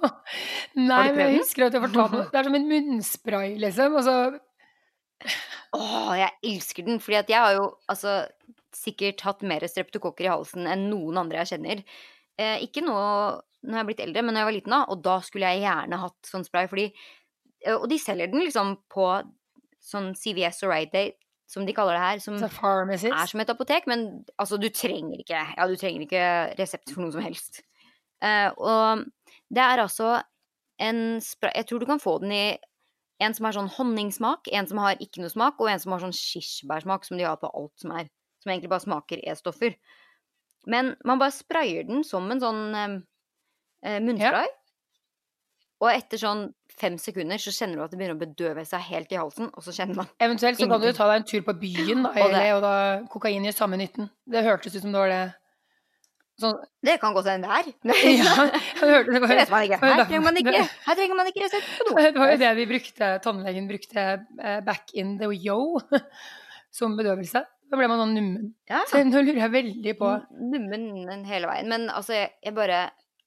Nei, 0.92 1.06
men 1.16 1.22
jeg 1.24 1.40
husker 1.40 1.68
at 1.68 1.78
jeg 1.78 1.86
fortalte 1.88 2.20
noe. 2.20 2.28
Det 2.34 2.42
er 2.42 2.50
som 2.50 2.58
en 2.60 2.68
munnspray, 2.70 3.56
liksom. 3.64 3.98
Og 3.98 4.06
så 4.06 4.18
Åh, 5.76 6.12
jeg 6.20 6.52
elsker 6.52 6.86
den! 6.88 7.02
Fordi 7.04 7.18
at 7.24 7.32
jeg 7.32 7.42
har 7.42 7.56
jo 7.58 7.66
altså 7.92 8.20
sikkert 8.76 9.24
hatt 9.26 9.44
mer 9.48 9.64
streptokokker 9.68 10.28
i 10.28 10.32
halsen 10.34 10.68
enn 10.70 10.90
noen 10.92 11.18
andre 11.24 11.42
jeg 11.42 11.56
kjenner. 11.56 11.82
Eh, 12.38 12.58
ikke 12.68 12.84
nå 12.84 12.96
når 13.66 13.78
jeg 13.78 13.82
er 13.82 13.88
blitt 13.90 14.04
eldre, 14.04 14.22
men 14.22 14.36
når 14.36 14.44
jeg 14.44 14.50
var 14.50 14.56
liten, 14.60 14.76
da. 14.76 14.82
Og 14.94 15.04
da 15.06 15.16
skulle 15.26 15.52
jeg 15.54 15.66
gjerne 15.66 16.02
hatt 16.04 16.30
sånn 16.30 16.46
spray, 16.46 16.70
fordi 16.70 16.90
eh, 17.66 17.74
Og 17.76 17.88
de 17.90 18.00
selger 18.02 18.30
den 18.32 18.46
liksom 18.46 18.76
på 18.92 19.08
sånn 19.86 20.14
CVS 20.18 20.64
og 20.66 20.74
Rite 20.74 20.94
Day, 20.94 21.14
som 21.50 21.66
de 21.66 21.74
kaller 21.78 21.98
det 21.98 22.04
her. 22.04 22.22
Som 22.24 22.38
er 23.14 23.32
som 23.32 23.42
et 23.44 23.52
apotek, 23.54 23.88
men 23.90 24.08
altså, 24.42 24.58
du 24.62 24.70
trenger 24.74 25.22
ikke 25.22 25.42
Ja, 25.58 25.68
du 25.70 25.76
trenger 25.80 26.06
ikke 26.06 26.28
resept 26.60 26.94
for 26.94 27.06
noe 27.06 27.14
som 27.14 27.26
helst. 27.26 27.62
Uh, 28.24 28.50
og 28.58 29.06
det 29.54 29.62
er 29.62 29.84
altså 29.84 30.16
en 30.82 31.20
spray 31.24 31.52
Jeg 31.60 31.68
tror 31.68 31.82
du 31.84 31.86
kan 31.86 32.02
få 32.02 32.18
den 32.24 32.32
i 32.34 32.46
en 33.24 33.36
som 33.36 33.48
har 33.48 33.56
sånn 33.56 33.72
honningsmak, 33.78 34.50
en 34.52 34.68
som 34.68 34.82
har 34.84 35.00
ikke 35.00 35.22
noe 35.24 35.32
smak, 35.32 35.62
og 35.64 35.70
en 35.72 35.80
som 35.80 35.94
har 35.96 36.04
sånn 36.04 36.16
kirsebærsmak, 36.16 37.06
som 37.08 37.20
de 37.20 37.28
har 37.28 37.40
på 37.40 37.52
alt 37.52 37.72
som 37.80 37.94
er 37.96 38.10
Som 38.44 38.52
egentlig 38.52 38.70
bare 38.70 38.84
smaker 38.84 39.22
E-stoffer. 39.26 39.74
Men 40.70 40.92
man 41.06 41.18
bare 41.18 41.34
sprayer 41.34 41.88
den 41.88 42.04
som 42.06 42.28
en 42.30 42.42
sånn 42.44 42.60
eh, 42.78 42.92
munnspray. 44.04 44.04
munnspray. 44.06 44.52
Og 45.84 45.90
etter 45.92 46.20
sånn 46.20 46.46
fem 46.80 46.96
sekunder 47.00 47.40
så 47.42 47.52
kjenner 47.56 47.80
du 47.80 47.86
at 47.86 47.92
det 47.92 48.00
begynner 48.00 48.18
å 48.18 48.22
bedøve 48.22 48.64
seg 48.68 48.84
helt 48.90 49.12
i 49.12 49.18
halsen, 49.20 49.50
og 49.52 49.64
så 49.64 49.74
kjenner 49.76 50.00
man 50.00 50.12
Eventuelt 50.24 50.60
så 50.60 50.68
kan 50.72 50.82
du 50.82 50.88
jo 50.88 50.94
ta 50.96 51.08
deg 51.10 51.22
en 51.22 51.28
tur 51.28 51.42
på 51.48 51.56
byen, 51.60 52.06
da, 52.08 52.12
eller, 52.26 52.52
og 52.58 52.62
da 52.64 52.76
kokain 53.12 53.48
gjør 53.48 53.58
samme 53.58 53.80
nytten. 53.80 54.08
Det 54.32 54.46
hørtes 54.46 54.78
ut 54.78 54.86
som 54.86 54.96
det 54.96 55.02
var 55.02 55.12
det. 55.12 55.24
Sånn, 56.40 56.58
Det 56.84 56.98
kan 57.00 57.16
godt 57.16 57.30
hende 57.32 57.48
det 57.48 57.60
er. 57.60 57.92
ja, 58.20 58.48
det 58.82 58.92
hørtes 58.92 59.14
det 59.16 59.22
Det 59.24 59.40
vet 59.40 59.54
man 59.54 59.68
ikke. 59.68 59.80
Her 59.84 60.02
trenger 60.04 60.26
man 60.28 60.40
ikke, 60.42 60.64
her 60.88 61.00
trenger 61.00 61.20
man 61.20 61.32
ikke 61.32 61.44
resept 61.46 61.74
på 61.80 61.90
noe. 61.90 62.06
det 62.08 62.24
var 62.24 62.32
jo 62.32 62.40
det 62.44 62.54
vi 62.60 62.68
brukte, 62.72 63.12
tannlegen 63.24 63.70
brukte 63.72 64.06
eh, 64.16 64.62
back 64.68 64.96
in 64.96 65.18
the 65.20 65.32
yo 65.36 65.60
som 66.76 66.96
bedøvelse. 67.00 67.44
Da 67.66 67.80
ble 67.80 67.88
man 67.90 68.00
sånn 68.04 68.16
nummen. 68.16 68.52
Ja. 68.70 68.84
Så 68.88 69.02
nå 69.04 69.24
lurer 69.24 69.42
jeg 69.48 69.54
veldig 69.54 69.94
på 70.00 70.12
Nummen 70.54 71.24
hele 71.26 71.50
veien. 71.50 71.72
Men 71.72 71.88
altså, 71.90 72.14
jeg, 72.14 72.36
jeg 72.46 72.54
bare 72.56 72.84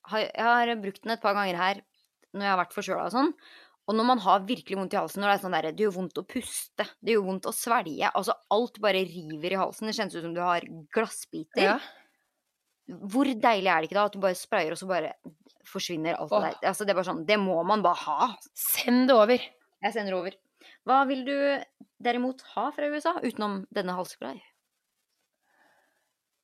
har, 0.08 0.20
Jeg 0.28 0.44
har 0.46 0.70
brukt 0.80 1.02
den 1.02 1.16
et 1.16 1.24
par 1.24 1.34
ganger 1.36 1.58
her 1.58 1.80
når 2.34 2.44
jeg 2.46 2.52
har 2.52 2.60
vært 2.60 2.76
forkjøla 2.76 3.06
og 3.08 3.14
sånn. 3.14 3.32
Og 3.88 3.96
når 3.96 4.04
man 4.04 4.20
har 4.20 4.42
virkelig 4.44 4.76
vondt 4.76 4.92
i 4.92 4.98
halsen, 5.00 5.22
når 5.22 5.30
det 5.30 5.36
er 5.38 5.42
sånn 5.46 5.54
derre 5.56 5.70
det 5.72 5.84
gjør 5.86 5.94
vondt 5.94 6.18
å 6.20 6.24
puste, 6.28 6.84
det 7.00 7.14
gjør 7.14 7.22
vondt 7.30 7.46
å 7.48 7.54
svelge 7.56 8.10
Altså 8.10 8.34
alt 8.52 8.76
bare 8.84 9.00
river 9.08 9.54
i 9.54 9.60
halsen. 9.62 9.88
Det 9.88 9.94
kjennes 9.96 10.16
ut 10.18 10.26
som 10.26 10.34
du 10.36 10.42
har 10.44 10.66
glassbiter. 10.92 11.62
ja. 11.70 11.78
Hvor 12.88 13.28
deilig 13.28 13.68
er 13.68 13.82
det 13.82 13.88
ikke 13.88 13.96
da 13.98 14.04
at 14.08 14.14
du 14.16 14.20
bare 14.22 14.36
sprayer, 14.36 14.72
og 14.72 14.78
så 14.80 14.86
bare 14.88 15.10
forsvinner 15.68 16.16
alt 16.16 16.30
det 16.32 16.38
der. 16.46 16.54
Altså, 16.70 16.84
det 16.88 16.94
er 16.94 16.96
bare 16.96 17.08
sånn 17.10 17.24
Det 17.28 17.36
må 17.36 17.58
man 17.68 17.82
bare 17.84 18.00
ha. 18.06 18.28
Send 18.56 19.10
det 19.10 19.16
over. 19.16 19.42
Jeg 19.84 19.92
sender 19.92 20.16
over. 20.16 20.36
Hva 20.88 21.02
vil 21.08 21.20
du 21.26 21.34
derimot 22.00 22.40
ha 22.54 22.70
fra 22.72 22.88
USA, 22.88 23.12
utenom 23.20 23.66
denne 23.76 23.92
halsspray? 23.96 24.40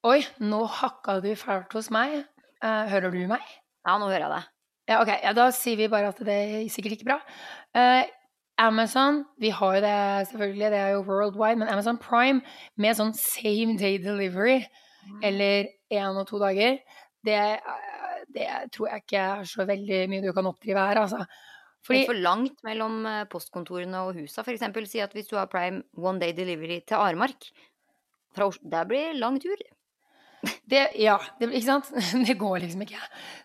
Oi, 0.05 0.19
nå 0.45 0.65
hakka 0.69 1.19
du 1.25 1.31
fælt 1.41 1.73
hos 1.77 1.89
meg. 1.95 2.27
Eh, 2.61 2.85
hører 2.93 3.13
du 3.15 3.23
meg? 3.31 3.45
Ja, 3.87 3.97
nå 3.97 4.11
hører 4.11 4.27
jeg 4.27 4.33
det. 4.35 4.43
Ja, 4.89 5.01
ok. 5.01 5.11
Ja, 5.23 5.33
da 5.37 5.49
sier 5.55 5.79
vi 5.81 5.89
bare 5.89 6.11
at 6.13 6.21
det 6.27 6.35
er 6.35 6.69
sikkert 6.73 6.99
ikke 6.99 7.09
bra. 7.09 7.19
Uh, 7.77 8.05
Amazon, 8.61 9.25
vi 9.41 9.51
har 9.51 9.79
jo 9.79 9.83
det 9.83 9.95
selvfølgelig, 10.31 10.71
det 10.71 10.79
er 10.79 10.93
jo 10.95 11.07
worldwide, 11.09 11.59
men 11.59 11.71
Amazon 11.73 11.99
Prime 11.99 12.43
med 12.79 12.95
sånn 12.95 13.15
same 13.19 13.75
day 13.81 13.97
delivery, 13.99 14.61
eller 15.27 15.67
én 15.91 16.21
og 16.21 16.29
to 16.29 16.39
dager, 16.39 16.79
det, 17.27 17.41
det 18.37 18.47
tror 18.77 18.93
jeg 18.93 19.03
ikke 19.03 19.25
er 19.33 19.51
så 19.51 19.67
veldig 19.67 20.01
mye 20.13 20.23
du 20.23 20.31
kan 20.37 20.47
oppdrive 20.53 20.87
her, 20.87 21.03
altså. 21.03 21.25
Det 21.85 21.99
er 22.01 22.09
for 22.09 22.17
langt 22.17 22.63
mellom 22.65 23.03
eh, 23.05 23.25
postkontorene 23.29 24.07
og 24.07 24.17
husa. 24.17 24.45
Eksempel 24.49 24.87
si 24.89 25.03
at 25.05 25.13
hvis 25.13 25.29
du 25.29 25.35
har 25.37 25.51
Prime 25.53 25.83
one 25.93 26.23
day 26.23 26.33
delivery 26.33 26.79
til 26.81 26.97
Aremark 26.97 27.51
Der 28.35 28.87
blir 28.89 29.13
det 29.13 29.21
lang 29.21 29.37
tur. 29.43 29.59
Det, 30.71 30.83
ja, 31.01 31.17
det, 31.41 31.49
ikke 31.51 31.67
sant? 31.67 31.91
Det 32.29 32.37
går 32.41 32.63
liksom 32.65 32.85
ikke. 32.85 33.01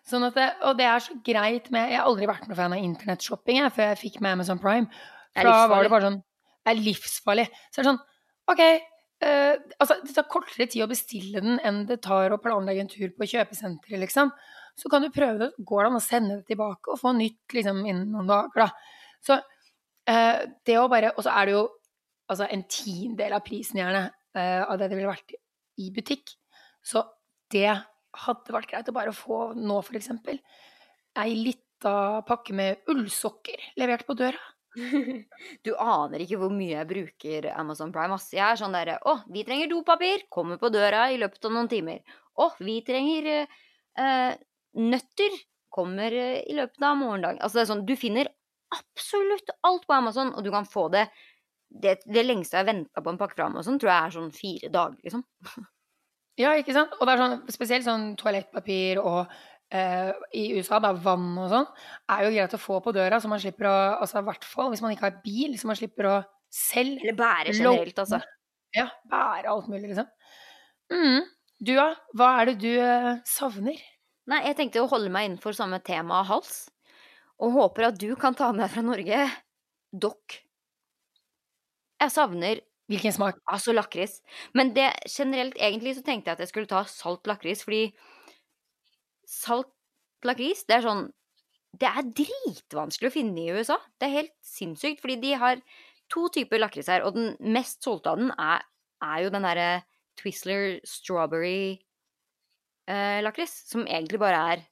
Sånn 0.08 0.28
det, 0.36 0.48
og 0.68 0.78
det 0.80 0.88
er 0.90 1.04
så 1.04 1.16
greit 1.26 1.70
med 1.74 1.92
Jeg 1.92 2.00
har 2.02 2.10
aldri 2.10 2.30
vært 2.30 2.48
noen 2.48 2.60
fan 2.60 2.76
av 2.76 2.86
internettshopping 2.86 3.62
før 3.76 3.92
jeg 3.92 4.02
fikk 4.04 4.22
med 4.24 4.38
Amazon 4.38 4.62
Prime. 4.62 4.90
For 5.36 5.50
da 5.50 5.66
var 5.70 5.86
det 5.86 5.92
bare 5.94 6.08
sånn 6.10 6.22
Det 6.22 6.74
er 6.74 6.86
livsfarlig. 6.86 7.48
Så 7.70 7.82
er 7.82 7.86
det 7.86 7.92
sånn 7.92 8.02
OK. 8.50 8.64
eh, 8.66 9.56
altså, 9.78 10.00
det 10.06 10.16
tar 10.16 10.30
kortere 10.32 10.70
tid 10.70 10.86
å 10.86 10.90
bestille 10.90 11.44
den 11.44 11.60
enn 11.66 11.84
det 11.90 12.00
tar 12.06 12.34
å 12.34 12.42
planlegge 12.42 12.86
en 12.86 12.90
tur 12.90 13.12
på 13.14 13.28
kjøpesenteret, 13.30 14.02
liksom. 14.02 14.32
Så 14.80 14.90
kan 14.90 15.04
du 15.04 15.12
prøve 15.14 15.44
det, 15.44 15.50
går 15.68 15.84
det 15.84 15.90
an 15.92 16.00
å 16.00 16.04
sende 16.04 16.40
det 16.40 16.48
tilbake 16.50 16.94
og 16.94 17.02
få 17.02 17.14
nytt 17.18 17.56
liksom 17.58 17.84
innen 17.84 18.08
noen 18.14 18.30
dager, 18.30 18.66
da. 18.66 18.98
Så 19.26 19.38
eh, 20.10 20.48
det 20.66 20.80
å 20.80 20.88
bare 20.92 21.14
Og 21.18 21.26
så 21.26 21.34
er 21.36 21.50
det 21.50 21.56
jo 21.58 21.66
altså 22.30 22.48
en 22.50 22.64
tiendedel 22.70 23.36
av 23.38 23.46
prisen, 23.46 23.82
gjerne, 23.82 24.04
eh, 24.38 24.62
av 24.64 24.78
det 24.80 24.90
det 24.90 24.98
ville 24.98 25.12
vært 25.12 25.36
i 25.80 25.90
butikk. 25.96 26.36
Så 26.86 27.04
det 27.54 27.70
hadde 27.70 28.56
vært 28.56 28.70
greit 28.72 28.90
å 28.90 28.96
bare 28.96 29.14
få 29.16 29.50
nå, 29.58 29.80
for 29.86 29.98
eksempel, 30.00 30.40
ei 31.20 31.34
lita 31.36 32.22
pakke 32.28 32.56
med 32.56 32.90
ullsokker 32.92 33.72
levert 33.80 34.08
på 34.08 34.18
døra. 34.20 34.40
Du 35.66 35.72
aner 35.82 36.24
ikke 36.24 36.38
hvor 36.44 36.52
mye 36.54 36.76
jeg 36.76 36.90
bruker 36.90 37.48
Amazon 37.56 37.94
Prime. 37.94 38.16
Ass. 38.16 38.30
Jeg 38.36 38.46
er 38.46 38.60
sånn 38.60 38.76
derre 38.76 39.00
Å, 39.10 39.20
vi 39.34 39.44
trenger 39.48 39.72
dopapir. 39.72 40.28
Kommer 40.32 40.60
på 40.62 40.72
døra 40.74 41.08
i 41.12 41.18
løpet 41.22 41.50
av 41.50 41.56
noen 41.56 41.72
timer. 41.72 42.04
Å, 42.40 42.52
vi 42.62 42.80
trenger 42.86 43.32
eh, 43.34 44.36
nøtter. 44.80 45.40
Kommer 45.74 46.14
eh, 46.16 46.44
i 46.46 46.58
løpet 46.58 46.86
av 46.86 47.00
morgendagen. 47.02 47.42
Altså 47.42 47.60
det 47.60 47.66
er 47.66 47.72
sånn, 47.74 47.88
du 47.90 47.96
finner 48.00 48.30
absolutt 48.76 49.50
alt 49.66 49.88
på 49.90 49.98
Amazon, 49.98 50.32
og 50.38 50.46
du 50.46 50.52
kan 50.54 50.68
få 50.70 50.88
det 50.94 51.10
Det, 51.70 52.00
det 52.10 52.24
lengste 52.26 52.58
jeg 52.58 52.64
har 52.64 52.70
venta 52.72 53.02
på 53.06 53.12
en 53.12 53.18
pakke 53.18 53.36
fra 53.38 53.46
Amazon, 53.46 53.76
tror 53.78 53.92
jeg 53.92 54.06
er 54.06 54.14
sånn 54.16 54.32
fire 54.34 54.70
dager, 54.74 54.96
liksom. 55.06 55.22
Ja, 56.40 56.56
ikke 56.56 56.76
sant? 56.76 56.94
Og 56.98 57.08
det 57.08 57.16
er 57.16 57.22
sånn, 57.24 57.40
spesielt 57.52 57.86
sånn 57.86 58.14
toalettpapir 58.20 59.02
og 59.04 59.32
eh, 59.76 60.12
i 60.40 60.46
USA, 60.56 60.80
da, 60.84 60.94
vann 60.96 61.34
og 61.36 61.50
sånn, 61.52 61.68
er 62.16 62.26
jo 62.26 62.34
greit 62.36 62.56
å 62.56 62.62
få 62.62 62.80
på 62.86 62.94
døra, 62.96 63.20
så 63.20 63.32
man 63.32 63.42
slipper 63.44 63.68
å 63.70 63.78
Altså 64.00 64.22
i 64.22 64.28
hvert 64.30 64.48
fall 64.48 64.72
hvis 64.74 64.84
man 64.86 64.96
ikke 64.96 65.10
har 65.10 65.20
bil, 65.26 65.58
så 65.60 65.70
man 65.70 65.80
slipper 65.80 66.10
å 66.10 66.18
selv 66.50 67.04
Eller 67.04 67.18
bære 67.18 67.54
generelt, 67.54 68.00
altså. 68.02 68.22
ja, 68.74 68.88
bære 69.12 69.52
alt 69.52 69.68
mulig, 69.70 69.92
liksom. 69.92 70.08
Mm. 70.90 71.28
Du, 71.60 71.74
da? 71.76 71.92
Hva 72.16 72.30
er 72.40 72.50
det 72.50 72.60
du 72.64 72.72
eh, 72.72 73.16
savner? 73.28 73.80
Nei, 74.30 74.44
jeg 74.46 74.58
tenkte 74.58 74.84
å 74.84 74.90
holde 74.90 75.12
meg 75.12 75.28
innenfor 75.28 75.58
samme 75.58 75.82
tema 75.84 76.22
hals. 76.26 76.70
Og 77.44 77.56
håper 77.56 77.90
at 77.90 78.00
du 78.00 78.14
kan 78.20 78.36
ta 78.38 78.52
med 78.56 78.72
fra 78.72 78.84
Norge 78.86 79.26
dokk. 79.92 80.40
Jeg 82.00 82.14
savner 82.14 82.62
Hvilken 82.90 83.14
smak? 83.14 83.38
altså 83.46 83.74
lakris. 83.76 84.20
Men 84.58 84.74
det 84.74 84.90
generelt, 85.10 85.58
egentlig 85.62 85.96
så 85.96 86.04
tenkte 86.06 86.32
jeg 86.32 86.40
at 86.40 86.44
jeg 86.44 86.52
skulle 86.52 86.70
ta 86.70 86.84
salt 86.90 87.28
lakris, 87.30 87.62
fordi 87.64 87.92
salt 89.30 89.70
lakris, 90.26 90.66
det 90.66 90.80
er 90.80 90.86
sånn 90.88 91.08
Det 91.80 91.86
er 91.86 92.08
dritvanskelig 92.18 93.12
å 93.12 93.14
finne 93.14 93.44
i 93.44 93.52
USA. 93.54 93.76
Det 94.02 94.08
er 94.08 94.16
helt 94.16 94.34
sinnssykt, 94.42 95.04
fordi 95.04 95.20
de 95.22 95.36
har 95.38 95.60
to 96.10 96.24
typer 96.34 96.58
lakris 96.58 96.90
her, 96.90 97.04
og 97.06 97.14
den 97.14 97.36
mest 97.40 97.86
solgte 97.86 98.10
av 98.10 98.18
den 98.18 98.32
er, 98.34 98.64
er 99.06 99.20
jo 99.22 99.30
den 99.36 99.46
derre 99.46 99.68
Twizzler 100.18 100.80
strawberry 100.82 101.78
eh, 102.90 103.20
lakris, 103.22 103.54
som 103.70 103.86
egentlig 103.86 104.18
bare 104.20 104.42
er 104.56 104.66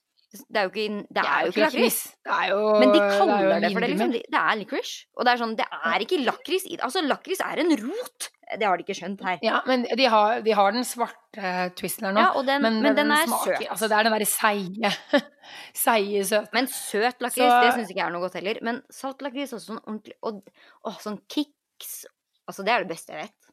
Det 0.45 0.59
er 0.61 0.67
jo 0.67 0.71
ikke, 0.71 1.03
det 1.17 1.23
er 1.23 1.43
jo 1.45 1.51
ikke 1.51 1.63
lakris. 1.65 1.99
Det 2.27 2.33
er 2.37 2.47
jo 2.51 2.61
Men 2.79 2.93
de 2.93 2.99
det 2.99 3.03
er 3.03 3.11
jo 3.11 3.19
kaller 3.19 3.47
det, 3.51 3.59
det 3.63 3.71
for 3.73 3.83
det, 3.85 3.89
liksom. 3.91 4.11
Det 4.17 4.39
er 4.41 4.57
licorice. 4.61 4.95
Og 5.17 5.25
det 5.27 5.33
er 5.33 5.41
sånn, 5.41 5.53
det 5.59 5.67
er 5.93 6.05
ikke 6.05 6.19
lakris 6.25 6.65
i 6.67 6.75
det. 6.75 6.81
Altså, 6.87 7.03
lakris 7.05 7.43
er 7.45 7.63
en 7.63 7.73
rot! 7.83 8.29
Det 8.47 8.63
har 8.63 8.79
de 8.79 8.85
ikke 8.85 8.95
skjønt 8.95 9.23
her. 9.27 9.39
Ja, 9.43 9.57
men 9.67 9.83
de 9.83 10.05
har, 10.07 10.41
de 10.45 10.53
har 10.55 10.71
den 10.71 10.85
svarte 10.87 11.55
Twizzleren 11.75 12.15
nå. 12.15 12.21
Ja, 12.23 12.29
og 12.39 12.45
den, 12.47 12.63
men, 12.63 12.79
den 12.95 13.11
er 13.11 13.25
smaker, 13.27 13.57
søt. 13.57 13.71
Altså, 13.75 13.89
det 13.91 13.97
er 13.97 14.07
den 14.07 14.15
derre 14.15 14.29
seige, 14.31 14.91
seige 15.85 16.23
søte. 16.29 16.53
Men 16.55 16.69
søt 16.71 17.19
lakris, 17.25 17.43
Så- 17.43 17.63
det 17.65 17.73
syns 17.75 17.91
ikke 17.91 17.99
jeg 18.03 18.07
er 18.07 18.15
noe 18.15 18.23
godt 18.23 18.39
heller. 18.39 18.61
Men 18.63 18.79
salt 18.89 19.21
lakris 19.25 19.51
også 19.57 19.73
sånn 19.73 19.83
ordentlig 19.83 20.15
Og 20.23 20.39
å, 20.87 20.95
sånn 21.03 21.19
kicks 21.27 22.05
Altså, 22.47 22.63
det 22.63 22.71
er 22.71 22.85
det 22.85 22.93
beste 22.93 23.11
jeg 23.11 23.25
vet. 23.27 23.47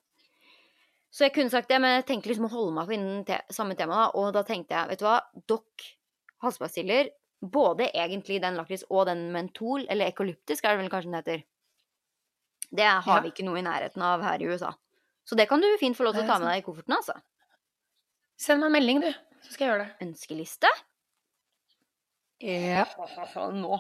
Så 1.15 1.27
jeg 1.27 1.35
kunne 1.35 1.51
sagt 1.51 1.69
det, 1.71 1.81
men 1.83 1.97
jeg 1.99 2.07
tenkte 2.09 2.31
liksom 2.31 2.47
å 2.49 2.53
holde 2.55 2.75
meg 2.75 2.89
på 2.89 2.95
innen 2.97 3.21
te 3.27 3.37
samme 3.55 3.77
tema, 3.79 4.05
da. 4.05 4.07
Og 4.19 4.33
da 4.35 4.43
tenkte 4.47 4.75
jeg, 4.75 4.89
vet 4.91 5.03
du 5.03 5.05
hva, 5.07 5.19
Doc 5.51 5.85
halspastiller, 6.43 7.11
både 7.45 7.91
egentlig 7.95 8.41
den 8.43 8.57
lakris 8.57 8.85
og 8.91 9.07
den 9.07 9.27
mentol, 9.33 9.85
eller 9.91 10.07
ekolyptisk 10.09 10.65
er 10.65 10.75
det 10.77 10.85
vel 10.85 10.91
kanskje 10.93 11.11
den 11.11 11.19
heter. 11.21 11.43
Det 12.75 12.85
har 12.87 13.03
Ja. 13.17 13.21
vi 13.21 13.31
ikke 13.31 13.45
noe 13.45 13.59
i 13.59 13.63
nærheten 13.63 14.03
av 14.03 14.23
her 14.23 14.41
i 14.43 14.47
USA. 14.49 14.73
Så 15.25 15.37
det 15.37 15.49
kan 15.49 15.61
du 15.61 15.69
fint 15.79 15.97
få 15.97 16.05
lov 16.05 16.15
til 16.15 16.25
å 16.25 16.27
ta 16.27 16.39
med 16.39 16.49
deg 16.49 16.63
i 16.63 16.67
kofferten, 16.67 16.97
altså. 16.97 17.15
Send 18.37 18.61
meg 18.61 18.67
en 18.67 18.73
melding, 18.73 19.01
du, 19.01 19.13
så 19.43 19.53
skal 19.53 19.67
jeg 19.67 19.73
gjøre 19.75 19.85
det. 19.87 20.07
Ønskeliste. 20.09 20.69
Ja. 22.41 22.85
Nå. 23.55 23.79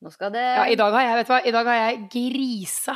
Nå 0.00 0.10
skal 0.14 0.32
det 0.32 0.42
ja, 0.42 0.64
i 0.70 0.76
dag 0.80 0.92
har 0.94 1.02
jeg, 1.04 1.16
vet 1.20 1.26
du 1.26 1.32
hva, 1.32 1.40
i 1.44 1.52
dag 1.54 1.66
har 1.68 1.78
jeg 1.90 2.04
grisa 2.12 2.94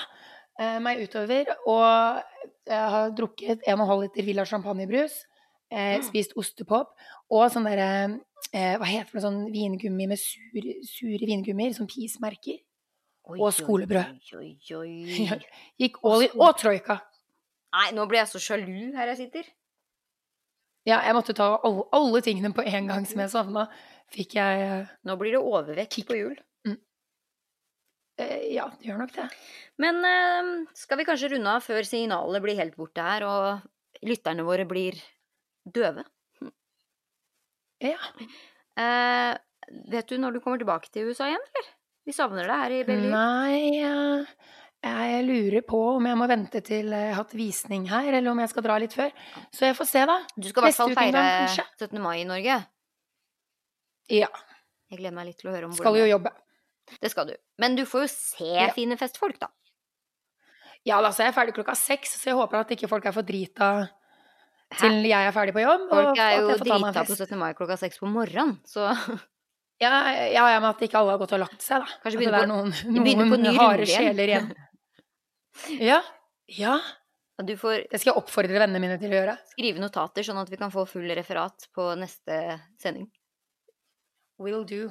eh, 0.59 0.79
meg 0.81 1.03
utover, 1.05 1.51
og 1.69 2.53
jeg 2.71 2.91
har 2.95 3.11
drukket 3.17 3.67
1,5 3.69 4.03
liter 4.07 4.25
Villa 4.25 4.45
champagnebrus, 4.49 5.19
eh, 5.75 5.97
Mm. 5.99 6.05
spist 6.07 6.37
ostepop, 6.39 6.93
og 7.35 7.49
sånn 7.51 7.67
derre 7.67 8.21
eh, 8.55 8.77
Hva 8.79 8.87
heter 8.87 9.17
det, 9.19 9.23
sånn 9.25 9.41
vingummi 9.53 10.07
med 10.13 10.19
sur, 10.21 10.71
sure 10.87 11.27
vingummier, 11.27 11.75
sånn 11.75 11.89
pismerker. 11.91 12.61
Og 13.27 13.51
skolebrød. 13.57 14.21
Oi, 14.37 14.51
oi, 14.77 14.77
oi. 14.77 15.41
Gikk 15.81 15.97
all 16.05 16.23
in. 16.27 16.35
Og 16.39 16.57
troika. 16.61 16.99
Nei, 17.75 17.89
nå 17.97 18.05
blir 18.07 18.21
jeg 18.21 18.29
så 18.35 18.39
sjalu 18.45 18.93
her 18.95 19.09
jeg 19.15 19.17
sitter. 19.25 19.49
Ja, 20.87 20.99
jeg 21.01 21.15
måtte 21.17 21.33
ta 21.35 21.47
alle, 21.65 21.87
alle 21.97 22.21
tingene 22.23 22.53
på 22.55 22.63
en 22.69 22.87
gang 22.93 23.07
som 23.09 23.23
jeg 23.25 23.33
savna. 23.33 23.65
Fikk 24.13 24.35
jeg 24.37 24.61
eh, 24.67 24.91
Nå 25.09 25.17
blir 25.19 25.33
det 25.33 25.41
overvekt 25.41 25.97
Kick. 25.97 26.07
på 26.11 26.19
jul. 26.21 26.37
eh, 28.19 28.53
Ja, 28.55 28.69
det 28.79 28.87
gjør 28.91 29.01
nok 29.01 29.15
det. 29.17 29.29
Men 29.81 30.05
eh, 30.05 30.51
skal 30.77 31.01
vi 31.01 31.07
kanskje 31.09 31.33
runde 31.35 31.57
av 31.57 31.65
før 31.65 31.83
signalet 31.89 32.45
blir 32.45 32.61
helt 32.61 32.77
borte 32.79 33.03
her, 33.03 33.25
og 33.27 34.05
lytterne 34.07 34.45
våre 34.47 34.67
blir 34.69 35.01
døve? 35.65 36.05
Ja. 37.85 37.99
Uh, 38.79 39.35
vet 39.93 40.09
du 40.11 40.19
når 40.21 40.37
du 40.37 40.43
kommer 40.45 40.61
tilbake 40.61 40.91
til 40.93 41.11
USA 41.11 41.29
igjen, 41.31 41.43
eller? 41.51 41.73
Vi 42.05 42.13
savner 42.13 42.49
deg 42.49 42.61
her 42.61 42.75
i 42.77 42.83
Berlin. 42.85 43.13
Nei 43.15 43.81
eh, 43.81 44.33
Jeg 44.85 45.23
lurer 45.25 45.63
på 45.65 45.79
om 45.95 46.05
jeg 46.05 46.19
må 46.21 46.27
vente 46.29 46.61
til 46.65 46.93
jeg 46.93 47.11
har 47.15 47.17
hatt 47.17 47.33
visning 47.37 47.87
her, 47.89 48.11
eller 48.13 48.35
om 48.35 48.43
jeg 48.43 48.53
skal 48.53 48.67
dra 48.67 48.77
litt 48.83 48.93
før. 48.97 49.13
Så 49.55 49.65
jeg 49.71 49.77
får 49.79 49.89
se, 49.89 50.03
da. 50.11 50.19
Du 50.37 50.49
skal 50.51 50.67
i 50.67 50.69
hvert 50.69 50.81
fall 50.83 50.97
feire 50.99 51.25
17. 51.49 51.97
mai 52.05 52.19
i 52.21 52.29
Norge. 52.29 52.59
Ja. 54.13 54.29
Jeg 54.93 55.01
gleder 55.01 55.17
meg 55.17 55.31
litt 55.31 55.41
til 55.41 55.49
å 55.49 55.55
høre 55.55 55.71
om 55.71 55.73
Skal 55.77 55.97
jo 55.97 56.05
jobbe. 56.11 56.31
det 56.91 56.99
Det 57.01 57.11
skal 57.15 57.31
du. 57.33 57.37
Men 57.59 57.75
du 57.79 57.87
får 57.89 58.05
jo 58.05 58.11
se 58.13 58.51
Ja. 58.53 58.69
fine 58.77 58.99
festfolk, 59.01 59.39
da. 59.41 59.49
Ja, 60.85 61.01
da, 61.01 61.09
så 61.09 61.25
jeg 61.25 61.33
er 61.33 61.39
ferdig 61.39 61.55
klokka 61.57 61.75
seks, 61.75 62.19
så 62.21 62.29
jeg 62.35 62.37
håper 62.37 62.61
at 62.61 62.69
ikke 62.77 62.89
folk 62.91 63.07
er 63.09 63.13
for 63.17 63.25
drita 63.25 63.89
til 64.81 64.99
jeg 65.09 65.29
er 65.29 65.33
ferdig 65.37 65.55
på 65.57 65.63
jobb. 65.65 65.87
Folk 65.91 66.19
er 66.19 66.33
jo 66.41 66.49
drita 66.59 66.79
på 66.81 67.07
fest. 67.09 67.23
17. 67.29 67.39
mai 67.41 67.53
klokka 67.59 67.77
seks 67.81 67.99
på 68.03 68.11
morgenen, 68.11 68.57
så 68.69 68.91
Ja, 69.83 69.91
ja, 70.31 70.45
ja, 70.55 70.61
men 70.63 70.69
at 70.71 70.83
ikke 70.87 70.97
alle 71.01 71.11
har 71.17 71.19
gått 71.19 71.33
og 71.35 71.41
lagt 71.43 71.61
seg, 71.65 71.83
da. 71.83 71.97
Kanskje 72.05 72.21
begynne 72.21 72.39
er 72.39 72.47
på- 72.47 72.53
noen, 72.53 72.71
på 72.73 73.27
noen 73.27 73.43
ny 73.43 73.55
harde 73.59 73.81
runde 73.83 73.89
igjen. 73.89 74.05
sjeler 74.07 74.31
igjen. 74.35 74.53
Ja. 75.91 75.99
Ja. 76.51 76.77
du 77.43 77.57
får 77.59 77.85
Det 77.91 77.99
skal 78.01 78.13
jeg 78.13 78.21
oppfordre 78.23 78.59
vennene 78.63 78.81
mine 78.83 78.99
til 79.03 79.11
å 79.11 79.19
gjøre. 79.19 79.35
skrive 79.51 79.83
notater, 79.83 80.23
sånn 80.27 80.39
at 80.41 80.51
vi 80.51 80.57
kan 80.61 80.71
få 80.71 80.87
full 80.89 81.11
referat 81.15 81.69
på 81.75 81.89
neste 81.99 82.61
sending. 82.79 83.09
Will 84.39 84.65
do. 84.67 84.89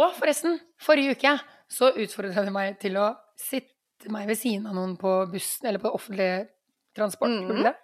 Og 0.00 0.14
forresten, 0.16 0.58
forrige 0.80 1.16
uke 1.16 1.34
så 1.68 1.90
utfordra 2.00 2.44
du 2.46 2.50
meg 2.54 2.78
til 2.80 2.96
å 2.96 3.10
sitte 3.36 4.08
meg 4.12 4.28
ved 4.30 4.38
siden 4.40 4.64
av 4.70 4.76
noen 4.78 4.94
på 5.00 5.10
bussen, 5.32 5.66
eller 5.68 5.82
på 5.82 5.90
offentlig 5.92 6.48
transport. 6.96 7.28
Mm 7.28 7.64
det? 7.66 7.74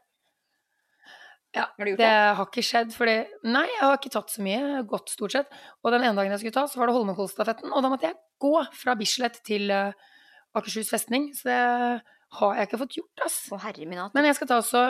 Ja, 1.55 1.69
Har 1.79 1.87
gjort 1.87 2.01
det 2.01 2.11
har 2.11 2.49
ikke 2.49 2.65
skjedd, 2.67 2.95
fordi 2.97 3.13
Nei, 3.47 3.67
jeg 3.71 3.83
har 3.85 3.99
ikke 3.99 4.11
tatt 4.17 4.33
så 4.33 4.43
mye. 4.43 4.57
Jeg 4.59 4.73
har 4.75 4.89
gått 4.91 5.13
stort 5.13 5.37
sett. 5.37 5.53
Og 5.85 5.93
den 5.95 6.03
ene 6.03 6.17
dagen 6.19 6.35
jeg 6.35 6.43
skulle 6.43 6.57
ta, 6.57 6.65
så 6.71 6.81
var 6.81 6.91
det 6.91 6.97
Holmenkollstafetten, 6.97 7.71
og 7.71 7.85
da 7.85 7.91
måtte 7.93 8.09
jeg 8.09 8.19
gå 8.43 8.55
fra 8.75 8.97
Bislett 8.99 9.39
til 9.47 9.71
uh, 9.71 9.93
Akershus 10.59 10.91
festning. 10.91 11.29
Så 11.37 11.47
det 11.47 11.61
har 12.41 12.59
jeg 12.59 12.69
ikke 12.69 12.81
fått 12.83 12.99
gjort, 12.99 13.23
ass. 13.29 13.39
Å, 13.55 13.61
herre 13.63 13.87
min 13.87 14.03
hatt. 14.03 14.17
Men 14.19 14.27
jeg 14.27 14.39
skal 14.41 14.51
ta 14.51 14.59
også 14.65 14.83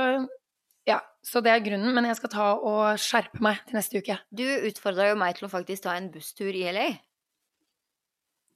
Ja, 0.88 0.98
så 1.24 1.40
det 1.44 1.52
er 1.52 1.62
grunnen. 1.64 1.92
Men 1.96 2.08
jeg 2.08 2.16
skal 2.20 2.32
ta 2.32 2.48
og 2.56 3.00
skjerpe 3.00 3.44
meg 3.44 3.60
til 3.68 3.76
neste 3.76 4.00
uke. 4.00 4.18
Du 4.32 4.44
utfordra 4.70 5.10
jo 5.12 5.20
meg 5.20 5.36
til 5.36 5.48
å 5.48 5.52
faktisk 5.52 5.84
ta 5.84 5.98
en 6.00 6.08
busstur 6.14 6.48
i 6.52 6.64
LA. 6.72 6.88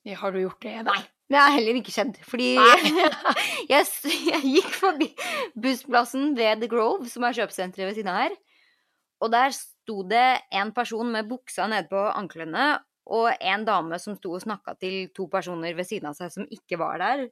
Ja, 0.08 0.16
Har 0.22 0.32
du 0.32 0.40
gjort 0.40 0.62
det? 0.64 0.78
da? 0.80 0.96
Nei. 0.96 1.04
Det 1.28 1.36
har 1.36 1.52
heller 1.52 1.76
ikke 1.78 1.92
skjedd. 1.92 2.16
Fordi 2.24 2.54
jeg, 3.72 3.86
jeg 4.30 4.42
gikk 4.44 4.70
forbi 4.80 5.10
bussplassen 5.60 6.32
ved 6.38 6.62
The 6.62 6.70
Grove, 6.72 7.08
som 7.12 7.26
er 7.28 7.36
kjøpesenteret 7.36 7.90
ved 7.90 7.98
siden 7.98 8.12
av 8.12 8.22
her. 8.22 8.36
Og 9.24 9.32
der 9.34 9.52
sto 9.54 10.02
det 10.08 10.28
en 10.54 10.72
person 10.76 11.10
med 11.12 11.28
buksa 11.28 11.66
nede 11.68 11.90
på 11.90 12.00
anklene, 12.12 12.76
og 13.08 13.30
en 13.32 13.64
dame 13.64 13.96
som 14.00 14.16
sto 14.18 14.34
og 14.36 14.42
snakka 14.44 14.74
til 14.80 15.08
to 15.16 15.26
personer 15.32 15.76
ved 15.76 15.88
siden 15.88 16.10
av 16.10 16.16
seg 16.18 16.32
som 16.32 16.48
ikke 16.52 16.78
var 16.80 17.00
der. 17.00 17.24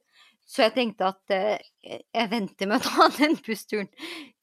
Så 0.47 0.63
jeg 0.63 0.73
tenkte 0.77 1.09
at 1.11 1.33
eh, 1.35 1.65
jeg 1.83 2.31
venter 2.31 2.69
med 2.69 2.79
å 2.79 2.85
ta 2.85 3.09
den 3.19 3.35
bussturen 3.45 3.89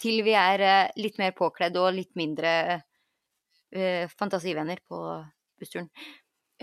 til 0.01 0.21
vi 0.27 0.35
er 0.39 0.63
eh, 0.63 0.93
litt 1.01 1.19
mer 1.21 1.35
påkledd 1.37 1.79
og 1.81 1.95
litt 1.97 2.13
mindre 2.19 2.53
eh, 3.75 4.05
fantasivenner 4.13 4.83
på 4.87 5.01
bussturen. 5.61 5.89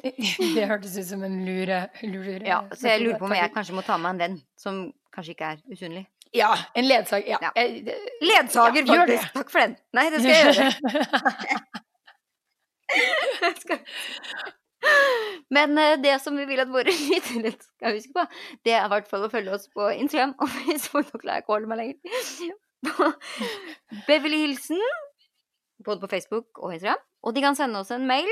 Det 0.56 0.66
hørtes 0.70 0.96
ut 0.98 1.06
som 1.12 1.22
en 1.28 1.36
lure, 1.46 1.84
lure 2.04 2.40
Ja, 2.48 2.64
så 2.74 2.88
jeg 2.96 3.02
lurer 3.06 3.20
på 3.22 3.26
om 3.30 3.34
jeg 3.38 3.52
kanskje 3.54 3.76
må 3.78 3.84
ta 3.86 3.96
med 4.02 4.10
en 4.16 4.22
venn 4.24 4.38
som 4.60 4.74
kanskje 5.14 5.32
ikke 5.36 5.48
er 5.54 5.58
usynlig. 5.76 6.06
Ja, 6.34 6.54
en 6.80 6.86
ledsager. 6.88 7.28
Ja. 7.28 7.38
Ja. 7.44 7.52
Ledsager, 8.24 8.84
Ja, 8.88 8.94
faktisk. 9.04 9.34
Takk 9.36 9.50
for 9.52 9.60
den. 9.66 9.74
Nei, 9.98 10.06
det 10.14 10.20
skal 10.24 10.32
jeg 10.32 10.38
gjøre. 10.56 10.72
Jeg 13.42 13.54
skal- 13.62 13.86
Men 15.52 15.78
eh, 15.78 15.98
det 16.02 16.16
som 16.24 16.38
vi 16.38 16.46
vil 16.50 16.60
at 16.64 16.72
våre 16.72 16.92
lyttere 17.12 17.52
skal 17.60 17.94
huske 17.96 18.14
på, 18.16 18.24
det 18.66 18.74
er 18.76 18.86
i 18.88 18.92
hvert 18.92 19.10
fall 19.12 19.24
å 19.28 19.32
følge 19.32 19.54
oss 19.56 19.68
på 19.76 19.82
Instagram 19.94 20.34
og 20.42 20.50
Facebook. 20.56 21.06
Nå 21.14 21.18
klarer 21.22 21.36
jeg 21.40 21.44
ikke 21.46 21.54
å 21.54 21.58
holde 21.60 21.72
meg 21.72 21.80
lenger. 21.84 21.98
På 22.88 23.04
Beverly 24.08 24.40
Hilsen, 24.48 24.82
både 25.86 26.00
på 26.02 26.10
Facebook 26.16 26.48
og 26.64 26.70
Instagram. 26.76 27.02
Og 27.28 27.32
de 27.36 27.44
kan 27.46 27.56
sende 27.60 27.78
oss 27.84 27.92
en 27.94 28.08
mail. 28.10 28.32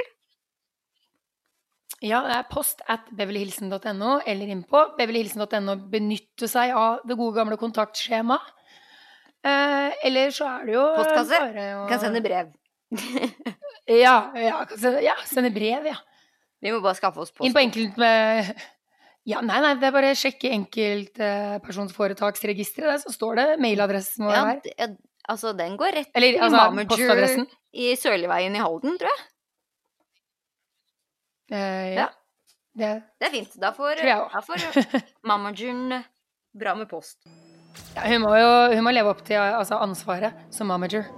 Ja, 2.05 2.21
det 2.23 2.31
er 2.37 2.43
post 2.51 2.81
at 2.87 3.01
beverlyhilsen.no, 3.11 4.19
eller 4.23 4.47
innpå 4.53 4.79
beverlyhilsen.no. 4.99 5.75
Benytte 5.91 6.47
seg 6.47 6.71
av 6.77 6.99
det 7.07 7.15
gode 7.19 7.35
gamle 7.41 7.57
kontaktskjemaet. 7.59 8.41
Eh, 9.43 9.91
eller 10.07 10.31
så 10.35 10.45
er 10.51 10.65
det 10.67 10.73
jo 10.75 10.83
Postkasse. 10.97 11.37
bare 11.39 11.65
å 11.77 11.79
Kan 11.91 11.99
sende 12.03 12.21
brev. 12.23 12.47
Ja, 13.89 14.29
ja, 14.37 14.59
sende, 14.77 14.99
ja, 15.01 15.15
sende 15.25 15.49
brev, 15.55 15.85
ja. 15.89 15.95
Vi 16.61 16.71
må 16.75 16.79
bare 16.83 16.93
skaffe 16.99 17.19
oss 17.23 17.31
Inn 17.41 17.53
på 17.55 17.59
enkelt 17.63 17.97
med 17.97 18.51
Ja, 19.29 19.41
nei, 19.45 19.59
nei, 19.63 19.73
det 19.79 19.87
er 19.89 19.93
bare 19.95 20.11
å 20.13 20.17
sjekke 20.17 20.49
enkeltpersonsforetaksregisteret. 20.55 22.89
Der 22.91 22.97
så 23.03 23.11
står 23.13 23.33
det 23.39 23.47
mailadressen 23.63 24.25
vår 24.27 24.33
Ja, 24.35 24.43
altså, 25.29 25.47
den 25.57 25.73
går 25.79 25.91
rett 25.99 26.11
Eller 26.17 26.29
altså 26.39 26.57
Momager 26.69 26.89
postadressen. 26.93 27.45
i 27.73 27.95
Sørligveien 27.99 28.55
i 28.57 28.61
Halden, 28.63 28.91
tror 29.01 29.09
jeg. 29.11 29.19
Eh, 31.51 31.93
ja. 31.95 32.09
Det, 32.79 33.01
Det 33.19 33.27
er 33.27 33.31
fint. 33.33 33.55
Da 33.59 33.71
får, 33.75 34.03
da 34.05 34.41
får 34.45 34.65
mamageren 35.29 36.03
bra 36.59 36.75
med 36.75 36.89
post. 36.89 37.17
ja, 37.95 38.05
hun 38.07 38.21
må 38.21 38.35
jo 38.37 38.51
hun 38.75 38.83
må 38.85 38.93
leve 38.93 39.11
opp 39.11 39.23
til 39.25 39.41
altså, 39.41 39.79
ansvaret 39.81 40.33
som 40.53 40.69
manager. 40.71 41.09